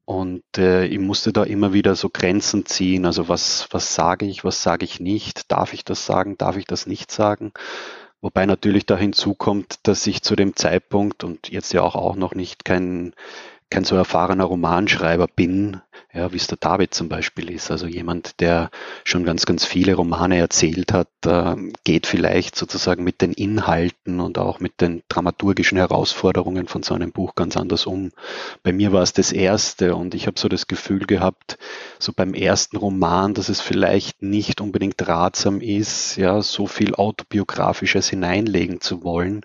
Und 0.04 0.44
äh, 0.56 0.86
ich 0.86 1.00
musste 1.00 1.32
da 1.32 1.42
immer 1.42 1.72
wieder 1.72 1.96
so 1.96 2.08
Grenzen 2.10 2.64
ziehen. 2.64 3.06
Also 3.06 3.28
was, 3.28 3.66
was 3.72 3.94
sage 3.94 4.26
ich, 4.26 4.44
was 4.44 4.62
sage 4.62 4.84
ich 4.84 5.00
nicht? 5.00 5.50
Darf 5.50 5.72
ich 5.72 5.84
das 5.84 6.06
sagen? 6.06 6.38
Darf 6.38 6.56
ich 6.56 6.64
das 6.64 6.86
nicht 6.86 7.10
sagen? 7.10 7.52
Wobei 8.20 8.46
natürlich 8.46 8.86
da 8.86 8.96
hinzukommt, 8.96 9.80
dass 9.82 10.06
ich 10.06 10.22
zu 10.22 10.36
dem 10.36 10.56
Zeitpunkt 10.56 11.24
und 11.24 11.48
jetzt 11.48 11.72
ja 11.72 11.82
auch, 11.82 11.96
auch 11.96 12.16
noch 12.16 12.34
nicht 12.34 12.64
kein, 12.64 13.14
kein 13.68 13.84
so 13.84 13.96
erfahrener 13.96 14.44
Romanschreiber 14.44 15.26
bin, 15.26 15.80
ja, 16.12 16.32
wie 16.32 16.36
es 16.36 16.46
der 16.46 16.58
David 16.58 16.94
zum 16.94 17.08
Beispiel 17.08 17.50
ist. 17.50 17.70
Also 17.70 17.86
jemand, 17.86 18.40
der 18.40 18.70
schon 19.04 19.24
ganz, 19.24 19.44
ganz 19.44 19.64
viele 19.64 19.94
Romane 19.94 20.38
erzählt 20.38 20.92
hat, 20.92 21.08
äh, 21.26 21.56
geht 21.82 22.06
vielleicht 22.06 22.54
sozusagen 22.54 23.02
mit 23.02 23.20
den 23.20 23.32
Inhalten 23.32 24.20
und 24.20 24.38
auch 24.38 24.60
mit 24.60 24.80
den 24.80 25.02
dramaturgischen 25.08 25.78
Herausforderungen 25.78 26.68
von 26.68 26.84
so 26.84 26.94
einem 26.94 27.10
Buch 27.10 27.34
ganz 27.34 27.56
anders 27.56 27.86
um. 27.86 28.12
Bei 28.62 28.72
mir 28.72 28.92
war 28.92 29.02
es 29.02 29.12
das 29.12 29.32
erste 29.32 29.96
und 29.96 30.14
ich 30.14 30.28
habe 30.28 30.38
so 30.38 30.48
das 30.48 30.68
Gefühl 30.68 31.00
gehabt, 31.00 31.58
so 31.98 32.12
beim 32.14 32.34
ersten 32.34 32.76
Roman, 32.76 33.34
dass 33.34 33.48
es 33.48 33.60
vielleicht 33.60 34.22
nicht 34.22 34.60
unbedingt 34.60 35.06
ratsam 35.08 35.60
ist, 35.60 36.16
ja, 36.16 36.40
so 36.40 36.66
viel 36.68 36.94
autobiografisches 36.94 38.08
hineinlegen 38.08 38.80
zu 38.80 39.02
wollen 39.02 39.42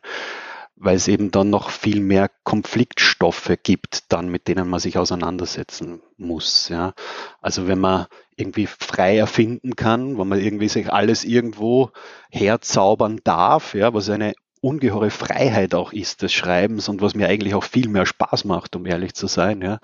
weil 0.83 0.95
es 0.95 1.07
eben 1.07 1.29
dann 1.29 1.51
noch 1.51 1.69
viel 1.69 2.01
mehr 2.01 2.29
Konfliktstoffe 2.43 3.51
gibt, 3.61 4.11
dann 4.11 4.29
mit 4.29 4.47
denen 4.47 4.67
man 4.67 4.79
sich 4.79 4.97
auseinandersetzen 4.97 6.01
muss. 6.17 6.69
Ja. 6.69 6.93
Also 7.39 7.67
wenn 7.67 7.79
man 7.79 8.07
irgendwie 8.35 8.65
frei 8.65 9.17
erfinden 9.17 9.75
kann, 9.75 10.17
wenn 10.17 10.27
man 10.27 10.41
irgendwie 10.41 10.69
sich 10.69 10.91
alles 10.91 11.23
irgendwo 11.23 11.91
herzaubern 12.31 13.21
darf, 13.23 13.75
ja, 13.75 13.93
was 13.93 14.09
eine 14.09 14.33
ungeheure 14.61 15.11
Freiheit 15.11 15.75
auch 15.75 15.91
ist 15.91 16.23
des 16.23 16.33
Schreibens 16.33 16.87
und 16.89 17.01
was 17.01 17.15
mir 17.15 17.27
eigentlich 17.27 17.53
auch 17.53 17.63
viel 17.63 17.87
mehr 17.87 18.05
Spaß 18.07 18.45
macht, 18.45 18.75
um 18.75 18.85
ehrlich 18.87 19.13
zu 19.13 19.27
sein. 19.27 19.61
Ja. 19.61 19.79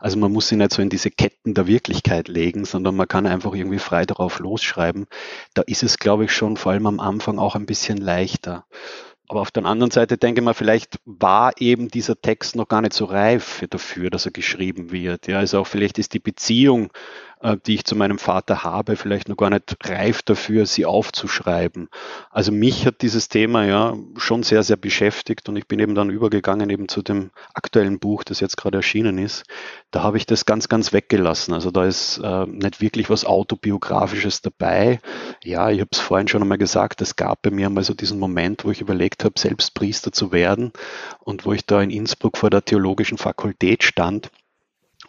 Also 0.00 0.18
man 0.18 0.32
muss 0.32 0.48
sich 0.48 0.58
nicht 0.58 0.72
so 0.72 0.82
in 0.82 0.88
diese 0.88 1.10
Ketten 1.10 1.54
der 1.54 1.68
Wirklichkeit 1.68 2.26
legen, 2.26 2.64
sondern 2.64 2.96
man 2.96 3.08
kann 3.08 3.26
einfach 3.26 3.54
irgendwie 3.54 3.78
frei 3.78 4.04
darauf 4.04 4.40
losschreiben. 4.40 5.06
Da 5.54 5.62
ist 5.62 5.84
es, 5.84 5.98
glaube 5.98 6.24
ich, 6.24 6.32
schon 6.32 6.56
vor 6.56 6.72
allem 6.72 6.86
am 6.86 7.00
Anfang 7.00 7.38
auch 7.38 7.54
ein 7.54 7.66
bisschen 7.66 7.98
leichter. 7.98 8.66
Aber 9.30 9.42
auf 9.42 9.52
der 9.52 9.64
anderen 9.64 9.92
Seite 9.92 10.18
denke 10.18 10.40
ich 10.40 10.44
mal, 10.44 10.54
vielleicht 10.54 10.98
war 11.04 11.52
eben 11.60 11.86
dieser 11.86 12.20
Text 12.20 12.56
noch 12.56 12.66
gar 12.66 12.80
nicht 12.80 12.94
so 12.94 13.04
reif 13.04 13.64
dafür, 13.70 14.10
dass 14.10 14.26
er 14.26 14.32
geschrieben 14.32 14.90
wird. 14.90 15.28
Ja, 15.28 15.38
also 15.38 15.60
auch 15.60 15.68
vielleicht 15.68 16.00
ist 16.00 16.14
die 16.14 16.18
Beziehung 16.18 16.92
die 17.66 17.74
ich 17.74 17.84
zu 17.84 17.96
meinem 17.96 18.18
Vater 18.18 18.64
habe, 18.64 18.96
vielleicht 18.96 19.28
noch 19.28 19.36
gar 19.36 19.48
nicht 19.48 19.76
reif 19.84 20.22
dafür, 20.22 20.66
sie 20.66 20.84
aufzuschreiben. 20.84 21.88
Also 22.30 22.52
mich 22.52 22.84
hat 22.84 23.00
dieses 23.00 23.28
Thema 23.28 23.64
ja 23.64 23.96
schon 24.16 24.42
sehr, 24.42 24.62
sehr 24.62 24.76
beschäftigt 24.76 25.48
und 25.48 25.56
ich 25.56 25.66
bin 25.66 25.78
eben 25.78 25.94
dann 25.94 26.10
übergegangen 26.10 26.68
eben 26.68 26.88
zu 26.88 27.00
dem 27.00 27.30
aktuellen 27.54 27.98
Buch, 27.98 28.24
das 28.24 28.40
jetzt 28.40 28.58
gerade 28.58 28.78
erschienen 28.78 29.16
ist. 29.16 29.44
Da 29.90 30.02
habe 30.02 30.18
ich 30.18 30.26
das 30.26 30.44
ganz, 30.44 30.68
ganz 30.68 30.92
weggelassen. 30.92 31.54
Also 31.54 31.70
da 31.70 31.86
ist 31.86 32.18
äh, 32.18 32.46
nicht 32.46 32.82
wirklich 32.82 33.08
was 33.08 33.24
Autobiografisches 33.24 34.42
dabei. 34.42 35.00
Ja, 35.42 35.70
ich 35.70 35.80
habe 35.80 35.90
es 35.92 35.98
vorhin 35.98 36.28
schon 36.28 36.42
einmal 36.42 36.58
gesagt, 36.58 37.00
es 37.00 37.16
gab 37.16 37.40
bei 37.42 37.50
mir 37.50 37.66
einmal 37.66 37.84
so 37.84 37.94
diesen 37.94 38.18
Moment, 38.18 38.66
wo 38.66 38.70
ich 38.70 38.82
überlegt 38.82 39.24
habe, 39.24 39.38
selbst 39.38 39.74
Priester 39.74 40.12
zu 40.12 40.30
werden 40.30 40.72
und 41.20 41.46
wo 41.46 41.54
ich 41.54 41.64
da 41.64 41.80
in 41.80 41.90
Innsbruck 41.90 42.36
vor 42.36 42.50
der 42.50 42.64
theologischen 42.64 43.16
Fakultät 43.16 43.82
stand 43.82 44.30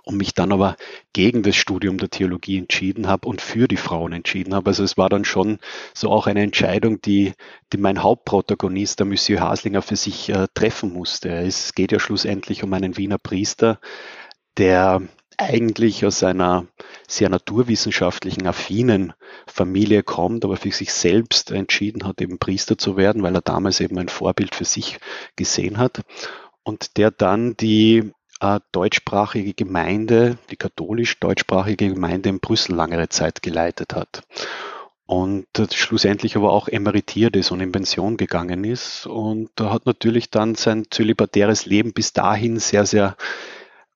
und 0.04 0.18
mich 0.18 0.34
dann 0.34 0.52
aber 0.52 0.76
gegen 1.14 1.43
das 1.43 1.56
Studium 1.56 1.97
der 1.97 2.10
Theologie 2.10 2.58
entschieden 2.58 3.08
habe 3.08 3.28
und 3.28 3.41
für 3.41 3.68
die 3.68 3.78
Frauen 3.78 4.14
entschieden 4.14 4.54
habe. 4.54 4.70
Also 4.70 4.84
es 4.84 4.97
war 4.97 5.10
dann 5.10 5.26
schon 5.26 5.60
so 5.93 6.10
auch 6.10 6.28
eine 6.28 6.41
Entscheidung, 6.41 7.02
die, 7.02 7.34
die 7.74 7.78
mein 7.78 8.04
Hauptprotagonist, 8.04 8.99
der 8.99 9.06
Monsieur 9.06 9.41
Haslinger, 9.41 9.82
für 9.82 9.95
sich 9.95 10.30
äh, 10.30 10.47
treffen 10.54 10.93
musste. 10.93 11.30
Es 11.30 11.74
geht 11.74 11.91
ja 11.91 11.99
schlussendlich 11.99 12.64
um 12.64 12.74
einen 12.74 12.97
Wiener 12.97 13.18
Priester, 13.18 13.80
der 14.58 15.02
eigentlich 15.38 16.06
aus 16.06 16.24
einer 16.24 16.68
sehr 17.08 17.30
naturwissenschaftlichen, 17.30 18.45
affinen 18.45 19.14
Familie 19.47 20.04
kommt, 20.04 20.45
aber 20.45 20.56
für 20.56 20.72
sich 20.72 20.93
selbst 20.93 21.52
entschieden 21.52 22.06
hat, 22.06 22.22
eben 22.22 22.38
Priester 22.38 22.78
zu 22.78 22.95
werden, 22.95 23.24
weil 23.24 23.36
er 23.36 23.41
damals 23.41 23.80
eben 23.80 23.97
ein 23.97 24.10
Vorbild 24.10 24.54
für 24.56 24.66
sich 24.66 24.99
gesehen 25.36 25.78
hat 25.78 26.02
und 26.64 26.97
der 26.97 27.12
dann 27.12 27.58
die 27.58 28.12
deutschsprachige 28.72 29.54
Gemeinde, 29.54 30.38
die 30.50 30.56
katholisch-deutschsprachige 30.56 31.89
Gemeinde 31.89 32.30
in 32.30 32.39
Brüssel 32.39 32.76
langere 32.76 33.10
Zeit 33.10 33.42
geleitet 33.42 33.94
hat. 33.94 34.24
Und 35.06 35.46
äh, 35.60 35.68
schlussendlich 35.72 36.38
aber 36.38 36.52
auch 36.52 36.68
emeritiert 36.68 37.36
ist 37.36 37.52
und 37.52 37.60
in 37.60 37.72
Pension 37.72 38.18
gegangen 38.18 38.64
ist. 38.64 39.06
Und 39.06 39.50
hat 39.60 39.86
natürlich 39.86 40.30
dann 40.30 40.56
sein 40.56 40.86
zölibatäres 40.89 41.66
Leben 41.66 41.94
bis 41.94 42.14
dahin 42.14 42.60
sehr, 42.60 42.86
sehr 42.86 43.16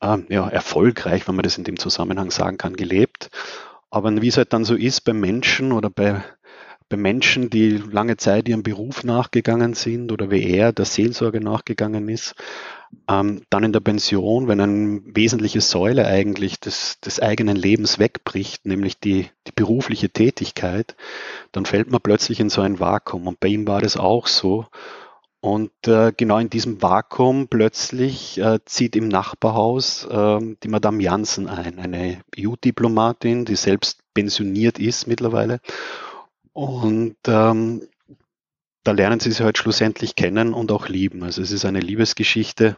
äh, 0.02 0.18
ja, 0.30 0.48
erfolgreich, 0.48 1.28
wenn 1.28 1.36
man 1.36 1.44
das 1.44 1.58
in 1.58 1.64
dem 1.64 1.80
Zusammenhang 1.80 2.32
sagen 2.32 2.58
kann, 2.58 2.76
gelebt. 2.76 3.30
Aber 3.90 4.22
wie 4.22 4.28
es 4.28 4.38
halt 4.38 4.52
dann 4.52 4.66
so 4.66 4.76
ist 4.76 5.02
bei 5.02 5.14
Menschen 5.14 5.72
oder 5.72 5.90
bei, 5.90 6.22
bei 6.90 6.98
Menschen, 6.98 7.50
die 7.50 7.78
lange 7.78 8.18
Zeit 8.18 8.50
ihrem 8.50 8.64
Beruf 8.64 9.04
nachgegangen 9.04 9.74
sind 9.74 10.12
oder 10.12 10.30
wie 10.32 10.44
er 10.44 10.74
der 10.74 10.86
Seelsorge 10.86 11.40
nachgegangen 11.40 12.10
ist, 12.10 12.36
ähm, 13.08 13.42
dann 13.50 13.64
in 13.64 13.74
der 13.74 13.80
Pension, 13.80 14.48
wenn 14.48 14.60
eine 14.60 15.02
wesentliche 15.06 15.62
Säule 15.62 16.06
eigentlich 16.06 16.60
des, 16.60 17.00
des 17.00 17.22
eigenen 17.22 17.56
Lebens 17.56 18.00
wegbricht, 18.00 18.66
nämlich 18.66 19.00
die, 19.00 19.30
die 19.48 19.52
berufliche 19.56 20.10
Tätigkeit, 20.10 20.96
dann 21.52 21.66
fällt 21.66 21.92
man 21.92 22.02
plötzlich 22.02 22.40
in 22.40 22.50
so 22.50 22.62
ein 22.62 22.80
Vakuum. 22.80 23.28
Und 23.28 23.40
bei 23.40 23.48
ihm 23.50 23.68
war 23.68 23.82
das 23.82 23.98
auch 23.98 24.28
so. 24.28 24.66
Und 25.40 25.72
äh, 25.86 26.12
genau 26.18 26.40
in 26.40 26.50
diesem 26.50 26.82
Vakuum 26.82 27.48
plötzlich 27.48 28.40
äh, 28.40 28.60
zieht 28.66 28.96
im 28.96 29.08
Nachbarhaus 29.08 30.06
äh, 30.06 30.40
die 30.64 30.68
Madame 30.68 31.04
Jansen 31.04 31.48
ein, 31.48 31.78
eine 31.78 32.24
EU-Diplomatin, 32.36 33.46
die 33.46 33.56
selbst 33.56 34.00
pensioniert 34.16 34.80
ist 34.80 35.06
mittlerweile. 35.06 35.60
Und 36.52 37.18
ähm, 37.28 37.88
da 38.86 38.92
lernen 38.92 39.20
sie 39.20 39.32
sich 39.32 39.42
halt 39.42 39.58
schlussendlich 39.58 40.16
kennen 40.16 40.54
und 40.54 40.72
auch 40.72 40.88
lieben. 40.88 41.24
Also 41.24 41.42
es 41.42 41.52
ist 41.52 41.66
eine 41.66 41.80
Liebesgeschichte 41.80 42.78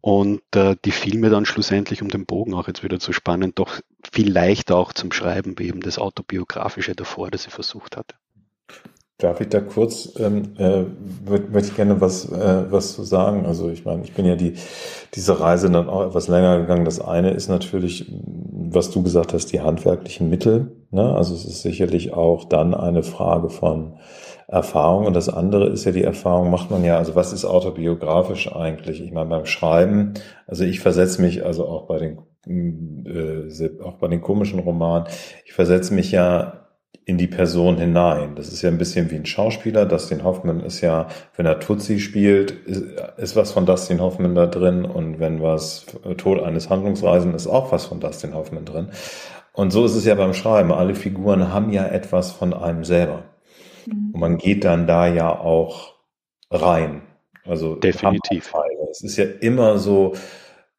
und 0.00 0.42
äh, 0.54 0.76
die 0.84 0.90
fiel 0.90 1.18
mir 1.18 1.30
dann 1.30 1.46
schlussendlich, 1.46 2.02
um 2.02 2.08
den 2.08 2.26
Bogen 2.26 2.54
auch 2.54 2.66
jetzt 2.66 2.82
wieder 2.82 2.98
zu 2.98 3.12
spannen, 3.12 3.52
doch 3.54 3.80
viel 4.12 4.30
leichter 4.30 4.76
auch 4.76 4.92
zum 4.92 5.12
Schreiben, 5.12 5.58
wie 5.58 5.68
eben 5.68 5.80
das 5.80 5.98
Autobiografische 5.98 6.94
davor, 6.94 7.30
das 7.30 7.46
ich 7.46 7.52
versucht 7.52 7.96
hatte. 7.96 8.16
Darf 9.18 9.40
ich 9.42 9.50
da 9.50 9.60
kurz, 9.60 10.14
ähm, 10.18 10.54
äh, 10.56 10.84
würde 11.26 11.52
würd 11.52 11.66
ich 11.66 11.76
gerne 11.76 12.00
was, 12.00 12.24
äh, 12.32 12.72
was 12.72 12.94
zu 12.94 13.04
sagen. 13.04 13.44
Also 13.44 13.68
ich 13.68 13.84
meine, 13.84 14.02
ich 14.02 14.14
bin 14.14 14.24
ja 14.24 14.34
die, 14.34 14.54
diese 15.14 15.38
Reise 15.38 15.70
dann 15.70 15.90
auch 15.90 16.06
etwas 16.06 16.26
länger 16.28 16.58
gegangen. 16.58 16.86
Das 16.86 17.00
eine 17.00 17.32
ist 17.32 17.48
natürlich, 17.48 18.10
was 18.10 18.90
du 18.90 19.02
gesagt 19.02 19.34
hast, 19.34 19.52
die 19.52 19.60
handwerklichen 19.60 20.30
Mittel. 20.30 20.72
Ne? 20.90 21.14
Also 21.14 21.34
es 21.34 21.44
ist 21.44 21.60
sicherlich 21.60 22.14
auch 22.14 22.46
dann 22.46 22.72
eine 22.72 23.02
Frage 23.02 23.50
von 23.50 23.98
Erfahrung. 24.50 25.06
Und 25.06 25.14
das 25.14 25.28
andere 25.28 25.68
ist 25.68 25.84
ja 25.84 25.92
die 25.92 26.02
Erfahrung, 26.02 26.50
macht 26.50 26.70
man 26.70 26.82
ja, 26.82 26.98
also 26.98 27.14
was 27.14 27.32
ist 27.32 27.44
autobiografisch 27.44 28.52
eigentlich? 28.52 29.00
Ich 29.00 29.12
meine, 29.12 29.30
beim 29.30 29.46
Schreiben, 29.46 30.14
also 30.46 30.64
ich 30.64 30.80
versetze 30.80 31.22
mich 31.22 31.44
also 31.46 31.66
auch 31.66 31.86
bei 31.86 31.98
den, 31.98 33.06
äh, 33.06 33.82
auch 33.82 33.94
bei 33.98 34.08
den 34.08 34.20
komischen 34.20 34.58
Romanen, 34.58 35.06
ich 35.44 35.52
versetze 35.52 35.94
mich 35.94 36.10
ja 36.10 36.66
in 37.04 37.16
die 37.16 37.28
Person 37.28 37.76
hinein. 37.78 38.34
Das 38.34 38.48
ist 38.48 38.62
ja 38.62 38.70
ein 38.70 38.78
bisschen 38.78 39.10
wie 39.10 39.16
ein 39.16 39.26
Schauspieler. 39.26 39.86
Dustin 39.86 40.22
Hoffman 40.24 40.60
ist 40.60 40.80
ja, 40.80 41.08
wenn 41.36 41.46
er 41.46 41.58
Tutsi 41.60 41.98
spielt, 41.98 42.50
ist, 42.50 42.84
ist 43.16 43.36
was 43.36 43.52
von 43.52 43.66
Dustin 43.66 44.00
Hoffman 44.00 44.34
da 44.34 44.46
drin. 44.46 44.84
Und 44.84 45.18
wenn 45.18 45.42
was 45.42 45.86
Tod 46.18 46.40
eines 46.40 46.70
Handlungsreisen 46.70 47.34
ist 47.34 47.46
auch 47.46 47.72
was 47.72 47.86
von 47.86 48.00
Dustin 48.00 48.34
Hoffman 48.34 48.64
drin. 48.64 48.88
Und 49.52 49.72
so 49.72 49.84
ist 49.84 49.94
es 49.94 50.04
ja 50.04 50.14
beim 50.14 50.34
Schreiben. 50.34 50.72
Alle 50.72 50.94
Figuren 50.94 51.52
haben 51.52 51.72
ja 51.72 51.86
etwas 51.86 52.32
von 52.32 52.52
einem 52.52 52.84
selber. 52.84 53.24
Mhm. 53.92 54.10
Und 54.12 54.20
man 54.20 54.38
geht 54.38 54.64
dann 54.64 54.86
da 54.86 55.06
ja 55.06 55.38
auch 55.38 55.94
rein. 56.50 57.02
Also 57.44 57.76
definitiv. 57.76 58.52
Es 58.90 59.02
ist 59.02 59.16
ja 59.16 59.24
immer 59.24 59.78
so 59.78 60.14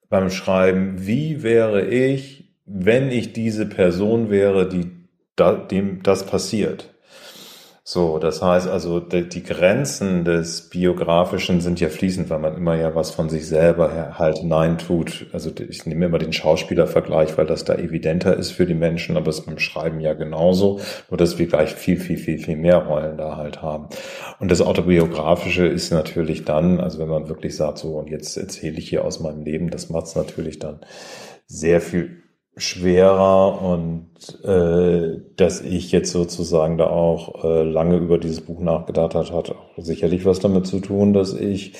beim 0.09 0.29
Schreiben, 0.29 1.07
wie 1.07 1.43
wäre 1.43 1.85
ich, 1.87 2.53
wenn 2.65 3.11
ich 3.11 3.33
diese 3.33 3.65
Person 3.65 4.29
wäre, 4.29 4.67
die 4.67 4.91
da, 5.35 5.53
dem 5.53 6.03
das 6.03 6.25
passiert. 6.25 6.90
So, 7.83 8.19
das 8.19 8.43
heißt 8.43 8.67
also, 8.67 8.99
die 8.99 9.41
Grenzen 9.41 10.23
des 10.23 10.69
Biografischen 10.69 11.61
sind 11.61 11.79
ja 11.79 11.89
fließend, 11.89 12.29
weil 12.29 12.37
man 12.37 12.55
immer 12.55 12.75
ja 12.75 12.93
was 12.93 13.09
von 13.09 13.27
sich 13.27 13.47
selber 13.47 14.19
halt 14.19 14.37
hineintut. 14.37 15.25
Also 15.33 15.49
ich 15.67 15.87
nehme 15.87 16.05
immer 16.05 16.19
den 16.19 16.31
Schauspielervergleich, 16.31 17.39
weil 17.39 17.47
das 17.47 17.63
da 17.65 17.73
evidenter 17.73 18.37
ist 18.37 18.51
für 18.51 18.67
die 18.67 18.75
Menschen, 18.75 19.17
aber 19.17 19.29
es 19.29 19.39
ist 19.39 19.45
beim 19.47 19.57
Schreiben 19.57 19.99
ja 19.99 20.13
genauso, 20.13 20.79
nur 21.09 21.17
dass 21.17 21.39
wir 21.39 21.47
gleich 21.47 21.73
viel, 21.73 21.99
viel, 21.99 22.17
viel, 22.17 22.37
viel 22.37 22.55
mehr 22.55 22.77
Rollen 22.77 23.17
da 23.17 23.35
halt 23.35 23.63
haben. 23.63 23.87
Und 24.39 24.51
das 24.51 24.61
Autobiografische 24.61 25.65
ist 25.65 25.91
natürlich 25.91 26.45
dann, 26.45 26.79
also 26.79 26.99
wenn 26.99 27.09
man 27.09 27.29
wirklich 27.29 27.55
sagt, 27.55 27.79
so 27.79 27.97
und 27.97 28.11
jetzt 28.11 28.37
erzähle 28.37 28.77
ich 28.77 28.89
hier 28.89 29.03
aus 29.03 29.19
meinem 29.21 29.41
Leben, 29.41 29.71
das 29.71 29.89
macht 29.89 30.05
es 30.05 30.15
natürlich 30.15 30.59
dann 30.59 30.81
sehr 31.47 31.81
viel 31.81 32.21
schwerer 32.57 33.61
und 33.61 34.09
äh, 34.43 35.21
dass 35.37 35.61
ich 35.61 35.91
jetzt 35.91 36.11
sozusagen 36.11 36.77
da 36.77 36.87
auch 36.87 37.43
äh, 37.43 37.63
lange 37.63 37.97
über 37.97 38.17
dieses 38.17 38.41
Buch 38.41 38.59
nachgedacht 38.59 39.15
hat, 39.15 39.31
hat 39.31 39.51
auch 39.51 39.69
sicherlich 39.77 40.25
was 40.25 40.39
damit 40.39 40.67
zu 40.67 40.79
tun, 40.79 41.13
dass 41.13 41.33
ich 41.33 41.73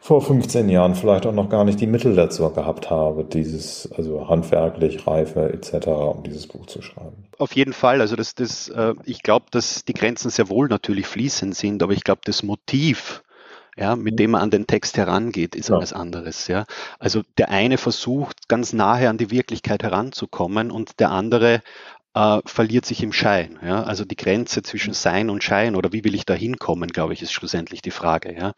vor 0.00 0.22
15 0.22 0.68
Jahren 0.68 0.94
vielleicht 0.94 1.26
auch 1.26 1.32
noch 1.32 1.48
gar 1.48 1.64
nicht 1.64 1.80
die 1.80 1.86
Mittel 1.86 2.14
dazu 2.14 2.48
gehabt 2.50 2.90
habe, 2.90 3.24
dieses, 3.24 3.90
also 3.92 4.28
handwerklich, 4.28 5.06
Reife 5.06 5.52
etc., 5.52 5.88
um 5.88 6.22
dieses 6.22 6.46
Buch 6.46 6.66
zu 6.66 6.82
schreiben. 6.82 7.26
Auf 7.38 7.54
jeden 7.54 7.72
Fall, 7.72 8.00
also 8.00 8.16
das, 8.16 8.34
das, 8.34 8.68
äh, 8.68 8.94
ich 9.04 9.22
glaube, 9.22 9.46
dass 9.50 9.84
die 9.84 9.94
Grenzen 9.94 10.30
sehr 10.30 10.48
wohl 10.48 10.68
natürlich 10.68 11.06
fließend 11.06 11.54
sind, 11.54 11.82
aber 11.82 11.92
ich 11.92 12.04
glaube, 12.04 12.22
das 12.24 12.42
Motiv, 12.42 13.22
ja, 13.78 13.96
mit 13.96 14.14
mhm. 14.14 14.16
dem 14.16 14.30
man 14.32 14.42
an 14.42 14.50
den 14.50 14.66
Text 14.66 14.96
herangeht, 14.96 15.54
ist 15.54 15.68
ja. 15.68 15.76
etwas 15.76 15.92
anderes. 15.92 16.48
Ja. 16.48 16.64
Also 16.98 17.22
der 17.38 17.50
eine 17.50 17.78
versucht 17.78 18.48
ganz 18.48 18.72
nahe 18.72 19.08
an 19.08 19.18
die 19.18 19.30
Wirklichkeit 19.30 19.82
heranzukommen 19.82 20.70
und 20.70 21.00
der 21.00 21.10
andere 21.10 21.62
äh, 22.18 22.40
verliert 22.46 22.84
sich 22.84 23.02
im 23.02 23.12
Schein. 23.12 23.58
Ja? 23.62 23.84
Also 23.84 24.04
die 24.04 24.16
Grenze 24.16 24.62
zwischen 24.62 24.92
Sein 24.94 25.30
und 25.30 25.44
Schein 25.44 25.76
oder 25.76 25.92
wie 25.92 26.04
will 26.04 26.14
ich 26.14 26.26
da 26.26 26.34
hinkommen, 26.34 26.90
glaube 26.90 27.12
ich, 27.12 27.22
ist 27.22 27.32
schlussendlich 27.32 27.80
die 27.82 27.90
Frage. 27.90 28.34
Ja? 28.34 28.54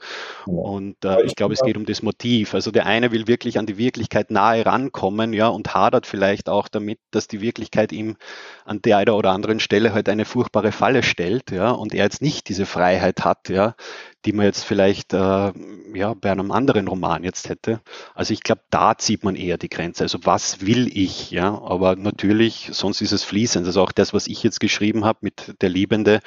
Und 0.46 1.04
äh, 1.04 1.22
ich 1.22 1.36
glaube, 1.36 1.54
es 1.54 1.60
geht 1.60 1.76
um 1.76 1.84
das 1.84 2.02
Motiv. 2.02 2.54
Also 2.54 2.70
der 2.70 2.86
eine 2.86 3.12
will 3.12 3.26
wirklich 3.26 3.58
an 3.58 3.66
die 3.66 3.76
Wirklichkeit 3.76 4.30
nahe 4.30 4.64
rankommen, 4.64 5.32
ja, 5.32 5.48
und 5.48 5.74
hadert 5.74 6.06
vielleicht 6.06 6.48
auch 6.48 6.68
damit, 6.68 7.00
dass 7.10 7.28
die 7.28 7.40
Wirklichkeit 7.40 7.92
ihm 7.92 8.16
an 8.64 8.80
der 8.82 8.98
einen 8.98 9.10
oder 9.10 9.32
anderen 9.32 9.60
Stelle 9.60 9.92
halt 9.92 10.08
eine 10.08 10.24
furchtbare 10.24 10.72
Falle 10.72 11.02
stellt, 11.02 11.50
ja, 11.50 11.70
und 11.70 11.92
er 11.92 12.04
jetzt 12.04 12.22
nicht 12.22 12.48
diese 12.48 12.66
Freiheit 12.66 13.24
hat, 13.24 13.48
ja, 13.48 13.74
die 14.24 14.32
man 14.32 14.46
jetzt 14.46 14.64
vielleicht 14.64 15.12
äh, 15.14 15.52
ja, 15.94 16.14
bei 16.14 16.30
einem 16.30 16.50
anderen 16.50 16.88
Roman 16.88 17.24
jetzt 17.24 17.48
hätte. 17.48 17.80
Also 18.14 18.32
ich 18.34 18.42
glaube, 18.42 18.62
da 18.70 18.96
zieht 18.98 19.24
man 19.24 19.36
eher 19.36 19.58
die 19.58 19.68
Grenze. 19.68 20.04
Also 20.04 20.18
was 20.24 20.60
will 20.66 20.90
ich? 20.96 21.30
Ja, 21.30 21.60
aber 21.62 21.96
natürlich, 21.96 22.68
sonst 22.72 23.00
ist 23.00 23.12
es 23.12 23.24
fließend. 23.24 23.66
Also 23.66 23.82
auch 23.82 23.92
das, 23.92 24.12
was 24.12 24.26
ich 24.26 24.42
jetzt 24.42 24.60
geschrieben 24.60 25.04
habe 25.04 25.20
mit 25.22 25.54
der 25.62 25.70
Liebende, 25.70 26.20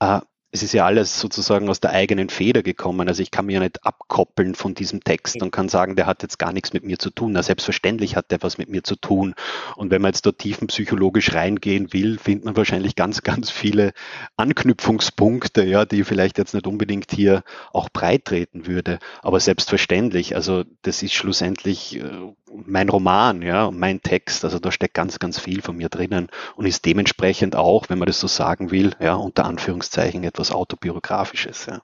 äh, 0.00 0.20
es 0.50 0.62
ist 0.62 0.72
ja 0.72 0.86
alles 0.86 1.20
sozusagen 1.20 1.68
aus 1.68 1.80
der 1.80 1.90
eigenen 1.90 2.30
Feder 2.30 2.62
gekommen. 2.62 3.06
Also 3.06 3.22
ich 3.22 3.30
kann 3.30 3.46
mir 3.46 3.54
ja 3.54 3.60
nicht 3.60 3.84
abkoppeln 3.84 4.54
von 4.54 4.74
diesem 4.74 5.04
Text 5.04 5.42
und 5.42 5.50
kann 5.50 5.68
sagen, 5.68 5.94
der 5.94 6.06
hat 6.06 6.22
jetzt 6.22 6.38
gar 6.38 6.52
nichts 6.52 6.72
mit 6.72 6.84
mir 6.84 6.98
zu 6.98 7.10
tun. 7.10 7.32
Na, 7.32 7.42
selbstverständlich 7.42 8.16
hat 8.16 8.30
der 8.30 8.42
was 8.42 8.56
mit 8.56 8.70
mir 8.70 8.82
zu 8.82 8.96
tun. 8.96 9.34
Und 9.76 9.90
wenn 9.90 10.00
man 10.00 10.12
jetzt 10.12 10.24
dort 10.24 10.38
tiefenpsychologisch 10.38 11.34
reingehen 11.34 11.92
will, 11.92 12.18
findet 12.18 12.46
man 12.46 12.56
wahrscheinlich 12.56 12.96
ganz, 12.96 13.22
ganz 13.22 13.50
viele 13.50 13.92
Anknüpfungspunkte, 14.38 15.64
ja, 15.64 15.84
die 15.84 16.02
vielleicht 16.02 16.38
jetzt 16.38 16.54
nicht 16.54 16.66
unbedingt 16.66 17.12
hier 17.12 17.42
auch 17.74 17.90
breit 17.90 18.24
treten 18.24 18.66
würde. 18.66 19.00
Aber 19.22 19.40
selbstverständlich, 19.40 20.34
also 20.34 20.64
das 20.80 21.02
ist 21.02 21.12
schlussendlich 21.12 21.96
äh, 21.96 22.10
mein 22.66 22.88
Roman, 22.88 23.42
ja, 23.42 23.70
mein 23.70 24.00
Text. 24.00 24.44
Also 24.44 24.58
da 24.58 24.72
steckt 24.72 24.94
ganz, 24.94 25.18
ganz 25.18 25.38
viel 25.38 25.60
von 25.60 25.76
mir 25.76 25.90
drinnen 25.90 26.28
und 26.56 26.64
ist 26.64 26.86
dementsprechend 26.86 27.54
auch, 27.56 27.90
wenn 27.90 27.98
man 27.98 28.06
das 28.06 28.20
so 28.20 28.26
sagen 28.26 28.70
will, 28.70 28.94
ja, 29.00 29.14
unter 29.14 29.44
Anführungszeichen 29.44 30.24
etwas 30.24 30.37
autobiografisches. 30.52 31.66
Ja. 31.66 31.80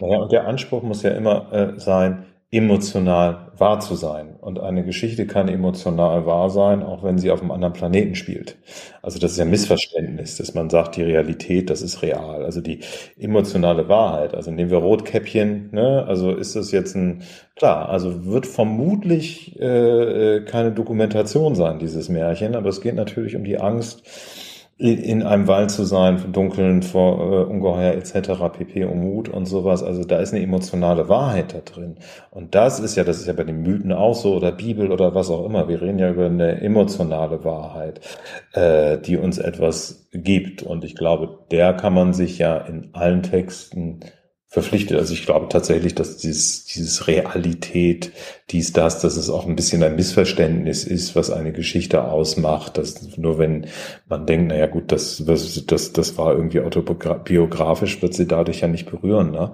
Naja, 0.00 0.18
und 0.18 0.32
der 0.32 0.46
Anspruch 0.46 0.82
muss 0.82 1.02
ja 1.02 1.10
immer 1.10 1.52
äh, 1.52 1.78
sein, 1.78 2.26
emotional 2.52 3.52
wahr 3.58 3.80
zu 3.80 3.96
sein. 3.96 4.36
Und 4.40 4.60
eine 4.60 4.84
Geschichte 4.84 5.26
kann 5.26 5.48
emotional 5.48 6.26
wahr 6.26 6.48
sein, 6.48 6.82
auch 6.82 7.02
wenn 7.02 7.18
sie 7.18 7.32
auf 7.32 7.40
einem 7.42 7.50
anderen 7.50 7.72
Planeten 7.72 8.14
spielt. 8.14 8.56
Also 9.02 9.18
das 9.18 9.32
ist 9.32 9.38
ja 9.38 9.44
Missverständnis, 9.44 10.36
dass 10.36 10.54
man 10.54 10.70
sagt, 10.70 10.96
die 10.96 11.02
Realität, 11.02 11.70
das 11.70 11.82
ist 11.82 12.02
real. 12.02 12.44
Also 12.44 12.60
die 12.60 12.80
emotionale 13.18 13.88
Wahrheit. 13.88 14.34
Also 14.34 14.52
nehmen 14.52 14.70
wir 14.70 14.78
Rotkäppchen, 14.78 15.70
ne? 15.72 16.04
also 16.06 16.30
ist 16.34 16.54
das 16.54 16.70
jetzt 16.70 16.94
ein, 16.94 17.24
klar, 17.56 17.88
also 17.88 18.24
wird 18.26 18.46
vermutlich 18.46 19.58
äh, 19.60 20.36
äh 20.36 20.44
keine 20.44 20.70
Dokumentation 20.70 21.56
sein, 21.56 21.80
dieses 21.80 22.08
Märchen, 22.08 22.54
aber 22.54 22.68
es 22.68 22.80
geht 22.80 22.94
natürlich 22.94 23.34
um 23.34 23.42
die 23.42 23.58
Angst, 23.58 24.02
in 24.78 25.22
einem 25.22 25.48
Wald 25.48 25.70
zu 25.70 25.84
sein, 25.84 26.32
Dunkeln, 26.32 26.82
vor 26.82 27.32
äh, 27.32 27.44
Ungeheuer 27.44 27.94
etc., 27.94 28.32
pp, 28.52 28.84
um 28.84 29.00
Mut 29.00 29.30
und 29.30 29.46
sowas. 29.46 29.82
Also 29.82 30.04
da 30.04 30.18
ist 30.18 30.34
eine 30.34 30.42
emotionale 30.42 31.08
Wahrheit 31.08 31.54
da 31.54 31.60
drin. 31.60 31.96
Und 32.30 32.54
das 32.54 32.78
ist 32.78 32.94
ja, 32.94 33.02
das 33.02 33.18
ist 33.18 33.26
ja 33.26 33.32
bei 33.32 33.44
den 33.44 33.62
Mythen 33.62 33.90
auch 33.90 34.14
so 34.14 34.34
oder 34.34 34.52
Bibel 34.52 34.92
oder 34.92 35.14
was 35.14 35.30
auch 35.30 35.46
immer. 35.46 35.66
Wir 35.68 35.80
reden 35.80 35.98
ja 35.98 36.10
über 36.10 36.26
eine 36.26 36.60
emotionale 36.60 37.42
Wahrheit, 37.42 38.00
äh, 38.52 38.98
die 38.98 39.16
uns 39.16 39.38
etwas 39.38 40.10
gibt. 40.12 40.62
Und 40.62 40.84
ich 40.84 40.94
glaube, 40.94 41.38
der 41.50 41.72
kann 41.72 41.94
man 41.94 42.12
sich 42.12 42.36
ja 42.36 42.58
in 42.58 42.90
allen 42.92 43.22
Texten 43.22 44.00
verpflichtet. 44.56 44.96
Also 44.98 45.12
ich 45.12 45.26
glaube 45.26 45.50
tatsächlich, 45.50 45.94
dass 45.94 46.16
dieses, 46.16 46.64
dieses 46.64 47.06
Realität, 47.08 48.12
dies, 48.48 48.72
das, 48.72 49.02
dass 49.02 49.18
es 49.18 49.28
auch 49.28 49.46
ein 49.46 49.54
bisschen 49.54 49.82
ein 49.82 49.96
Missverständnis 49.96 50.84
ist, 50.84 51.14
was 51.14 51.30
eine 51.30 51.52
Geschichte 51.52 52.04
ausmacht. 52.04 52.78
Dass 52.78 53.18
nur 53.18 53.38
wenn 53.38 53.66
man 54.08 54.24
denkt, 54.24 54.48
naja 54.48 54.66
gut, 54.66 54.92
das, 54.92 55.22
das, 55.26 55.92
das 55.92 56.16
war 56.16 56.32
irgendwie 56.32 56.60
autobiografisch, 56.60 58.00
wird 58.00 58.14
sie 58.14 58.26
dadurch 58.26 58.60
ja 58.60 58.68
nicht 58.68 58.90
berühren. 58.90 59.30
Ne? 59.30 59.52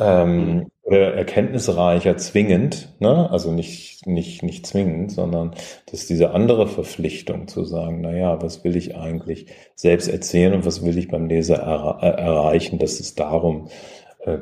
Ähm, 0.00 0.54
mhm. 0.54 0.66
oder 0.82 1.14
erkenntnisreicher 1.14 2.16
zwingend, 2.16 2.88
ne? 2.98 3.30
also 3.30 3.52
nicht, 3.52 4.06
nicht, 4.06 4.42
nicht 4.42 4.66
zwingend, 4.66 5.12
sondern 5.12 5.52
dass 5.90 6.06
diese 6.06 6.30
andere 6.30 6.66
Verpflichtung 6.66 7.46
zu 7.46 7.64
sagen, 7.64 8.00
naja, 8.00 8.40
was 8.42 8.64
will 8.64 8.74
ich 8.74 8.96
eigentlich 8.96 9.46
selbst 9.74 10.08
erzählen 10.08 10.54
und 10.54 10.64
was 10.64 10.82
will 10.82 10.96
ich 10.96 11.08
beim 11.08 11.28
Leser 11.28 11.56
er 11.56 12.14
erreichen, 12.14 12.78
dass 12.78 13.00
es 13.00 13.14
darum 13.14 13.66
äh, 13.66 13.70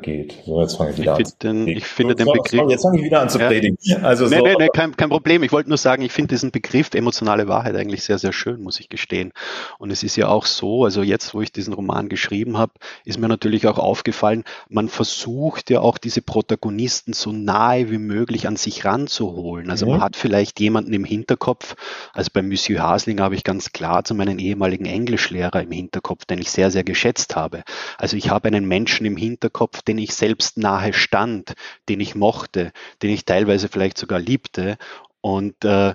geht. 0.01 0.35
So, 0.45 0.61
jetzt 0.61 0.75
fange 0.75 0.91
ich 0.91 0.97
wieder 0.99 1.19
ich 1.19 1.25
an. 1.25 1.33
Den, 1.41 1.67
ich 1.67 1.85
finde 1.85 2.15
den 2.15 2.27
Begriff. 2.27 2.69
Jetzt 2.69 2.83
fange 2.83 2.99
ich 2.99 3.05
wieder 3.05 3.21
an 3.21 3.29
zu 3.29 3.39
predigen. 3.39 3.77
Also 4.03 4.25
nee, 4.25 4.37
so, 4.37 4.43
nee, 4.43 4.55
nee, 4.59 4.67
kein, 4.71 4.95
kein 4.95 5.09
Problem. 5.09 5.41
Ich 5.41 5.51
wollte 5.51 5.69
nur 5.69 5.77
sagen, 5.77 6.03
ich 6.03 6.11
finde 6.11 6.35
diesen 6.35 6.51
Begriff 6.51 6.93
emotionale 6.93 7.47
Wahrheit 7.47 7.75
eigentlich 7.75 8.03
sehr, 8.03 8.19
sehr 8.19 8.31
schön, 8.31 8.61
muss 8.61 8.79
ich 8.79 8.89
gestehen. 8.89 9.33
Und 9.79 9.89
es 9.89 10.03
ist 10.03 10.17
ja 10.17 10.27
auch 10.27 10.45
so, 10.45 10.83
also 10.83 11.01
jetzt, 11.01 11.33
wo 11.33 11.41
ich 11.41 11.51
diesen 11.51 11.73
Roman 11.73 12.09
geschrieben 12.09 12.59
habe, 12.59 12.73
ist 13.05 13.19
mir 13.19 13.27
natürlich 13.27 13.65
auch 13.65 13.79
aufgefallen, 13.79 14.43
man 14.69 14.87
versucht 14.87 15.71
ja 15.71 15.79
auch 15.79 15.97
diese 15.97 16.21
Protagonisten 16.21 17.13
so 17.13 17.31
nahe 17.31 17.89
wie 17.89 17.97
möglich 17.97 18.47
an 18.47 18.57
sich 18.57 18.85
ranzuholen. 18.85 19.71
Also 19.71 19.87
mhm. 19.87 19.93
man 19.93 20.01
hat 20.01 20.15
vielleicht 20.15 20.59
jemanden 20.59 20.93
im 20.93 21.05
Hinterkopf, 21.05 21.75
also 22.13 22.29
bei 22.31 22.43
Monsieur 22.43 22.83
Hasling 22.83 23.19
habe 23.19 23.33
ich 23.33 23.43
ganz 23.43 23.71
klar 23.71 24.03
zu 24.03 24.13
meinen 24.13 24.37
ehemaligen 24.37 24.85
Englischlehrer 24.85 25.63
im 25.63 25.71
Hinterkopf, 25.71 26.25
den 26.25 26.37
ich 26.37 26.51
sehr, 26.51 26.69
sehr 26.69 26.83
geschätzt 26.83 27.35
habe. 27.35 27.63
Also 27.97 28.15
ich 28.15 28.29
habe 28.29 28.47
einen 28.47 28.67
Menschen 28.67 29.07
im 29.07 29.17
Hinterkopf, 29.17 29.70
Kopf, 29.71 29.81
den 29.83 29.97
ich 29.97 30.13
selbst 30.13 30.57
nahe 30.57 30.93
stand, 30.93 31.53
den 31.87 31.99
ich 31.99 32.15
mochte, 32.15 32.71
den 33.01 33.11
ich 33.11 33.25
teilweise 33.25 33.69
vielleicht 33.69 33.97
sogar 33.97 34.19
liebte. 34.19 34.77
Und 35.21 35.63
äh, 35.65 35.93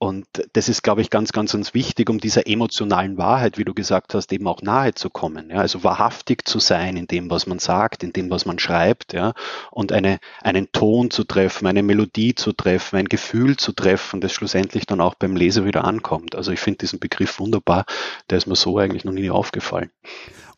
und 0.00 0.26
das 0.52 0.68
ist, 0.68 0.84
glaube 0.84 1.00
ich, 1.00 1.10
ganz, 1.10 1.32
ganz, 1.32 1.50
ganz 1.50 1.74
wichtig, 1.74 2.08
um 2.08 2.20
dieser 2.20 2.46
emotionalen 2.46 3.18
Wahrheit, 3.18 3.58
wie 3.58 3.64
du 3.64 3.74
gesagt 3.74 4.14
hast, 4.14 4.32
eben 4.32 4.46
auch 4.46 4.62
nahe 4.62 4.94
zu 4.94 5.10
kommen. 5.10 5.50
Ja? 5.50 5.56
Also 5.56 5.82
wahrhaftig 5.82 6.46
zu 6.46 6.60
sein 6.60 6.96
in 6.96 7.08
dem, 7.08 7.30
was 7.30 7.48
man 7.48 7.58
sagt, 7.58 8.04
in 8.04 8.12
dem, 8.12 8.30
was 8.30 8.46
man 8.46 8.60
schreibt, 8.60 9.12
ja, 9.12 9.32
und 9.72 9.90
eine, 9.90 10.20
einen 10.40 10.70
Ton 10.70 11.10
zu 11.10 11.24
treffen, 11.24 11.66
eine 11.66 11.82
Melodie 11.82 12.36
zu 12.36 12.52
treffen, 12.52 12.94
ein 12.94 13.06
Gefühl 13.06 13.56
zu 13.56 13.72
treffen, 13.72 14.20
das 14.20 14.30
schlussendlich 14.30 14.86
dann 14.86 15.00
auch 15.00 15.16
beim 15.16 15.34
Leser 15.34 15.64
wieder 15.64 15.84
ankommt. 15.84 16.36
Also 16.36 16.52
ich 16.52 16.60
finde 16.60 16.78
diesen 16.78 17.00
Begriff 17.00 17.40
wunderbar, 17.40 17.84
der 18.30 18.38
ist 18.38 18.46
mir 18.46 18.54
so 18.54 18.78
eigentlich 18.78 19.04
noch 19.04 19.12
nie 19.12 19.30
aufgefallen. 19.30 19.90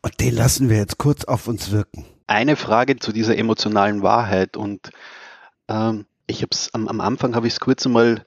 Und 0.03 0.19
den 0.19 0.35
lassen 0.35 0.69
wir 0.69 0.77
jetzt 0.77 0.99
kurz 0.99 1.23
auf 1.23 1.47
uns 1.47 1.71
wirken 1.71 2.05
eine 2.31 2.55
Frage 2.55 2.97
zu 2.97 3.11
dieser 3.11 3.37
emotionalen 3.37 4.01
Wahrheit 4.03 4.55
und 4.55 4.89
ähm, 5.67 6.05
ich 6.27 6.37
habe 6.37 6.49
es 6.51 6.73
am, 6.73 6.87
am, 6.87 7.01
Anfang 7.01 7.35
habe 7.35 7.45
ich 7.47 7.53
es 7.53 7.59
kurz 7.59 7.85
einmal 7.85 8.25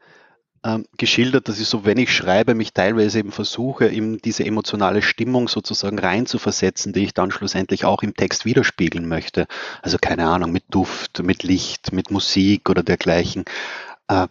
ähm, 0.62 0.84
geschildert, 0.98 1.48
dass 1.48 1.58
ich 1.58 1.66
so, 1.66 1.86
wenn 1.86 1.96
ich 1.96 2.14
schreibe, 2.14 2.54
mich 2.54 2.74
teilweise 2.74 3.18
eben 3.18 3.32
versuche, 3.32 3.86
in 3.86 4.18
diese 4.18 4.44
emotionale 4.44 5.00
Stimmung 5.00 5.48
sozusagen 5.48 5.98
reinzuversetzen, 5.98 6.92
die 6.92 7.04
ich 7.04 7.14
dann 7.14 7.30
schlussendlich 7.30 7.86
auch 7.86 8.02
im 8.02 8.14
Text 8.14 8.44
widerspiegeln 8.44 9.08
möchte. 9.08 9.46
Also 9.80 9.96
keine 9.98 10.28
Ahnung, 10.28 10.52
mit 10.52 10.64
Duft, 10.68 11.22
mit 11.22 11.42
Licht, 11.42 11.92
mit 11.92 12.10
Musik 12.10 12.68
oder 12.68 12.82
dergleichen. 12.82 13.44
Äh, 14.08 14.28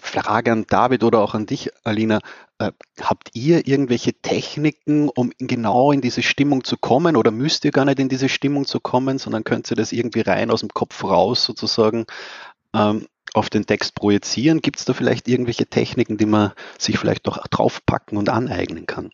Frage 0.00 0.52
an 0.52 0.66
David 0.68 1.04
oder 1.04 1.20
auch 1.20 1.34
an 1.34 1.46
dich, 1.46 1.70
Alina. 1.84 2.20
Äh, 2.58 2.72
habt 3.00 3.30
ihr 3.34 3.66
irgendwelche 3.66 4.14
Techniken, 4.14 5.08
um 5.10 5.32
genau 5.38 5.92
in 5.92 6.00
diese 6.00 6.22
Stimmung 6.22 6.64
zu 6.64 6.76
kommen 6.78 7.16
oder 7.16 7.30
müsst 7.30 7.64
ihr 7.64 7.70
gar 7.70 7.84
nicht 7.84 7.98
in 7.98 8.08
diese 8.08 8.28
Stimmung 8.28 8.64
zu 8.64 8.80
kommen, 8.80 9.18
sondern 9.18 9.44
könnt 9.44 9.70
ihr 9.70 9.76
das 9.76 9.92
irgendwie 9.92 10.20
rein 10.20 10.50
aus 10.50 10.60
dem 10.60 10.70
Kopf 10.70 11.04
raus 11.04 11.44
sozusagen 11.44 12.06
ähm, 12.74 13.06
auf 13.34 13.50
den 13.50 13.66
Text 13.66 13.94
projizieren? 13.94 14.62
Gibt 14.62 14.78
es 14.78 14.86
da 14.86 14.94
vielleicht 14.94 15.28
irgendwelche 15.28 15.66
Techniken, 15.66 16.16
die 16.16 16.26
man 16.26 16.52
sich 16.78 16.98
vielleicht 16.98 17.26
noch 17.26 17.46
draufpacken 17.48 18.16
und 18.16 18.30
aneignen 18.30 18.86
kann? 18.86 19.10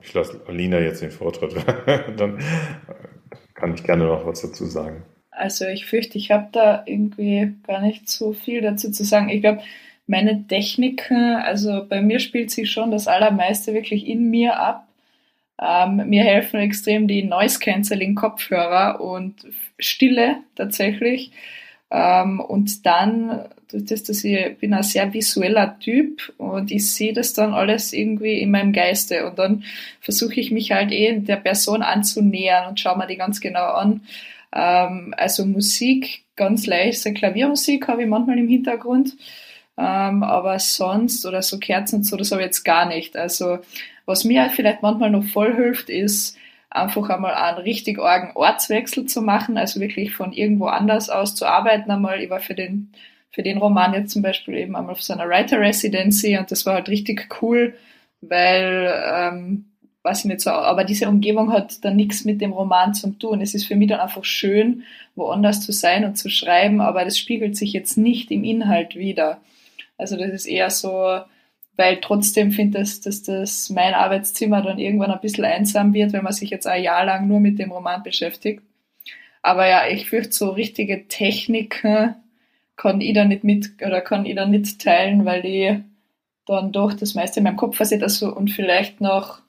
Ich 0.00 0.14
lasse 0.14 0.40
Alina 0.46 0.78
jetzt 0.78 1.02
den 1.02 1.10
Vortritt. 1.10 1.56
Dann 2.16 2.38
kann 3.54 3.74
ich 3.74 3.82
gerne 3.82 4.06
noch 4.06 4.24
was 4.24 4.42
dazu 4.42 4.66
sagen. 4.66 5.02
Also 5.30 5.66
ich 5.66 5.86
fürchte, 5.86 6.18
ich 6.18 6.30
habe 6.30 6.48
da 6.52 6.82
irgendwie 6.86 7.54
gar 7.66 7.80
nicht 7.80 8.08
so 8.08 8.32
viel 8.32 8.60
dazu 8.60 8.90
zu 8.90 9.04
sagen. 9.04 9.28
Ich 9.28 9.40
glaube, 9.40 9.62
meine 10.08 10.46
Techniken, 10.46 11.36
also 11.36 11.84
bei 11.88 12.00
mir 12.00 12.18
spielt 12.18 12.50
sich 12.50 12.70
schon 12.70 12.90
das 12.90 13.08
Allermeiste 13.08 13.74
wirklich 13.74 14.06
in 14.06 14.30
mir 14.30 14.58
ab. 14.58 14.88
Ähm, 15.60 16.08
mir 16.08 16.22
helfen 16.24 16.60
extrem 16.60 17.08
die 17.08 17.24
Noise 17.24 17.58
Cancelling 17.58 18.14
Kopfhörer 18.14 19.00
und 19.00 19.34
Stille 19.78 20.38
tatsächlich. 20.54 21.32
Ähm, 21.90 22.40
und 22.40 22.86
dann, 22.86 23.48
durch 23.70 23.84
das, 23.86 24.02
dass 24.04 24.24
ich 24.24 24.58
bin 24.58 24.74
ein 24.74 24.82
sehr 24.82 25.12
visueller 25.12 25.78
Typ 25.78 26.32
und 26.38 26.70
ich 26.70 26.90
sehe 26.90 27.12
das 27.12 27.32
dann 27.32 27.54
alles 27.54 27.92
irgendwie 27.92 28.40
in 28.40 28.50
meinem 28.50 28.72
Geiste 28.72 29.26
und 29.26 29.38
dann 29.38 29.64
versuche 30.00 30.40
ich 30.40 30.50
mich 30.50 30.72
halt 30.72 30.92
eh 30.92 31.18
der 31.18 31.36
Person 31.36 31.82
anzunähern 31.82 32.68
und 32.68 32.80
schaue 32.80 32.98
mir 32.98 33.06
die 33.06 33.16
ganz 33.16 33.40
genau 33.40 33.72
an. 33.72 34.02
Ähm, 34.54 35.14
also 35.16 35.46
Musik, 35.46 36.24
ganz 36.36 36.66
leicht, 36.66 37.00
so 37.00 37.12
Klaviermusik 37.12 37.88
habe 37.88 38.02
ich 38.02 38.08
manchmal 38.08 38.38
im 38.38 38.48
Hintergrund. 38.48 39.16
Ähm, 39.78 40.24
aber 40.24 40.58
sonst 40.58 41.24
oder 41.24 41.40
so 41.40 41.58
Kerzen 41.58 41.96
und 41.96 42.02
so, 42.02 42.16
das 42.16 42.32
habe 42.32 42.42
ich 42.42 42.46
jetzt 42.46 42.64
gar 42.64 42.86
nicht. 42.86 43.16
Also 43.16 43.60
was 44.06 44.24
mir 44.24 44.50
vielleicht 44.50 44.82
manchmal 44.82 45.10
noch 45.10 45.22
voll 45.22 45.54
hilft, 45.54 45.88
ist 45.88 46.36
einfach 46.68 47.08
einmal 47.08 47.34
einen 47.34 47.58
richtig 47.58 48.00
argen 48.00 48.32
Ortswechsel 48.34 49.06
zu 49.06 49.22
machen, 49.22 49.56
also 49.56 49.80
wirklich 49.80 50.14
von 50.14 50.32
irgendwo 50.32 50.66
anders 50.66 51.10
aus 51.10 51.34
zu 51.36 51.46
arbeiten. 51.46 51.90
Einmal, 51.90 52.20
ich 52.20 52.28
war 52.28 52.40
für 52.40 52.54
den, 52.54 52.90
für 53.30 53.42
den 53.42 53.58
Roman 53.58 53.94
jetzt 53.94 54.12
zum 54.12 54.22
Beispiel 54.22 54.54
eben 54.54 54.74
einmal 54.74 54.92
auf 54.92 55.02
so 55.02 55.12
einer 55.12 55.28
Writer 55.28 55.60
Residency 55.60 56.36
und 56.36 56.50
das 56.50 56.66
war 56.66 56.74
halt 56.74 56.88
richtig 56.88 57.28
cool, 57.40 57.74
weil, 58.20 58.92
ähm, 59.14 59.66
weiß 60.02 60.20
ich 60.20 60.24
nicht 60.24 60.40
so, 60.40 60.50
aber 60.50 60.82
diese 60.84 61.08
Umgebung 61.08 61.52
hat 61.52 61.84
dann 61.84 61.96
nichts 61.96 62.24
mit 62.24 62.40
dem 62.40 62.52
Roman 62.52 62.94
zu 62.94 63.10
tun. 63.10 63.40
Es 63.40 63.54
ist 63.54 63.66
für 63.66 63.76
mich 63.76 63.88
dann 63.88 64.00
einfach 64.00 64.24
schön, 64.24 64.82
woanders 65.14 65.60
zu 65.60 65.70
sein 65.70 66.04
und 66.04 66.16
zu 66.16 66.30
schreiben, 66.30 66.80
aber 66.80 67.04
das 67.04 67.16
spiegelt 67.16 67.56
sich 67.56 67.72
jetzt 67.72 67.96
nicht 67.96 68.30
im 68.32 68.42
Inhalt 68.42 68.96
wieder. 68.96 69.40
Also 69.98 70.16
das 70.16 70.30
ist 70.30 70.46
eher 70.46 70.70
so, 70.70 71.20
weil 71.76 72.00
trotzdem 72.00 72.52
finde 72.52 72.80
ich, 72.82 73.00
dass 73.02 73.22
das 73.22 73.70
mein 73.70 73.94
Arbeitszimmer 73.94 74.62
dann 74.62 74.78
irgendwann 74.78 75.10
ein 75.10 75.20
bisschen 75.20 75.44
einsam 75.44 75.94
wird, 75.94 76.12
wenn 76.12 76.24
man 76.24 76.32
sich 76.32 76.50
jetzt 76.50 76.66
ein 76.66 76.82
Jahr 76.82 77.04
lang 77.04 77.28
nur 77.28 77.40
mit 77.40 77.58
dem 77.58 77.72
Roman 77.72 78.02
beschäftigt. 78.02 78.62
Aber 79.42 79.66
ja, 79.68 79.88
ich 79.88 80.08
fürchte, 80.08 80.32
so 80.32 80.50
richtige 80.50 81.08
Techniken 81.08 82.16
kann 82.76 83.00
ich 83.00 83.14
da 83.14 83.24
nicht 83.24 83.44
mit 83.44 83.70
oder 83.84 84.00
kann 84.00 84.26
ich 84.26 84.36
da 84.36 84.46
nicht 84.46 84.80
teilen, 84.80 85.24
weil 85.24 85.44
ich 85.46 85.78
dann 86.46 86.72
doch 86.72 86.94
das 86.94 87.14
meiste 87.14 87.40
in 87.40 87.44
meinem 87.44 87.56
Kopf 87.56 87.78
passiert. 87.78 88.02
Also, 88.02 88.34
und 88.34 88.50
vielleicht 88.50 89.00
noch, 89.00 89.40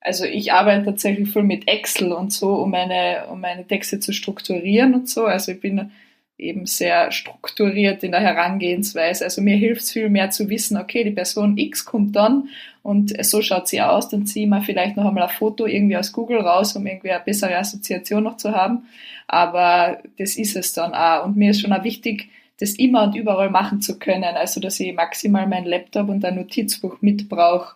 Also 0.00 0.24
ich 0.26 0.52
arbeite 0.52 0.84
tatsächlich 0.84 1.30
voll 1.30 1.44
mit 1.44 1.66
Excel 1.66 2.12
und 2.12 2.32
so, 2.32 2.56
um 2.56 2.70
meine, 2.70 3.26
um 3.30 3.40
meine 3.40 3.66
Texte 3.66 4.00
zu 4.00 4.12
strukturieren 4.12 4.94
und 4.94 5.08
so. 5.08 5.24
Also 5.24 5.52
ich 5.52 5.60
bin 5.60 5.90
eben 6.36 6.66
sehr 6.66 7.12
strukturiert 7.12 8.02
in 8.02 8.10
der 8.10 8.20
Herangehensweise. 8.20 9.24
Also 9.24 9.40
mir 9.40 9.56
hilft 9.56 9.82
es 9.82 9.92
viel 9.92 10.08
mehr 10.08 10.30
zu 10.30 10.48
wissen, 10.50 10.76
okay, 10.76 11.04
die 11.04 11.12
Person 11.12 11.56
X 11.56 11.84
kommt 11.84 12.16
dann 12.16 12.48
und 12.82 13.14
so 13.24 13.40
schaut 13.40 13.68
sie 13.68 13.80
aus, 13.80 14.08
dann 14.08 14.26
ziehe 14.26 14.44
ich 14.44 14.50
mir 14.50 14.60
vielleicht 14.60 14.96
noch 14.96 15.06
einmal 15.06 15.24
ein 15.24 15.28
Foto 15.30 15.64
irgendwie 15.64 15.96
aus 15.96 16.12
Google 16.12 16.40
raus, 16.40 16.76
um 16.76 16.86
irgendwie 16.86 17.12
eine 17.12 17.24
bessere 17.24 17.56
Assoziation 17.56 18.24
noch 18.24 18.36
zu 18.36 18.52
haben. 18.52 18.86
Aber 19.26 20.02
das 20.18 20.36
ist 20.36 20.54
es 20.54 20.72
dann 20.72 20.92
auch. 20.92 21.24
Und 21.24 21.36
mir 21.36 21.52
ist 21.52 21.60
schon 21.60 21.72
auch 21.72 21.84
wichtig, 21.84 22.28
das 22.60 22.72
immer 22.72 23.04
und 23.04 23.14
überall 23.14 23.50
machen 23.50 23.80
zu 23.80 23.98
können. 23.98 24.36
Also 24.36 24.60
dass 24.60 24.80
ich 24.80 24.92
maximal 24.92 25.46
meinen 25.46 25.66
Laptop 25.66 26.08
und 26.08 26.24
ein 26.24 26.34
Notizbuch 26.34 27.00
mitbrauche. 27.00 27.74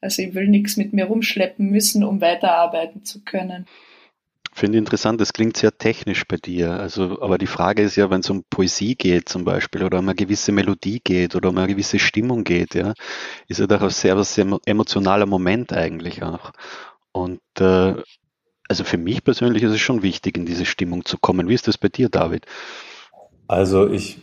Also 0.00 0.22
ich 0.22 0.34
will 0.34 0.46
nichts 0.46 0.76
mit 0.76 0.92
mir 0.92 1.06
rumschleppen 1.06 1.70
müssen, 1.70 2.04
um 2.04 2.20
weiterarbeiten 2.20 3.04
zu 3.04 3.22
können. 3.24 3.66
Finde 4.56 4.78
interessant, 4.78 5.20
das 5.20 5.32
klingt 5.32 5.56
sehr 5.56 5.76
technisch 5.76 6.28
bei 6.28 6.36
dir. 6.36 6.74
Also, 6.74 7.20
aber 7.20 7.38
die 7.38 7.48
Frage 7.48 7.82
ist 7.82 7.96
ja, 7.96 8.08
wenn 8.08 8.20
es 8.20 8.30
um 8.30 8.44
Poesie 8.48 8.94
geht 8.94 9.28
zum 9.28 9.44
Beispiel 9.44 9.82
oder 9.82 9.98
um 9.98 10.08
eine 10.08 10.14
gewisse 10.14 10.52
Melodie 10.52 11.00
geht 11.02 11.34
oder 11.34 11.48
um 11.48 11.58
eine 11.58 11.66
gewisse 11.66 11.98
Stimmung 11.98 12.44
geht, 12.44 12.76
ja, 12.76 12.94
ist 13.48 13.58
ja 13.58 13.66
doch 13.66 13.82
ein 13.82 13.90
sehr, 13.90 14.22
sehr 14.22 14.46
emotionaler 14.64 15.26
Moment 15.26 15.72
eigentlich 15.72 16.22
auch. 16.22 16.52
Und 17.10 17.40
äh, 17.58 17.94
also 18.68 18.84
für 18.84 18.96
mich 18.96 19.24
persönlich 19.24 19.64
ist 19.64 19.72
es 19.72 19.80
schon 19.80 20.04
wichtig, 20.04 20.36
in 20.36 20.46
diese 20.46 20.66
Stimmung 20.66 21.04
zu 21.04 21.18
kommen. 21.18 21.48
Wie 21.48 21.54
ist 21.54 21.66
das 21.66 21.76
bei 21.76 21.88
dir, 21.88 22.08
David? 22.08 22.46
Also 23.48 23.90
ich 23.90 24.18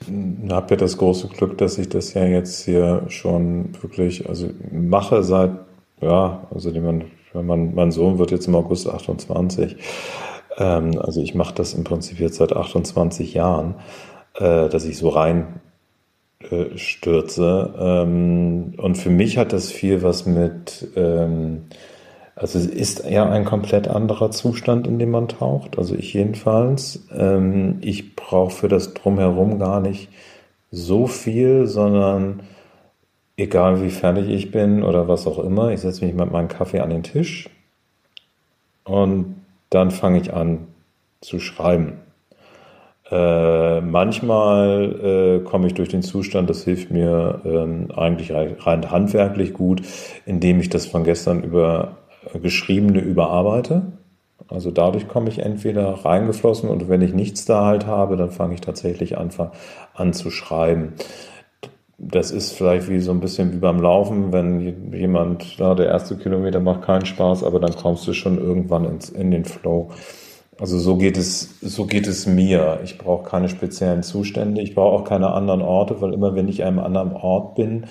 habe 0.50 0.76
ja 0.76 0.78
das 0.78 0.98
große 0.98 1.28
Glück, 1.28 1.58
dass 1.58 1.78
ich 1.78 1.90
das 1.90 2.14
ja 2.14 2.24
jetzt 2.24 2.64
hier 2.64 3.04
schon 3.10 3.74
wirklich, 3.82 4.30
also 4.30 4.50
mache 4.72 5.24
seit, 5.24 5.52
ja, 6.00 6.48
also 6.52 6.72
man 6.72 7.12
mein, 7.34 7.74
mein 7.74 7.92
Sohn 7.92 8.18
wird 8.18 8.32
jetzt 8.32 8.48
im 8.48 8.56
August 8.56 8.90
28. 8.90 9.76
Ähm, 10.58 11.00
also 11.00 11.22
ich 11.22 11.36
mache 11.36 11.54
das 11.56 11.74
im 11.74 11.84
Prinzip 11.84 12.20
jetzt 12.20 12.38
seit 12.38 12.54
28 12.54 13.34
Jahren, 13.34 13.76
äh, 14.36 14.70
dass 14.70 14.86
ich 14.86 14.98
so 14.98 15.10
rein 15.10 15.62
äh, 16.50 16.78
stürze. 16.78 17.74
Ähm, 17.80 18.74
und 18.78 18.96
für 18.98 19.10
mich 19.10 19.38
hat 19.38 19.54
das 19.54 19.72
viel 19.72 20.04
was 20.04 20.26
mit, 20.26 20.88
ähm, 20.96 21.64
also 22.36 22.58
es 22.60 22.66
ist 22.66 23.10
ja 23.10 23.30
ein 23.30 23.46
komplett 23.46 23.88
anderer 23.88 24.32
Zustand, 24.32 24.88
in 24.88 25.00
dem 25.00 25.12
man 25.12 25.28
taucht. 25.28 25.78
Also 25.78 25.96
ich 25.96 26.14
jedenfalls. 26.14 27.08
Ähm, 27.16 27.78
ich 27.82 28.16
brauche 28.16 28.52
für 28.52 28.68
das 28.68 28.94
drumherum 28.94 29.60
gar 29.60 29.80
nicht 29.80 30.10
so 30.72 31.08
viel, 31.08 31.68
sondern 31.68 32.42
egal 33.38 33.82
wie 33.82 33.90
fertig 33.90 34.30
ich 34.30 34.52
bin 34.52 34.84
oder 34.84 35.08
was 35.08 35.28
auch 35.28 35.40
immer, 35.40 35.72
ich 35.72 35.82
setze 35.82 36.06
mich 36.06 36.14
mit 36.14 36.32
meinem 36.32 36.48
Kaffee 36.48 36.80
an 36.80 36.90
den 36.90 37.04
Tisch 37.04 37.50
und 38.84 39.36
dann 39.70 39.92
fange 39.92 40.20
ich 40.20 40.34
an 40.34 40.68
zu 41.22 41.40
schreiben. 41.40 42.00
Äh, 43.10 43.82
manchmal 43.82 45.42
äh, 45.42 45.44
komme 45.44 45.68
ich 45.68 45.74
durch 45.74 45.90
den 45.90 46.02
Zustand, 46.02 46.50
das 46.50 46.64
hilft 46.64 46.92
mir 46.92 47.42
ähm, 47.44 47.90
eigentlich 47.96 48.32
rein 48.32 48.90
handwerklich 48.90 49.54
gut, 49.54 49.82
indem 50.26 50.62
ich 50.62 50.70
das 50.70 50.86
von 50.86 51.04
gestern 51.04 51.44
über 51.44 51.98
äh, 52.34 52.40
geschriebene 52.40 53.00
überarbeite. 53.00 53.82
Also 54.48 54.72
dadurch 54.72 55.08
komme 55.08 55.30
ich 55.30 55.40
entweder 55.40 55.90
reingeflossen 56.06 56.70
und 56.70 56.90
wenn 56.90 57.02
ich 57.02 57.14
nichts 57.14 57.46
da 57.46 57.66
halt 57.66 57.86
habe, 57.86 58.16
dann 58.16 58.32
fange 58.32 58.54
ich 58.54 58.62
tatsächlich 58.62 59.18
an, 59.18 59.30
an 59.94 60.14
zu 60.14 60.32
schreiben 60.32 60.94
das 62.04 62.32
ist 62.32 62.54
vielleicht 62.54 62.90
wie 62.90 63.00
so 63.00 63.12
ein 63.12 63.20
bisschen 63.20 63.54
wie 63.54 63.58
beim 63.58 63.80
Laufen, 63.80 64.34
wenn 64.34 64.92
jemand, 64.92 65.58
ja, 65.58 65.76
der 65.76 65.86
erste 65.86 66.18
Kilometer 66.18 66.60
macht 66.60 66.82
keinen 66.82 67.06
Spaß, 67.06 67.44
aber 67.44 67.60
dann 67.60 67.76
kommst 67.76 68.08
du 68.08 68.14
schon 68.14 68.40
irgendwann 68.40 68.86
ins, 68.86 69.10
in 69.10 69.30
den 69.30 69.46
Flow. 69.46 69.92
Also 70.60 70.80
so 70.80 70.98
geht 70.98 71.16
es, 71.16 71.60
so 71.62 71.86
geht 71.86 72.08
es 72.08 72.26
mir. 72.26 72.80
Ich 72.84 72.98
brauche 72.98 73.30
keine 73.30 73.50
speziellen 73.50 74.02
Zustände. 74.02 74.62
Ich 74.62 74.74
brauche 74.74 75.00
auch 75.00 75.04
keine 75.04 75.32
anderen 75.32 75.62
Orte, 75.62 76.02
weil 76.02 76.14
immer 76.14 76.36
wenn 76.36 76.48
ich 76.48 76.64
an 76.64 76.80
einem 76.80 76.86
anderen 76.86 77.14
Ort 77.14 77.56
bin, 77.56 77.86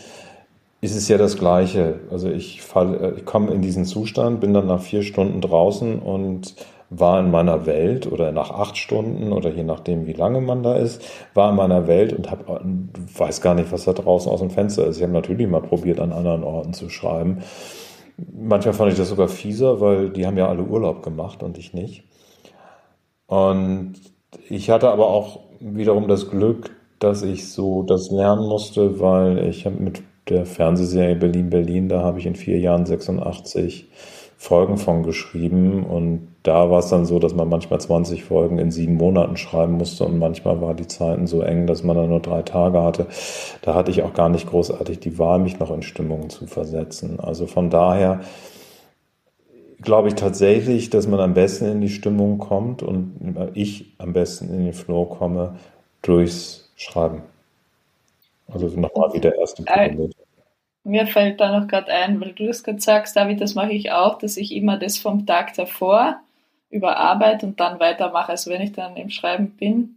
ist 0.80 0.96
es 0.96 1.06
ja 1.08 1.16
das 1.16 1.36
Gleiche. 1.38 2.00
Also 2.10 2.30
ich 2.30 2.62
falle, 2.62 3.14
ich 3.16 3.24
komme 3.24 3.52
in 3.52 3.62
diesen 3.62 3.84
Zustand, 3.84 4.40
bin 4.40 4.52
dann 4.54 4.66
nach 4.66 4.82
vier 4.82 5.02
Stunden 5.02 5.40
draußen 5.40 6.00
und 6.00 6.56
war 6.90 7.20
in 7.20 7.30
meiner 7.30 7.66
Welt 7.66 8.10
oder 8.10 8.32
nach 8.32 8.50
acht 8.50 8.76
Stunden 8.76 9.32
oder 9.32 9.50
je 9.50 9.62
nachdem, 9.62 10.06
wie 10.06 10.12
lange 10.12 10.40
man 10.40 10.64
da 10.64 10.74
ist, 10.74 11.02
war 11.34 11.50
in 11.50 11.56
meiner 11.56 11.86
Welt 11.86 12.12
und 12.12 12.30
hab, 12.30 12.44
weiß 13.16 13.40
gar 13.40 13.54
nicht, 13.54 13.70
was 13.70 13.84
da 13.84 13.92
draußen 13.92 14.30
aus 14.30 14.40
dem 14.40 14.50
Fenster 14.50 14.86
ist. 14.86 14.96
Ich 14.96 15.02
habe 15.04 15.12
natürlich 15.12 15.46
mal 15.46 15.62
probiert, 15.62 16.00
an 16.00 16.12
anderen 16.12 16.42
Orten 16.42 16.72
zu 16.72 16.88
schreiben. 16.90 17.38
Manchmal 18.32 18.74
fand 18.74 18.92
ich 18.92 18.98
das 18.98 19.08
sogar 19.08 19.28
fieser, 19.28 19.80
weil 19.80 20.10
die 20.10 20.26
haben 20.26 20.36
ja 20.36 20.48
alle 20.48 20.64
Urlaub 20.64 21.02
gemacht 21.02 21.44
und 21.44 21.56
ich 21.58 21.72
nicht. 21.72 22.02
Und 23.28 23.94
ich 24.48 24.68
hatte 24.68 24.90
aber 24.90 25.06
auch 25.06 25.40
wiederum 25.60 26.08
das 26.08 26.28
Glück, 26.28 26.70
dass 26.98 27.22
ich 27.22 27.50
so 27.50 27.84
das 27.84 28.10
lernen 28.10 28.46
musste, 28.48 28.98
weil 29.00 29.46
ich 29.46 29.64
habe 29.64 29.76
mit 29.76 30.02
der 30.28 30.44
Fernsehserie 30.44 31.14
Berlin 31.14 31.50
Berlin, 31.50 31.88
da 31.88 32.02
habe 32.02 32.18
ich 32.18 32.26
in 32.26 32.34
vier 32.34 32.58
Jahren 32.58 32.84
86 32.84 33.88
Folgen 34.40 34.78
von 34.78 35.02
geschrieben 35.02 35.84
und 35.84 36.28
da 36.44 36.70
war 36.70 36.78
es 36.78 36.88
dann 36.88 37.04
so, 37.04 37.18
dass 37.18 37.34
man 37.34 37.50
manchmal 37.50 37.78
20 37.78 38.24
Folgen 38.24 38.56
in 38.56 38.70
sieben 38.70 38.94
Monaten 38.94 39.36
schreiben 39.36 39.74
musste 39.74 40.06
und 40.06 40.18
manchmal 40.18 40.62
war 40.62 40.72
die 40.72 40.86
Zeiten 40.86 41.26
so 41.26 41.42
eng, 41.42 41.66
dass 41.66 41.84
man 41.84 41.94
dann 41.94 42.08
nur 42.08 42.20
drei 42.20 42.40
Tage 42.40 42.82
hatte. 42.82 43.06
Da 43.60 43.74
hatte 43.74 43.90
ich 43.90 44.02
auch 44.02 44.14
gar 44.14 44.30
nicht 44.30 44.48
großartig 44.48 44.98
die 44.98 45.18
Wahl, 45.18 45.40
mich 45.40 45.58
noch 45.58 45.70
in 45.70 45.82
Stimmungen 45.82 46.30
zu 46.30 46.46
versetzen. 46.46 47.20
Also 47.20 47.46
von 47.46 47.68
daher 47.68 48.20
glaube 49.82 50.08
ich 50.08 50.14
tatsächlich, 50.14 50.88
dass 50.88 51.06
man 51.06 51.20
am 51.20 51.34
besten 51.34 51.66
in 51.66 51.82
die 51.82 51.90
Stimmung 51.90 52.38
kommt 52.38 52.82
und 52.82 53.36
ich 53.52 53.92
am 53.98 54.14
besten 54.14 54.48
in 54.54 54.64
den 54.64 54.72
Flow 54.72 55.04
komme 55.04 55.56
durchs 56.00 56.72
Schreiben. 56.76 57.20
Also 58.48 58.68
nochmal 58.68 59.12
wie 59.12 59.20
der 59.20 59.36
erste 59.36 59.64
Kilometer. 59.64 60.29
Mir 60.82 61.06
fällt 61.06 61.40
da 61.40 61.58
noch 61.58 61.68
gerade 61.68 61.92
ein, 61.92 62.20
weil 62.20 62.32
du 62.32 62.46
das 62.46 62.64
gerade 62.64 62.80
sagst, 62.80 63.16
David, 63.16 63.40
das 63.40 63.54
mache 63.54 63.72
ich 63.72 63.92
auch, 63.92 64.18
dass 64.18 64.36
ich 64.36 64.52
immer 64.52 64.78
das 64.78 64.98
vom 64.98 65.26
Tag 65.26 65.54
davor 65.54 66.20
überarbeite 66.70 67.46
und 67.46 67.60
dann 67.60 67.80
weitermache. 67.80 68.30
Also 68.30 68.50
wenn 68.50 68.62
ich 68.62 68.72
dann 68.72 68.96
im 68.96 69.10
Schreiben 69.10 69.50
bin, 69.50 69.96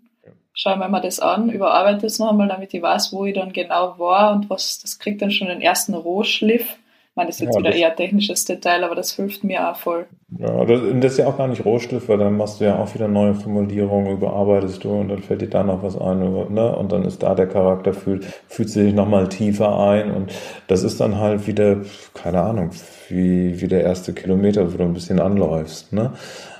schaue 0.53 0.77
mir 0.77 0.89
mal 0.89 0.99
das 0.99 1.19
an, 1.19 1.49
überarbeite 1.49 2.05
es 2.05 2.19
noch 2.19 2.29
einmal, 2.31 2.47
damit 2.47 2.73
ich 2.73 2.81
weiß, 2.81 3.13
wo 3.13 3.25
ich 3.25 3.35
dann 3.35 3.53
genau 3.53 3.97
war 3.97 4.33
und 4.33 4.49
was, 4.49 4.79
das 4.79 4.99
kriegt 4.99 5.21
dann 5.21 5.31
schon 5.31 5.47
den 5.47 5.61
ersten 5.61 5.93
Rohschliff 5.93 6.77
meine, 7.15 7.27
das 7.27 7.35
ist 7.35 7.41
jetzt 7.41 7.55
ja, 7.55 7.59
wieder 7.59 7.73
eher 7.73 7.95
technisches 7.95 8.45
Detail, 8.45 8.83
aber 8.83 8.95
das 8.95 9.15
hilft 9.15 9.43
mir 9.43 9.69
auch 9.69 9.75
voll. 9.77 10.07
Ja, 10.39 10.65
das, 10.65 10.81
das 10.99 11.11
ist 11.13 11.17
ja 11.19 11.27
auch 11.27 11.37
gar 11.37 11.47
nicht 11.47 11.63
Rohstift, 11.63 12.09
weil 12.09 12.17
dann 12.17 12.37
machst 12.37 12.59
du 12.59 12.65
ja 12.65 12.77
auch 12.79 12.93
wieder 12.95 13.07
neue 13.07 13.35
Formulierungen, 13.35 14.13
überarbeitest 14.13 14.83
du 14.83 14.89
und 15.01 15.09
dann 15.09 15.21
fällt 15.21 15.41
dir 15.41 15.49
da 15.49 15.63
noch 15.63 15.83
was 15.83 15.95
ein, 15.95 16.19
ne? 16.19 16.75
Und 16.75 16.91
dann 16.91 17.05
ist 17.05 17.21
da 17.21 17.35
der 17.35 17.47
Charakter, 17.47 17.93
fühlt, 17.93 18.25
fühlt 18.47 18.69
sich 18.69 18.93
nochmal 18.93 19.29
tiefer 19.29 19.77
ein 19.77 20.11
und 20.11 20.31
das 20.67 20.83
ist 20.83 20.99
dann 20.99 21.19
halt 21.19 21.45
wieder, 21.45 21.81
keine 22.15 22.41
Ahnung, 22.41 22.71
wie, 23.09 23.61
wie 23.61 23.67
der 23.67 23.83
erste 23.83 24.13
Kilometer, 24.13 24.73
wo 24.73 24.77
du 24.77 24.83
ein 24.83 24.93
bisschen 24.93 25.19
anläufst, 25.19 25.93
ne? 25.93 26.13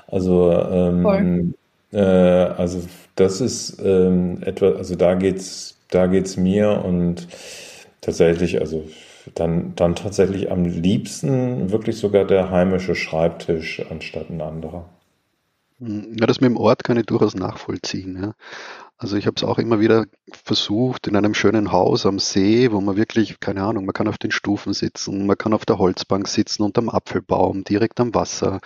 Also, 0.06 0.52
ähm, 0.52 1.54
äh, 1.92 1.98
also 1.98 2.82
das 3.16 3.40
ist 3.40 3.80
ähm, 3.84 4.42
etwas, 4.44 4.76
also 4.76 4.94
da 4.96 5.14
geht's, 5.14 5.76
da 5.90 6.06
geht's 6.06 6.36
mir 6.36 6.84
und 6.84 7.26
tatsächlich, 8.00 8.60
also 8.60 8.84
dann, 9.34 9.74
dann 9.76 9.94
tatsächlich 9.94 10.50
am 10.50 10.64
liebsten 10.64 11.70
wirklich 11.70 11.98
sogar 11.98 12.24
der 12.24 12.50
heimische 12.50 12.94
Schreibtisch 12.94 13.82
anstatt 13.90 14.30
ein 14.30 14.40
anderer. 14.40 14.88
Hm, 15.78 16.16
ja, 16.18 16.26
das 16.26 16.40
mit 16.40 16.50
dem 16.50 16.56
Ort 16.56 16.84
kann 16.84 16.96
ich 16.96 17.06
durchaus 17.06 17.34
nachvollziehen. 17.34 18.22
Ja. 18.22 18.34
Also 18.96 19.16
ich 19.16 19.26
habe 19.26 19.34
es 19.36 19.44
auch 19.44 19.58
immer 19.58 19.80
wieder 19.80 20.06
versucht 20.32 21.08
in 21.08 21.16
einem 21.16 21.34
schönen 21.34 21.72
Haus 21.72 22.06
am 22.06 22.18
See, 22.18 22.70
wo 22.70 22.80
man 22.80 22.96
wirklich, 22.96 23.40
keine 23.40 23.64
Ahnung, 23.64 23.84
man 23.84 23.92
kann 23.92 24.08
auf 24.08 24.18
den 24.18 24.30
Stufen 24.30 24.72
sitzen, 24.72 25.26
man 25.26 25.36
kann 25.36 25.52
auf 25.52 25.66
der 25.66 25.78
Holzbank 25.78 26.28
sitzen 26.28 26.62
unterm 26.62 26.88
Apfelbaum, 26.88 27.64
direkt 27.64 27.98
am 28.00 28.14
Wasser. 28.14 28.60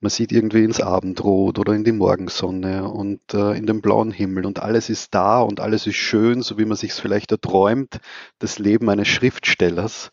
Man 0.00 0.10
sieht 0.10 0.32
irgendwie 0.32 0.64
ins 0.64 0.80
Abendrot 0.80 1.58
oder 1.58 1.74
in 1.74 1.84
die 1.84 1.92
Morgensonne 1.92 2.88
und 2.88 3.20
äh, 3.34 3.52
in 3.52 3.66
den 3.66 3.82
blauen 3.82 4.12
Himmel 4.12 4.46
und 4.46 4.60
alles 4.60 4.88
ist 4.88 5.14
da 5.14 5.40
und 5.40 5.60
alles 5.60 5.86
ist 5.86 5.96
schön, 5.96 6.40
so 6.40 6.56
wie 6.58 6.64
man 6.64 6.76
sich 6.76 6.92
es 6.92 7.00
vielleicht 7.00 7.32
erträumt, 7.32 8.00
das 8.38 8.58
Leben 8.58 8.88
eines 8.88 9.08
Schriftstellers. 9.08 10.10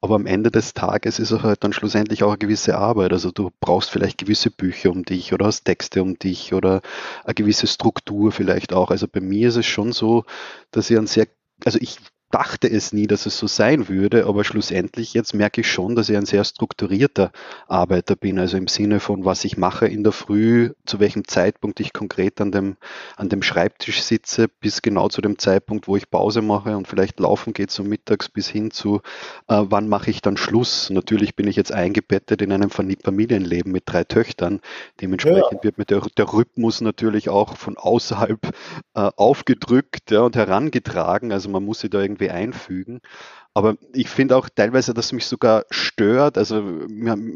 Aber 0.00 0.14
am 0.14 0.26
Ende 0.26 0.50
des 0.50 0.72
Tages 0.72 1.18
ist 1.18 1.32
es 1.32 1.42
halt 1.42 1.64
dann 1.64 1.72
schlussendlich 1.72 2.22
auch 2.22 2.30
eine 2.30 2.38
gewisse 2.38 2.78
Arbeit. 2.78 3.12
Also 3.12 3.30
du 3.30 3.50
brauchst 3.60 3.90
vielleicht 3.90 4.18
gewisse 4.18 4.50
Bücher 4.50 4.90
um 4.90 5.04
dich 5.04 5.32
oder 5.34 5.46
hast 5.46 5.64
Texte 5.64 6.02
um 6.02 6.18
dich 6.18 6.54
oder 6.54 6.80
eine 7.24 7.34
gewisse 7.34 7.66
Struktur 7.66 8.32
vielleicht 8.32 8.72
auch. 8.72 8.90
Also 8.90 9.06
bei 9.08 9.20
mir 9.20 9.48
ist 9.48 9.56
es 9.56 9.66
schon 9.66 9.92
so, 9.92 10.24
dass 10.70 10.90
ich 10.90 10.96
ein 10.98 11.06
sehr, 11.06 11.26
also 11.64 11.78
ich 11.80 11.98
dachte 12.36 12.68
es 12.70 12.92
nie, 12.92 13.06
dass 13.06 13.24
es 13.24 13.38
so 13.38 13.46
sein 13.46 13.88
würde, 13.88 14.26
aber 14.26 14.44
schlussendlich 14.44 15.14
jetzt 15.14 15.32
merke 15.32 15.62
ich 15.62 15.70
schon, 15.70 15.96
dass 15.96 16.10
ich 16.10 16.18
ein 16.18 16.26
sehr 16.26 16.44
strukturierter 16.44 17.32
Arbeiter 17.66 18.14
bin, 18.14 18.38
also 18.38 18.58
im 18.58 18.68
Sinne 18.68 19.00
von, 19.00 19.24
was 19.24 19.42
ich 19.46 19.56
mache 19.56 19.86
in 19.86 20.02
der 20.04 20.12
Früh, 20.12 20.72
zu 20.84 21.00
welchem 21.00 21.26
Zeitpunkt 21.26 21.80
ich 21.80 21.94
konkret 21.94 22.38
an 22.42 22.52
dem, 22.52 22.76
an 23.16 23.30
dem 23.30 23.40
Schreibtisch 23.40 24.02
sitze, 24.02 24.48
bis 24.48 24.82
genau 24.82 25.08
zu 25.08 25.22
dem 25.22 25.38
Zeitpunkt, 25.38 25.88
wo 25.88 25.96
ich 25.96 26.10
Pause 26.10 26.42
mache 26.42 26.76
und 26.76 26.86
vielleicht 26.86 27.20
laufen 27.20 27.54
geht 27.54 27.70
so 27.70 27.82
mittags 27.82 28.28
bis 28.28 28.48
hin 28.48 28.70
zu, 28.70 29.00
äh, 29.48 29.62
wann 29.70 29.88
mache 29.88 30.10
ich 30.10 30.20
dann 30.20 30.36
Schluss. 30.36 30.90
Natürlich 30.90 31.36
bin 31.36 31.48
ich 31.48 31.56
jetzt 31.56 31.72
eingebettet 31.72 32.42
in 32.42 32.52
einem 32.52 32.68
Familienleben 32.68 33.72
mit 33.72 33.84
drei 33.86 34.04
Töchtern. 34.04 34.60
Dementsprechend 35.00 35.52
ja. 35.52 35.64
wird 35.64 35.78
mir 35.78 35.86
der, 35.86 36.02
der 36.18 36.30
Rhythmus 36.30 36.82
natürlich 36.82 37.30
auch 37.30 37.56
von 37.56 37.78
außerhalb 37.78 38.54
äh, 38.92 39.10
aufgedrückt 39.16 40.10
ja, 40.10 40.20
und 40.20 40.36
herangetragen. 40.36 41.32
Also 41.32 41.48
man 41.48 41.64
muss 41.64 41.80
sich 41.80 41.88
da 41.88 42.02
irgendwie 42.02 42.25
einfügen. 42.30 43.00
Aber 43.54 43.76
ich 43.94 44.10
finde 44.10 44.36
auch 44.36 44.50
teilweise, 44.54 44.92
dass 44.92 45.06
es 45.06 45.12
mich 45.12 45.26
sogar 45.26 45.64
stört. 45.70 46.36
Also 46.36 46.62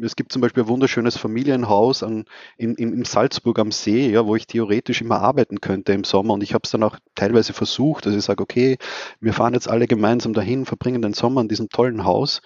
es 0.03 0.17
gibt 0.17 0.33
zum 0.33 0.43
Beispiel 0.43 0.65
ein 0.65 0.69
wunderschönes 0.69 1.17
Familienhaus 1.17 2.03
an, 2.03 2.27
in, 2.59 2.75
in, 2.75 2.93
in 2.93 3.05
Salzburg 3.05 3.59
am 3.59 3.73
See, 3.73 4.11
ja, 4.11 4.27
wo 4.27 4.37
ich 4.37 4.47
theoretisch 4.47 5.01
immer 5.01 5.21
arbeiten 5.21 5.63
könnte 5.63 5.93
im 5.95 6.05
Sommer. 6.05 6.35
Und 6.35 6.43
ich 6.43 6.53
habe 6.53 6.63
es 6.65 6.71
dann 6.71 6.83
auch 6.83 6.99
teilweise 7.15 7.55
versucht, 7.55 8.05
dass 8.05 8.15
ich 8.15 8.23
sage, 8.23 8.43
okay, 8.43 8.77
wir 9.21 9.33
fahren 9.33 9.55
jetzt 9.55 9.69
alle 9.69 9.87
gemeinsam 9.87 10.35
dahin, 10.35 10.67
verbringen 10.67 11.01
den 11.01 11.15
Sommer 11.15 11.41
in 11.41 11.49
diesem 11.49 11.71
tollen 11.71 12.05
Haus 12.05 12.43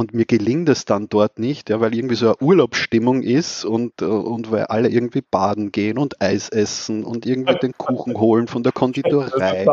und 0.00 0.14
mir 0.14 0.24
gelingt 0.24 0.70
es 0.70 0.86
dann 0.86 1.10
dort 1.10 1.38
nicht, 1.38 1.68
ja, 1.68 1.78
weil 1.78 1.94
irgendwie 1.94 2.14
so 2.14 2.28
eine 2.28 2.36
Urlaubsstimmung 2.40 3.22
ist 3.22 3.66
und, 3.66 4.00
äh, 4.00 4.06
und 4.06 4.50
weil 4.50 4.64
alle 4.64 4.88
irgendwie 4.88 5.20
baden 5.20 5.72
gehen 5.72 5.98
und 5.98 6.22
Eis 6.22 6.48
essen 6.48 7.04
und 7.04 7.26
irgendwie 7.26 7.54
den 7.56 7.76
Kuchen 7.76 8.18
holen 8.18 8.48
von 8.48 8.62
der 8.62 8.72
Konditorei. 8.72 9.66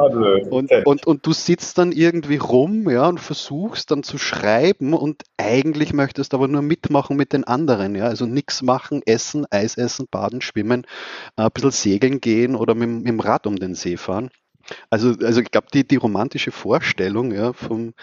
Und, 0.49 0.69
und, 0.85 1.07
und 1.07 1.25
du 1.25 1.31
sitzt 1.31 1.77
dann 1.77 1.93
irgendwie 1.93 2.35
rum 2.35 2.89
ja, 2.89 3.07
und 3.07 3.21
versuchst 3.21 3.89
dann 3.89 4.03
zu 4.03 4.17
schreiben 4.17 4.93
und 4.93 5.23
eigentlich 5.37 5.93
möchtest 5.93 6.33
aber 6.33 6.49
nur 6.49 6.61
mitmachen 6.61 7.15
mit 7.15 7.31
den 7.31 7.45
anderen. 7.45 7.95
Ja, 7.95 8.07
also 8.07 8.25
nichts 8.25 8.61
machen, 8.61 9.01
essen, 9.05 9.45
Eis 9.49 9.77
essen, 9.77 10.07
baden, 10.11 10.41
schwimmen, 10.41 10.85
äh, 11.37 11.43
ein 11.43 11.51
bisschen 11.53 11.71
segeln 11.71 12.19
gehen 12.19 12.57
oder 12.57 12.75
mit, 12.75 12.89
mit 12.89 13.07
dem 13.07 13.21
Rad 13.21 13.47
um 13.47 13.55
den 13.55 13.75
See 13.75 13.95
fahren. 13.95 14.29
Also, 14.89 15.13
also 15.21 15.41
ich 15.41 15.51
glaube, 15.51 15.67
die, 15.73 15.87
die 15.87 15.95
romantische 15.95 16.51
Vorstellung 16.51 17.33
ja, 17.33 17.53
vom, 17.53 17.93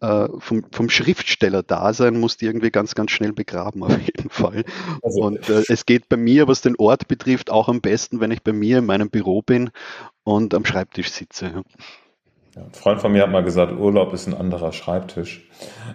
äh, 0.00 0.28
vom, 0.38 0.64
vom 0.70 0.88
Schriftsteller-Dasein 0.88 2.18
muss 2.18 2.36
die 2.36 2.46
irgendwie 2.46 2.70
ganz, 2.70 2.94
ganz 2.94 3.10
schnell 3.10 3.32
begraben, 3.32 3.82
auf 3.84 3.98
jeden 4.00 4.30
Fall. 4.30 4.64
Also, 5.02 5.22
und 5.22 5.48
äh, 5.48 5.62
es 5.68 5.86
geht 5.86 6.08
bei 6.08 6.16
mir, 6.16 6.48
was 6.48 6.62
den 6.62 6.76
Ort 6.76 7.08
betrifft, 7.08 7.50
auch 7.50 7.68
am 7.68 7.80
besten, 7.80 8.20
wenn 8.20 8.30
ich 8.30 8.42
bei 8.42 8.52
mir 8.52 8.78
in 8.78 8.86
meinem 8.86 9.10
Büro 9.10 9.42
bin 9.42 9.70
und 10.24 10.54
am 10.54 10.64
Schreibtisch 10.64 11.10
sitze. 11.10 11.46
Ja. 11.46 11.62
Ein 12.56 12.72
Freund 12.72 13.00
von 13.00 13.10
mir 13.10 13.22
hat 13.22 13.32
mal 13.32 13.42
gesagt, 13.42 13.72
Urlaub 13.72 14.12
ist 14.12 14.28
ein 14.28 14.34
anderer 14.34 14.72
Schreibtisch. 14.72 15.48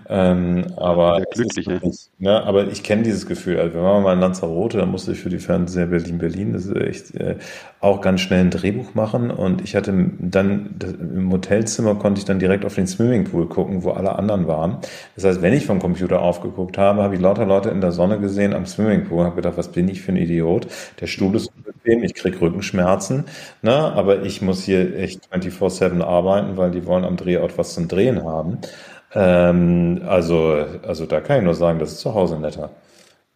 Ähm, 0.09 0.65
aber, 0.75 1.21
glücklich, 1.31 1.67
wirklich, 1.67 2.09
ne? 2.17 2.43
aber 2.43 2.67
ich 2.67 2.83
kenne 2.83 3.03
dieses 3.03 3.25
Gefühl. 3.25 3.59
Also 3.59 3.75
wir 3.75 3.83
waren 3.83 4.03
mal 4.03 4.13
in 4.13 4.19
Lanzarote, 4.19 4.77
da 4.77 4.85
musste 4.85 5.13
ich 5.13 5.19
für 5.19 5.29
die 5.29 5.39
Fernseher 5.39 5.87
Berlin 5.87 6.17
Berlin 6.17 6.53
das 6.53 6.65
ist 6.65 6.75
echt, 6.75 7.15
äh, 7.15 7.37
auch 7.81 8.01
ganz 8.01 8.21
schnell 8.21 8.41
ein 8.41 8.49
Drehbuch 8.49 8.93
machen 8.93 9.31
und 9.31 9.61
ich 9.61 9.75
hatte 9.75 9.93
dann 10.19 10.75
das, 10.77 10.91
im 10.91 11.31
Hotelzimmer 11.31 11.95
konnte 11.95 12.19
ich 12.19 12.25
dann 12.25 12.39
direkt 12.39 12.65
auf 12.65 12.75
den 12.75 12.87
Swimmingpool 12.87 13.47
gucken, 13.47 13.83
wo 13.83 13.91
alle 13.91 14.17
anderen 14.17 14.47
waren. 14.47 14.79
Das 15.15 15.23
heißt, 15.23 15.41
wenn 15.41 15.53
ich 15.53 15.65
vom 15.65 15.79
Computer 15.79 16.21
aufgeguckt 16.21 16.77
habe, 16.77 17.03
habe 17.03 17.15
ich 17.15 17.21
lauter 17.21 17.45
Leute 17.45 17.69
in 17.69 17.79
der 17.79 17.91
Sonne 17.91 18.19
gesehen 18.19 18.53
am 18.53 18.65
Swimmingpool, 18.65 19.23
habe 19.23 19.35
gedacht, 19.35 19.57
was 19.57 19.69
bin 19.69 19.87
ich 19.87 20.01
für 20.01 20.11
ein 20.11 20.17
Idiot? 20.17 20.67
Der 20.99 21.07
Stuhl 21.07 21.35
ist 21.35 21.51
bequem, 21.63 22.03
ich 22.03 22.15
krieg 22.15 22.41
Rückenschmerzen, 22.41 23.25
ne? 23.61 23.73
aber 23.73 24.23
ich 24.23 24.41
muss 24.41 24.63
hier 24.63 24.97
echt 24.97 25.29
24/7 25.31 26.01
arbeiten, 26.01 26.48
weil 26.57 26.71
die 26.71 26.85
wollen 26.85 27.05
am 27.05 27.17
Drehort 27.17 27.57
was 27.57 27.73
zum 27.73 27.87
Drehen 27.87 28.23
haben. 28.23 28.59
Ähm, 29.13 30.01
also, 30.07 30.65
also 30.87 31.05
da 31.05 31.19
kann 31.21 31.37
ich 31.39 31.43
nur 31.43 31.55
sagen, 31.55 31.79
das 31.79 31.93
ist 31.93 31.99
zu 31.99 32.13
Hause 32.13 32.39
netter. 32.39 32.69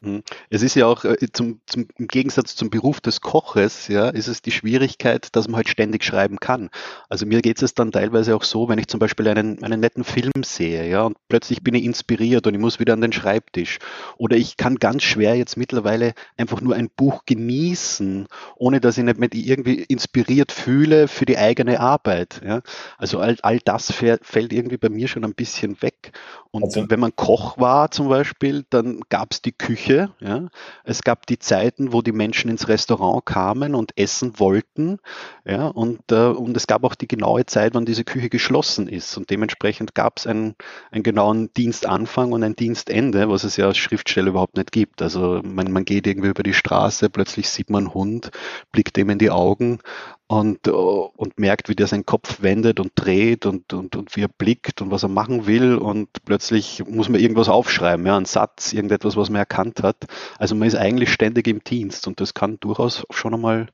Mhm. 0.04 0.24
Es 0.50 0.62
ist 0.64 0.76
ja 0.76 0.86
auch 0.86 1.06
äh, 1.06 1.16
zum, 1.32 1.62
zum, 1.66 1.88
im 1.98 2.08
Gegensatz 2.08 2.56
zum 2.56 2.70
Beruf 2.70 3.00
des 3.00 3.22
Koches, 3.22 3.88
ja, 3.88 4.10
ist 4.10 4.28
es 4.28 4.42
die 4.42 4.52
Schwierigkeit, 4.52 5.30
dass 5.36 5.48
man 5.48 5.58
halt 5.58 5.70
ständig 5.70 6.04
schreiben 6.04 6.40
kann. 6.40 6.70
Also 7.10 7.26
mir 7.26 7.42
geht 7.42 7.62
es 7.62 7.74
dann 7.74 7.92
teilweise 7.92 8.36
auch 8.36 8.44
so, 8.44 8.68
wenn 8.68 8.80
ich 8.80 8.88
zum 8.88 9.00
Beispiel 9.00 9.28
einen, 9.30 9.64
einen 9.64 9.80
netten 9.80 10.04
Film 10.04 10.44
sehe, 10.44 10.90
ja, 10.90 11.04
und 11.04 11.18
plötzlich 11.30 11.64
bin 11.64 11.74
ich 11.74 11.86
inspiriert 11.86 12.46
und 12.48 12.54
ich 12.54 12.60
muss 12.60 12.80
wieder 12.80 12.94
an 12.94 13.02
den 13.02 13.14
Schreibtisch. 13.14 13.80
Oder 14.18 14.36
ich 14.36 14.58
kann 14.58 14.76
ganz 14.76 15.04
schwer 15.04 15.36
jetzt 15.36 15.56
mittlerweile 15.56 16.14
einfach 16.38 16.60
nur 16.60 16.76
ein 16.76 16.90
Buch 16.90 17.24
genießen, 17.26 18.28
ohne 18.58 18.82
dass 18.82 18.98
ich 18.98 19.06
nicht 19.06 19.36
irgendwie 19.36 19.84
inspiriert 19.84 20.52
fühle 20.52 21.08
für 21.08 21.26
die 21.26 21.38
eigene 21.38 21.80
Arbeit. 21.80 22.42
Ja. 22.46 22.62
Also 22.98 23.20
all, 23.20 23.38
all 23.42 23.60
das 23.60 23.92
fällt 23.92 24.52
irgendwie 24.52 24.78
bei 24.78 24.90
mir 24.90 25.08
schon 25.08 25.24
ein 25.24 25.34
bisschen 25.34 25.82
weg. 25.82 26.12
Und 26.52 26.66
also, 26.66 26.86
wenn 26.88 27.00
man 27.00 27.16
Koch 27.16 27.58
war 27.58 27.90
zum 27.90 28.10
Beispiel, 28.10 28.64
dann 28.70 29.02
gab 29.10 29.32
es 29.32 29.42
die 29.42 29.54
Küche. 29.54 29.93
Ja. 30.20 30.48
Es 30.84 31.04
gab 31.04 31.26
die 31.26 31.40
Zeiten, 31.40 31.94
wo 31.94 32.02
die 32.02 32.12
Menschen 32.12 32.50
ins 32.50 32.68
Restaurant 32.68 33.26
kamen 33.26 33.76
und 33.76 33.98
essen 33.98 34.40
wollten. 34.40 35.00
Ja. 35.46 35.68
Und, 35.68 36.12
äh, 36.12 36.28
und 36.28 36.56
es 36.58 36.68
gab 36.68 36.84
auch 36.84 36.96
die 36.96 37.08
genaue 37.08 37.46
Zeit, 37.46 37.74
wann 37.74 37.86
diese 37.86 38.04
Küche 38.04 38.30
geschlossen 38.30 38.88
ist. 38.88 39.18
Und 39.18 39.30
dementsprechend 39.30 39.96
gab 39.96 40.18
es 40.18 40.28
einen, 40.28 40.56
einen 40.92 41.04
genauen 41.04 41.52
Dienstanfang 41.54 42.32
und 42.32 42.44
ein 42.44 42.56
Dienstende, 42.56 43.30
was 43.30 43.44
es 43.44 43.58
ja 43.58 43.68
als 43.68 43.78
Schriftsteller 43.78 44.30
überhaupt 44.30 44.58
nicht 44.58 44.72
gibt. 44.72 45.02
Also 45.02 45.42
man, 45.44 45.72
man 45.72 45.86
geht 45.86 46.08
irgendwie 46.08 46.30
über 46.30 46.44
die 46.44 46.54
Straße, 46.54 47.10
plötzlich 47.10 47.50
sieht 47.50 47.70
man 47.70 47.86
einen 47.86 47.94
Hund, 47.94 48.32
blickt 48.72 48.98
dem 48.98 49.10
in 49.10 49.20
die 49.20 49.32
Augen 49.32 49.80
und, 50.40 50.68
äh, 50.68 50.72
und 50.72 51.40
merkt, 51.40 51.70
wie 51.70 51.76
der 51.76 51.88
seinen 51.88 52.06
Kopf 52.06 52.42
wendet 52.42 52.80
und 52.80 52.92
dreht 52.96 53.46
und, 53.46 53.72
und, 53.74 53.96
und 53.96 54.16
wie 54.16 54.24
er 54.24 54.30
blickt 54.30 54.82
und 54.82 54.92
was 54.92 55.04
er 55.04 55.10
machen 55.10 55.46
will 55.46 55.76
und 55.76 56.10
plötzlich 56.26 56.84
muss 56.88 57.10
man 57.10 57.22
irgendwas 57.22 57.50
aufschreiben, 57.50 58.06
ja, 58.06 58.18
einen 58.18 58.26
Satz, 58.26 58.74
irgendetwas, 58.74 59.16
was 59.16 59.30
man 59.30 59.40
erkannt 59.40 59.84
hat. 59.84 59.98
Also 60.40 60.56
man 60.56 60.68
ist 60.68 60.76
eigentlich 60.76 61.12
ständig 61.12 61.48
im 61.48 61.64
Dienst 61.64 62.08
und 62.08 62.20
das 62.20 62.34
kann 62.34 62.58
durchaus 62.60 63.06
schon 63.12 63.34
einmal, 63.34 63.68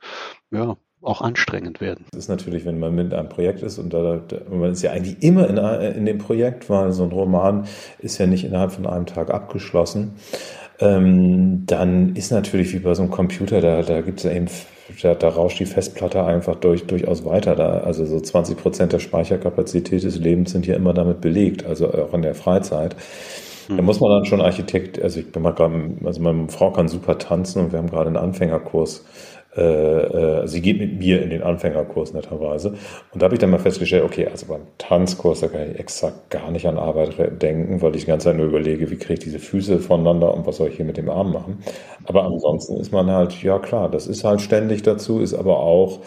ja, 0.52 0.76
auch 1.02 1.22
anstrengend 1.22 1.80
werden. 1.80 2.06
Das 2.11 2.23
ist 2.23 2.27
natürlich, 2.27 2.65
wenn 2.65 2.77
man 2.77 2.94
mit 2.94 3.14
einem 3.14 3.30
Projekt 3.30 3.64
ist 3.64 3.80
und 3.80 3.94
da, 3.94 4.18
da, 4.18 4.38
man 4.49 4.72
ist 4.72 4.81
ja 4.81 4.91
eigentlich 4.91 5.23
immer 5.23 5.48
in, 5.48 5.57
in 5.95 6.06
dem 6.06 6.18
Projekt, 6.18 6.69
weil 6.69 6.91
so 6.91 7.03
ein 7.03 7.11
Roman 7.11 7.68
ist 7.99 8.18
ja 8.18 8.27
nicht 8.27 8.44
innerhalb 8.44 8.73
von 8.73 8.86
einem 8.86 9.06
Tag 9.06 9.34
abgeschlossen, 9.34 10.15
ähm, 10.81 11.64
dann 11.68 12.18
ist 12.18 12.31
natürlich 12.31 12.73
wie 12.73 12.80
bei 12.80 12.94
so 12.95 13.03
einem 13.03 13.11
Computer, 13.11 13.61
da, 13.61 13.81
da 13.81 14.02
gibt 14.02 14.19
es 14.19 14.26
eben 14.26 14.48
da, 15.02 15.16
da 15.16 15.30
rauscht 15.30 15.60
die 15.60 15.66
Festplatte 15.66 16.24
einfach 16.24 16.56
durch, 16.56 16.86
durchaus 16.86 17.26
weiter. 17.26 17.56
Da, 17.56 17.80
also 17.80 18.06
so 18.06 18.20
20 18.20 18.57
Prozent 18.57 18.94
der 18.94 18.99
Speicherkapazität 18.99 20.03
des 20.03 20.20
Lebens 20.20 20.52
sind 20.52 20.66
hier 20.66 20.76
immer 20.76 20.94
damit 20.94 21.22
belegt, 21.22 21.66
also 21.66 21.91
auch 21.94 22.14
in 22.14 22.22
der 22.22 22.36
Freizeit. 22.36 22.95
Da 23.70 23.78
hm. 23.78 23.86
muss 23.86 23.99
man 23.99 24.10
dann 24.10 24.26
schon 24.26 24.41
Architekt, 24.41 25.02
also 25.02 25.20
ich 25.20 25.32
bin 25.32 25.44
mal 25.44 25.52
gerade, 25.52 25.91
also 26.03 26.22
meine 26.22 26.49
Frau 26.49 26.72
kann 26.72 26.88
super 26.88 27.18
tanzen 27.18 27.66
und 27.66 27.72
wir 27.72 27.80
haben 27.80 27.90
gerade 27.90 28.07
einen 28.07 28.18
Anfängerkurs 28.18 29.06
äh, 29.56 29.62
äh, 29.62 30.48
sie 30.48 30.62
geht 30.62 30.80
mit 30.80 31.00
mir 31.00 31.22
in 31.22 31.32
den 31.32 31.42
Anfängerkurs 31.42 32.14
netterweise. 32.14 32.76
Und 33.12 33.22
da 33.22 33.26
habe 33.26 33.36
ich 33.36 33.40
dann 33.40 33.50
mal 33.50 33.60
festgestellt, 33.60 34.04
okay, 34.04 34.28
also 34.28 34.46
beim 34.46 34.62
Tanzkurs, 34.78 35.40
da 35.40 35.48
kann 35.48 35.72
ich 35.72 35.80
exakt 35.80 36.30
gar 36.30 36.52
nicht 36.52 36.68
an 36.68 36.78
Arbeit 36.78 37.42
denken, 37.42 37.82
weil 37.82 37.96
ich 37.96 38.02
die 38.02 38.08
ganze 38.08 38.26
Zeit 38.26 38.38
nur 38.38 38.46
überlege, 38.46 38.92
wie 38.92 38.98
kriege 38.98 39.14
ich 39.14 39.20
diese 39.20 39.40
Füße 39.40 39.80
voneinander 39.80 40.34
und 40.34 40.46
was 40.46 40.58
soll 40.58 40.70
ich 40.70 40.76
hier 40.76 40.86
mit 40.86 40.98
dem 40.98 41.10
Arm 41.10 41.34
machen. 41.34 41.64
Aber 42.06 42.24
ansonsten 42.26 42.78
ist 42.78 42.92
man 42.92 43.10
halt, 43.10 43.42
ja 43.42 43.58
klar, 43.60 43.90
das 43.90 44.08
ist 44.08 44.24
halt 44.24 44.42
ständig 44.42 44.84
dazu, 44.84 45.20
ist 45.20 45.34
aber 45.34 45.60
auch, 45.60 46.00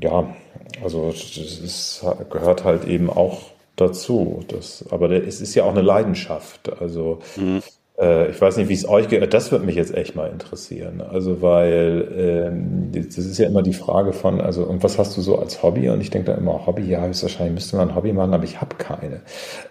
ja, 0.00 0.34
also 0.82 1.08
das 1.08 1.36
ist, 1.36 2.06
gehört 2.30 2.64
halt 2.64 2.84
eben 2.86 3.10
auch 3.10 3.40
dazu. 3.76 4.44
Das, 4.48 4.84
aber 4.90 5.10
es 5.10 5.40
ist 5.40 5.54
ja 5.54 5.64
auch 5.64 5.72
eine 5.72 5.82
Leidenschaft. 5.82 6.80
Also 6.80 7.18
mhm. 7.36 7.62
Äh, 7.98 8.30
ich 8.30 8.40
weiß 8.40 8.56
nicht, 8.56 8.68
wie 8.68 8.74
es 8.74 8.88
euch 8.88 9.08
geht. 9.08 9.32
Das 9.32 9.52
würde 9.52 9.64
mich 9.64 9.76
jetzt 9.76 9.94
echt 9.94 10.14
mal 10.16 10.30
interessieren. 10.30 11.00
Also, 11.00 11.42
weil 11.42 12.08
ähm, 12.16 12.90
das 12.92 13.18
ist 13.18 13.38
ja 13.38 13.46
immer 13.46 13.62
die 13.62 13.72
Frage 13.72 14.12
von, 14.12 14.40
also, 14.40 14.64
und 14.64 14.82
was 14.82 14.98
hast 14.98 15.16
du 15.16 15.20
so 15.20 15.38
als 15.38 15.62
Hobby? 15.62 15.88
Und 15.90 16.00
ich 16.00 16.10
denke 16.10 16.32
da 16.32 16.38
immer, 16.38 16.66
Hobby, 16.66 16.82
ja, 16.82 17.02
wahrscheinlich 17.02 17.54
müsste 17.54 17.76
man 17.76 17.90
ein 17.90 17.94
Hobby 17.94 18.12
machen, 18.12 18.34
aber 18.34 18.44
ich 18.44 18.60
habe 18.60 18.76
keine. 18.76 19.22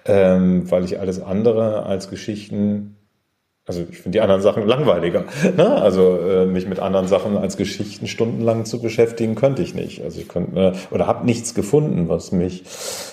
Ähm, 0.06 0.70
weil 0.72 0.86
ich 0.86 1.00
alles 1.00 1.22
andere 1.22 1.84
als 1.86 2.10
Geschichten 2.10 2.98
also 3.66 3.82
ich 3.90 3.98
finde 4.00 4.18
die 4.18 4.22
anderen 4.22 4.42
Sachen 4.42 4.68
langweiliger. 4.68 5.24
Ne? 5.56 5.82
Also 5.82 6.18
äh, 6.20 6.46
mich 6.46 6.68
mit 6.68 6.80
anderen 6.80 7.08
Sachen 7.08 7.38
als 7.38 7.56
Geschichten 7.56 8.08
stundenlang 8.08 8.66
zu 8.66 8.82
beschäftigen, 8.82 9.36
könnte 9.36 9.62
ich 9.62 9.74
nicht. 9.74 10.04
Also 10.04 10.20
ich 10.20 10.28
könnte 10.28 10.60
äh, 10.60 10.94
oder 10.94 11.08
habe 11.08 11.26
nichts 11.26 11.54
gefunden, 11.54 12.10
was 12.10 12.34
mich 12.34 12.64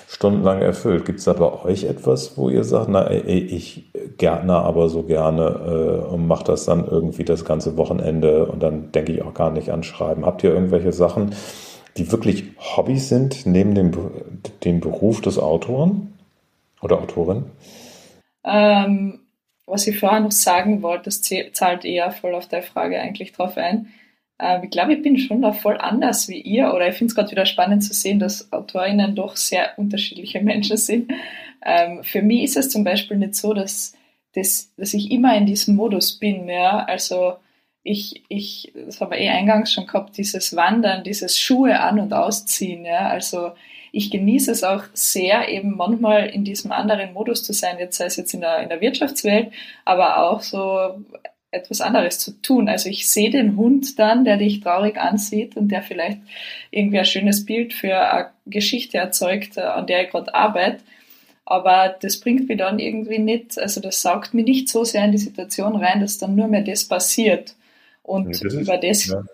stundenlang 0.09 0.61
erfüllt. 0.61 1.05
Gibt 1.05 1.21
es 1.21 1.27
da 1.27 1.35
bei 1.35 1.53
euch 1.65 1.85
etwas, 1.85 2.37
wo 2.37 2.49
ihr 2.49 2.65
sagt, 2.65 2.89
na, 2.89 3.07
ey, 3.07 3.39
ich 3.39 3.93
gärtner 4.19 4.65
aber 4.65 4.89
so 4.89 5.05
gerne 5.05 6.03
äh, 6.05 6.13
und 6.13 6.27
mache 6.27 6.45
das 6.45 6.65
dann 6.65 6.85
irgendwie 6.85 7.25
das 7.25 7.45
ganze 7.45 7.77
Wochenende 7.77 8.47
und 8.47 8.61
dann 8.61 8.91
denke 8.91 9.13
ich 9.13 9.23
auch 9.23 9.35
gar 9.35 9.53
nicht 9.53 9.71
an 9.71 9.85
Schreiben. 9.85 10.27
Habt 10.27 10.43
ihr 10.43 10.53
irgendwelche 10.53 10.93
Sachen, 10.93 11.33
die 11.97 12.11
wirklich 12.11 12.45
Hobbys 12.59 13.09
sind, 13.09 13.47
neben 13.47 13.77
dem, 13.77 13.93
dem 14.65 14.81
Beruf 14.81 15.21
des 15.21 15.39
Autoren 15.39 16.13
oder 16.83 16.99
Autorin? 16.99 17.45
Ähm, 18.45 19.21
was 19.71 19.87
ich 19.87 19.99
vorher 19.99 20.21
noch 20.21 20.33
sagen 20.33 20.83
wollte, 20.83 21.05
das 21.05 21.23
zahlt 21.53 21.85
eher 21.85 22.11
voll 22.11 22.35
auf 22.35 22.49
der 22.49 22.63
Frage 22.63 23.01
eigentlich 23.01 23.33
drauf 23.33 23.57
ein. 23.57 23.93
äh, 24.39 24.65
ich 24.65 24.71
glaube, 24.71 24.95
ich 24.95 25.03
bin 25.03 25.19
schon 25.19 25.43
da 25.43 25.53
voll 25.53 25.79
anders 25.79 26.29
wie 26.29 26.41
ihr 26.41 26.73
oder 26.75 26.89
ich 26.89 26.97
finde 26.97 27.11
es 27.11 27.15
gerade 27.15 27.31
wieder 27.31 27.47
spannend 27.47 27.85
zu 27.85 27.95
sehen, 27.95 28.19
dass 28.19 28.53
AutorInnen 28.53 29.15
doch 29.15 29.37
sehr 29.37 29.79
unterschiedliche 29.79 30.41
Menschen 30.43 30.77
sind. 30.77 31.13
Ähm, 31.65 32.03
für 32.03 32.23
mich 32.23 32.45
ist 32.45 32.57
es 32.57 32.71
zum 32.71 32.85
Beispiel 32.85 33.17
nicht 33.17 33.35
so, 33.35 33.55
dass, 33.55 33.95
dass, 34.35 34.75
dass 34.77 34.95
ich 34.95 35.11
immer 35.11 35.37
in 35.37 35.47
diesem 35.47 35.77
Modus 35.77 36.19
bin. 36.19 36.49
Ja? 36.49 36.85
Also 36.85 37.35
ich, 37.83 38.25
ich, 38.29 38.73
das 38.75 39.01
haben 39.01 39.11
wir 39.11 39.19
eh 39.19 39.29
eingangs 39.29 39.73
schon 39.73 39.87
gehabt, 39.87 40.17
dieses 40.17 40.57
Wandern, 40.57 41.05
dieses 41.05 41.39
Schuhe 41.39 41.81
an- 41.81 42.01
und 42.01 42.13
ausziehen. 42.13 42.85
Ja? 42.85 43.09
Also 43.09 43.53
ich 43.93 44.11
genieße 44.11 44.51
es 44.53 44.65
auch 44.65 44.85
sehr, 44.93 45.49
eben 45.49 45.77
manchmal 45.77 46.27
in 46.27 46.45
diesem 46.45 46.73
anderen 46.73 47.12
Modus 47.12 47.43
zu 47.43 47.53
sein, 47.53 47.79
jetzt 47.79 47.99
sei 47.99 48.07
es 48.07 48.17
jetzt 48.17 48.35
in 48.35 48.41
der, 48.41 48.61
in 48.61 48.69
der 48.69 48.81
Wirtschaftswelt, 48.81 49.53
aber 49.85 50.31
auch 50.31 50.41
so 50.41 51.05
etwas 51.53 51.81
anderes 51.81 52.19
zu 52.19 52.41
tun. 52.43 52.69
Also 52.69 52.89
ich 52.89 53.11
sehe 53.11 53.31
den 53.31 53.57
Hund 53.57 53.99
dann, 53.99 54.25
der 54.25 54.37
dich 54.37 54.61
traurig 54.61 54.97
ansieht 54.99 55.57
und 55.57 55.69
der 55.69 55.83
vielleicht 55.83 56.19
irgendwie 56.71 56.99
ein 57.01 57.05
schönes 57.05 57.45
Bild 57.45 57.73
für 57.73 57.99
eine 57.99 58.31
Geschichte 58.47 58.99
erzeugt, 58.99 59.57
äh, 59.57 59.62
an 59.62 59.87
der 59.87 60.05
ich 60.05 60.11
gerade 60.11 60.35
arbeite. 60.35 60.79
Aber 61.45 61.97
das 62.01 62.21
bringt 62.21 62.49
mich 62.49 62.59
dann 62.59 62.79
irgendwie 62.79 63.19
nicht, 63.19 63.59
also 63.59 63.81
das 63.81 64.03
saugt 64.03 64.35
mich 64.35 64.45
nicht 64.45 64.69
so 64.69 64.85
sehr 64.85 65.05
in 65.05 65.12
die 65.12 65.19
Situation 65.19 65.75
rein, 65.75 66.01
dass 66.01 66.19
dann 66.19 66.37
nur 66.37 66.47
mehr 66.47 66.62
das 66.62 66.85
passiert. 66.85 67.57
Und 68.05 68.29
das 68.29 68.43
ist, 68.43 68.55
über 68.55 68.79
das. 68.79 69.07
Ja. 69.07 69.25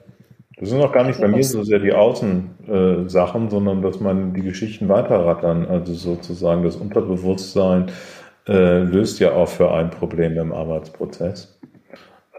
Das 0.59 0.70
sind 0.70 0.81
auch 0.81 0.93
gar 0.93 1.05
nicht 1.05 1.20
bei 1.20 1.28
mir 1.28 1.45
so 1.45 1.62
sehr 1.65 1.81
die 1.81 1.93
Außensachen, 1.93 3.47
äh, 3.47 3.51
sondern 3.51 3.83
dass 3.83 4.01
man 4.01 4.33
die 4.33 4.43
Geschichten 4.43 4.89
weiterrattern. 4.89 5.66
Also 5.66 5.93
sozusagen 5.93 6.62
das 6.62 6.77
Unterbewusstsein 6.77 7.91
äh, 8.49 8.78
löst 8.78 9.20
ja 9.20 9.33
auch 9.33 9.49
für 9.49 9.70
ein 9.73 9.91
Problem 9.91 10.39
im 10.39 10.53
Arbeitsprozess. 10.53 11.59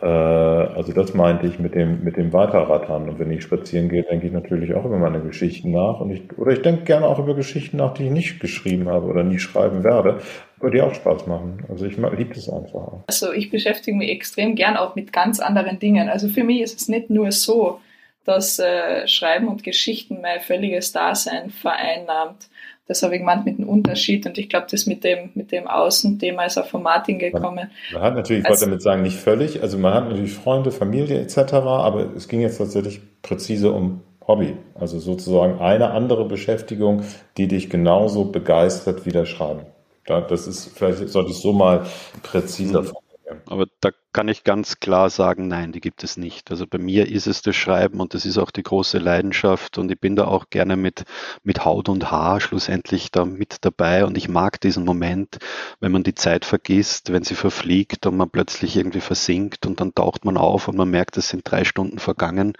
Äh, 0.01 0.05
also 0.05 0.93
das 0.93 1.13
meinte 1.13 1.45
ich 1.45 1.59
mit 1.59 1.75
dem, 1.75 2.03
mit 2.03 2.17
dem 2.17 2.33
Weiterrattern. 2.33 3.07
Und 3.07 3.19
wenn 3.19 3.29
ich 3.29 3.43
spazieren 3.43 3.87
gehe, 3.89 4.01
denke 4.01 4.25
ich 4.25 4.33
natürlich 4.33 4.73
auch 4.73 4.85
über 4.85 4.97
meine 4.97 5.21
Geschichten 5.21 5.71
nach. 5.71 5.99
Und 5.99 6.09
ich, 6.09 6.23
oder 6.39 6.53
ich 6.53 6.63
denke 6.63 6.85
gerne 6.85 7.05
auch 7.05 7.19
über 7.19 7.35
Geschichten 7.35 7.77
nach, 7.77 7.93
die 7.93 8.05
ich 8.05 8.11
nicht 8.11 8.39
geschrieben 8.39 8.89
habe 8.89 9.05
oder 9.05 9.23
nie 9.23 9.37
schreiben 9.37 9.83
werde, 9.83 10.21
aber 10.59 10.71
die 10.71 10.81
auch 10.81 10.93
Spaß 10.93 11.27
machen. 11.27 11.63
Also 11.69 11.85
ich 11.85 11.97
liebe 11.97 12.33
das 12.33 12.49
einfach 12.49 13.03
Also 13.05 13.31
ich 13.31 13.51
beschäftige 13.51 13.95
mich 13.95 14.09
extrem 14.09 14.55
gern 14.55 14.75
auch 14.75 14.95
mit 14.95 15.13
ganz 15.13 15.39
anderen 15.39 15.77
Dingen. 15.77 16.09
Also 16.09 16.29
für 16.29 16.43
mich 16.43 16.61
ist 16.61 16.81
es 16.81 16.87
nicht 16.87 17.11
nur 17.11 17.31
so, 17.31 17.79
dass 18.27 18.59
äh, 18.59 19.07
Schreiben 19.07 19.47
und 19.47 19.63
Geschichten 19.63 20.19
mein 20.21 20.41
völliges 20.41 20.91
Dasein 20.91 21.49
vereinnahmt. 21.49 22.49
Das 22.85 23.01
habe 23.01 23.15
ich 23.15 23.19
gemeint 23.21 23.45
mit 23.45 23.57
dem 23.57 23.67
Unterschied 23.67 24.25
und 24.25 24.37
ich 24.37 24.49
glaube, 24.49 24.67
das 24.69 24.85
mit 24.85 25.03
dem, 25.03 25.31
mit 25.33 25.51
dem 25.53 25.67
Außenthema 25.67 26.43
ist 26.43 26.57
auch 26.57 26.67
von 26.67 26.83
Martin 26.83 27.19
gekommen. 27.19 27.69
Man, 27.93 28.01
hat 28.01 28.15
natürlich, 28.15 28.43
ich 28.43 28.49
wollte 28.49 28.65
damit 28.65 28.81
sagen, 28.81 29.01
nicht 29.01 29.17
völlig, 29.17 29.61
also 29.61 29.77
man 29.77 29.93
hat 29.93 30.09
natürlich 30.09 30.33
Freunde, 30.33 30.71
Familie 30.71 31.19
etc., 31.21 31.53
aber 31.53 32.15
es 32.15 32.27
ging 32.27 32.41
jetzt 32.41 32.57
tatsächlich 32.57 33.01
präzise 33.21 33.71
um 33.71 34.01
Hobby, 34.25 34.57
also 34.75 34.99
sozusagen 34.99 35.59
eine 35.59 35.91
andere 35.91 36.25
Beschäftigung, 36.25 37.03
die 37.37 37.47
dich 37.47 37.69
genauso 37.69 38.25
begeistert 38.25 39.05
wie 39.05 39.11
das 39.11 39.29
Schreiben. 39.29 39.61
Das 40.05 40.47
ist, 40.47 40.77
vielleicht 40.77 41.09
sollte 41.09 41.31
ich 41.31 41.37
so 41.37 41.53
mal 41.53 41.85
präziser 42.23 42.83
formulieren. 42.83 43.41
Aber 43.47 43.65
da 43.81 43.91
kann 44.17 44.29
ich 44.29 44.43
ganz 44.43 44.79
klar 44.79 45.11
sagen, 45.11 45.47
nein, 45.47 45.71
die 45.71 45.79
gibt 45.79 46.03
es 46.03 46.17
nicht. 46.17 46.49
Also 46.49 46.65
bei 46.65 46.79
mir 46.79 47.07
ist 47.07 47.27
es 47.27 47.43
das 47.43 47.55
Schreiben 47.55 47.99
und 47.99 48.15
das 48.15 48.25
ist 48.25 48.39
auch 48.39 48.49
die 48.49 48.63
große 48.63 48.97
Leidenschaft 48.97 49.77
und 49.77 49.91
ich 49.91 49.99
bin 49.99 50.15
da 50.15 50.25
auch 50.25 50.49
gerne 50.49 50.75
mit, 50.75 51.03
mit 51.43 51.65
Haut 51.65 51.87
und 51.87 52.09
Haar 52.09 52.41
schlussendlich 52.41 53.11
da 53.11 53.25
mit 53.25 53.57
dabei 53.61 54.05
und 54.05 54.17
ich 54.17 54.27
mag 54.27 54.59
diesen 54.59 54.85
Moment, 54.85 55.37
wenn 55.81 55.91
man 55.91 56.01
die 56.01 56.15
Zeit 56.15 56.45
vergisst, 56.45 57.13
wenn 57.13 57.23
sie 57.23 57.35
verfliegt 57.35 58.07
und 58.07 58.17
man 58.17 58.31
plötzlich 58.31 58.75
irgendwie 58.75 59.01
versinkt 59.01 59.67
und 59.67 59.81
dann 59.81 59.93
taucht 59.93 60.25
man 60.25 60.35
auf 60.35 60.67
und 60.67 60.77
man 60.77 60.89
merkt, 60.89 61.15
es 61.17 61.29
sind 61.29 61.43
drei 61.45 61.63
Stunden 61.63 61.99
vergangen. 61.99 62.53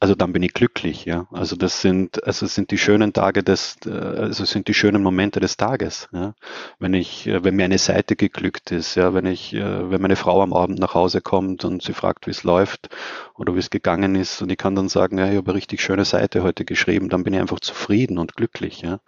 Also 0.00 0.16
dann 0.16 0.32
bin 0.32 0.42
ich 0.42 0.54
glücklich, 0.54 1.04
ja. 1.04 1.28
Also 1.30 1.54
das 1.54 1.82
sind, 1.82 2.24
also 2.24 2.46
sind 2.46 2.72
die 2.72 2.78
schönen 2.78 3.12
Tage 3.12 3.44
des, 3.44 3.76
also 3.86 4.44
sind 4.44 4.66
die 4.66 4.74
schönen 4.74 5.04
Momente 5.04 5.38
des 5.38 5.56
Tages, 5.56 6.08
ja. 6.12 6.34
Wenn 6.80 6.94
ich, 6.94 7.26
wenn 7.26 7.54
mir 7.54 7.66
eine 7.66 7.78
Seite 7.78 8.16
geglückt 8.16 8.72
ist, 8.72 8.96
ja, 8.96 9.14
wenn 9.14 9.26
ich, 9.26 9.52
wenn 9.52 10.02
meine 10.02 10.16
Frau 10.16 10.42
am 10.42 10.52
Abend 10.52 10.80
nach 10.80 10.95
Hause 10.96 11.20
kommt 11.20 11.64
und 11.64 11.82
sie 11.82 11.92
fragt, 11.92 12.26
wie 12.26 12.32
es 12.32 12.44
läuft 12.44 12.88
oder 13.34 13.54
wie 13.54 13.60
es 13.60 13.70
gegangen 13.70 14.14
ist. 14.14 14.42
Und 14.42 14.50
ich 14.50 14.58
kann 14.58 14.74
dann 14.74 14.88
sagen, 14.88 15.18
ja, 15.18 15.30
ich 15.30 15.36
habe 15.36 15.50
eine 15.50 15.56
richtig 15.56 15.80
schöne 15.80 16.04
Seite 16.04 16.42
heute 16.42 16.64
geschrieben, 16.64 17.08
dann 17.08 17.24
bin 17.24 17.34
ich 17.34 17.40
einfach 17.40 17.60
zufrieden 17.60 18.18
und 18.18 18.34
glücklich. 18.34 18.82
Ja. 18.82 19.00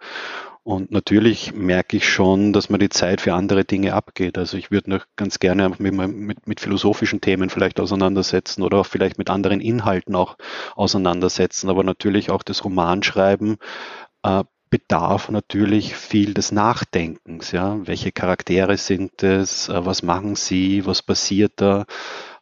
Und 0.63 0.91
natürlich 0.91 1.53
merke 1.53 1.97
ich 1.97 2.07
schon, 2.07 2.53
dass 2.53 2.69
man 2.69 2.79
die 2.79 2.89
Zeit 2.89 3.21
für 3.21 3.33
andere 3.33 3.65
Dinge 3.65 3.93
abgeht. 3.93 4.37
Also 4.37 4.55
ich 4.57 4.69
würde 4.69 4.91
noch 4.91 5.05
ganz 5.15 5.39
gerne 5.39 5.69
mit, 5.79 5.93
mit, 5.93 6.47
mit, 6.47 6.59
philosophischen 6.59 7.21
Themen 7.21 7.49
vielleicht 7.49 7.79
auseinandersetzen 7.79 8.61
oder 8.61 8.79
auch 8.79 8.85
vielleicht 8.85 9.17
mit 9.17 9.29
anderen 9.29 9.61
Inhalten 9.61 10.15
auch 10.15 10.37
auseinandersetzen. 10.75 11.69
Aber 11.69 11.83
natürlich 11.83 12.29
auch 12.29 12.43
das 12.43 12.63
Romanschreiben 12.63 13.57
äh, 14.23 14.43
bedarf 14.69 15.29
natürlich 15.29 15.95
viel 15.95 16.33
des 16.33 16.51
Nachdenkens. 16.51 17.51
Ja? 17.51 17.79
Welche 17.85 18.11
Charaktere 18.11 18.77
sind 18.77 19.23
es? 19.23 19.69
Äh, 19.69 19.85
was 19.85 20.03
machen 20.03 20.35
sie? 20.35 20.85
Was 20.85 21.01
passiert 21.01 21.53
da? 21.57 21.85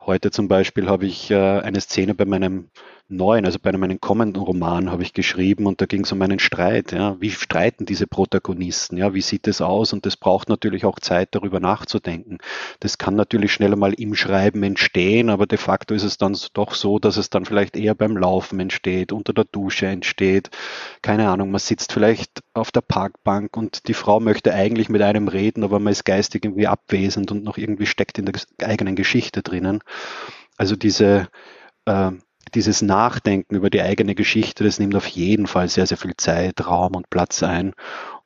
Heute 0.01 0.31
zum 0.31 0.47
Beispiel 0.47 0.87
habe 0.87 1.05
ich 1.05 1.31
äh, 1.31 1.35
eine 1.35 1.81
Szene 1.81 2.15
bei 2.15 2.25
meinem 2.25 2.69
neuen, 3.09 3.45
also 3.45 3.57
bei 3.61 3.71
meinem 3.71 4.01
kommenden 4.01 4.41
Roman 4.43 4.91
habe 4.91 5.03
ich 5.03 5.13
geschrieben 5.13 5.65
und 5.65 5.79
da 5.79 5.85
ging 5.85 6.03
es 6.03 6.11
um 6.11 6.21
einen 6.21 6.39
Streit. 6.39 6.91
Ja. 6.91 7.15
Wie 7.21 7.31
streiten 7.31 7.85
diese 7.85 8.05
Protagonisten? 8.05 8.97
Ja, 8.97 9.13
wie 9.13 9.21
sieht 9.21 9.47
es 9.47 9.61
aus? 9.61 9.93
Und 9.93 10.05
das 10.05 10.17
braucht 10.17 10.49
natürlich 10.49 10.83
auch 10.83 10.99
Zeit, 10.99 11.29
darüber 11.31 11.59
nachzudenken. 11.59 12.39
Das 12.81 12.97
kann 12.97 13.15
natürlich 13.15 13.53
schneller 13.53 13.77
mal 13.77 13.93
im 13.93 14.13
Schreiben 14.15 14.61
entstehen, 14.63 15.29
aber 15.29 15.45
de 15.45 15.57
facto 15.57 15.93
ist 15.93 16.03
es 16.03 16.17
dann 16.17 16.37
doch 16.53 16.73
so, 16.73 16.99
dass 16.99 17.17
es 17.17 17.29
dann 17.29 17.45
vielleicht 17.45 17.77
eher 17.77 17.95
beim 17.95 18.17
Laufen 18.17 18.59
entsteht, 18.59 19.11
unter 19.13 19.33
der 19.33 19.45
Dusche 19.45 19.87
entsteht. 19.87 20.49
Keine 21.01 21.29
Ahnung, 21.29 21.51
man 21.51 21.59
sitzt 21.59 21.93
vielleicht 21.93 22.41
auf 22.53 22.71
der 22.71 22.81
Parkbank 22.81 23.55
und 23.55 23.87
die 23.87 23.93
Frau 23.93 24.19
möchte 24.19 24.53
eigentlich 24.53 24.89
mit 24.89 25.01
einem 25.01 25.29
reden, 25.29 25.63
aber 25.63 25.79
man 25.79 25.91
ist 25.91 26.03
geistig 26.03 26.43
irgendwie 26.43 26.67
abwesend 26.67 27.31
und 27.31 27.43
noch 27.43 27.57
irgendwie 27.57 27.85
steckt 27.85 28.19
in 28.19 28.25
der 28.25 28.35
eigenen 28.61 28.95
Geschichte 28.95 29.43
drinnen. 29.43 29.81
Also 30.57 30.75
diese 30.75 31.29
äh, 31.85 32.11
dieses 32.55 32.81
Nachdenken 32.81 33.55
über 33.55 33.69
die 33.69 33.81
eigene 33.81 34.15
Geschichte, 34.15 34.63
das 34.63 34.79
nimmt 34.79 34.95
auf 34.95 35.07
jeden 35.07 35.47
Fall 35.47 35.69
sehr, 35.69 35.85
sehr 35.85 35.97
viel 35.97 36.15
Zeit, 36.17 36.65
Raum 36.65 36.95
und 36.95 37.09
Platz 37.09 37.43
ein 37.43 37.73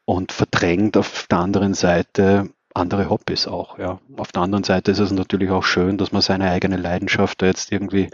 und 0.06 0.32
verdrängt 0.32 0.98
auf 0.98 1.28
der 1.30 1.40
anderen 1.40 1.74
Seite 1.74 2.50
andere 2.74 3.10
Hobbys 3.10 3.48
auch. 3.48 3.78
Ja. 3.78 4.00
Auf 4.18 4.32
der 4.32 4.44
anderen 4.44 4.64
Seite 4.64 4.92
ist 4.92 5.00
es 5.00 5.12
natürlich 5.12 5.50
auch 5.50 5.64
schön, 5.64 5.98
dass 5.98 6.12
man 6.12 6.22
seine 6.22 6.50
eigene 6.50 6.78
Leidenschaft 6.78 7.42
da 7.42 7.48
jetzt 7.48 7.72
irgendwie 7.72 8.10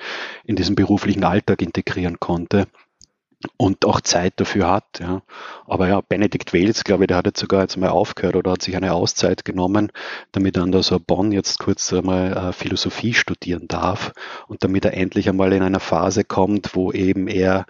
in 0.45 0.55
diesen 0.55 0.75
beruflichen 0.75 1.23
Alltag 1.23 1.61
integrieren 1.61 2.19
konnte 2.19 2.67
und 3.57 3.85
auch 3.85 4.01
Zeit 4.01 4.33
dafür 4.37 4.69
hat. 4.69 4.99
Ja. 4.99 5.21
Aber 5.65 5.87
ja, 5.87 6.01
Benedikt 6.01 6.53
Wales, 6.53 6.83
glaube 6.83 7.03
ich, 7.03 7.07
der 7.07 7.17
hat 7.17 7.27
jetzt 7.27 7.39
sogar 7.39 7.61
jetzt 7.61 7.77
mal 7.77 7.89
aufgehört 7.89 8.35
oder 8.35 8.51
hat 8.51 8.61
sich 8.61 8.75
eine 8.75 8.93
Auszeit 8.93 9.45
genommen, 9.45 9.91
damit 10.31 10.57
er 10.57 10.63
an 10.63 10.71
der 10.71 10.83
Sorbonne 10.83 11.35
jetzt 11.35 11.59
kurz 11.59 11.93
einmal 11.93 12.35
äh, 12.35 12.53
Philosophie 12.53 13.13
studieren 13.13 13.67
darf 13.67 14.13
und 14.47 14.63
damit 14.63 14.85
er 14.85 14.95
endlich 14.95 15.29
einmal 15.29 15.53
in 15.53 15.61
einer 15.61 15.79
Phase 15.79 16.23
kommt, 16.23 16.75
wo 16.75 16.91
eben 16.91 17.27
er 17.27 17.65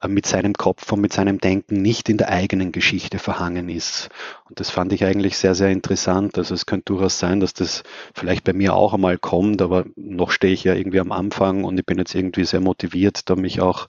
äh, 0.00 0.08
mit 0.08 0.26
seinem 0.26 0.54
Kopf 0.54 0.90
und 0.90 1.02
mit 1.02 1.12
seinem 1.12 1.38
Denken 1.38 1.82
nicht 1.82 2.08
in 2.08 2.16
der 2.16 2.30
eigenen 2.30 2.72
Geschichte 2.72 3.18
verhangen 3.18 3.68
ist. 3.68 4.08
Und 4.48 4.58
das 4.58 4.70
fand 4.70 4.92
ich 4.94 5.04
eigentlich 5.04 5.36
sehr, 5.36 5.54
sehr 5.54 5.68
interessant. 5.68 6.38
Also 6.38 6.54
es 6.54 6.64
könnte 6.64 6.86
durchaus 6.86 7.18
sein, 7.18 7.40
dass 7.40 7.52
das 7.52 7.82
vielleicht 8.14 8.44
bei 8.44 8.54
mir 8.54 8.74
auch 8.74 8.94
einmal 8.94 9.18
kommt, 9.18 9.60
aber 9.60 9.84
noch 9.96 10.30
stehe 10.30 10.54
ich 10.54 10.64
ja 10.64 10.74
irgendwie 10.74 11.00
am 11.00 11.12
Anfang 11.12 11.64
und 11.64 11.78
ich 11.78 11.84
bin 11.84 11.98
jetzt 11.98 12.14
irgendwie 12.14 12.44
sehr 12.44 12.60
motiviert, 12.60 13.28
da 13.28 13.36
mich 13.36 13.60
auch 13.60 13.86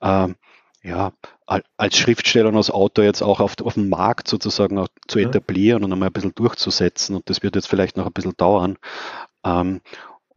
äh, 0.00 0.28
ja, 0.88 1.12
als 1.76 1.96
Schriftsteller 1.96 2.48
und 2.48 2.56
als 2.56 2.70
Autor 2.70 3.04
jetzt 3.04 3.22
auch 3.22 3.40
auf, 3.40 3.54
auf 3.62 3.74
dem 3.74 3.88
Markt 3.88 4.28
sozusagen 4.28 4.78
auch 4.78 4.88
zu 5.06 5.18
etablieren 5.18 5.84
und 5.84 5.92
einmal 5.92 6.08
ein 6.08 6.12
bisschen 6.12 6.34
durchzusetzen. 6.34 7.16
Und 7.16 7.30
das 7.30 7.42
wird 7.42 7.56
jetzt 7.56 7.68
vielleicht 7.68 7.96
noch 7.96 8.06
ein 8.06 8.12
bisschen 8.12 8.36
dauern. 8.36 8.76
Ähm, 9.44 9.80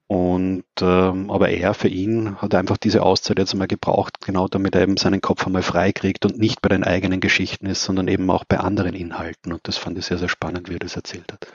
und 0.08 0.66
ähm, 0.82 1.32
aber 1.32 1.50
er 1.50 1.74
für 1.74 1.88
ihn 1.88 2.42
hat 2.42 2.54
einfach 2.54 2.78
diese 2.78 3.02
Auszeit 3.02 3.40
jetzt 3.40 3.54
einmal 3.54 3.70
gebraucht, 3.70 4.20
genau 4.20 4.50
damit 4.50 4.76
er 4.76 4.82
eben 4.82 4.98
seinen 4.98 5.22
Kopf 5.22 5.48
einmal 5.48 5.64
freikriegt 5.64 6.26
und 6.26 6.38
nicht 6.38 6.62
bei 6.62 6.68
den 6.68 6.84
eigenen 6.84 7.22
Geschichten 7.22 7.66
ist, 7.66 7.84
sondern 7.84 8.10
eben 8.10 8.30
auch 8.30 8.44
bei 8.44 8.58
anderen 8.58 8.94
Inhalten. 8.94 9.54
Und 9.54 9.66
das 9.70 9.78
fand 9.78 9.98
ich 9.98 10.06
sehr, 10.06 10.18
sehr 10.18 10.28
spannend, 10.28 10.70
wie 10.70 10.76
er 10.76 10.80
das 10.80 10.98
erzählt 10.98 11.32
hat. 11.32 11.48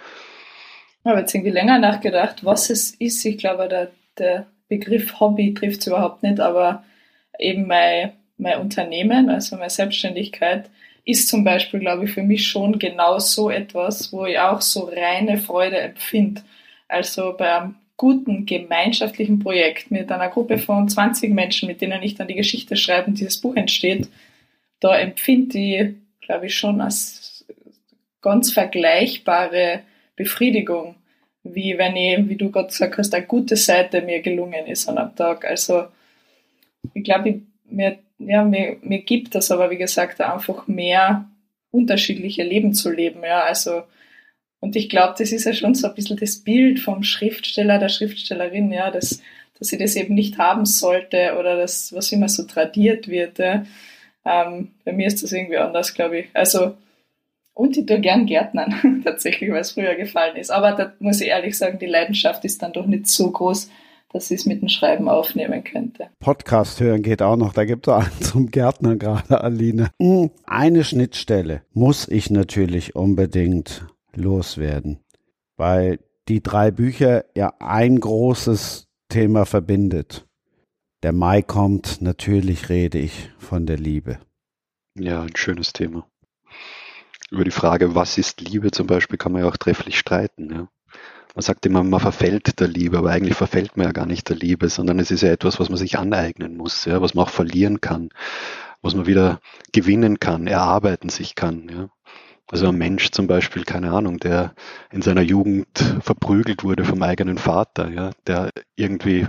Ich 1.00 1.10
habe 1.10 1.20
jetzt 1.20 1.34
irgendwie 1.34 1.52
länger 1.52 1.78
nachgedacht, 1.78 2.46
was 2.46 2.70
es 2.70 2.92
ist. 2.92 3.24
Ich 3.26 3.36
glaube, 3.36 3.68
der, 3.68 3.90
der 4.18 4.46
Begriff 4.68 5.20
Hobby 5.20 5.52
trifft 5.52 5.82
es 5.82 5.86
überhaupt 5.86 6.22
nicht, 6.22 6.40
aber 6.40 6.82
eben 7.38 7.66
mein 7.66 8.12
mein 8.38 8.60
Unternehmen, 8.60 9.30
also 9.30 9.56
meine 9.56 9.70
Selbstständigkeit, 9.70 10.70
ist 11.04 11.28
zum 11.28 11.44
Beispiel, 11.44 11.80
glaube 11.80 12.04
ich, 12.04 12.12
für 12.12 12.22
mich 12.22 12.46
schon 12.46 12.78
genau 12.78 13.18
so 13.18 13.48
etwas, 13.48 14.12
wo 14.12 14.26
ich 14.26 14.38
auch 14.38 14.60
so 14.60 14.90
reine 14.92 15.38
Freude 15.38 15.78
empfinde. 15.78 16.42
Also 16.88 17.34
bei 17.36 17.54
einem 17.54 17.76
guten 17.96 18.44
gemeinschaftlichen 18.44 19.38
Projekt 19.38 19.90
mit 19.90 20.10
einer 20.10 20.28
Gruppe 20.28 20.58
von 20.58 20.88
20 20.88 21.32
Menschen, 21.32 21.68
mit 21.68 21.80
denen 21.80 22.02
ich 22.02 22.14
dann 22.14 22.28
die 22.28 22.34
Geschichte 22.34 22.76
schreibe 22.76 23.08
und 23.08 23.18
dieses 23.18 23.40
Buch 23.40 23.56
entsteht, 23.56 24.08
da 24.80 24.98
empfinde 24.98 25.58
ich, 25.58 25.94
glaube 26.20 26.46
ich, 26.46 26.56
schon 26.56 26.80
als 26.80 27.46
ganz 28.20 28.52
vergleichbare 28.52 29.80
Befriedigung, 30.16 30.96
wie 31.44 31.78
wenn 31.78 31.96
ich, 31.96 32.28
wie 32.28 32.36
du 32.36 32.50
gerade 32.50 32.68
gesagt 32.68 32.98
hast, 32.98 33.14
eine 33.14 33.24
gute 33.24 33.56
Seite 33.56 34.02
mir 34.02 34.20
gelungen 34.20 34.66
ist 34.66 34.88
an 34.88 34.98
einem 34.98 35.14
Tag. 35.14 35.44
Also 35.44 35.84
ich 36.92 37.04
glaube, 37.04 37.42
mir, 37.70 37.98
ja, 38.18 38.44
mir, 38.44 38.76
mir 38.82 39.02
gibt 39.02 39.34
das 39.34 39.50
aber, 39.50 39.70
wie 39.70 39.76
gesagt, 39.76 40.20
einfach 40.20 40.66
mehr 40.66 41.28
unterschiedliche 41.70 42.42
Leben 42.42 42.72
zu 42.72 42.90
leben. 42.90 43.22
Ja, 43.22 43.42
also, 43.42 43.82
und 44.60 44.76
ich 44.76 44.88
glaube, 44.88 45.14
das 45.18 45.32
ist 45.32 45.44
ja 45.44 45.52
schon 45.52 45.74
so 45.74 45.88
ein 45.88 45.94
bisschen 45.94 46.16
das 46.16 46.36
Bild 46.38 46.80
vom 46.80 47.02
Schriftsteller, 47.02 47.78
der 47.78 47.88
Schriftstellerin, 47.88 48.72
ja, 48.72 48.90
dass, 48.90 49.22
dass 49.58 49.68
sie 49.68 49.78
das 49.78 49.96
eben 49.96 50.14
nicht 50.14 50.38
haben 50.38 50.64
sollte 50.64 51.36
oder 51.38 51.56
das, 51.56 51.92
was 51.92 52.12
immer 52.12 52.28
so 52.28 52.44
tradiert 52.44 53.08
wird. 53.08 53.38
Ja. 53.38 53.64
Ähm, 54.24 54.72
bei 54.84 54.92
mir 54.92 55.06
ist 55.06 55.22
das 55.22 55.32
irgendwie 55.32 55.58
anders, 55.58 55.94
glaube 55.94 56.20
ich. 56.20 56.26
Also, 56.32 56.76
und 57.54 57.76
ich 57.76 57.86
tue 57.86 58.00
gern 58.00 58.26
Gärtnern, 58.26 59.02
tatsächlich, 59.04 59.50
weil 59.50 59.60
es 59.60 59.72
früher 59.72 59.94
gefallen 59.94 60.36
ist. 60.36 60.50
Aber 60.50 60.72
da 60.72 60.92
muss 60.98 61.20
ich 61.20 61.28
ehrlich 61.28 61.56
sagen, 61.56 61.78
die 61.78 61.86
Leidenschaft 61.86 62.44
ist 62.44 62.62
dann 62.62 62.72
doch 62.72 62.86
nicht 62.86 63.06
so 63.06 63.30
groß, 63.30 63.70
dass 64.16 64.30
ich 64.30 64.40
es 64.40 64.46
mit 64.46 64.62
dem 64.62 64.68
Schreiben 64.68 65.10
aufnehmen 65.10 65.62
könnte. 65.62 66.08
Podcast 66.20 66.80
hören 66.80 67.02
geht 67.02 67.20
auch 67.20 67.36
noch. 67.36 67.52
Da 67.52 67.66
gibt 67.66 67.86
es 67.86 67.92
einen 67.92 68.22
zum 68.22 68.50
Gärtner 68.50 68.96
gerade, 68.96 69.42
Aline. 69.42 69.90
Hm, 70.00 70.30
eine 70.46 70.84
Schnittstelle 70.84 71.62
muss 71.74 72.08
ich 72.08 72.30
natürlich 72.30 72.96
unbedingt 72.96 73.86
loswerden, 74.14 75.00
weil 75.58 75.98
die 76.28 76.42
drei 76.42 76.70
Bücher 76.70 77.26
ja 77.36 77.52
ein 77.58 78.00
großes 78.00 78.88
Thema 79.10 79.44
verbindet. 79.44 80.26
Der 81.02 81.12
Mai 81.12 81.42
kommt, 81.42 82.00
natürlich 82.00 82.70
rede 82.70 82.98
ich 82.98 83.30
von 83.38 83.66
der 83.66 83.76
Liebe. 83.76 84.18
Ja, 84.98 85.20
ein 85.20 85.36
schönes 85.36 85.74
Thema. 85.74 86.08
Über 87.30 87.44
die 87.44 87.50
Frage, 87.50 87.94
was 87.94 88.16
ist 88.16 88.40
Liebe 88.40 88.70
zum 88.70 88.86
Beispiel, 88.86 89.18
kann 89.18 89.32
man 89.32 89.42
ja 89.42 89.48
auch 89.48 89.58
trefflich 89.58 89.98
streiten. 89.98 90.50
Ja 90.50 90.68
man 91.36 91.42
sagt 91.42 91.66
immer, 91.66 91.84
man 91.84 92.00
verfällt 92.00 92.60
der 92.60 92.66
Liebe, 92.66 92.96
aber 92.96 93.10
eigentlich 93.10 93.36
verfällt 93.36 93.76
man 93.76 93.86
ja 93.86 93.92
gar 93.92 94.06
nicht 94.06 94.30
der 94.30 94.36
Liebe, 94.36 94.70
sondern 94.70 94.98
es 94.98 95.10
ist 95.10 95.20
ja 95.20 95.30
etwas, 95.30 95.60
was 95.60 95.68
man 95.68 95.76
sich 95.76 95.98
aneignen 95.98 96.56
muss, 96.56 96.86
ja, 96.86 97.02
was 97.02 97.12
man 97.12 97.26
auch 97.26 97.30
verlieren 97.30 97.82
kann, 97.82 98.08
was 98.80 98.94
man 98.94 99.06
wieder 99.06 99.40
gewinnen 99.70 100.18
kann, 100.18 100.46
erarbeiten 100.46 101.10
sich 101.10 101.34
kann. 101.34 101.68
Ja. 101.68 101.88
Also 102.50 102.68
ein 102.68 102.78
Mensch 102.78 103.10
zum 103.10 103.26
Beispiel, 103.26 103.64
keine 103.64 103.92
Ahnung, 103.92 104.18
der 104.18 104.54
in 104.90 105.02
seiner 105.02 105.20
Jugend 105.20 105.66
verprügelt 106.00 106.64
wurde 106.64 106.86
vom 106.86 107.02
eigenen 107.02 107.36
Vater, 107.36 107.90
ja, 107.90 108.12
der 108.26 108.50
irgendwie 108.74 109.26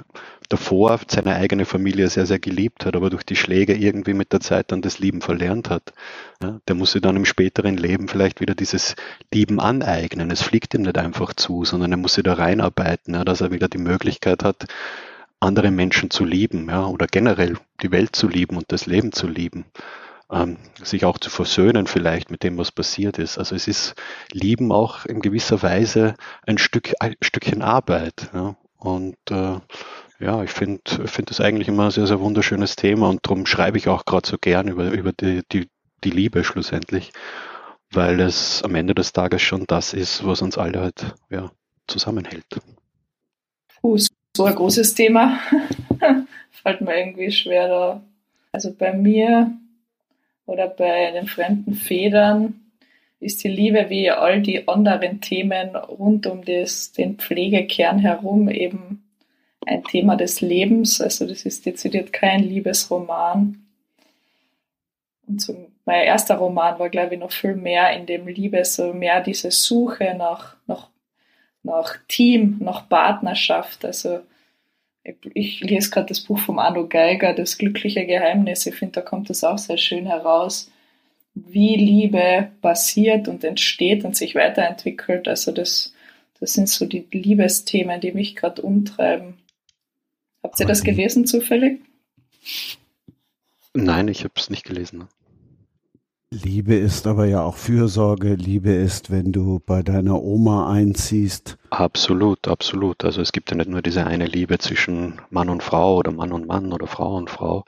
davor 0.49 0.99
seine 1.07 1.35
eigene 1.35 1.65
Familie 1.65 2.09
sehr, 2.09 2.25
sehr 2.25 2.39
geliebt 2.39 2.85
hat, 2.85 2.95
aber 2.95 3.09
durch 3.09 3.23
die 3.23 3.35
Schläge 3.35 3.75
irgendwie 3.75 4.13
mit 4.13 4.33
der 4.33 4.39
Zeit 4.39 4.71
dann 4.71 4.81
das 4.81 4.99
Lieben 4.99 5.21
verlernt 5.21 5.69
hat. 5.69 5.93
Ja, 6.41 6.59
der 6.67 6.75
muss 6.75 6.91
sich 6.91 7.01
dann 7.01 7.15
im 7.15 7.25
späteren 7.25 7.77
Leben 7.77 8.07
vielleicht 8.07 8.41
wieder 8.41 8.55
dieses 8.55 8.95
Lieben 9.33 9.59
aneignen. 9.59 10.31
Es 10.31 10.41
fliegt 10.41 10.73
ihm 10.73 10.83
nicht 10.83 10.97
einfach 10.97 11.33
zu, 11.33 11.65
sondern 11.65 11.91
er 11.91 11.97
muss 11.97 12.13
sich 12.13 12.23
da 12.23 12.33
reinarbeiten, 12.33 13.13
ja, 13.13 13.25
dass 13.25 13.41
er 13.41 13.51
wieder 13.51 13.67
die 13.67 13.77
Möglichkeit 13.77 14.43
hat, 14.43 14.67
andere 15.39 15.71
Menschen 15.71 16.09
zu 16.09 16.25
lieben, 16.25 16.69
ja, 16.69 16.85
oder 16.87 17.07
generell 17.07 17.57
die 17.81 17.91
Welt 17.91 18.15
zu 18.15 18.27
lieben 18.27 18.57
und 18.57 18.71
das 18.71 18.85
Leben 18.85 19.11
zu 19.11 19.27
lieben 19.27 19.65
ähm, 20.31 20.57
sich 20.83 21.05
auch 21.05 21.17
zu 21.17 21.29
versöhnen 21.29 21.87
vielleicht 21.87 22.31
mit 22.31 22.43
dem, 22.43 22.57
was 22.57 22.71
passiert 22.71 23.17
ist. 23.17 23.37
Also 23.37 23.55
es 23.55 23.67
ist 23.67 23.95
Lieben 24.31 24.71
auch 24.71 25.05
in 25.05 25.21
gewisser 25.21 25.61
Weise 25.61 26.15
ein 26.45 26.57
Stück, 26.57 26.93
ein 26.99 27.15
Stückchen 27.21 27.61
Arbeit. 27.61 28.29
Ja? 28.33 28.55
Und 28.77 29.17
äh, 29.31 29.59
ja, 30.19 30.43
ich 30.43 30.51
finde 30.51 30.81
finde 30.85 31.29
das 31.29 31.41
eigentlich 31.41 31.67
immer 31.67 31.85
ein 31.85 31.91
sehr, 31.91 32.07
sehr 32.07 32.19
wunderschönes 32.19 32.75
Thema 32.75 33.09
und 33.09 33.19
darum 33.23 33.45
schreibe 33.45 33.77
ich 33.77 33.87
auch 33.87 34.05
gerade 34.05 34.27
so 34.27 34.37
gern 34.39 34.67
über, 34.67 34.91
über 34.91 35.13
die, 35.13 35.41
die, 35.51 35.67
die 36.03 36.09
Liebe 36.09 36.43
schlussendlich, 36.43 37.11
weil 37.91 38.19
es 38.19 38.63
am 38.63 38.75
Ende 38.75 38.95
des 38.95 39.13
Tages 39.13 39.41
schon 39.41 39.65
das 39.67 39.93
ist, 39.93 40.25
was 40.25 40.41
uns 40.41 40.57
alle 40.57 40.81
halt 40.81 41.15
ja, 41.29 41.51
zusammenhält. 41.87 42.45
Uh, 43.83 43.97
so 44.35 44.45
ein 44.45 44.55
großes 44.55 44.95
Thema. 44.95 45.39
Fällt 46.51 46.81
mir 46.81 46.97
irgendwie 46.97 47.31
schwer 47.31 47.67
da. 47.67 48.01
Also 48.51 48.73
bei 48.73 48.93
mir 48.93 49.51
oder 50.45 50.67
bei 50.67 51.11
den 51.11 51.27
fremden 51.27 51.75
Federn 51.75 52.61
ist 53.19 53.43
die 53.43 53.49
Liebe 53.49 53.89
wie 53.89 54.09
all 54.09 54.41
die 54.41 54.67
anderen 54.67 55.21
Themen 55.21 55.75
rund 55.75 56.27
um 56.27 56.43
das, 56.43 56.91
den 56.91 57.17
Pflegekern 57.17 57.99
herum 57.99 58.49
eben 58.49 59.06
ein 59.67 59.83
Thema 59.83 60.15
des 60.15 60.41
Lebens. 60.41 61.01
Also 61.01 61.27
das 61.27 61.45
ist 61.45 61.65
dezidiert 61.65 62.13
kein 62.13 62.43
Liebesroman. 62.43 63.63
Und 65.27 65.41
so, 65.41 65.69
mein 65.85 66.03
erster 66.03 66.35
Roman 66.35 66.79
war, 66.79 66.89
glaube 66.89 67.15
ich, 67.15 67.19
noch 67.19 67.31
viel 67.31 67.55
mehr 67.55 67.95
in 67.95 68.05
dem 68.05 68.27
Liebe, 68.27 68.63
so 68.63 68.93
mehr 68.93 69.21
diese 69.21 69.51
Suche 69.51 70.15
nach, 70.17 70.55
nach, 70.67 70.89
nach 71.63 71.97
Team, 72.07 72.57
nach 72.61 72.87
Partnerschaft. 72.87 73.83
Also 73.83 74.21
ich 75.33 75.61
lese 75.61 75.89
gerade 75.89 76.07
das 76.07 76.21
Buch 76.21 76.39
von 76.39 76.59
Arno 76.59 76.87
Geiger, 76.87 77.33
Das 77.33 77.57
glückliche 77.57 78.05
Geheimnis. 78.05 78.65
Ich 78.65 78.75
finde, 78.75 78.93
da 78.93 79.01
kommt 79.01 79.29
das 79.29 79.43
auch 79.43 79.57
sehr 79.57 79.77
schön 79.77 80.05
heraus, 80.05 80.71
wie 81.33 81.75
Liebe 81.75 82.49
passiert 82.61 83.27
und 83.27 83.43
entsteht 83.43 84.03
und 84.05 84.15
sich 84.15 84.33
weiterentwickelt. 84.35 85.27
Also 85.27 85.51
das, 85.51 85.93
das 86.39 86.53
sind 86.53 86.69
so 86.69 86.85
die 86.85 87.05
Liebesthemen, 87.11 88.01
die 88.01 88.11
mich 88.11 88.35
gerade 88.35 88.61
umtreiben. 88.61 89.35
Habt 90.43 90.59
ihr 90.59 90.65
das 90.65 90.83
gelesen 90.83 91.25
zufällig? 91.25 91.81
Nein, 93.73 94.07
ich 94.07 94.23
habe 94.23 94.33
es 94.35 94.49
nicht 94.49 94.65
gelesen. 94.65 94.99
Ne? 94.99 95.07
Liebe 96.29 96.75
ist 96.75 97.07
aber 97.07 97.25
ja 97.25 97.41
auch 97.41 97.55
Fürsorge. 97.55 98.33
Liebe 98.33 98.71
ist, 98.71 99.11
wenn 99.11 99.31
du 99.31 99.61
bei 99.65 99.81
deiner 99.81 100.21
Oma 100.21 100.69
einziehst. 100.69 101.57
Absolut, 101.69 102.49
absolut. 102.49 103.05
Also 103.05 103.21
es 103.21 103.31
gibt 103.31 103.49
ja 103.49 103.55
nicht 103.55 103.69
nur 103.69 103.81
diese 103.81 104.05
eine 104.05 104.25
Liebe 104.25 104.57
zwischen 104.57 105.21
Mann 105.29 105.47
und 105.47 105.63
Frau 105.63 105.95
oder 105.95 106.11
Mann 106.11 106.33
und 106.33 106.45
Mann 106.45 106.73
oder 106.73 106.85
Frau 106.85 107.15
und 107.15 107.29
Frau, 107.29 107.63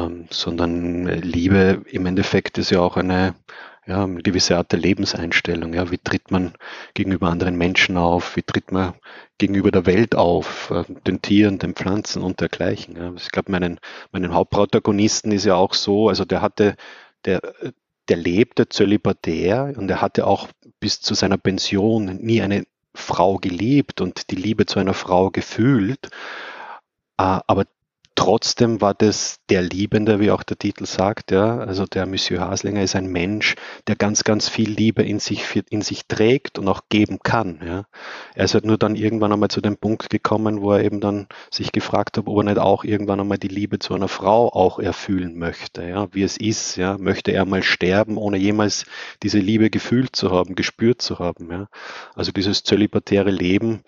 ähm, 0.00 0.24
sondern 0.30 1.06
Liebe 1.20 1.82
im 1.90 2.06
Endeffekt 2.06 2.56
ist 2.56 2.70
ja 2.70 2.80
auch 2.80 2.96
eine, 2.96 3.34
ja, 3.86 4.04
eine 4.04 4.22
gewisse 4.22 4.56
Art 4.56 4.72
der 4.72 4.80
Lebenseinstellung. 4.80 5.72
Ja, 5.74 5.90
wie 5.90 5.98
tritt 5.98 6.30
man 6.30 6.54
gegenüber 6.94 7.28
anderen 7.28 7.56
Menschen 7.56 7.96
auf? 7.96 8.36
Wie 8.36 8.42
tritt 8.42 8.72
man 8.72 8.94
gegenüber 9.38 9.70
der 9.70 9.86
Welt 9.86 10.14
auf, 10.14 10.70
äh, 10.70 10.84
den 11.06 11.22
Tieren, 11.22 11.58
den 11.58 11.74
Pflanzen 11.74 12.22
und 12.22 12.40
dergleichen? 12.40 12.96
Ja. 12.96 13.12
Ich 13.16 13.30
glaube, 13.30 13.52
meinen, 13.52 13.78
meinen 14.12 14.34
Hauptprotagonisten 14.34 15.32
ist 15.32 15.44
ja 15.44 15.54
auch 15.54 15.74
so, 15.74 16.08
also 16.08 16.24
der 16.24 16.42
hatte 16.42 16.76
der, 17.24 17.40
der 18.08 18.16
lebte 18.16 18.68
zölibatär 18.68 19.74
und 19.76 19.90
er 19.90 20.00
hatte 20.00 20.26
auch 20.26 20.48
bis 20.80 21.00
zu 21.00 21.14
seiner 21.14 21.38
Pension 21.38 22.16
nie 22.16 22.40
eine 22.42 22.64
Frau 22.94 23.36
geliebt 23.36 24.00
und 24.00 24.30
die 24.30 24.36
Liebe 24.36 24.66
zu 24.66 24.78
einer 24.78 24.94
Frau 24.94 25.30
gefühlt. 25.30 26.08
Äh, 27.18 27.40
aber 27.46 27.66
Trotzdem 28.16 28.80
war 28.80 28.94
das 28.94 29.40
der 29.50 29.60
Liebende, 29.60 30.20
wie 30.20 30.30
auch 30.30 30.42
der 30.42 30.58
Titel 30.58 30.86
sagt, 30.86 31.32
ja. 31.32 31.58
Also 31.58 31.84
der 31.84 32.06
Monsieur 32.06 32.40
Haslinger 32.40 32.82
ist 32.82 32.96
ein 32.96 33.08
Mensch, 33.08 33.56
der 33.86 33.94
ganz, 33.94 34.24
ganz 34.24 34.48
viel 34.48 34.70
Liebe 34.70 35.02
in 35.02 35.20
sich, 35.20 35.44
in 35.68 35.82
sich 35.82 36.06
trägt 36.08 36.58
und 36.58 36.66
auch 36.66 36.80
geben 36.88 37.18
kann, 37.22 37.60
ja. 37.64 37.84
Er 38.34 38.46
ist 38.46 38.54
halt 38.54 38.64
nur 38.64 38.78
dann 38.78 38.96
irgendwann 38.96 39.32
einmal 39.32 39.50
zu 39.50 39.60
dem 39.60 39.76
Punkt 39.76 40.08
gekommen, 40.08 40.62
wo 40.62 40.72
er 40.72 40.82
eben 40.82 41.00
dann 41.00 41.28
sich 41.52 41.72
gefragt 41.72 42.16
hat, 42.16 42.26
ob 42.26 42.38
er 42.38 42.44
nicht 42.44 42.58
auch 42.58 42.84
irgendwann 42.84 43.20
einmal 43.20 43.38
die 43.38 43.48
Liebe 43.48 43.78
zu 43.78 43.94
einer 43.94 44.08
Frau 44.08 44.48
auch 44.50 44.78
erfüllen 44.78 45.38
möchte, 45.38 45.84
ja. 45.86 46.08
Wie 46.12 46.22
es 46.22 46.38
ist, 46.38 46.76
ja. 46.76 46.96
Möchte 46.98 47.32
er 47.32 47.44
mal 47.44 47.62
sterben, 47.62 48.16
ohne 48.16 48.38
jemals 48.38 48.86
diese 49.22 49.38
Liebe 49.38 49.68
gefühlt 49.68 50.16
zu 50.16 50.30
haben, 50.30 50.54
gespürt 50.54 51.02
zu 51.02 51.18
haben, 51.18 51.52
ja. 51.52 51.68
Also 52.14 52.32
dieses 52.32 52.62
zölibatäre 52.62 53.30
Leben 53.30 53.82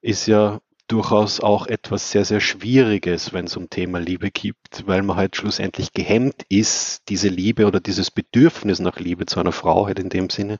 ist 0.00 0.26
ja 0.26 0.60
durchaus 0.88 1.40
auch 1.40 1.66
etwas 1.66 2.10
sehr, 2.10 2.24
sehr 2.24 2.40
Schwieriges, 2.40 3.32
wenn 3.32 3.46
es 3.46 3.56
um 3.56 3.70
Thema 3.70 3.98
Liebe 3.98 4.30
gibt, 4.30 4.86
weil 4.86 5.02
man 5.02 5.16
halt 5.16 5.36
schlussendlich 5.36 5.92
gehemmt 5.92 6.44
ist, 6.48 7.08
diese 7.08 7.28
Liebe 7.28 7.66
oder 7.66 7.80
dieses 7.80 8.10
Bedürfnis 8.10 8.78
nach 8.78 8.98
Liebe 8.98 9.26
zu 9.26 9.40
einer 9.40 9.52
Frau 9.52 9.86
halt 9.86 9.98
in 9.98 10.08
dem 10.08 10.30
Sinne, 10.30 10.58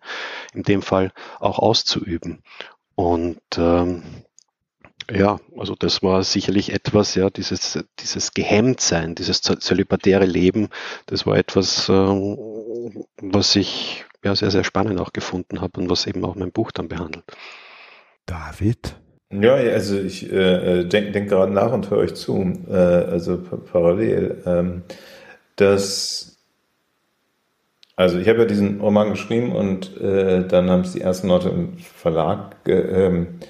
in 0.53 0.63
dem 0.63 0.83
Fall 0.83 1.13
auch 1.39 1.59
auszuüben. 1.59 2.43
Und 2.97 3.41
ähm, 3.57 4.03
ja, 5.11 5.39
also 5.57 5.77
das 5.79 6.03
war 6.03 6.25
sicherlich 6.25 6.73
etwas, 6.73 7.15
ja, 7.15 7.31
dieses, 7.31 7.79
dieses 8.01 8.33
Gehemmtsein, 8.33 9.15
dieses 9.15 9.41
zölibatäre 9.41 10.27
Leben, 10.27 10.69
das 11.07 11.27
war 11.27 11.37
etwas, 11.37 11.89
äh, 11.89 11.93
was 11.93 13.55
ich 13.55 14.05
ja 14.25 14.35
sehr, 14.35 14.51
sehr 14.51 14.65
spannend 14.65 15.01
auch 15.01 15.13
gefunden 15.13 15.61
habe 15.61 15.81
und 15.81 15.89
was 15.91 16.07
eben 16.07 16.25
auch 16.25 16.35
mein 16.35 16.51
Buch 16.51 16.73
dann 16.73 16.89
behandelt. 16.89 17.25
David? 18.27 18.97
Ja, 19.41 19.55
also 19.55 19.99
ich 19.99 20.31
äh, 20.33 20.81
äh 20.81 20.85
denke 20.85 21.13
denk 21.13 21.29
gerade 21.29 21.53
nach 21.53 21.73
und 21.73 21.91
höre 21.91 21.99
euch 21.99 22.15
zu, 22.15 22.53
äh, 22.69 22.75
also 22.75 23.39
parallel. 23.73 24.43
Ähm, 24.47 24.83
dass, 25.57 26.37
also 27.97 28.19
ich 28.19 28.29
habe 28.29 28.41
ja 28.41 28.45
diesen 28.45 28.81
Roman 28.81 29.11
geschrieben 29.11 29.53
und 29.53 30.01
äh, 30.01 30.47
dann 30.47 30.71
haben 30.71 30.83
es 30.83 30.93
die 30.93 31.01
ersten 31.01 31.29
Leute 31.29 31.49
im 31.49 31.79
Verlag 31.79 32.57
ähm, 32.67 33.41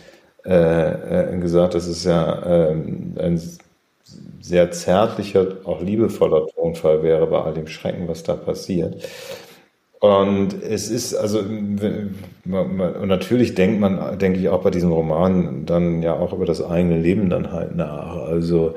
äh, 0.45 1.35
äh, 1.35 1.39
gesagt, 1.41 1.75
dass 1.75 1.87
es 1.87 2.05
ja 2.05 2.71
ähm, 2.71 3.15
ein 3.19 3.41
sehr 4.41 4.71
zärtlicher, 4.71 5.57
auch 5.65 5.83
liebevoller 5.83 6.47
Tonfall 6.49 7.03
wäre 7.03 7.27
bei 7.27 7.41
all 7.43 7.55
dem 7.55 7.67
Schrecken, 7.67 8.09
was 8.09 8.23
da 8.23 8.35
passiert. 8.35 9.05
Und 9.99 10.63
es 10.63 10.91
ist 10.91 11.15
also 11.15 11.43
natürlich 12.45 13.55
denkt 13.55 13.81
man, 13.81 14.19
denke 14.19 14.39
ich 14.39 14.49
auch 14.51 14.63
bei 14.63 14.71
diesem 14.71 14.93
Roman 14.93 15.65
dann 15.65 16.03
ja 16.03 16.13
auch 16.15 16.35
über 16.35 16.45
das 16.45 16.63
eigene 16.63 16.99
Leben 16.99 17.31
dann 17.31 17.51
halt 17.51 17.77
nach. 17.77 18.17
Also 18.17 18.75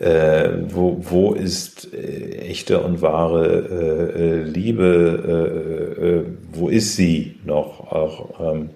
äh, 0.00 0.50
wo, 0.68 0.98
wo 1.00 1.32
ist 1.32 1.94
äh, 1.94 2.38
echte 2.48 2.80
und 2.80 3.00
wahre 3.00 3.46
äh, 3.46 4.22
äh 4.22 4.42
Liebe? 4.42 6.02
Äh, 6.02 6.04
äh, 6.04 6.24
wo 6.52 6.68
ist 6.68 6.96
sie 6.96 7.36
noch? 7.44 7.92
Auch 7.92 8.40
ähm, 8.40 8.70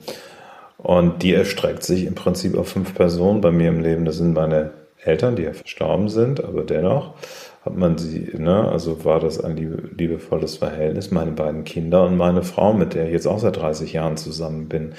und 0.79 1.23
die 1.23 1.35
erstreckt 1.35 1.83
sich 1.83 2.07
im 2.07 2.15
Prinzip 2.15 2.57
auf 2.57 2.69
fünf 2.69 2.95
Personen 2.95 3.41
bei 3.41 3.51
mir 3.51 3.69
im 3.69 3.81
Leben. 3.81 4.05
Das 4.05 4.17
sind 4.17 4.33
meine 4.33 4.71
Eltern, 5.03 5.37
die 5.37 5.43
ja 5.43 5.53
verstorben 5.53 6.09
sind, 6.09 6.43
aber 6.43 6.63
dennoch 6.63 7.15
hat 7.63 7.77
man 7.77 7.99
sie, 7.99 8.31
ne, 8.39 8.69
also 8.69 9.05
war 9.05 9.21
das 9.21 9.43
ein 9.43 9.57
liebe, 9.57 9.91
liebevolles 9.97 10.57
Verhältnis, 10.57 11.11
meine 11.11 11.33
beiden 11.33 11.65
Kinder 11.65 12.05
und 12.05 12.17
meine 12.17 12.43
Frau, 12.43 12.73
mit 12.73 12.95
der 12.95 13.07
ich 13.07 13.13
jetzt 13.13 13.27
auch 13.27 13.39
seit 13.39 13.57
30 13.57 13.93
Jahren 13.93 14.17
zusammen 14.17 14.69
bin. 14.69 14.95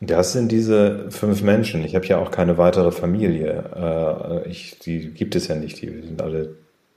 Das 0.00 0.32
sind 0.32 0.52
diese 0.52 1.10
fünf 1.10 1.42
Menschen. 1.42 1.84
Ich 1.84 1.96
habe 1.96 2.06
ja 2.06 2.18
auch 2.18 2.30
keine 2.30 2.56
weitere 2.56 2.92
Familie. 2.92 4.44
Äh, 4.44 4.48
ich, 4.48 4.78
die 4.78 5.10
gibt 5.12 5.34
es 5.34 5.48
ja 5.48 5.56
nicht. 5.56 5.82
Die 5.82 5.88
sind 5.88 6.22
alle 6.22 6.54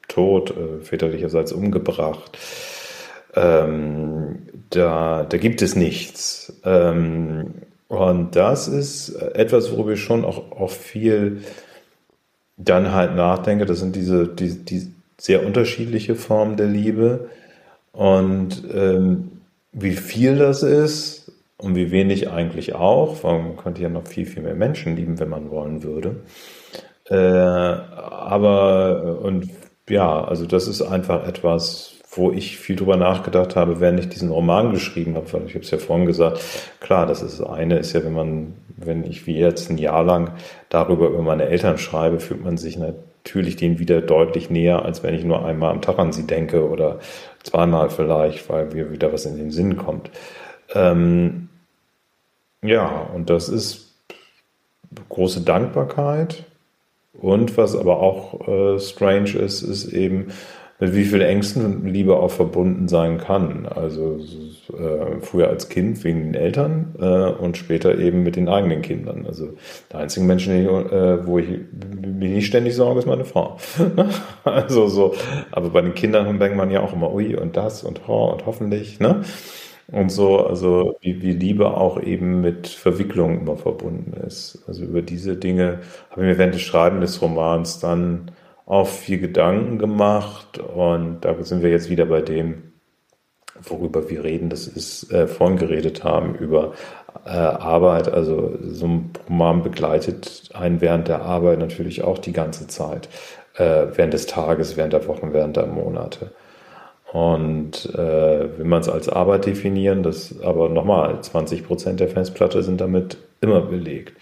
tot, 0.08 0.52
äh, 0.52 0.84
väterlicherseits 0.84 1.52
umgebracht. 1.52 2.38
Ähm, 3.34 4.44
da, 4.70 5.24
da 5.24 5.38
gibt 5.38 5.64
es 5.64 5.76
nichts. 5.76 6.54
Ähm, 6.64 7.54
und 7.88 8.36
das 8.36 8.68
ist 8.68 9.10
etwas, 9.16 9.72
worüber 9.72 9.94
ich 9.94 10.04
schon 10.04 10.24
auch, 10.24 10.52
auch 10.52 10.70
viel 10.70 11.42
dann 12.64 12.92
halt 12.92 13.16
nachdenke, 13.16 13.66
das 13.66 13.80
sind 13.80 13.96
diese, 13.96 14.28
die, 14.28 14.64
die 14.64 14.94
sehr 15.20 15.46
unterschiedliche 15.46 16.16
Formen 16.16 16.58
der 16.58 16.68
Liebe 16.68 17.30
und 17.92 18.64
ähm, 18.74 19.42
wie 19.72 19.96
viel 19.96 20.38
das 20.38 20.64
ist 20.64 21.32
und 21.58 21.76
wie 21.76 21.92
wenig 21.92 22.30
eigentlich 22.30 22.76
auch, 22.76 23.24
weil 23.24 23.40
man 23.40 23.58
könnte 23.58 23.82
ja 23.82 23.90
noch 23.90 24.08
viel, 24.08 24.26
viel 24.26 24.44
mehr 24.44 24.56
Menschen 24.56 24.96
lieben, 24.96 25.20
wenn 25.20 25.30
man 25.30 25.52
wollen 25.52 25.84
würde. 25.84 26.22
Äh, 27.10 27.16
aber 27.16 29.20
und 29.22 29.50
ja, 29.90 30.24
also 30.24 30.46
das 30.46 30.68
ist 30.68 30.82
einfach 30.82 31.28
etwas, 31.28 31.96
wo 32.14 32.32
ich 32.32 32.58
viel 32.58 32.76
drüber 32.76 32.98
nachgedacht 32.98 33.56
habe, 33.56 33.80
während 33.80 34.00
ich 34.00 34.10
diesen 34.10 34.30
Roman 34.30 34.72
geschrieben 34.72 35.16
habe, 35.16 35.32
weil 35.32 35.46
ich 35.46 35.56
habe 35.56 35.64
es 35.64 35.72
ja 35.72 35.78
vorhin 35.78 36.06
gesagt, 36.06 36.42
klar, 36.82 37.06
das 37.06 37.22
ist 37.22 37.40
das 37.40 37.48
eine, 37.48 37.78
ist 37.78 37.94
ja, 37.94 38.04
wenn 38.04 38.14
man, 38.14 38.54
wenn 38.76 39.06
ich 39.06 39.26
wie 39.28 39.38
jetzt 39.38 39.70
ein 39.70 39.78
Jahr 39.78 40.04
lang 40.04 40.32
darüber 40.68 41.08
über 41.08 41.22
meine 41.22 41.46
Eltern 41.46 41.78
schreibe, 41.78 42.20
fühlt 42.20 42.44
man 42.44 42.58
sich 42.58 42.78
natürlich 42.78 43.56
denen 43.56 43.80
wieder 43.80 44.02
deutlich 44.02 44.50
näher, 44.50 44.84
als 44.84 45.04
wenn 45.04 45.14
ich 45.14 45.24
nur 45.24 45.46
einmal 45.46 45.72
am 45.72 45.82
Tag 45.82 46.00
an 46.00 46.12
sie 46.12 46.28
denke 46.28 46.70
oder 46.70 47.00
zweimal 47.44 47.90
vielleicht, 47.90 48.50
weil 48.50 48.66
mir 48.66 48.92
wieder 48.92 49.14
was 49.14 49.26
in 49.26 49.38
den 49.38 49.52
Sinn 49.52 49.78
kommt. 49.78 50.12
Ähm, 50.74 51.48
ja, 52.62 53.10
und 53.16 53.30
das 53.30 53.48
ist 53.48 53.94
große 55.08 55.42
Dankbarkeit. 55.42 56.44
Und 57.14 57.58
was 57.58 57.76
aber 57.76 58.00
auch 58.02 58.48
äh, 58.48 58.80
strange 58.80 59.32
ist, 59.32 59.62
ist 59.62 59.86
eben, 59.94 60.28
mit 60.82 60.96
wie 60.96 61.06
viel 61.06 61.22
Ängsten 61.22 61.86
Liebe 61.86 62.18
auch 62.18 62.32
verbunden 62.32 62.88
sein 62.88 63.20
kann. 63.20 63.68
Also 63.68 64.20
äh, 64.74 65.22
früher 65.22 65.48
als 65.48 65.70
Kind 65.70 66.04
wegen 66.04 66.24
den 66.24 66.34
Eltern 66.34 66.96
äh, 67.00 67.30
und 67.30 67.56
später 67.56 67.98
eben 68.00 68.24
mit 68.24 68.36
den 68.36 68.50
eigenen 68.50 68.82
Kindern. 68.82 69.26
Also 69.28 69.50
der 69.92 70.00
einzige 70.00 70.26
Mensch, 70.26 70.48
äh, 70.48 71.26
wo 71.26 71.38
ich 71.38 71.48
mir 71.48 72.30
nicht 72.30 72.48
ständig 72.48 72.76
sorge, 72.76 73.00
ist 73.00 73.06
meine 73.06 73.26
Frau. 73.26 73.58
also 74.44 74.88
so, 74.88 75.14
aber 75.52 75.70
bei 75.70 75.82
den 75.82 75.94
Kindern 75.94 76.40
denkt 76.40 76.58
man 76.58 76.72
ja 76.72 76.82
auch 76.82 76.94
immer, 76.94 77.14
ui 77.14 77.36
und 77.36 77.56
das 77.56 77.84
und 77.84 78.08
ho 78.08 78.32
und 78.32 78.48
hoffentlich, 78.48 79.00
ne? 79.00 79.22
Und 79.92 80.10
so, 80.10 80.40
also 80.40 80.96
wie, 81.02 81.22
wie 81.22 81.34
Liebe 81.34 81.76
auch 81.76 82.02
eben 82.02 82.42
mit 82.42 82.68
Verwicklung 82.68 83.42
immer 83.42 83.58
verbunden 83.58 84.14
ist. 84.26 84.64
Also 84.66 84.86
über 84.86 85.02
diese 85.02 85.36
Dinge 85.36 85.82
habe 86.10 86.22
ich 86.22 86.28
mir 86.28 86.38
während 86.38 86.56
des 86.56 86.62
Schreibens 86.62 87.12
des 87.12 87.22
Romans 87.22 87.80
dann 87.80 88.32
auch 88.72 88.88
viel 88.88 89.20
Gedanken 89.20 89.80
gemacht 89.80 90.58
und 90.58 91.26
da 91.26 91.36
sind 91.44 91.62
wir 91.62 91.70
jetzt 91.70 91.90
wieder 91.90 92.06
bei 92.06 92.22
dem, 92.22 92.72
worüber 93.62 94.10
wir 94.10 94.24
reden. 94.24 94.50
Das 94.50 94.66
ist 94.66 95.12
äh, 95.12 95.28
vorhin 95.28 95.58
geredet 95.58 96.06
haben 96.06 96.36
über 96.36 96.72
äh, 97.26 97.32
Arbeit. 97.32 98.08
Also 98.08 98.58
so 98.62 98.88
ein 98.88 99.12
Roman 99.28 99.62
begleitet 99.62 100.52
einen 100.54 100.80
während 100.80 101.10
der 101.10 101.22
Arbeit 101.22 101.60
natürlich 101.60 102.06
auch 102.06 102.18
die 102.18 102.32
ganze 102.32 102.68
Zeit, 102.68 103.10
äh, 103.58 103.88
während 103.94 104.14
des 104.14 104.26
Tages, 104.26 104.78
während 104.78 104.94
der 104.94 105.06
Wochen, 105.06 105.34
während 105.34 105.58
der 105.58 105.66
Monate. 105.68 106.32
Und 107.12 107.94
äh, 107.94 108.58
wenn 108.58 108.70
man 108.70 108.80
es 108.80 108.88
als 108.88 109.10
Arbeit 109.10 109.48
definieren, 109.48 110.02
das 110.02 110.42
aber 110.42 110.70
nochmal, 110.70 111.22
20 111.22 111.68
Prozent 111.68 112.00
der 112.00 112.08
Festplatte 112.08 112.64
sind 112.64 112.80
damit 112.80 113.18
immer 113.42 113.60
belegt, 113.60 114.14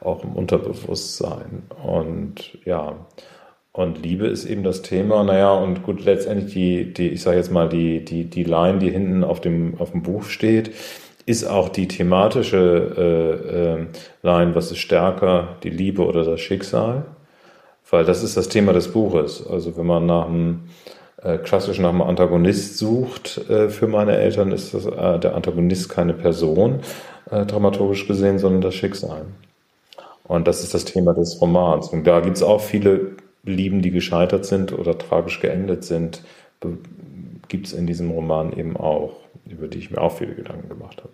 auch 0.00 0.24
im 0.24 0.32
Unterbewusstsein. 0.32 1.62
Und 1.84 2.58
ja, 2.64 2.96
und 3.72 4.02
Liebe 4.02 4.26
ist 4.26 4.44
eben 4.44 4.62
das 4.62 4.82
Thema. 4.82 5.24
Naja, 5.24 5.52
und 5.52 5.82
gut, 5.82 6.04
letztendlich 6.04 6.52
die, 6.52 6.92
die 6.92 7.08
ich 7.08 7.22
sage 7.22 7.38
jetzt 7.38 7.50
mal, 7.50 7.68
die, 7.68 8.04
die, 8.04 8.24
die 8.24 8.44
Line, 8.44 8.78
die 8.78 8.90
hinten 8.90 9.24
auf 9.24 9.40
dem, 9.40 9.76
auf 9.78 9.92
dem 9.92 10.02
Buch 10.02 10.24
steht, 10.24 10.72
ist 11.24 11.44
auch 11.44 11.68
die 11.68 11.88
thematische 11.88 12.94
äh, 12.96 13.82
äh, 13.82 13.86
Line, 14.22 14.54
was 14.54 14.70
ist 14.72 14.78
stärker, 14.78 15.56
die 15.62 15.70
Liebe 15.70 16.04
oder 16.04 16.24
das 16.24 16.40
Schicksal? 16.40 17.04
Weil 17.90 18.04
das 18.04 18.22
ist 18.22 18.36
das 18.36 18.48
Thema 18.48 18.72
des 18.72 18.88
Buches. 18.92 19.46
Also 19.46 19.76
wenn 19.76 19.86
man 19.86 20.06
nach 20.06 20.26
einem 20.26 20.64
äh, 21.22 21.38
klassisch 21.38 21.78
nach 21.78 21.90
einem 21.90 22.02
Antagonist 22.02 22.78
sucht 22.78 23.38
äh, 23.48 23.68
für 23.68 23.86
meine 23.86 24.16
Eltern, 24.16 24.52
ist 24.52 24.74
das, 24.74 24.86
äh, 24.86 25.18
der 25.18 25.34
Antagonist 25.34 25.88
keine 25.88 26.12
Person, 26.14 26.80
äh, 27.30 27.46
dramaturgisch 27.46 28.06
gesehen, 28.06 28.38
sondern 28.38 28.60
das 28.60 28.74
Schicksal. 28.74 29.26
Und 30.24 30.48
das 30.48 30.62
ist 30.62 30.74
das 30.74 30.84
Thema 30.84 31.14
des 31.14 31.40
Romans. 31.40 31.88
Und 31.88 32.06
da 32.06 32.20
gibt 32.20 32.36
es 32.36 32.42
auch 32.42 32.60
viele 32.60 33.12
Lieben, 33.44 33.82
die 33.82 33.90
gescheitert 33.90 34.46
sind 34.46 34.72
oder 34.72 34.96
tragisch 34.96 35.40
geendet 35.40 35.84
sind, 35.84 36.22
gibt 37.48 37.66
es 37.66 37.72
in 37.72 37.86
diesem 37.86 38.10
Roman 38.10 38.56
eben 38.56 38.76
auch, 38.76 39.16
über 39.46 39.68
die 39.68 39.78
ich 39.78 39.90
mir 39.90 40.00
auch 40.00 40.16
viele 40.16 40.34
Gedanken 40.34 40.68
gemacht 40.68 41.02
habe. 41.02 41.12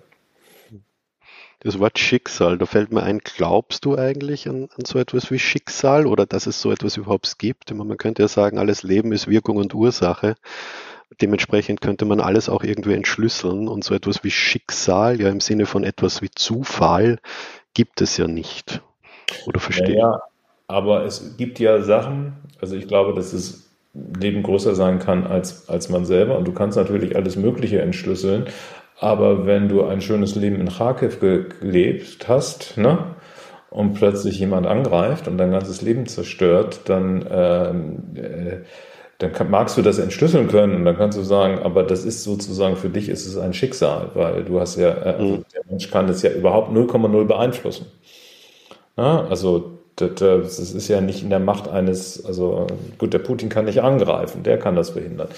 Das 1.60 1.80
Wort 1.80 1.98
Schicksal, 1.98 2.56
da 2.56 2.66
fällt 2.66 2.92
mir 2.92 3.02
ein, 3.02 3.18
glaubst 3.18 3.84
du 3.84 3.96
eigentlich 3.96 4.48
an, 4.48 4.68
an, 4.76 4.84
so 4.84 4.98
etwas 5.00 5.32
wie 5.32 5.40
Schicksal 5.40 6.06
oder 6.06 6.24
dass 6.24 6.46
es 6.46 6.60
so 6.60 6.70
etwas 6.70 6.96
überhaupt 6.96 7.38
gibt? 7.40 7.74
Man 7.74 7.96
könnte 7.96 8.22
ja 8.22 8.28
sagen, 8.28 8.58
alles 8.58 8.84
Leben 8.84 9.10
ist 9.10 9.26
Wirkung 9.26 9.56
und 9.56 9.74
Ursache. 9.74 10.36
Dementsprechend 11.20 11.80
könnte 11.80 12.04
man 12.04 12.20
alles 12.20 12.48
auch 12.48 12.62
irgendwie 12.62 12.94
entschlüsseln 12.94 13.66
und 13.66 13.82
so 13.82 13.94
etwas 13.94 14.22
wie 14.22 14.30
Schicksal, 14.30 15.20
ja 15.20 15.30
im 15.30 15.40
Sinne 15.40 15.66
von 15.66 15.82
etwas 15.82 16.22
wie 16.22 16.30
Zufall, 16.30 17.18
gibt 17.74 18.02
es 18.02 18.16
ja 18.18 18.28
nicht. 18.28 18.80
Oder 19.46 19.58
verstehe 19.58 19.96
naja, 19.96 20.20
aber 20.68 21.04
es 21.04 21.36
gibt 21.36 21.58
ja 21.58 21.82
Sachen, 21.82 22.34
also 22.60 22.76
ich 22.76 22.86
glaube, 22.86 23.14
dass 23.14 23.32
das 23.32 23.68
Leben 23.94 24.42
größer 24.42 24.74
sein 24.74 24.98
kann 24.98 25.26
als, 25.26 25.68
als 25.68 25.88
man 25.88 26.04
selber. 26.04 26.38
Und 26.38 26.46
du 26.46 26.52
kannst 26.52 26.76
natürlich 26.76 27.16
alles 27.16 27.36
Mögliche 27.36 27.80
entschlüsseln. 27.80 28.46
Aber 29.00 29.46
wenn 29.46 29.68
du 29.68 29.84
ein 29.84 30.00
schönes 30.00 30.34
Leben 30.34 30.60
in 30.60 30.68
Kharkiv 30.68 31.20
gelebt 31.20 32.28
hast, 32.28 32.76
ne? 32.76 32.98
und 33.70 33.94
plötzlich 33.94 34.38
jemand 34.38 34.66
angreift 34.66 35.28
und 35.28 35.38
dein 35.38 35.50
ganzes 35.50 35.82
Leben 35.82 36.06
zerstört, 36.06 36.80
dann, 36.86 37.26
ähm, 37.30 38.02
äh, 38.14 38.58
dann 39.18 39.32
kann, 39.32 39.50
magst 39.50 39.76
du 39.76 39.82
das 39.82 39.98
entschlüsseln 39.98 40.48
können 40.48 40.74
und 40.74 40.84
dann 40.84 40.96
kannst 40.96 41.18
du 41.18 41.22
sagen, 41.22 41.58
aber 41.58 41.82
das 41.82 42.04
ist 42.04 42.24
sozusagen 42.24 42.76
für 42.76 42.88
dich 42.88 43.08
ist 43.08 43.26
es 43.26 43.36
ein 43.36 43.52
Schicksal, 43.52 44.10
weil 44.14 44.44
du 44.44 44.60
hast 44.60 44.76
ja, 44.76 44.90
äh, 44.90 45.14
also 45.18 45.44
der 45.54 45.62
Mensch 45.68 45.90
kann 45.90 46.06
das 46.06 46.22
ja 46.22 46.30
überhaupt 46.30 46.72
0,0 46.72 47.24
beeinflussen. 47.24 47.86
Ja, 48.96 49.26
also 49.28 49.77
das 50.00 50.58
ist 50.58 50.88
ja 50.88 51.00
nicht 51.00 51.22
in 51.22 51.30
der 51.30 51.40
Macht 51.40 51.68
eines, 51.68 52.24
also 52.24 52.66
gut, 52.98 53.12
der 53.12 53.18
Putin 53.18 53.48
kann 53.48 53.64
nicht 53.64 53.82
angreifen, 53.82 54.42
der 54.42 54.58
kann 54.58 54.76
das 54.76 54.90
verhindern. 54.90 55.28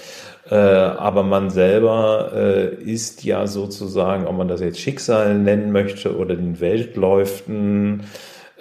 Äh, 0.49 0.55
aber 0.55 1.23
man 1.23 1.49
selber 1.49 2.31
äh, 2.33 2.75
ist 2.75 3.23
ja 3.23 3.47
sozusagen, 3.47 4.27
ob 4.27 4.37
man 4.37 4.47
das 4.47 4.61
jetzt 4.61 4.79
Schicksal 4.79 5.37
nennen 5.37 5.71
möchte 5.71 6.15
oder 6.17 6.35
den 6.35 6.59
Weltläuften 6.59 8.03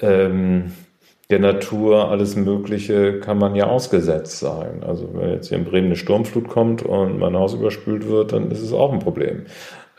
ähm, 0.00 0.72
der 1.30 1.38
Natur, 1.38 2.10
alles 2.10 2.34
Mögliche 2.34 3.20
kann 3.20 3.38
man 3.38 3.54
ja 3.54 3.66
ausgesetzt 3.66 4.40
sein. 4.40 4.82
Also 4.84 5.10
wenn 5.14 5.30
jetzt 5.30 5.48
hier 5.48 5.58
in 5.58 5.64
Bremen 5.64 5.86
eine 5.86 5.96
Sturmflut 5.96 6.48
kommt 6.48 6.82
und 6.82 7.18
mein 7.20 7.36
Haus 7.36 7.54
überspült 7.54 8.08
wird, 8.08 8.32
dann 8.32 8.50
ist 8.50 8.60
es 8.60 8.72
auch 8.72 8.92
ein 8.92 8.98
Problem. 8.98 9.44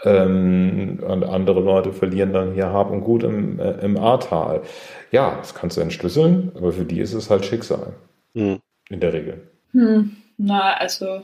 Ähm, 0.03 0.99
und 1.05 1.23
andere 1.23 1.59
Leute 1.61 1.93
verlieren 1.93 2.33
dann 2.33 2.53
hier 2.53 2.71
Hab 2.71 2.89
und 2.91 3.01
Gut 3.01 3.23
im, 3.23 3.59
äh, 3.59 3.73
im 3.83 3.97
Ahrtal. 3.97 4.61
Ja, 5.11 5.35
das 5.37 5.53
kannst 5.53 5.77
du 5.77 5.81
entschlüsseln, 5.81 6.51
aber 6.55 6.71
für 6.71 6.85
die 6.85 6.99
ist 6.99 7.13
es 7.13 7.29
halt 7.29 7.45
Schicksal. 7.45 7.93
Mhm. 8.33 8.59
In 8.89 8.99
der 8.99 9.13
Regel. 9.13 9.41
Hm, 9.71 10.17
na, 10.37 10.73
also 10.73 11.21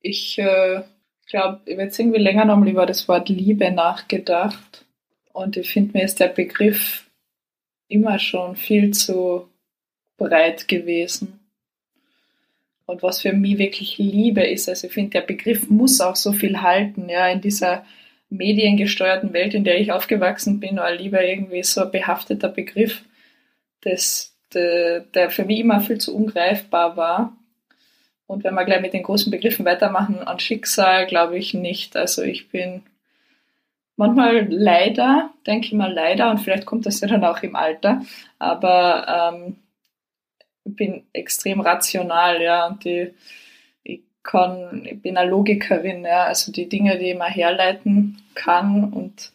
ich 0.00 0.38
äh, 0.38 0.82
glaube, 1.26 1.60
ich 1.64 1.72
habe 1.74 1.82
jetzt 1.82 1.98
irgendwie 1.98 2.20
länger 2.20 2.44
noch 2.44 2.56
mal 2.56 2.68
über 2.68 2.86
das 2.86 3.08
Wort 3.08 3.28
Liebe 3.28 3.70
nachgedacht. 3.70 4.84
Und 5.32 5.56
ich 5.56 5.70
finde, 5.70 5.98
mir 5.98 6.04
ist 6.04 6.20
der 6.20 6.28
Begriff 6.28 7.10
immer 7.88 8.18
schon 8.18 8.56
viel 8.56 8.92
zu 8.92 9.48
breit 10.16 10.68
gewesen. 10.68 11.40
Und 12.86 13.02
was 13.02 13.22
für 13.22 13.32
mich 13.32 13.58
wirklich 13.58 13.98
Liebe 13.98 14.42
ist, 14.42 14.68
also 14.68 14.86
ich 14.86 14.92
finde, 14.92 15.10
der 15.10 15.22
Begriff 15.22 15.70
muss 15.70 16.00
auch 16.00 16.16
so 16.16 16.32
viel 16.32 16.60
halten, 16.60 17.08
ja, 17.08 17.28
in 17.28 17.40
dieser 17.40 17.84
mediengesteuerten 18.36 19.32
Welt, 19.32 19.54
in 19.54 19.64
der 19.64 19.80
ich 19.80 19.92
aufgewachsen 19.92 20.60
bin, 20.60 20.76
war 20.76 20.92
Liebe 20.92 21.18
irgendwie 21.18 21.62
so 21.62 21.82
ein 21.82 21.90
behafteter 21.90 22.48
Begriff, 22.48 23.02
das, 23.82 24.34
der, 24.52 25.00
der 25.00 25.30
für 25.30 25.44
mich 25.44 25.60
immer 25.60 25.80
viel 25.80 25.98
zu 25.98 26.14
ungreifbar 26.14 26.96
war. 26.96 27.36
Und 28.26 28.44
wenn 28.44 28.54
wir 28.54 28.64
gleich 28.64 28.80
mit 28.80 28.94
den 28.94 29.02
großen 29.02 29.30
Begriffen 29.30 29.64
weitermachen, 29.64 30.18
an 30.18 30.40
Schicksal 30.40 31.06
glaube 31.06 31.36
ich 31.38 31.54
nicht. 31.54 31.96
Also 31.96 32.22
ich 32.22 32.48
bin 32.48 32.82
manchmal 33.96 34.46
leider, 34.50 35.30
denke 35.46 35.66
ich 35.66 35.72
mal 35.72 35.92
leider, 35.92 36.30
und 36.30 36.38
vielleicht 36.38 36.66
kommt 36.66 36.86
das 36.86 37.00
ja 37.00 37.08
dann 37.08 37.24
auch 37.24 37.42
im 37.42 37.54
Alter, 37.54 38.02
aber 38.38 39.32
ähm, 39.34 39.56
bin 40.64 41.04
extrem 41.12 41.60
rational, 41.60 42.42
ja, 42.42 42.66
und 42.66 42.84
die, 42.84 43.12
kann, 44.24 44.84
ich 44.84 45.00
bin 45.00 45.16
eine 45.16 45.30
Logikerin, 45.30 46.04
ja, 46.04 46.24
also 46.24 46.50
die 46.50 46.68
Dinge, 46.68 46.98
die 46.98 47.14
man 47.14 47.30
herleiten 47.30 48.20
kann 48.34 48.92
und 48.92 49.30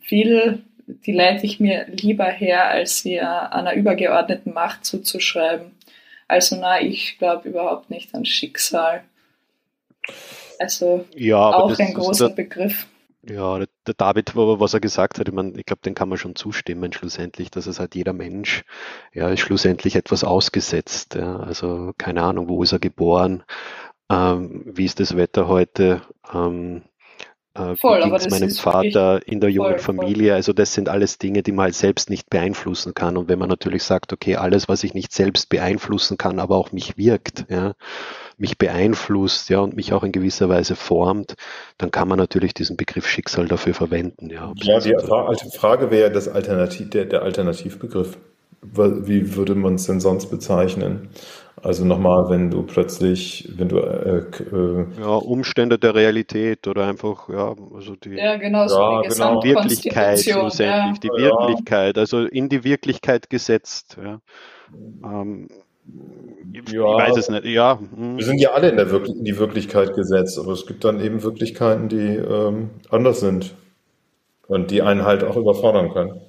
viel, 0.00 0.64
die 0.86 1.12
leite 1.12 1.46
ich 1.46 1.60
mir 1.60 1.86
lieber 1.88 2.24
her, 2.24 2.68
als 2.68 3.00
sie 3.00 3.20
einer 3.20 3.74
übergeordneten 3.74 4.52
Macht 4.52 4.84
zuzuschreiben. 4.84 5.72
Also 6.26 6.56
na, 6.56 6.80
ich 6.80 7.18
glaube 7.18 7.48
überhaupt 7.48 7.90
nicht 7.90 8.14
an 8.14 8.24
Schicksal. 8.24 9.04
Also 10.58 11.04
ja, 11.14 11.38
auch 11.38 11.78
ein 11.78 11.94
großer 11.94 12.30
Begriff. 12.30 12.86
Ja, 13.28 13.60
der 13.86 13.94
David, 13.94 14.34
was 14.34 14.74
er 14.74 14.80
gesagt 14.80 15.18
hat, 15.18 15.28
ich, 15.28 15.34
meine, 15.34 15.52
ich 15.58 15.64
glaube, 15.64 15.82
den 15.82 15.94
kann 15.94 16.08
man 16.08 16.18
schon 16.18 16.36
zustimmen 16.36 16.92
schlussendlich, 16.92 17.50
dass 17.50 17.66
es 17.66 17.78
halt 17.80 17.94
jeder 17.94 18.12
Mensch, 18.12 18.64
ja, 19.12 19.28
ist 19.30 19.40
schlussendlich 19.40 19.96
etwas 19.96 20.24
ausgesetzt. 20.24 21.14
Ja. 21.14 21.36
Also 21.38 21.92
keine 21.98 22.22
Ahnung, 22.22 22.48
wo 22.48 22.62
ist 22.62 22.72
er 22.72 22.78
geboren, 22.78 23.44
ähm, 24.10 24.64
wie 24.66 24.84
ist 24.84 25.00
das 25.00 25.16
Wetter 25.16 25.48
heute, 25.48 26.02
ähm, 26.32 26.82
äh, 27.54 27.74
voll, 27.76 28.02
aber 28.02 28.18
das 28.18 28.28
meinem 28.28 28.50
Vater 28.50 29.26
in 29.26 29.40
der 29.40 29.50
jungen 29.50 29.78
voll, 29.78 29.96
Familie. 29.96 30.28
Voll. 30.28 30.36
Also 30.36 30.52
das 30.52 30.74
sind 30.74 30.88
alles 30.88 31.18
Dinge, 31.18 31.42
die 31.42 31.52
man 31.52 31.64
halt 31.64 31.74
selbst 31.74 32.10
nicht 32.10 32.28
beeinflussen 32.28 32.92
kann. 32.94 33.16
Und 33.16 33.28
wenn 33.28 33.38
man 33.38 33.48
natürlich 33.48 33.82
sagt, 33.82 34.12
okay, 34.12 34.36
alles, 34.36 34.68
was 34.68 34.84
ich 34.84 34.94
nicht 34.94 35.12
selbst 35.12 35.48
beeinflussen 35.48 36.18
kann, 36.18 36.38
aber 36.38 36.56
auch 36.56 36.72
mich 36.72 36.96
wirkt, 36.98 37.46
ja, 37.48 37.74
mich 38.38 38.58
beeinflusst, 38.58 39.48
ja, 39.48 39.60
und 39.60 39.76
mich 39.76 39.92
auch 39.92 40.02
in 40.02 40.12
gewisser 40.12 40.48
Weise 40.48 40.76
formt, 40.76 41.34
dann 41.78 41.90
kann 41.90 42.08
man 42.08 42.18
natürlich 42.18 42.54
diesen 42.54 42.76
Begriff 42.76 43.08
Schicksal 43.08 43.48
dafür 43.48 43.74
verwenden. 43.74 44.30
Ja, 44.30 44.52
ja 44.56 44.80
die 44.80 44.94
alte 44.94 45.50
Frage 45.50 45.90
wäre 45.90 46.10
das 46.10 46.28
Alternativ, 46.28 46.90
der, 46.90 47.06
der 47.06 47.22
Alternativbegriff. 47.22 48.18
Wie 48.62 49.36
würde 49.36 49.54
man 49.54 49.76
es 49.76 49.86
denn 49.86 50.00
sonst 50.00 50.26
bezeichnen? 50.26 51.08
Also 51.62 51.84
nochmal, 51.84 52.28
wenn 52.28 52.50
du 52.50 52.62
plötzlich, 52.62 53.50
wenn 53.56 53.68
du 53.68 53.78
äh, 53.78 54.18
äh, 54.18 54.86
ja 55.00 55.14
Umstände 55.14 55.78
der 55.78 55.94
Realität 55.94 56.68
oder 56.68 56.86
einfach 56.86 57.30
ja, 57.30 57.54
also 57.74 57.96
die 57.96 58.10
ja 58.10 58.36
genau 58.36 58.68
so 58.68 58.78
ja, 58.78 59.02
die 59.02 59.08
genau. 59.08 59.42
Wirklichkeit 59.42 60.20
schlussendlich, 60.20 60.58
ja. 60.68 60.92
die 61.02 61.08
Wirklichkeit, 61.08 61.96
also 61.96 62.26
in 62.26 62.50
die 62.50 62.62
Wirklichkeit 62.62 63.30
gesetzt. 63.30 63.96
Ja. 64.02 64.20
Ähm, 65.02 65.48
ich 66.52 66.72
ja, 66.72 66.82
weiß 66.82 67.16
es 67.16 67.28
nicht. 67.28 67.44
Ja. 67.44 67.78
Hm. 67.78 68.16
Wir 68.16 68.24
sind 68.24 68.38
ja 68.38 68.50
alle 68.52 68.70
in, 68.70 68.76
der 68.76 68.90
Wir 68.90 69.04
in 69.04 69.24
die 69.24 69.38
Wirklichkeit 69.38 69.94
gesetzt, 69.94 70.38
aber 70.38 70.52
es 70.52 70.66
gibt 70.66 70.84
dann 70.84 71.00
eben 71.00 71.22
Wirklichkeiten, 71.22 71.88
die 71.88 72.16
ähm, 72.16 72.70
anders 72.90 73.20
sind 73.20 73.54
und 74.48 74.70
die 74.70 74.82
einen 74.82 75.04
halt 75.04 75.24
auch 75.24 75.36
überfordern 75.36 75.92
können, 75.92 76.20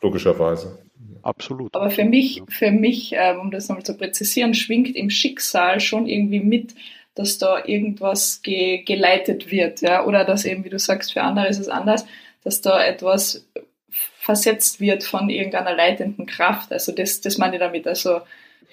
logischerweise. 0.00 0.78
Absolut. 1.22 1.74
Aber 1.74 1.90
für 1.90 2.04
mich, 2.04 2.42
für 2.48 2.70
mich, 2.70 3.12
ähm, 3.14 3.40
um 3.40 3.50
das 3.50 3.68
nochmal 3.68 3.84
zu 3.84 3.96
präzisieren, 3.96 4.54
schwingt 4.54 4.96
im 4.96 5.10
Schicksal 5.10 5.80
schon 5.80 6.06
irgendwie 6.06 6.40
mit, 6.40 6.74
dass 7.14 7.38
da 7.38 7.62
irgendwas 7.64 8.40
ge 8.42 8.82
geleitet 8.84 9.50
wird, 9.50 9.82
ja, 9.82 10.06
oder 10.06 10.24
dass 10.24 10.44
eben, 10.44 10.64
wie 10.64 10.70
du 10.70 10.78
sagst, 10.78 11.12
für 11.12 11.22
andere 11.22 11.48
ist 11.48 11.58
es 11.58 11.68
anders, 11.68 12.06
dass 12.42 12.62
da 12.62 12.82
etwas 12.82 13.46
versetzt 13.90 14.80
wird 14.80 15.02
von 15.02 15.28
irgendeiner 15.28 15.74
leitenden 15.74 16.26
Kraft. 16.26 16.72
Also 16.72 16.92
das, 16.92 17.20
das 17.20 17.36
meine 17.36 17.56
ich 17.56 17.60
damit. 17.60 17.86
Also 17.86 18.20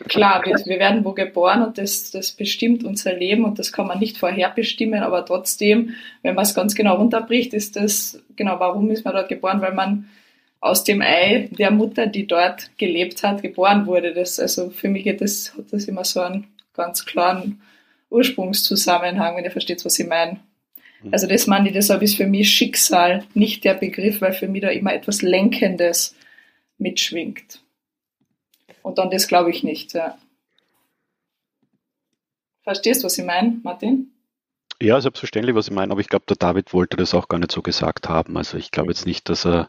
klar, 0.07 0.43
wir, 0.45 0.55
wir 0.65 0.79
werden 0.79 1.05
wo 1.05 1.13
geboren 1.13 1.61
und 1.61 1.77
das, 1.77 2.11
das 2.11 2.31
bestimmt 2.31 2.83
unser 2.83 3.13
Leben 3.13 3.45
und 3.45 3.59
das 3.59 3.71
kann 3.71 3.87
man 3.87 3.99
nicht 3.99 4.17
vorherbestimmen, 4.17 5.01
aber 5.03 5.25
trotzdem, 5.25 5.95
wenn 6.21 6.35
man 6.35 6.43
es 6.43 6.53
ganz 6.53 6.75
genau 6.75 6.95
runterbricht, 6.95 7.53
ist 7.53 7.75
das, 7.75 8.21
genau, 8.35 8.59
warum 8.59 8.89
ist 8.91 9.05
man 9.05 9.13
dort 9.13 9.29
geboren? 9.29 9.61
Weil 9.61 9.73
man 9.73 10.09
aus 10.59 10.83
dem 10.83 11.01
Ei 11.01 11.49
der 11.51 11.71
Mutter, 11.71 12.07
die 12.07 12.27
dort 12.27 12.77
gelebt 12.77 13.23
hat, 13.23 13.41
geboren 13.41 13.85
wurde. 13.85 14.13
Das, 14.13 14.39
also 14.39 14.69
für 14.69 14.89
mich 14.89 15.03
geht 15.03 15.21
das, 15.21 15.53
hat 15.57 15.65
das 15.71 15.85
immer 15.85 16.03
so 16.03 16.21
einen 16.21 16.47
ganz 16.73 17.05
klaren 17.05 17.61
Ursprungszusammenhang, 18.09 19.35
wenn 19.35 19.43
ihr 19.43 19.51
versteht, 19.51 19.83
was 19.85 19.99
ich 19.99 20.07
meine. 20.07 20.39
Mhm. 21.03 21.13
Also 21.13 21.27
das 21.27 21.47
meine 21.47 21.67
ich, 21.67 21.73
deshalb 21.73 22.01
ist 22.01 22.17
für 22.17 22.27
mich 22.27 22.49
Schicksal 22.49 23.23
nicht 23.33 23.63
der 23.65 23.75
Begriff, 23.75 24.21
weil 24.21 24.33
für 24.33 24.47
mich 24.47 24.61
da 24.61 24.69
immer 24.69 24.93
etwas 24.93 25.21
Lenkendes 25.21 26.15
mitschwingt. 26.77 27.61
Und 28.87 28.97
dann 28.99 29.09
das 29.09 29.27
glaube 29.27 29.49
ich 29.49 29.65
nicht. 29.65 29.93
Ja. 29.93 30.17
Verstehst 32.63 33.03
du, 33.03 33.07
was 33.07 33.17
ich 33.17 33.25
meine, 33.25 33.59
Martin? 33.61 34.13
Ja, 34.81 35.01
selbstverständlich, 35.01 35.57
was 35.57 35.67
ich 35.67 35.73
meine, 35.73 35.91
aber 35.91 35.99
ich 35.99 36.07
glaube, 36.07 36.23
der 36.29 36.37
David 36.37 36.73
wollte 36.73 36.95
das 36.95 37.13
auch 37.13 37.27
gar 37.27 37.37
nicht 37.37 37.51
so 37.51 37.61
gesagt 37.61 38.07
haben. 38.07 38.37
Also 38.37 38.57
ich 38.57 38.71
glaube 38.71 38.91
jetzt 38.91 39.05
nicht, 39.05 39.27
dass 39.27 39.45
er 39.45 39.67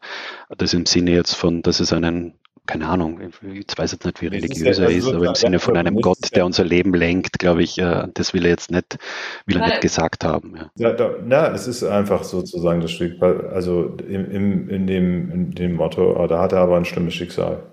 das 0.56 0.72
im 0.72 0.86
Sinne 0.86 1.10
jetzt 1.10 1.34
von, 1.34 1.62
dass 1.62 1.80
es 1.80 1.92
einen, 1.92 2.34
keine 2.66 2.86
Ahnung, 2.86 3.20
ich 3.42 3.66
weiß 3.76 3.90
jetzt 3.90 4.04
nicht, 4.04 4.22
wie 4.22 4.28
religiös 4.28 4.78
er 4.78 4.88
ist, 4.88 5.08
aber 5.08 5.26
im 5.26 5.34
Sinne 5.34 5.58
von 5.58 5.76
einem 5.76 5.96
Gott, 5.96 6.36
der 6.36 6.46
unser 6.46 6.62
Leben 6.62 6.94
lenkt, 6.94 7.40
glaube 7.40 7.64
ich, 7.64 7.76
äh, 7.78 8.06
das 8.14 8.34
will 8.34 8.44
er 8.44 8.50
jetzt 8.50 8.70
nicht, 8.70 8.98
will 9.46 9.56
er 9.56 9.66
nicht 9.66 9.80
gesagt 9.80 10.22
haben. 10.22 10.54
Ja. 10.56 10.70
Ja, 10.76 10.92
da, 10.92 11.16
na, 11.24 11.48
es 11.52 11.66
ist 11.66 11.82
einfach 11.82 12.22
sozusagen 12.22 12.82
das 12.82 12.92
Schicksal, 12.92 13.48
also 13.48 13.96
im, 14.06 14.30
im, 14.30 14.68
in, 14.68 14.86
dem, 14.86 15.30
in 15.32 15.50
dem 15.56 15.74
Motto, 15.74 16.24
da 16.28 16.40
hat 16.40 16.52
er 16.52 16.60
aber 16.60 16.76
ein 16.76 16.84
schlimmes 16.84 17.14
Schicksal. 17.14 17.64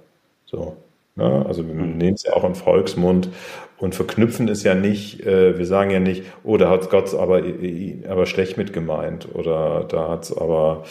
So. 0.47 0.77
Ne? 1.15 1.45
Also 1.47 1.65
wir 1.67 1.73
mhm. 1.73 1.97
nehmen 1.97 2.15
es 2.15 2.23
ja 2.23 2.33
auch 2.33 2.43
im 2.43 2.55
Volksmund 2.55 3.29
und 3.77 3.95
verknüpfen 3.95 4.47
es 4.47 4.63
ja 4.63 4.75
nicht, 4.75 5.25
äh, 5.25 5.57
wir 5.57 5.65
sagen 5.65 5.91
ja 5.91 5.99
nicht, 5.99 6.23
oh, 6.43 6.57
da 6.57 6.69
hat 6.69 6.89
Gott 6.89 7.13
aber, 7.13 7.41
aber 8.07 8.25
schlecht 8.25 8.57
mit 8.57 8.73
gemeint 8.73 9.27
oder 9.33 9.85
da 9.87 10.09
hat 10.09 10.23
es 10.23 10.37
aber 10.37 10.83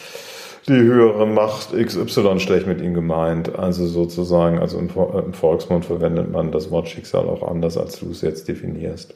die 0.67 0.73
höhere 0.73 1.27
Macht 1.27 1.75
XY 1.75 2.39
schlecht 2.41 2.67
mit 2.67 2.81
ihm 2.81 2.95
gemeint. 2.95 3.59
Also 3.59 3.87
sozusagen, 3.87 4.59
also 4.59 4.79
im, 4.79 4.89
im, 4.89 5.35
Volksmund 5.35 5.85
verwendet 5.85 6.31
man 6.31 6.53
das 6.53 6.71
Wort 6.71 6.89
Schicksal 6.89 7.29
auch 7.29 7.43
anders, 7.47 7.77
als 7.77 8.01
du 8.01 8.11
es 8.11 8.23
jetzt 8.23 8.49
definierst. 8.49 9.15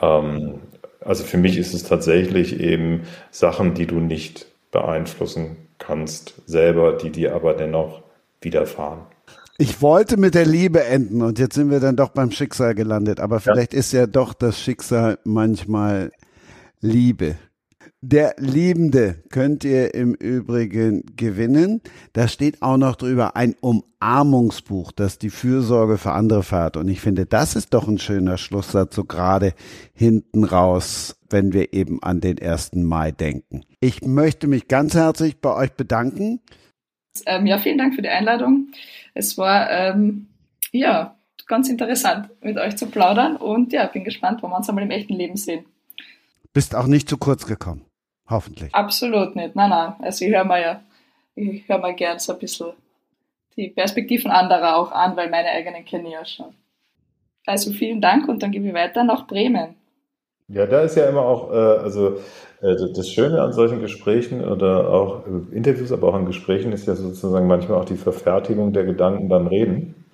Ähm, 0.00 0.60
also 1.00 1.24
für 1.24 1.38
mich 1.38 1.58
ist 1.58 1.74
es 1.74 1.82
tatsächlich 1.82 2.60
eben 2.60 3.02
Sachen, 3.32 3.74
die 3.74 3.86
du 3.86 3.96
nicht 3.96 4.46
beeinflussen 4.70 5.56
kannst 5.78 6.34
selber, 6.46 6.92
die 6.92 7.10
dir 7.10 7.34
aber 7.34 7.54
dennoch 7.54 8.02
widerfahren. 8.40 9.00
Ich 9.58 9.80
wollte 9.80 10.18
mit 10.18 10.34
der 10.34 10.44
Liebe 10.44 10.84
enden 10.84 11.22
und 11.22 11.38
jetzt 11.38 11.54
sind 11.54 11.70
wir 11.70 11.80
dann 11.80 11.96
doch 11.96 12.10
beim 12.10 12.30
Schicksal 12.30 12.74
gelandet. 12.74 13.20
Aber 13.20 13.40
vielleicht 13.40 13.72
ja. 13.72 13.78
ist 13.78 13.92
ja 13.92 14.06
doch 14.06 14.34
das 14.34 14.60
Schicksal 14.60 15.18
manchmal 15.24 16.12
Liebe. 16.80 17.36
Der 18.02 18.34
Liebende 18.38 19.16
könnt 19.30 19.64
ihr 19.64 19.94
im 19.94 20.14
Übrigen 20.14 21.04
gewinnen. 21.16 21.80
Da 22.12 22.28
steht 22.28 22.60
auch 22.60 22.76
noch 22.76 22.96
drüber 22.96 23.34
ein 23.34 23.56
Umarmungsbuch, 23.60 24.92
das 24.92 25.18
die 25.18 25.30
Fürsorge 25.30 25.96
für 25.96 26.12
andere 26.12 26.42
fährt. 26.42 26.76
Und 26.76 26.88
ich 26.88 27.00
finde, 27.00 27.24
das 27.24 27.56
ist 27.56 27.72
doch 27.72 27.88
ein 27.88 27.98
schöner 27.98 28.36
Schlusssatz, 28.36 28.94
so 28.94 29.04
gerade 29.04 29.54
hinten 29.94 30.44
raus, 30.44 31.16
wenn 31.30 31.54
wir 31.54 31.72
eben 31.72 32.02
an 32.02 32.20
den 32.20 32.38
1. 32.38 32.74
Mai 32.74 33.10
denken. 33.10 33.62
Ich 33.80 34.02
möchte 34.02 34.46
mich 34.46 34.68
ganz 34.68 34.94
herzlich 34.94 35.40
bei 35.40 35.54
euch 35.54 35.72
bedanken. 35.72 36.40
Ähm, 37.26 37.46
ja, 37.46 37.58
vielen 37.58 37.78
Dank 37.78 37.94
für 37.94 38.02
die 38.02 38.08
Einladung. 38.08 38.68
Es 39.14 39.38
war 39.38 39.70
ähm, 39.70 40.28
ja 40.72 41.16
ganz 41.46 41.68
interessant, 41.68 42.28
mit 42.40 42.58
euch 42.58 42.76
zu 42.76 42.86
plaudern 42.86 43.36
und 43.36 43.72
ja, 43.72 43.86
bin 43.86 44.04
gespannt, 44.04 44.42
wo 44.42 44.48
wir 44.48 44.56
uns 44.56 44.68
einmal 44.68 44.84
im 44.84 44.90
echten 44.90 45.14
Leben 45.14 45.36
sehen. 45.36 45.64
Bist 46.52 46.74
auch 46.74 46.86
nicht 46.86 47.08
zu 47.08 47.18
kurz 47.18 47.46
gekommen, 47.46 47.84
hoffentlich. 48.28 48.74
Absolut 48.74 49.36
nicht. 49.36 49.54
Nein, 49.54 49.70
nein. 49.70 49.94
Also 50.00 50.24
ich 50.24 50.32
höre 50.32 50.44
mal 50.44 50.60
ja, 50.60 50.82
ich 51.34 51.68
höre 51.68 51.78
mal 51.78 51.94
gern 51.94 52.18
so 52.18 52.32
ein 52.32 52.38
bisschen 52.38 52.72
die 53.56 53.68
Perspektiven 53.68 54.30
anderer 54.30 54.76
auch 54.76 54.92
an, 54.92 55.16
weil 55.16 55.30
meine 55.30 55.48
eigenen 55.48 55.84
kenne 55.84 56.08
ich 56.08 56.14
ja 56.14 56.24
schon. 56.24 56.54
Also 57.46 57.72
vielen 57.72 58.00
Dank 58.00 58.28
und 58.28 58.42
dann 58.42 58.50
gebe 58.50 58.66
ich 58.66 58.74
weiter 58.74 59.04
nach 59.04 59.26
Bremen. 59.26 59.76
Ja, 60.48 60.66
da 60.66 60.82
ist 60.82 60.96
ja 60.96 61.08
immer 61.08 61.22
auch, 61.22 61.50
äh, 61.50 61.82
also 61.82 62.20
das 62.60 63.10
Schöne 63.10 63.42
an 63.42 63.52
solchen 63.52 63.80
Gesprächen 63.80 64.42
oder 64.42 64.88
auch 64.88 65.26
äh, 65.26 65.54
Interviews, 65.54 65.92
aber 65.92 66.08
auch 66.08 66.14
an 66.14 66.26
Gesprächen 66.26 66.72
ist 66.72 66.86
ja 66.86 66.94
sozusagen 66.94 67.46
manchmal 67.46 67.78
auch 67.78 67.84
die 67.84 67.96
Verfertigung 67.96 68.72
der 68.72 68.84
Gedanken 68.84 69.28
beim 69.28 69.46
Reden. 69.46 70.06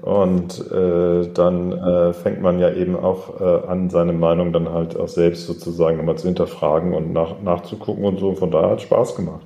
Und 0.00 0.70
äh, 0.70 1.28
dann 1.34 1.72
äh, 1.72 2.12
fängt 2.12 2.40
man 2.40 2.60
ja 2.60 2.72
eben 2.72 2.96
auch 2.96 3.40
äh, 3.40 3.66
an, 3.66 3.90
seine 3.90 4.12
Meinung 4.12 4.52
dann 4.52 4.68
halt 4.68 4.96
auch 4.96 5.08
selbst 5.08 5.46
sozusagen 5.46 5.96
nochmal 5.96 6.16
zu 6.16 6.28
hinterfragen 6.28 6.94
und 6.94 7.12
nach, 7.12 7.42
nachzugucken 7.42 8.04
und 8.04 8.20
so. 8.20 8.34
Von 8.34 8.52
daher 8.52 8.70
hat 8.70 8.82
Spaß 8.82 9.16
gemacht. 9.16 9.44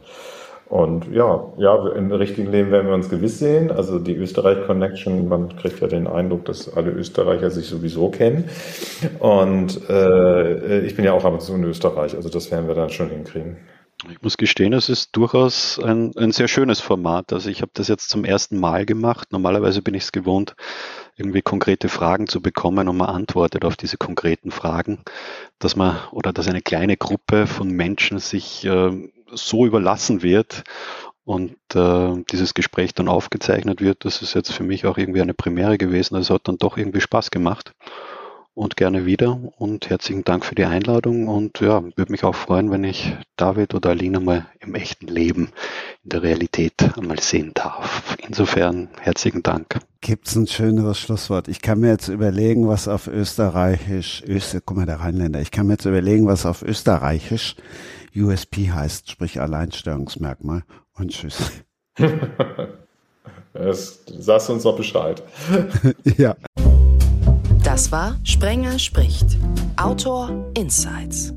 Und 0.68 1.12
ja, 1.12 1.52
ja, 1.58 1.88
im 1.92 2.10
richtigen 2.10 2.50
Leben 2.50 2.72
werden 2.72 2.88
wir 2.88 2.94
uns 2.94 3.08
gewiss 3.08 3.38
sehen. 3.38 3.70
Also 3.70 4.00
die 4.00 4.16
Österreich-Connection, 4.16 5.28
man 5.28 5.56
kriegt 5.56 5.80
ja 5.80 5.86
den 5.86 6.08
Eindruck, 6.08 6.44
dass 6.46 6.74
alle 6.76 6.90
Österreicher 6.90 7.50
sich 7.50 7.66
sowieso 7.66 8.10
kennen. 8.10 8.50
Und 9.20 9.88
äh, 9.88 10.80
ich 10.80 10.96
bin 10.96 11.04
ja 11.04 11.12
auch 11.12 11.24
ab 11.24 11.34
und 11.34 11.40
zu 11.40 11.54
in 11.54 11.62
Österreich, 11.64 12.16
also 12.16 12.28
das 12.28 12.50
werden 12.50 12.66
wir 12.66 12.74
dann 12.74 12.90
schon 12.90 13.10
hinkriegen. 13.10 13.58
Ich 14.10 14.20
muss 14.20 14.36
gestehen, 14.36 14.74
es 14.74 14.90
ist 14.90 15.16
durchaus 15.16 15.78
ein, 15.78 16.12
ein 16.16 16.30
sehr 16.30 16.48
schönes 16.48 16.80
Format. 16.80 17.32
Also 17.32 17.48
ich 17.48 17.62
habe 17.62 17.70
das 17.72 17.88
jetzt 17.88 18.10
zum 18.10 18.24
ersten 18.24 18.60
Mal 18.60 18.84
gemacht. 18.84 19.32
Normalerweise 19.32 19.80
bin 19.80 19.94
ich 19.94 20.02
es 20.02 20.12
gewohnt, 20.12 20.54
irgendwie 21.16 21.40
konkrete 21.40 21.88
Fragen 21.88 22.26
zu 22.26 22.42
bekommen 22.42 22.88
und 22.88 22.96
man 22.98 23.08
antwortet 23.08 23.64
auf 23.64 23.76
diese 23.76 23.96
konkreten 23.96 24.50
Fragen, 24.50 24.98
dass 25.58 25.76
man 25.76 25.96
oder 26.12 26.34
dass 26.34 26.46
eine 26.46 26.60
kleine 26.60 26.98
Gruppe 26.98 27.46
von 27.46 27.68
Menschen 27.68 28.18
sich 28.18 28.66
äh, 28.66 29.08
so 29.32 29.66
überlassen 29.66 30.22
wird 30.22 30.64
und 31.24 31.56
äh, 31.74 32.22
dieses 32.30 32.54
Gespräch 32.54 32.94
dann 32.94 33.08
aufgezeichnet 33.08 33.80
wird. 33.80 34.04
Das 34.04 34.22
ist 34.22 34.34
jetzt 34.34 34.52
für 34.52 34.62
mich 34.62 34.86
auch 34.86 34.96
irgendwie 34.96 35.22
eine 35.22 35.34
Premiere 35.34 35.76
gewesen. 35.76 36.14
Also 36.14 36.34
es 36.34 36.38
hat 36.38 36.48
dann 36.48 36.58
doch 36.58 36.76
irgendwie 36.76 37.00
Spaß 37.00 37.30
gemacht 37.30 37.72
und 38.56 38.76
gerne 38.76 39.04
wieder. 39.06 39.38
Und 39.58 39.90
herzlichen 39.90 40.24
Dank 40.24 40.44
für 40.44 40.54
die 40.54 40.64
Einladung. 40.64 41.28
Und 41.28 41.60
ja, 41.60 41.82
würde 41.96 42.10
mich 42.10 42.24
auch 42.24 42.34
freuen, 42.34 42.70
wenn 42.70 42.84
ich 42.84 43.14
David 43.36 43.74
oder 43.74 43.90
Alina 43.90 44.18
mal 44.18 44.46
im 44.60 44.74
echten 44.74 45.08
Leben, 45.08 45.50
in 46.04 46.10
der 46.10 46.22
Realität 46.22 46.74
einmal 46.96 47.20
sehen 47.20 47.50
darf. 47.54 48.16
Insofern 48.26 48.88
herzlichen 49.00 49.42
Dank. 49.42 49.80
Gibt's 50.00 50.36
ein 50.36 50.46
schöneres 50.46 50.98
Schlusswort? 50.98 51.48
Ich 51.48 51.60
kann 51.60 51.80
mir 51.80 51.90
jetzt 51.90 52.08
überlegen, 52.08 52.66
was 52.66 52.88
auf 52.88 53.08
Österreichisch, 53.08 54.22
Öster, 54.26 54.60
guck 54.64 54.76
mal, 54.78 54.86
der 54.86 55.00
Rheinländer, 55.00 55.40
ich 55.40 55.50
kann 55.50 55.66
mir 55.66 55.74
jetzt 55.74 55.84
überlegen, 55.84 56.26
was 56.26 56.46
auf 56.46 56.62
Österreichisch 56.62 57.56
USP 58.16 58.70
heißt, 58.70 59.10
sprich 59.10 59.40
Alleinstellungsmerkmal. 59.40 60.64
Und 60.94 61.12
tschüss. 61.12 61.52
Das, 63.52 64.00
sagst 64.18 64.50
uns 64.50 64.64
noch 64.64 64.76
Bescheid. 64.76 65.22
ja. 66.18 66.36
Das 67.64 67.90
war 67.90 68.16
Sprenger 68.22 68.78
spricht. 68.78 69.38
Autor 69.76 70.52
Insights. 70.54 71.32